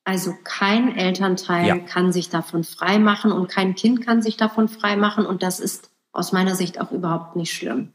Also 0.06 0.36
kein 0.44 0.98
Elternteil 0.98 1.68
ja. 1.68 1.78
kann 1.80 2.12
sich 2.12 2.30
davon 2.30 2.64
frei 2.64 3.00
machen 3.00 3.32
und 3.32 3.48
kein 3.48 3.76
Kind 3.76 4.06
kann 4.06 4.22
sich 4.22 4.36
davon 4.36 4.68
frei 4.68 4.98
machen 4.98 5.26
und 5.26 5.44
das 5.44 5.60
ist 5.60 5.92
aus 6.12 6.32
meiner 6.32 6.56
Sicht 6.56 6.80
auch 6.80 6.92
überhaupt 6.92 7.36
nicht 7.36 7.54
schlimm. 7.54 7.94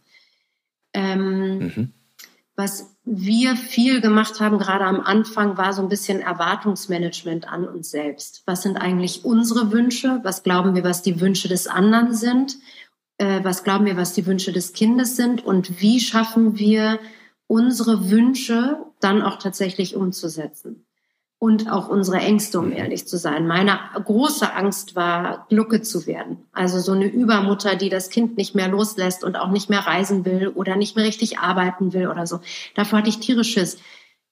Ähm, 0.95 1.59
mhm. 1.59 1.93
Was 2.57 2.97
wir 3.05 3.57
viel 3.57 4.01
gemacht 4.01 4.41
haben, 4.41 4.59
gerade 4.59 4.85
am 4.85 5.01
Anfang, 5.01 5.57
war 5.57 5.73
so 5.73 5.81
ein 5.81 5.89
bisschen 5.89 6.21
Erwartungsmanagement 6.21 7.47
an 7.47 7.69
uns 7.69 7.91
selbst. 7.91 8.43
Was 8.47 8.63
sind 8.63 8.79
eigentlich 8.79 9.25
unsere 9.25 9.71
Wünsche? 9.71 10.21
Was 10.25 10.43
glauben 10.43 10.75
wir, 10.75 10.83
was 10.83 11.03
die 11.03 11.21
Wünsche 11.21 11.47
des 11.47 11.69
anderen 11.69 12.15
sind? 12.15 12.57
Äh, 13.19 13.45
was 13.45 13.63
glauben 13.63 13.85
wir, 13.85 13.97
was 13.97 14.13
die 14.15 14.27
Wünsche 14.27 14.53
des 14.53 14.73
Kindes 14.73 15.15
sind? 15.15 15.45
Und 15.45 15.81
wie 15.81 16.01
schaffen 16.01 16.59
wir 16.59 16.99
unsere 17.47 18.11
Wünsche 18.11 18.85
dann 18.99 19.23
auch 19.23 19.39
tatsächlich 19.39 19.95
umzusetzen? 19.95 20.88
Und 21.41 21.70
auch 21.70 21.89
unsere 21.89 22.18
Ängste, 22.18 22.59
um 22.59 22.72
ehrlich 22.72 23.07
zu 23.07 23.16
sein. 23.16 23.47
Meine 23.47 23.78
große 23.95 24.53
Angst 24.55 24.97
war, 24.97 25.47
Glucke 25.49 25.82
zu 25.82 26.07
werden. 26.07 26.39
Also 26.53 26.80
so 26.80 26.93
eine 26.93 27.07
Übermutter, 27.07 27.76
die 27.76 27.91
das 27.91 28.11
Kind 28.11 28.36
nicht 28.36 28.57
mehr 28.57 28.68
loslässt 28.68 29.22
und 29.22 29.36
auch 29.36 29.51
nicht 29.51 29.70
mehr 29.70 29.86
reisen 29.86 30.24
will 30.24 30.49
oder 30.49 30.74
nicht 30.74 30.97
mehr 30.97 31.05
richtig 31.05 31.39
arbeiten 31.39 31.93
will 31.93 32.09
oder 32.09 32.26
so. 32.26 32.41
Davor 32.74 32.99
hatte 32.99 33.09
ich 33.09 33.20
tierisches. 33.20 33.78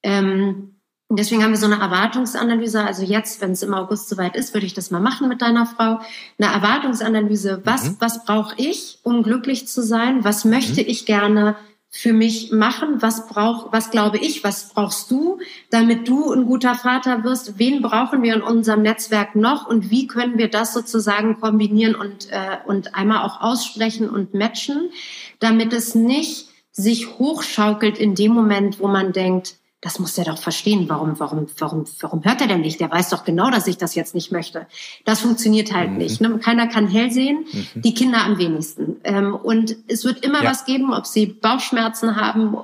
Ähm, 0.03 0.81
deswegen 1.09 1.45
haben 1.45 1.53
wir 1.53 1.59
so 1.59 1.67
eine 1.67 1.79
Erwartungsanalyse. 1.79 2.83
Also 2.83 3.05
jetzt, 3.05 3.41
wenn 3.41 3.53
es 3.53 3.63
im 3.63 3.73
August 3.73 4.09
soweit 4.09 4.35
ist, 4.35 4.53
würde 4.53 4.67
ich 4.67 4.75
das 4.75 4.91
mal 4.91 5.01
machen 5.01 5.29
mit 5.29 5.43
deiner 5.43 5.67
Frau. 5.67 6.01
Eine 6.39 6.53
Erwartungsanalyse. 6.53 7.61
Was, 7.63 7.85
mhm. 7.85 7.97
was 8.01 8.25
brauche 8.25 8.55
ich, 8.57 8.99
um 9.05 9.23
glücklich 9.23 9.69
zu 9.69 9.81
sein? 9.81 10.25
Was 10.25 10.45
möchte 10.45 10.81
mhm. 10.81 10.89
ich 10.89 11.07
gerne? 11.07 11.55
Für 11.97 12.13
mich 12.13 12.53
machen? 12.53 13.01
Was 13.01 13.27
brauch, 13.27 13.73
was 13.73 13.91
glaube 13.91 14.19
ich, 14.19 14.45
was 14.45 14.69
brauchst 14.69 15.11
du, 15.11 15.39
damit 15.71 16.07
du 16.07 16.31
ein 16.31 16.45
guter 16.45 16.75
Vater 16.75 17.25
wirst? 17.25 17.59
Wen 17.59 17.81
brauchen 17.81 18.23
wir 18.23 18.35
in 18.35 18.43
unserem 18.43 18.83
Netzwerk 18.83 19.35
noch 19.35 19.67
und 19.67 19.91
wie 19.91 20.07
können 20.07 20.37
wir 20.37 20.49
das 20.49 20.75
sozusagen 20.75 21.41
kombinieren 21.41 21.95
und, 21.95 22.31
äh, 22.31 22.59
und 22.67 22.95
einmal 22.95 23.25
auch 23.25 23.41
aussprechen 23.41 24.11
und 24.11 24.35
matchen, 24.35 24.91
damit 25.39 25.73
es 25.73 25.95
nicht 25.95 26.49
sich 26.71 27.19
hochschaukelt 27.19 27.99
in 27.99 28.15
dem 28.15 28.33
Moment, 28.33 28.79
wo 28.79 28.89
man 28.89 29.13
denkt, 29.13 29.57
das 29.81 29.99
muss 29.99 30.17
er 30.17 30.25
doch 30.25 30.39
verstehen. 30.39 30.89
Warum, 30.89 31.19
warum, 31.21 31.47
warum, 31.59 31.85
warum 32.01 32.25
hört 32.25 32.41
er 32.41 32.49
denn 32.49 32.63
nicht? 32.63 32.81
Der 32.81 32.91
weiß 32.91 33.11
doch 33.11 33.25
genau, 33.25 33.51
dass 33.51 33.67
ich 33.67 33.77
das 33.77 33.95
jetzt 33.95 34.15
nicht 34.15 34.33
möchte. 34.33 34.67
Das 35.05 35.21
funktioniert 35.21 35.73
halt 35.73 35.93
mhm. 35.93 35.99
nicht. 35.99 36.21
Ne? 36.21 36.39
Keiner 36.39 36.67
kann 36.67 36.89
hell 36.89 37.11
sehen, 37.11 37.45
mhm. 37.53 37.83
die 37.83 37.95
Kinder 37.95 38.25
am 38.25 38.39
wenigsten. 38.39 38.97
Ähm, 39.05 39.35
und 39.35 39.77
es 39.87 40.05
wird 40.05 40.25
immer 40.25 40.43
ja. 40.43 40.51
was 40.51 40.65
geben, 40.65 40.93
ob 40.93 41.07
sie 41.07 41.27
Bauchschmerzen 41.27 42.17
haben, 42.17 42.57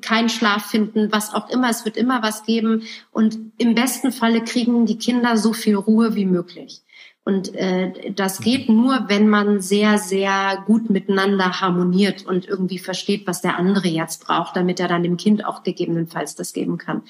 keinen 0.00 0.28
Schlaf 0.28 0.66
finden, 0.66 1.12
was 1.12 1.32
auch 1.34 1.48
immer. 1.50 1.70
Es 1.70 1.84
wird 1.84 1.96
immer 1.96 2.22
was 2.22 2.44
geben. 2.44 2.82
Und 3.12 3.38
im 3.58 3.74
besten 3.74 4.12
Falle 4.12 4.42
kriegen 4.42 4.86
die 4.86 4.98
Kinder 4.98 5.36
so 5.36 5.52
viel 5.52 5.76
Ruhe 5.76 6.14
wie 6.14 6.26
möglich. 6.26 6.82
Und 7.26 7.54
äh, 7.54 8.12
das 8.12 8.40
geht 8.40 8.68
nur, 8.68 9.04
wenn 9.08 9.28
man 9.28 9.60
sehr, 9.62 9.96
sehr 9.96 10.62
gut 10.66 10.90
miteinander 10.90 11.62
harmoniert 11.62 12.26
und 12.26 12.46
irgendwie 12.46 12.78
versteht, 12.78 13.26
was 13.26 13.40
der 13.40 13.58
andere 13.58 13.88
jetzt 13.88 14.26
braucht, 14.26 14.56
damit 14.56 14.78
er 14.78 14.88
dann 14.88 15.02
dem 15.02 15.16
Kind 15.16 15.46
auch 15.46 15.62
gegebenenfalls 15.62 16.34
das 16.34 16.52
geben 16.52 16.76
kann. 16.76 17.02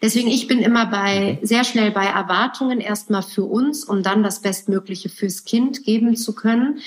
Deswegen, 0.00 0.28
ich 0.28 0.46
bin 0.46 0.60
immer 0.60 0.86
bei 0.86 1.40
sehr 1.42 1.64
schnell 1.64 1.90
bei 1.90 2.04
Erwartungen 2.04 2.80
erstmal 2.80 3.24
für 3.24 3.42
uns, 3.42 3.82
um 3.82 4.04
dann 4.04 4.22
das 4.22 4.40
Bestmögliche 4.40 5.08
fürs 5.08 5.42
Kind 5.44 5.82
geben 5.82 6.14
zu 6.14 6.32
können. 6.32 6.78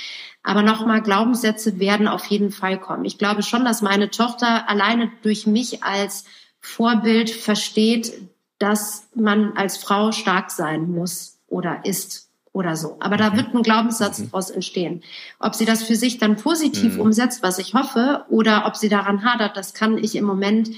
Aber 0.42 0.62
nochmal, 0.62 1.02
Glaubenssätze 1.02 1.80
werden 1.80 2.08
auf 2.08 2.26
jeden 2.28 2.52
Fall 2.52 2.80
kommen. 2.80 3.04
Ich 3.04 3.18
glaube 3.18 3.44
schon, 3.44 3.66
dass 3.66 3.82
meine 3.82 4.10
Tochter 4.10 4.70
alleine 4.70 5.12
durch 5.22 5.46
mich 5.46 5.84
als 5.84 6.24
Vorbild 6.62 7.30
versteht, 7.30 8.14
dass 8.58 9.10
man 9.16 9.58
als 9.58 9.76
Frau 9.78 10.14
stark 10.14 10.50
sein 10.50 10.90
muss 10.90 11.40
oder 11.48 11.84
ist 11.84 12.29
oder 12.54 12.76
so. 12.76 12.98
Aber 13.00 13.18
da 13.18 13.36
wird 13.36 13.54
ein 13.54 13.64
Glaubenssatz 13.64 14.20
mhm. 14.20 14.26
daraus 14.26 14.50
entstehen. 14.50 15.04
Ob 15.40 15.56
sie 15.56 15.66
das 15.66 15.84
für 15.84 15.96
sich 15.96 16.18
dann 16.18 16.36
positiv 16.36 16.96
mhm. 16.96 17.02
umsetzt, 17.02 17.44
was 17.44 17.60
ich 17.60 17.74
hoffe, 17.74 18.26
oder 18.30 18.66
ob 18.66 18.76
sie 18.76 18.90
daran 18.90 19.24
hadert, 19.24 19.58
das 19.58 19.74
kann 19.74 19.98
ich 19.98 20.16
im 20.16 20.26
Moment 20.26 20.72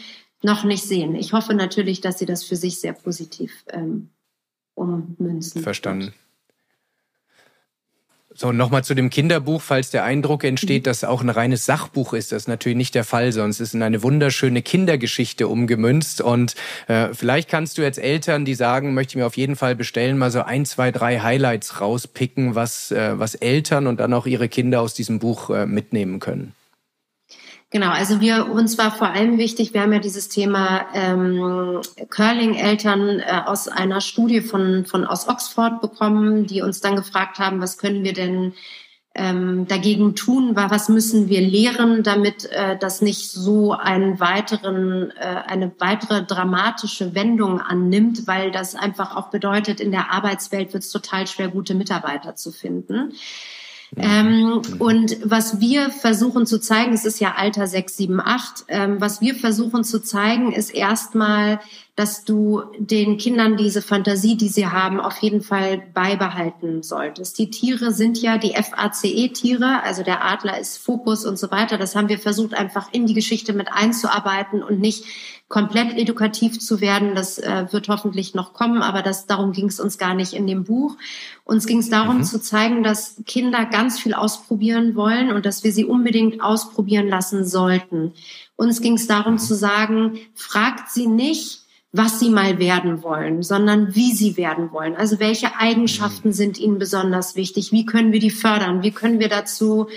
noch 0.44 0.64
nicht 0.64 0.84
sehen. 0.84 1.16
Ich 1.16 1.34
hoffe 1.34 1.54
natürlich, 1.54 2.02
dass 2.02 2.20
sie 2.20 2.26
das 2.26 2.44
für 2.44 2.56
sich 2.56 2.80
sehr 2.80 2.94
positiv 2.94 3.64
ähm, 3.70 4.10
ummünzen. 4.76 5.62
Verstanden. 5.62 6.14
So, 8.34 8.54
nochmal 8.54 8.84
zu 8.84 8.94
dem 8.94 9.10
Kinderbuch, 9.10 9.62
falls 9.62 9.90
der 9.90 10.06
Eindruck 10.06 10.46
entsteht, 10.46 10.88
dass 10.88 11.04
auch 11.04 11.22
ein 11.22 11.30
reines 11.30 11.66
Sachbuch 11.66 12.14
ist. 12.14 12.32
Das 12.32 12.44
ist 12.44 12.48
natürlich 12.48 12.78
nicht 12.78 12.96
der 12.96 13.04
Fall, 13.04 13.34
sonst 13.34 13.60
ist 13.60 13.74
in 13.74 13.84
eine 13.84 14.04
wunderschöne 14.04 14.62
Kindergeschichte 14.62 15.50
umgemünzt. 15.50 16.22
Und 16.22 16.56
äh, 16.88 17.10
vielleicht 17.14 17.50
kannst 17.50 17.78
du 17.78 17.82
jetzt 17.82 18.00
Eltern, 18.00 18.46
die 18.46 18.56
sagen, 18.56 18.94
möchte 18.94 19.12
ich 19.12 19.16
mir 19.18 19.26
auf 19.26 19.36
jeden 19.36 19.58
Fall 19.58 19.76
bestellen, 19.76 20.18
mal 20.18 20.32
so 20.32 20.44
ein, 20.44 20.66
zwei, 20.66 20.92
drei 20.92 21.20
Highlights 21.20 21.82
rauspicken, 21.82 22.56
was, 22.56 22.92
äh, 22.92 23.20
was 23.20 23.36
Eltern 23.36 23.86
und 23.86 24.00
dann 24.00 24.14
auch 24.14 24.26
ihre 24.26 24.48
Kinder 24.48 24.82
aus 24.82 24.94
diesem 24.94 25.20
Buch 25.20 25.50
äh, 25.50 25.66
mitnehmen 25.66 26.20
können. 26.20 26.54
Genau, 27.72 27.90
also 27.90 28.20
wir 28.20 28.52
uns 28.52 28.78
war 28.78 28.92
vor 28.92 29.12
allem 29.12 29.38
wichtig, 29.38 29.74
wir 29.74 29.82
haben 29.82 29.94
ja 29.94 30.00
dieses 30.00 30.28
Thema 30.28 30.88
ähm, 30.94 31.80
Curling-Eltern 32.10 33.22
äh, 33.22 33.42
aus 33.46 33.70
einer 33.70 34.02
Studie 34.02 34.42
von, 34.42 34.86
von 34.86 35.06
aus 35.06 35.30
Oxford 35.30 35.80
bekommen, 35.80 36.46
die 36.46 36.62
uns 36.62 36.82
dann 36.82 36.98
gefragt 36.98 37.40
haben, 37.40 37.62
was 37.62 37.78
können 37.78 38.04
wir 38.04 38.12
denn 38.12 38.54
ähm, 39.16 39.68
dagegen 39.68 40.16
tun, 40.16 40.52
was 40.58 40.90
müssen 40.90 41.30
wir 41.30 41.40
lehren, 41.40 42.04
damit 42.04 42.46
äh, 42.52 42.78
das 42.78 43.02
nicht 43.02 43.32
so 43.32 43.72
einen 43.72 44.20
weiteren, 44.20 45.12
äh, 45.12 45.44
eine 45.48 45.72
weitere 45.80 46.24
dramatische 46.26 47.16
Wendung 47.16 47.62
annimmt, 47.62 48.28
weil 48.28 48.52
das 48.52 48.76
einfach 48.76 49.16
auch 49.16 49.30
bedeutet, 49.30 49.80
in 49.80 49.92
der 49.92 50.12
Arbeitswelt 50.12 50.74
wird 50.74 50.84
es 50.84 50.92
total 50.92 51.26
schwer, 51.26 51.48
gute 51.48 51.74
Mitarbeiter 51.74 52.36
zu 52.36 52.52
finden. 52.52 53.14
Ähm, 53.98 54.62
und 54.80 55.18
was 55.24 55.60
wir 55.60 55.90
versuchen 55.90 56.46
zu 56.46 56.60
zeigen, 56.60 56.94
es 56.94 57.06
ist 57.06 57.20
ja 57.20 57.34
Alter 57.36 57.68
6, 57.68 57.98
7, 57.98 58.22
8, 58.22 58.66
ähm, 58.70 59.02
was 59.02 59.20
wir 59.20 59.36
versuchen 59.36 59.84
zu 59.84 60.02
zeigen, 60.02 60.54
ist 60.54 60.70
erstmal, 60.70 61.60
dass 61.96 62.24
du 62.24 62.64
den 62.78 63.18
Kindern 63.18 63.58
diese 63.58 63.82
Fantasie, 63.82 64.38
die 64.38 64.48
sie 64.48 64.68
haben, 64.68 65.00
auf 65.02 65.18
jeden 65.18 65.42
Fall 65.42 65.84
beibehalten 65.94 66.84
solltest. 66.84 67.38
Die 67.38 67.50
Tiere 67.50 67.92
sind 67.92 68.22
ja 68.22 68.38
die 68.38 68.54
FACE-Tiere, 68.54 69.84
also 69.84 70.02
der 70.02 70.24
Adler 70.24 70.58
ist 70.58 70.78
Fokus 70.78 71.26
und 71.26 71.38
so 71.38 71.52
weiter. 71.52 71.78
Das 71.78 71.96
haben 71.96 72.08
wir 72.08 72.18
versucht, 72.18 72.54
einfach 72.54 72.94
in 72.94 73.08
die 73.08 73.14
Geschichte 73.14 73.52
mit 73.52 73.68
einzuarbeiten 73.72 74.64
und 74.64 74.80
nicht 74.80 75.04
komplett 75.50 75.98
edukativ 75.98 76.60
zu 76.60 76.80
werden. 76.80 77.14
Das 77.14 77.38
äh, 77.38 77.68
wird 77.72 77.90
hoffentlich 77.90 78.34
noch 78.34 78.54
kommen, 78.54 78.82
aber 78.82 79.02
das, 79.02 79.28
darum 79.28 79.52
ging 79.52 79.68
es 79.68 79.82
uns 79.82 79.98
gar 79.98 80.16
nicht 80.16 80.32
in 80.32 80.48
dem 80.48 80.64
Buch. 80.64 80.96
Uns 81.44 81.68
ging 81.68 81.80
es 81.80 81.90
darum 81.90 82.20
mhm. 82.20 82.24
zu 82.24 82.42
zeigen, 82.42 82.84
dass 82.84 83.22
Kinder 83.26 83.66
ganz 83.66 84.00
viel 84.00 84.14
ausprobieren 84.14 84.96
wollen 84.96 85.32
und 85.32 85.46
dass 85.46 85.66
wir 85.66 85.74
sie 85.74 85.84
unbedingt 85.84 86.42
ausprobieren 86.42 87.10
lassen 87.10 87.46
sollten. 87.46 88.14
Uns 88.56 88.82
ging 88.82 88.94
es 88.94 89.08
darum 89.08 89.34
mhm. 89.34 89.40
zu 89.40 89.54
sagen, 89.54 90.20
fragt 90.34 90.90
sie 90.90 91.08
nicht, 91.08 91.61
was 91.94 92.22
sie 92.22 92.30
mal 92.30 92.58
werden 92.58 93.04
wollen, 93.04 93.44
sondern 93.44 93.96
wie 93.96 94.14
sie 94.14 94.38
werden 94.38 94.72
wollen. 94.72 94.96
Also 94.96 95.20
welche 95.20 95.58
Eigenschaften 95.58 96.30
mhm. 96.30 96.34
sind 96.34 96.58
ihnen 96.58 96.80
besonders 96.80 97.36
wichtig? 97.36 97.74
Wie 97.74 97.86
können 97.86 98.14
wir 98.14 98.20
die 98.20 98.30
fördern? 98.30 98.82
Wie 98.82 98.92
können 98.92 99.20
wir 99.20 99.28
dazu 99.28 99.88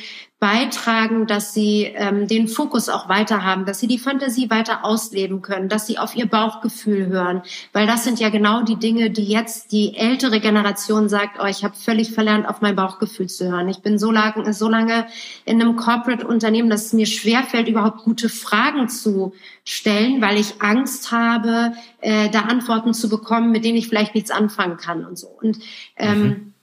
beitragen, 0.40 1.26
dass 1.26 1.54
sie 1.54 1.84
ähm, 1.94 2.28
den 2.28 2.48
Fokus 2.48 2.90
auch 2.90 3.08
weiter 3.08 3.44
haben, 3.44 3.64
dass 3.64 3.80
sie 3.80 3.86
die 3.86 3.98
Fantasie 3.98 4.50
weiter 4.50 4.84
ausleben 4.84 5.40
können, 5.40 5.70
dass 5.70 5.86
sie 5.86 5.96
auf 5.96 6.14
ihr 6.16 6.26
Bauchgefühl 6.26 7.06
hören, 7.06 7.42
weil 7.72 7.86
das 7.86 8.04
sind 8.04 8.20
ja 8.20 8.28
genau 8.28 8.62
die 8.62 8.76
Dinge, 8.76 9.10
die 9.10 9.24
jetzt 9.24 9.72
die 9.72 9.96
ältere 9.96 10.40
Generation 10.40 11.08
sagt, 11.08 11.38
oh, 11.40 11.46
ich 11.46 11.64
habe 11.64 11.74
völlig 11.74 12.12
verlernt, 12.12 12.46
auf 12.46 12.60
mein 12.60 12.76
Bauchgefühl 12.76 13.28
zu 13.28 13.50
hören. 13.50 13.68
Ich 13.68 13.78
bin 13.78 13.98
so 13.98 14.10
lange, 14.10 14.52
so 14.52 14.68
lange 14.68 15.06
in 15.46 15.62
einem 15.62 15.76
Corporate-Unternehmen, 15.76 16.68
dass 16.68 16.86
es 16.86 16.92
mir 16.92 17.06
schwerfällt, 17.06 17.68
überhaupt 17.68 18.04
gute 18.04 18.28
Fragen 18.28 18.88
zu 18.88 19.32
stellen, 19.64 20.20
weil 20.20 20.38
ich 20.38 20.60
Angst 20.60 21.10
habe, 21.10 21.72
äh, 22.00 22.28
da 22.28 22.40
Antworten 22.40 22.92
zu 22.92 23.08
bekommen, 23.08 23.50
mit 23.50 23.64
denen 23.64 23.78
ich 23.78 23.88
vielleicht 23.88 24.14
nichts 24.14 24.30
anfangen 24.30 24.76
kann 24.76 25.06
und 25.06 25.18
so. 25.18 25.28
Und 25.28 25.58
ähm, 25.96 26.20
mhm 26.20 26.53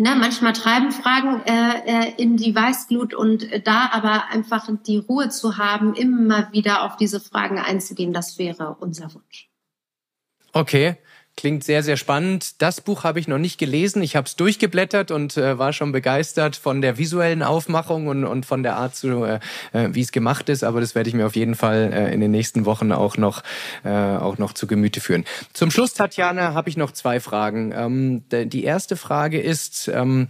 Ne, 0.00 0.14
manchmal 0.14 0.52
treiben 0.52 0.92
Fragen 0.92 1.42
äh, 1.44 2.10
äh, 2.10 2.22
in 2.22 2.36
die 2.36 2.54
Weißglut 2.54 3.14
und 3.14 3.52
äh, 3.52 3.60
da 3.60 3.90
aber 3.92 4.28
einfach 4.30 4.68
die 4.86 4.98
Ruhe 4.98 5.28
zu 5.28 5.58
haben, 5.58 5.94
immer 5.94 6.52
wieder 6.52 6.84
auf 6.84 6.96
diese 6.96 7.18
Fragen 7.18 7.58
einzugehen, 7.58 8.12
das 8.12 8.38
wäre 8.38 8.76
unser 8.78 9.12
Wunsch. 9.12 9.50
Okay. 10.52 10.96
Klingt 11.38 11.62
sehr, 11.62 11.84
sehr 11.84 11.96
spannend. 11.96 12.60
Das 12.60 12.80
Buch 12.80 13.04
habe 13.04 13.20
ich 13.20 13.28
noch 13.28 13.38
nicht 13.38 13.58
gelesen. 13.58 14.02
Ich 14.02 14.16
habe 14.16 14.26
es 14.26 14.34
durchgeblättert 14.34 15.12
und 15.12 15.36
äh, 15.36 15.56
war 15.56 15.72
schon 15.72 15.92
begeistert 15.92 16.56
von 16.56 16.80
der 16.80 16.98
visuellen 16.98 17.44
Aufmachung 17.44 18.08
und, 18.08 18.24
und 18.24 18.44
von 18.44 18.64
der 18.64 18.74
Art, 18.74 18.96
zu, 18.96 19.22
äh, 19.22 19.38
äh, 19.72 19.90
wie 19.92 20.00
es 20.00 20.10
gemacht 20.10 20.48
ist. 20.48 20.64
Aber 20.64 20.80
das 20.80 20.96
werde 20.96 21.08
ich 21.08 21.14
mir 21.14 21.26
auf 21.26 21.36
jeden 21.36 21.54
Fall 21.54 21.92
äh, 21.92 22.12
in 22.12 22.20
den 22.20 22.32
nächsten 22.32 22.64
Wochen 22.64 22.90
auch 22.90 23.16
noch, 23.16 23.44
äh, 23.84 23.88
auch 23.88 24.38
noch 24.38 24.52
zu 24.52 24.66
Gemüte 24.66 25.00
führen. 25.00 25.24
Zum 25.52 25.70
Schluss, 25.70 25.94
Tatjana, 25.94 26.54
habe 26.54 26.70
ich 26.70 26.76
noch 26.76 26.90
zwei 26.90 27.20
Fragen. 27.20 27.72
Ähm, 27.72 28.24
die 28.32 28.64
erste 28.64 28.96
Frage 28.96 29.40
ist, 29.40 29.86
ähm, 29.94 30.26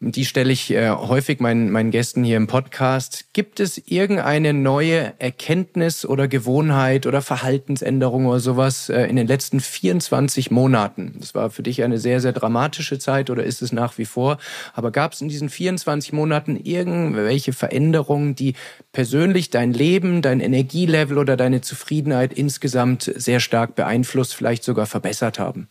die 0.00 0.24
stelle 0.24 0.52
ich 0.52 0.70
äh, 0.72 0.90
häufig 0.90 1.40
meinen, 1.40 1.70
meinen 1.70 1.90
Gästen 1.90 2.24
hier 2.24 2.36
im 2.36 2.46
Podcast. 2.46 3.26
Gibt 3.32 3.60
es 3.60 3.78
irgendeine 3.86 4.52
neue 4.52 5.14
Erkenntnis 5.18 6.04
oder 6.04 6.28
Gewohnheit 6.28 7.06
oder 7.06 7.22
Verhaltensänderung 7.22 8.26
oder 8.26 8.40
sowas 8.40 8.88
äh, 8.88 9.04
in 9.04 9.16
den 9.16 9.26
letzten 9.26 9.60
24 9.60 10.50
Monaten? 10.50 11.14
Das 11.20 11.34
war 11.34 11.48
für 11.50 11.62
dich 11.62 11.82
eine 11.82 11.98
sehr, 11.98 12.20
sehr 12.20 12.32
dramatische 12.32 12.98
Zeit 12.98 13.30
oder 13.30 13.44
ist 13.44 13.62
es 13.62 13.72
nach 13.72 13.96
wie 13.96 14.04
vor? 14.04 14.38
Aber 14.74 14.90
gab 14.90 15.12
es 15.12 15.20
in 15.20 15.28
diesen 15.28 15.48
24 15.48 16.12
Monaten 16.12 16.56
irgendwelche 16.56 17.52
Veränderungen, 17.52 18.34
die 18.34 18.54
persönlich 18.92 19.50
dein 19.50 19.72
Leben, 19.72 20.22
dein 20.22 20.40
Energielevel 20.40 21.18
oder 21.18 21.36
deine 21.36 21.60
Zufriedenheit 21.60 22.32
insgesamt 22.32 23.10
sehr 23.14 23.40
stark 23.40 23.74
beeinflusst, 23.74 24.34
vielleicht 24.34 24.64
sogar 24.64 24.86
verbessert 24.86 25.38
haben? 25.38 25.68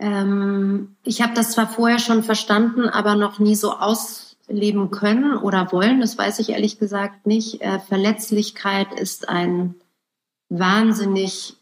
Ähm, 0.00 0.96
ich 1.04 1.20
habe 1.20 1.34
das 1.34 1.52
zwar 1.52 1.68
vorher 1.68 1.98
schon 1.98 2.22
verstanden, 2.22 2.88
aber 2.88 3.14
noch 3.14 3.38
nie 3.38 3.54
so 3.54 3.72
ausleben 3.74 4.90
können 4.90 5.36
oder 5.36 5.70
wollen. 5.72 6.00
Das 6.00 6.16
weiß 6.16 6.38
ich 6.38 6.50
ehrlich 6.50 6.78
gesagt 6.78 7.26
nicht. 7.26 7.60
Äh, 7.60 7.78
Verletzlichkeit 7.80 8.92
ist 8.98 9.28
ein 9.28 9.74
wahnsinnig 10.48 11.54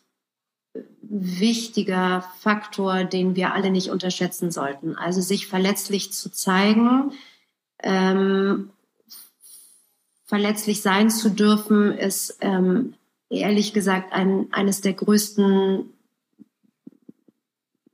wichtiger 1.03 2.25
Faktor, 2.39 3.05
den 3.05 3.35
wir 3.35 3.55
alle 3.55 3.71
nicht 3.71 3.91
unterschätzen 3.91 4.51
sollten. 4.53 4.95
Also 4.95 5.21
sich 5.21 5.49
verletzlich 5.49 6.13
zu 6.13 6.31
zeigen, 6.31 7.13
ähm, 7.83 8.71
verletzlich 10.27 10.83
sein 10.83 11.11
zu 11.11 11.31
dürfen, 11.31 11.93
ist 11.93 12.39
ähm, 12.41 12.95
ehrlich 13.31 13.73
gesagt 13.73 14.13
ein, 14.13 14.47
eines 14.53 14.81
der 14.81 14.93
größten 14.93 15.91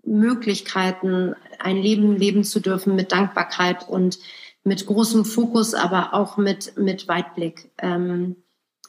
Möglichkeiten, 0.06 1.34
ein 1.58 1.76
Leben 1.76 2.16
leben 2.16 2.44
zu 2.44 2.60
dürfen 2.60 2.94
mit 2.94 3.12
Dankbarkeit 3.12 3.88
und 3.88 4.18
mit 4.64 4.86
großem 4.86 5.24
Fokus, 5.24 5.74
aber 5.74 6.14
auch 6.14 6.36
mit, 6.36 6.76
mit 6.76 7.06
Weitblick. 7.08 7.70
Ähm, 7.78 8.36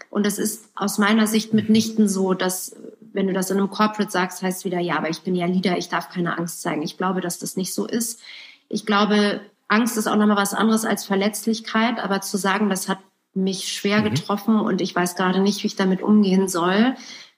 und 0.09 0.25
es 0.25 0.39
ist 0.39 0.69
aus 0.75 0.97
meiner 0.97 1.27
Sicht 1.27 1.53
mitnichten 1.53 2.07
so, 2.07 2.33
dass, 2.33 2.75
wenn 3.13 3.27
du 3.27 3.33
das 3.33 3.51
in 3.51 3.57
einem 3.57 3.69
Corporate 3.69 4.11
sagst, 4.11 4.41
heißt 4.41 4.65
wieder, 4.65 4.79
ja, 4.79 4.97
aber 4.97 5.09
ich 5.09 5.21
bin 5.21 5.35
ja 5.35 5.45
Leader, 5.45 5.77
ich 5.77 5.89
darf 5.89 6.09
keine 6.09 6.37
Angst 6.37 6.61
zeigen. 6.61 6.81
Ich 6.81 6.97
glaube, 6.97 7.21
dass 7.21 7.39
das 7.39 7.57
nicht 7.57 7.73
so 7.73 7.85
ist. 7.85 8.21
Ich 8.69 8.85
glaube, 8.85 9.41
Angst 9.67 9.97
ist 9.97 10.07
auch 10.07 10.15
nochmal 10.15 10.37
was 10.37 10.53
anderes 10.53 10.85
als 10.85 11.05
Verletzlichkeit, 11.05 11.99
aber 11.99 12.21
zu 12.21 12.37
sagen, 12.37 12.69
das 12.69 12.87
hat 12.87 12.99
mich 13.33 13.73
schwer 13.73 13.99
mhm. 13.99 14.05
getroffen 14.05 14.59
und 14.59 14.81
ich 14.81 14.95
weiß 14.95 15.15
gerade 15.15 15.39
nicht, 15.39 15.63
wie 15.63 15.67
ich 15.67 15.75
damit 15.75 16.01
umgehen 16.01 16.47
soll, 16.47 16.95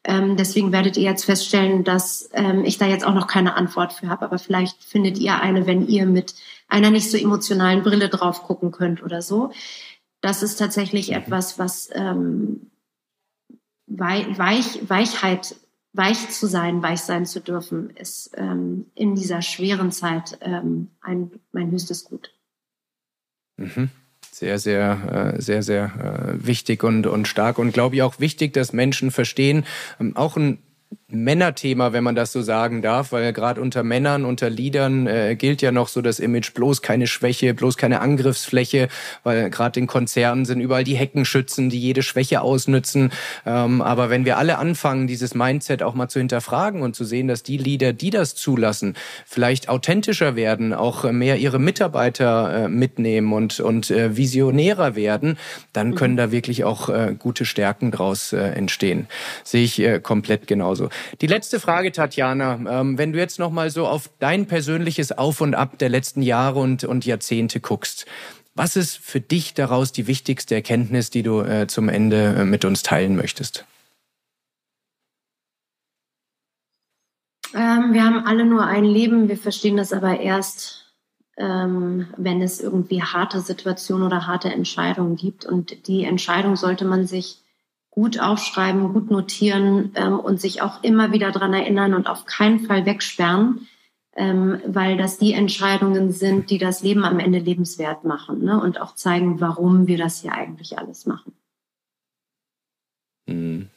ähm, 0.07 0.37
deswegen 0.37 0.71
werdet 0.71 0.95
ihr 0.95 1.03
jetzt 1.03 1.25
feststellen, 1.25 1.83
dass 1.83 2.29
ähm, 2.31 2.63
ich 2.63 2.77
da 2.77 2.85
jetzt 2.87 3.05
auch 3.05 3.13
noch 3.13 3.27
keine 3.27 3.55
Antwort 3.55 3.91
für 3.91 4.07
habe. 4.07 4.23
Aber 4.23 4.39
vielleicht 4.39 4.81
findet 4.81 5.17
ihr 5.17 5.41
eine, 5.41 5.67
wenn 5.67 5.85
ihr 5.85 6.05
mit 6.05 6.33
einer 6.69 6.91
nicht 6.91 7.11
so 7.11 7.17
emotionalen 7.17 7.83
Brille 7.83 8.07
drauf 8.07 8.43
gucken 8.43 8.71
könnt 8.71 9.03
oder 9.03 9.21
so. 9.21 9.51
Das 10.21 10.43
ist 10.43 10.55
tatsächlich 10.55 11.09
mhm. 11.09 11.15
etwas, 11.15 11.59
was 11.59 11.89
ähm, 11.93 12.71
Weich, 13.85 14.89
Weichheit 14.89 15.55
weich 15.91 16.29
zu 16.29 16.47
sein, 16.47 16.81
weich 16.83 17.01
sein 17.01 17.25
zu 17.25 17.41
dürfen, 17.41 17.89
ist 17.89 18.31
ähm, 18.35 18.85
in 18.95 19.15
dieser 19.15 19.41
schweren 19.41 19.91
Zeit 19.91 20.37
ähm, 20.41 20.89
ein, 21.01 21.31
mein 21.51 21.71
höchstes 21.71 22.05
Gut. 22.05 22.33
Mhm 23.57 23.89
sehr, 24.37 24.59
sehr, 24.59 25.33
äh, 25.35 25.41
sehr, 25.41 25.63
sehr 25.63 25.85
äh, 25.85 26.45
wichtig 26.45 26.83
und, 26.83 27.07
und 27.07 27.27
stark 27.27 27.57
und 27.57 27.73
glaube 27.73 27.95
ich 27.95 28.01
auch 28.03 28.19
wichtig, 28.19 28.53
dass 28.53 28.71
Menschen 28.71 29.11
verstehen, 29.11 29.65
ähm, 29.99 30.15
auch 30.15 30.37
ein 30.37 30.59
Männerthema, 31.09 31.93
wenn 31.93 32.03
man 32.03 32.15
das 32.15 32.33
so 32.33 32.41
sagen 32.41 32.81
darf, 32.81 33.13
weil 33.13 33.31
gerade 33.31 33.61
unter 33.61 33.81
Männern, 33.81 34.25
unter 34.25 34.49
Liedern 34.49 35.07
äh, 35.07 35.37
gilt 35.37 35.61
ja 35.61 35.71
noch 35.71 35.87
so 35.87 36.01
das 36.01 36.19
Image 36.19 36.53
bloß 36.53 36.81
keine 36.81 37.07
Schwäche, 37.07 37.53
bloß 37.53 37.77
keine 37.77 38.01
Angriffsfläche, 38.01 38.89
weil 39.23 39.49
gerade 39.49 39.79
in 39.79 39.87
Konzernen 39.87 40.43
sind 40.43 40.59
überall 40.59 40.83
die 40.83 40.95
Heckenschützen, 40.95 41.69
die 41.69 41.79
jede 41.79 42.03
Schwäche 42.03 42.41
ausnützen. 42.41 43.13
Ähm, 43.45 43.81
aber 43.81 44.09
wenn 44.09 44.25
wir 44.25 44.37
alle 44.37 44.57
anfangen, 44.57 45.07
dieses 45.07 45.33
Mindset 45.33 45.81
auch 45.81 45.93
mal 45.93 46.09
zu 46.09 46.19
hinterfragen 46.19 46.81
und 46.81 46.93
zu 46.93 47.05
sehen, 47.05 47.29
dass 47.29 47.41
die 47.41 47.57
Lieder, 47.57 47.93
die 47.93 48.09
das 48.09 48.35
zulassen, 48.35 48.95
vielleicht 49.25 49.69
authentischer 49.69 50.35
werden, 50.35 50.73
auch 50.73 51.09
mehr 51.09 51.37
ihre 51.37 51.57
Mitarbeiter 51.57 52.65
äh, 52.65 52.67
mitnehmen 52.67 53.31
und, 53.31 53.61
und 53.61 53.91
äh, 53.91 54.17
visionärer 54.17 54.97
werden, 54.97 55.37
dann 55.71 55.95
können 55.95 56.15
mhm. 56.15 56.17
da 56.17 56.31
wirklich 56.33 56.65
auch 56.65 56.89
äh, 56.89 57.15
gute 57.17 57.45
Stärken 57.45 57.91
draus 57.91 58.33
äh, 58.33 58.39
entstehen. 58.39 59.07
Sehe 59.45 59.63
ich 59.63 59.79
äh, 59.79 60.01
komplett 60.01 60.47
genauso. 60.47 60.89
Die 61.21 61.27
letzte 61.27 61.59
Frage, 61.59 61.91
Tatjana, 61.91 62.81
ähm, 62.81 62.97
wenn 62.97 63.13
du 63.13 63.19
jetzt 63.19 63.39
noch 63.39 63.51
mal 63.51 63.69
so 63.69 63.87
auf 63.87 64.09
dein 64.19 64.45
persönliches 64.45 65.11
Auf 65.11 65.41
und 65.41 65.55
Ab 65.55 65.77
der 65.79 65.89
letzten 65.89 66.21
Jahre 66.21 66.59
und, 66.59 66.83
und 66.83 67.05
Jahrzehnte 67.05 67.59
guckst, 67.59 68.05
was 68.55 68.75
ist 68.75 68.97
für 68.97 69.21
dich 69.21 69.53
daraus 69.53 69.91
die 69.91 70.07
wichtigste 70.07 70.55
Erkenntnis, 70.55 71.09
die 71.11 71.21
du 71.21 71.41
äh, 71.41 71.67
zum 71.67 71.89
Ende 71.89 72.37
äh, 72.39 72.45
mit 72.45 72.65
uns 72.65 72.81
teilen 72.81 73.15
möchtest? 73.15 73.65
Ähm, 77.53 77.93
wir 77.93 78.03
haben 78.03 78.25
alle 78.25 78.45
nur 78.45 78.65
ein 78.65 78.83
Leben, 78.83 79.29
wir 79.29 79.37
verstehen 79.37 79.77
das 79.77 79.93
aber 79.93 80.19
erst, 80.19 80.93
ähm, 81.37 82.07
wenn 82.17 82.41
es 82.41 82.59
irgendwie 82.59 83.01
harte 83.01 83.41
Situationen 83.41 84.05
oder 84.05 84.27
harte 84.27 84.49
Entscheidungen 84.49 85.15
gibt. 85.15 85.45
Und 85.45 85.87
die 85.87 86.03
Entscheidung 86.03 86.55
sollte 86.55 86.83
man 86.83 87.05
sich 87.05 87.43
gut 87.97 88.19
aufschreiben, 88.19 88.93
gut 88.93 89.09
notieren 89.09 89.91
ähm, 89.95 90.19
und 90.19 90.39
sich 90.39 90.61
auch 90.61 90.83
immer 90.83 91.13
wieder 91.13 91.31
dran 91.31 91.55
erinnern 91.55 91.95
und 91.95 92.05
auf 92.05 92.27
keinen 92.27 92.59
Fall 92.59 92.85
wegsperren, 92.85 93.67
ähm, 94.15 94.61
weil 94.67 94.97
das 94.97 95.17
die 95.17 95.33
Entscheidungen 95.33 96.11
sind, 96.11 96.51
die 96.51 96.59
das 96.59 96.83
Leben 96.83 97.03
am 97.03 97.17
Ende 97.17 97.39
lebenswert 97.39 98.03
machen 98.03 98.43
ne? 98.43 98.61
und 98.61 98.79
auch 98.79 98.93
zeigen, 98.93 99.41
warum 99.41 99.87
wir 99.87 99.97
das 99.97 100.21
hier 100.21 100.31
eigentlich 100.31 100.77
alles 100.77 101.07
machen. 101.07 101.33
Mhm. 103.25 103.71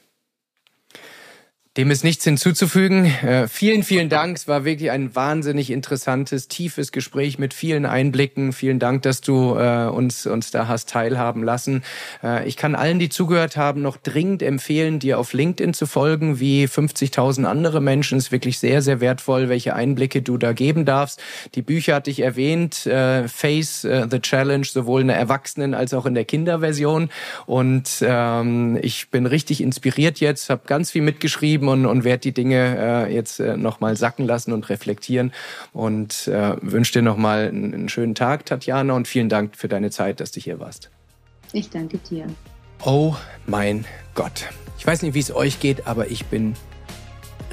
Dem 1.81 1.91
ist 1.91 2.05
nichts 2.05 2.25
hinzuzufügen. 2.25 3.07
Äh, 3.07 3.49
vielen, 3.49 3.85
vielen 3.85 4.11
Dank. 4.11 4.37
Es 4.37 4.47
war 4.47 4.67
wirklich 4.67 4.91
ein 4.91 5.15
wahnsinnig 5.15 5.71
interessantes, 5.71 6.47
tiefes 6.47 6.93
Gespräch 6.93 7.39
mit 7.39 7.55
vielen 7.55 7.87
Einblicken. 7.87 8.53
Vielen 8.53 8.79
Dank, 8.79 9.01
dass 9.01 9.23
du 9.23 9.57
äh, 9.57 9.87
uns, 9.87 10.27
uns 10.27 10.51
da 10.51 10.69
hast 10.69 10.91
teilhaben 10.91 11.43
lassen. 11.43 11.83
Äh, 12.23 12.47
ich 12.47 12.59
kann 12.59 12.75
allen, 12.75 12.99
die 12.99 13.09
zugehört 13.09 13.57
haben, 13.57 13.81
noch 13.81 13.97
dringend 13.97 14.43
empfehlen, 14.43 14.99
dir 14.99 15.19
auf 15.19 15.33
LinkedIn 15.33 15.73
zu 15.73 15.87
folgen, 15.87 16.39
wie 16.39 16.67
50.000 16.67 17.45
andere 17.45 17.81
Menschen. 17.81 18.19
Es 18.19 18.25
ist 18.25 18.33
wirklich 18.33 18.59
sehr, 18.59 18.83
sehr 18.83 19.01
wertvoll, 19.01 19.49
welche 19.49 19.75
Einblicke 19.75 20.21
du 20.21 20.37
da 20.37 20.53
geben 20.53 20.85
darfst. 20.85 21.23
Die 21.55 21.63
Bücher 21.63 21.95
hatte 21.95 22.11
ich 22.11 22.21
erwähnt, 22.21 22.85
äh, 22.85 23.27
Face 23.27 23.85
äh, 23.85 24.07
the 24.11 24.21
Challenge, 24.21 24.67
sowohl 24.67 25.01
in 25.01 25.07
der 25.09 25.17
Erwachsenen- 25.17 25.73
als 25.73 25.95
auch 25.95 26.05
in 26.05 26.13
der 26.13 26.27
Kinderversion. 26.27 27.09
Und 27.47 28.03
ähm, 28.03 28.79
ich 28.83 29.09
bin 29.09 29.25
richtig 29.25 29.63
inspiriert 29.63 30.21
jetzt, 30.21 30.51
habe 30.51 30.65
ganz 30.67 30.91
viel 30.91 31.01
mitgeschrieben 31.01 31.61
geschrieben 31.61 31.70
und, 31.71 31.87
und 31.87 32.05
werde 32.05 32.21
die 32.21 32.33
Dinge 32.33 32.77
äh, 32.79 33.15
jetzt 33.15 33.41
äh, 33.41 33.57
nochmal 33.57 33.97
sacken 33.97 34.27
lassen 34.27 34.53
und 34.53 34.69
reflektieren 34.69 35.33
und 35.73 36.29
äh, 36.29 36.57
wünsche 36.61 36.93
dir 36.93 37.03
nochmal 37.03 37.49
einen, 37.49 37.75
einen 37.75 37.89
schönen 37.89 38.15
Tag, 38.15 38.47
Tatjana, 38.47 38.95
und 38.95 39.09
vielen 39.09 39.29
Dank 39.29 39.57
für 39.57 39.69
deine 39.69 39.91
Zeit, 39.91 40.21
dass 40.21 40.33
du 40.33 40.41
hier 40.41 40.61
warst. 40.61 40.91
Ich 41.53 41.71
danke 41.71 41.99
dir. 41.99 42.27
Oh 42.85 43.15
mein 43.47 43.85
Gott. 44.15 44.47
Ich 44.79 44.87
weiß 44.87 45.03
nicht, 45.03 45.15
wie 45.15 45.21
es 45.21 45.35
euch 45.35 45.61
geht, 45.61 45.87
aber 45.87 46.11
ich 46.11 46.27
bin 46.27 46.55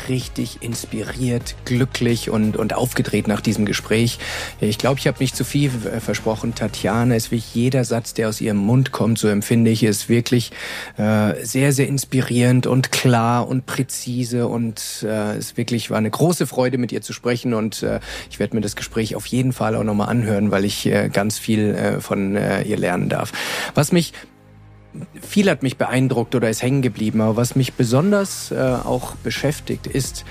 richtig 0.10 0.62
inspiriert, 0.62 1.56
glücklich 1.66 2.30
und, 2.30 2.58
und 2.58 2.74
aufgedreht 2.74 3.28
nach 3.28 3.42
diesem 3.42 3.66
Gespräch. 3.66 4.20
Ich 4.60 4.78
glaube, 4.78 5.00
ich 5.00 5.08
habe 5.08 5.20
nicht 5.20 5.36
zu 5.36 5.44
viel 5.44 5.72
äh, 5.86 6.00
versprochen. 6.00 6.56
Tatjana 6.56 7.16
ist 7.16 7.32
wie 7.32 7.44
jeder 7.54 7.84
Satz, 7.84 8.14
der 8.14 8.30
aus 8.30 8.42
ihrem 8.42 8.58
Mund 8.58 8.92
kommt, 8.92 9.20
so 9.20 9.28
empfinde 9.28 9.72
ich, 9.72 9.84
ist 9.84 10.10
wirklich 10.10 10.52
äh, 10.98 11.34
sehr, 11.44 11.74
sehr 11.74 11.88
inspirierend 11.88 12.68
und 12.68 12.92
klar 12.92 13.48
und 13.48 13.66
präzise 13.66 14.48
und 14.48 15.04
äh, 15.04 15.36
es 15.36 15.58
wirklich 15.58 15.90
war 15.90 15.98
eine 15.98 16.10
große 16.10 16.48
Freude, 16.48 16.78
mit 16.78 16.92
ihr 16.92 17.02
zu 17.02 17.14
sprechen 17.14 17.54
und 17.54 17.84
äh, 17.84 18.00
ich 18.30 18.40
werde 18.40 18.56
mir 18.56 18.62
das 18.62 18.76
Gespräch 18.76 19.16
auf 19.16 19.26
jeden 19.26 19.54
Fall 19.54 19.76
auch 19.76 19.84
nochmal 19.84 20.10
anhören, 20.10 20.52
weil 20.52 20.66
ich 20.66 20.86
äh, 20.86 21.10
ganz 21.10 21.38
viel 21.38 21.76
äh, 21.76 22.00
von 22.02 22.36
äh, 22.36 22.64
ihr 22.64 22.78
lernen 22.78 23.10
darf. 23.10 23.32
Was 23.74 23.92
mich 23.92 24.14
viel 25.22 25.50
hat 25.50 25.64
mich 25.64 25.78
beeindruckt 25.78 26.36
oder 26.36 26.50
ist 26.50 26.62
hängen 26.62 26.82
geblieben. 26.82 27.22
Aber 27.22 27.36
was 27.36 27.56
mich 27.56 27.74
besonders 27.74 28.52
äh, 28.52 28.56
auch 28.84 29.16
beschäftigt, 29.18 29.88
ist, 29.88 30.26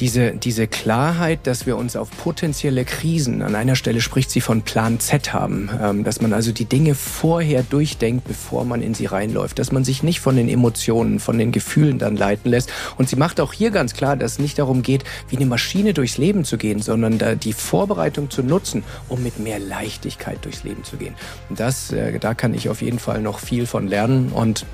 diese, 0.00 0.32
diese 0.32 0.66
Klarheit, 0.66 1.46
dass 1.46 1.66
wir 1.66 1.76
uns 1.76 1.96
auf 1.96 2.10
potenzielle 2.10 2.84
Krisen, 2.84 3.42
an 3.42 3.54
einer 3.54 3.76
Stelle 3.76 4.00
spricht 4.00 4.30
sie 4.30 4.40
von 4.40 4.62
Plan 4.62 5.00
Z 5.00 5.32
haben, 5.32 5.70
ähm, 5.80 6.04
dass 6.04 6.20
man 6.20 6.32
also 6.32 6.52
die 6.52 6.64
Dinge 6.64 6.94
vorher 6.94 7.62
durchdenkt, 7.62 8.26
bevor 8.26 8.64
man 8.64 8.82
in 8.82 8.94
sie 8.94 9.06
reinläuft, 9.06 9.58
dass 9.58 9.72
man 9.72 9.84
sich 9.84 10.02
nicht 10.02 10.20
von 10.20 10.36
den 10.36 10.48
Emotionen, 10.48 11.20
von 11.20 11.38
den 11.38 11.52
Gefühlen 11.52 11.98
dann 11.98 12.16
leiten 12.16 12.50
lässt. 12.50 12.72
Und 12.96 13.08
sie 13.08 13.16
macht 13.16 13.40
auch 13.40 13.52
hier 13.52 13.70
ganz 13.70 13.94
klar, 13.94 14.16
dass 14.16 14.32
es 14.32 14.38
nicht 14.38 14.58
darum 14.58 14.82
geht, 14.82 15.04
wie 15.28 15.36
eine 15.36 15.46
Maschine 15.46 15.94
durchs 15.94 16.18
Leben 16.18 16.44
zu 16.44 16.58
gehen, 16.58 16.82
sondern 16.82 17.18
da 17.18 17.34
die 17.34 17.52
Vorbereitung 17.52 18.30
zu 18.30 18.42
nutzen, 18.42 18.82
um 19.08 19.22
mit 19.22 19.38
mehr 19.38 19.58
Leichtigkeit 19.58 20.44
durchs 20.44 20.64
Leben 20.64 20.84
zu 20.84 20.96
gehen. 20.96 21.14
Und 21.48 21.60
das, 21.60 21.92
äh, 21.92 22.18
da 22.18 22.34
kann 22.34 22.54
ich 22.54 22.68
auf 22.68 22.82
jeden 22.82 22.98
Fall 22.98 23.20
noch 23.20 23.38
viel 23.38 23.66
von 23.66 23.86
lernen 23.86 24.30
und 24.32 24.66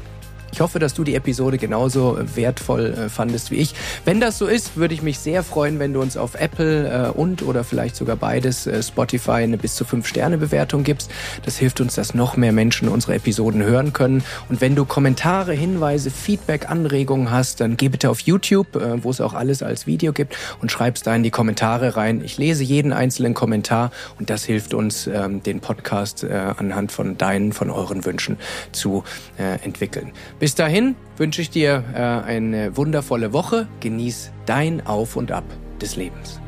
ich 0.52 0.60
hoffe, 0.60 0.78
dass 0.78 0.94
du 0.94 1.04
die 1.04 1.14
Episode 1.14 1.58
genauso 1.58 2.18
wertvoll 2.34 2.94
äh, 2.94 3.08
fandest 3.08 3.50
wie 3.50 3.56
ich. 3.56 3.74
Wenn 4.04 4.20
das 4.20 4.38
so 4.38 4.46
ist, 4.46 4.76
würde 4.76 4.94
ich 4.94 5.02
mich 5.02 5.18
sehr 5.18 5.42
freuen, 5.42 5.78
wenn 5.78 5.92
du 5.92 6.00
uns 6.00 6.16
auf 6.16 6.34
Apple 6.34 7.08
äh, 7.08 7.10
und 7.10 7.42
oder 7.42 7.64
vielleicht 7.64 7.96
sogar 7.96 8.16
beides 8.16 8.66
äh, 8.66 8.82
Spotify 8.82 9.42
eine 9.42 9.58
bis 9.58 9.74
zu 9.74 9.84
5 9.84 10.06
Sterne 10.06 10.38
Bewertung 10.38 10.82
gibst. 10.82 11.10
Das 11.44 11.56
hilft 11.56 11.80
uns, 11.80 11.94
dass 11.94 12.14
noch 12.14 12.36
mehr 12.36 12.52
Menschen 12.52 12.88
unsere 12.88 13.14
Episoden 13.14 13.62
hören 13.62 13.92
können. 13.92 14.22
Und 14.48 14.60
wenn 14.60 14.74
du 14.74 14.84
Kommentare, 14.84 15.52
Hinweise, 15.52 16.10
Feedback, 16.10 16.70
Anregungen 16.70 17.30
hast, 17.30 17.60
dann 17.60 17.76
geh 17.76 17.88
bitte 17.88 18.10
auf 18.10 18.20
YouTube, 18.20 18.76
äh, 18.76 19.02
wo 19.02 19.10
es 19.10 19.20
auch 19.20 19.34
alles 19.34 19.62
als 19.62 19.86
Video 19.86 20.12
gibt 20.12 20.36
und 20.60 20.72
schreib's 20.72 21.02
da 21.02 21.14
in 21.14 21.22
die 21.22 21.30
Kommentare 21.30 21.96
rein. 21.96 22.22
Ich 22.24 22.38
lese 22.38 22.64
jeden 22.64 22.92
einzelnen 22.92 23.34
Kommentar 23.34 23.90
und 24.18 24.30
das 24.30 24.44
hilft 24.44 24.74
uns, 24.74 25.06
ähm, 25.06 25.42
den 25.42 25.60
Podcast 25.60 26.24
äh, 26.24 26.32
anhand 26.56 26.92
von 26.92 27.16
deinen, 27.16 27.52
von 27.52 27.70
euren 27.70 28.04
Wünschen 28.04 28.36
zu 28.72 29.04
äh, 29.38 29.64
entwickeln. 29.64 30.12
Bis 30.40 30.54
dahin 30.54 30.96
wünsche 31.18 31.42
ich 31.42 31.50
dir 31.50 31.84
äh, 31.94 31.98
eine 31.98 32.74
wundervolle 32.74 33.34
Woche. 33.34 33.68
Genieß 33.80 34.32
dein 34.46 34.86
Auf 34.86 35.16
und 35.16 35.32
Ab 35.32 35.44
des 35.82 35.96
Lebens. 35.96 36.40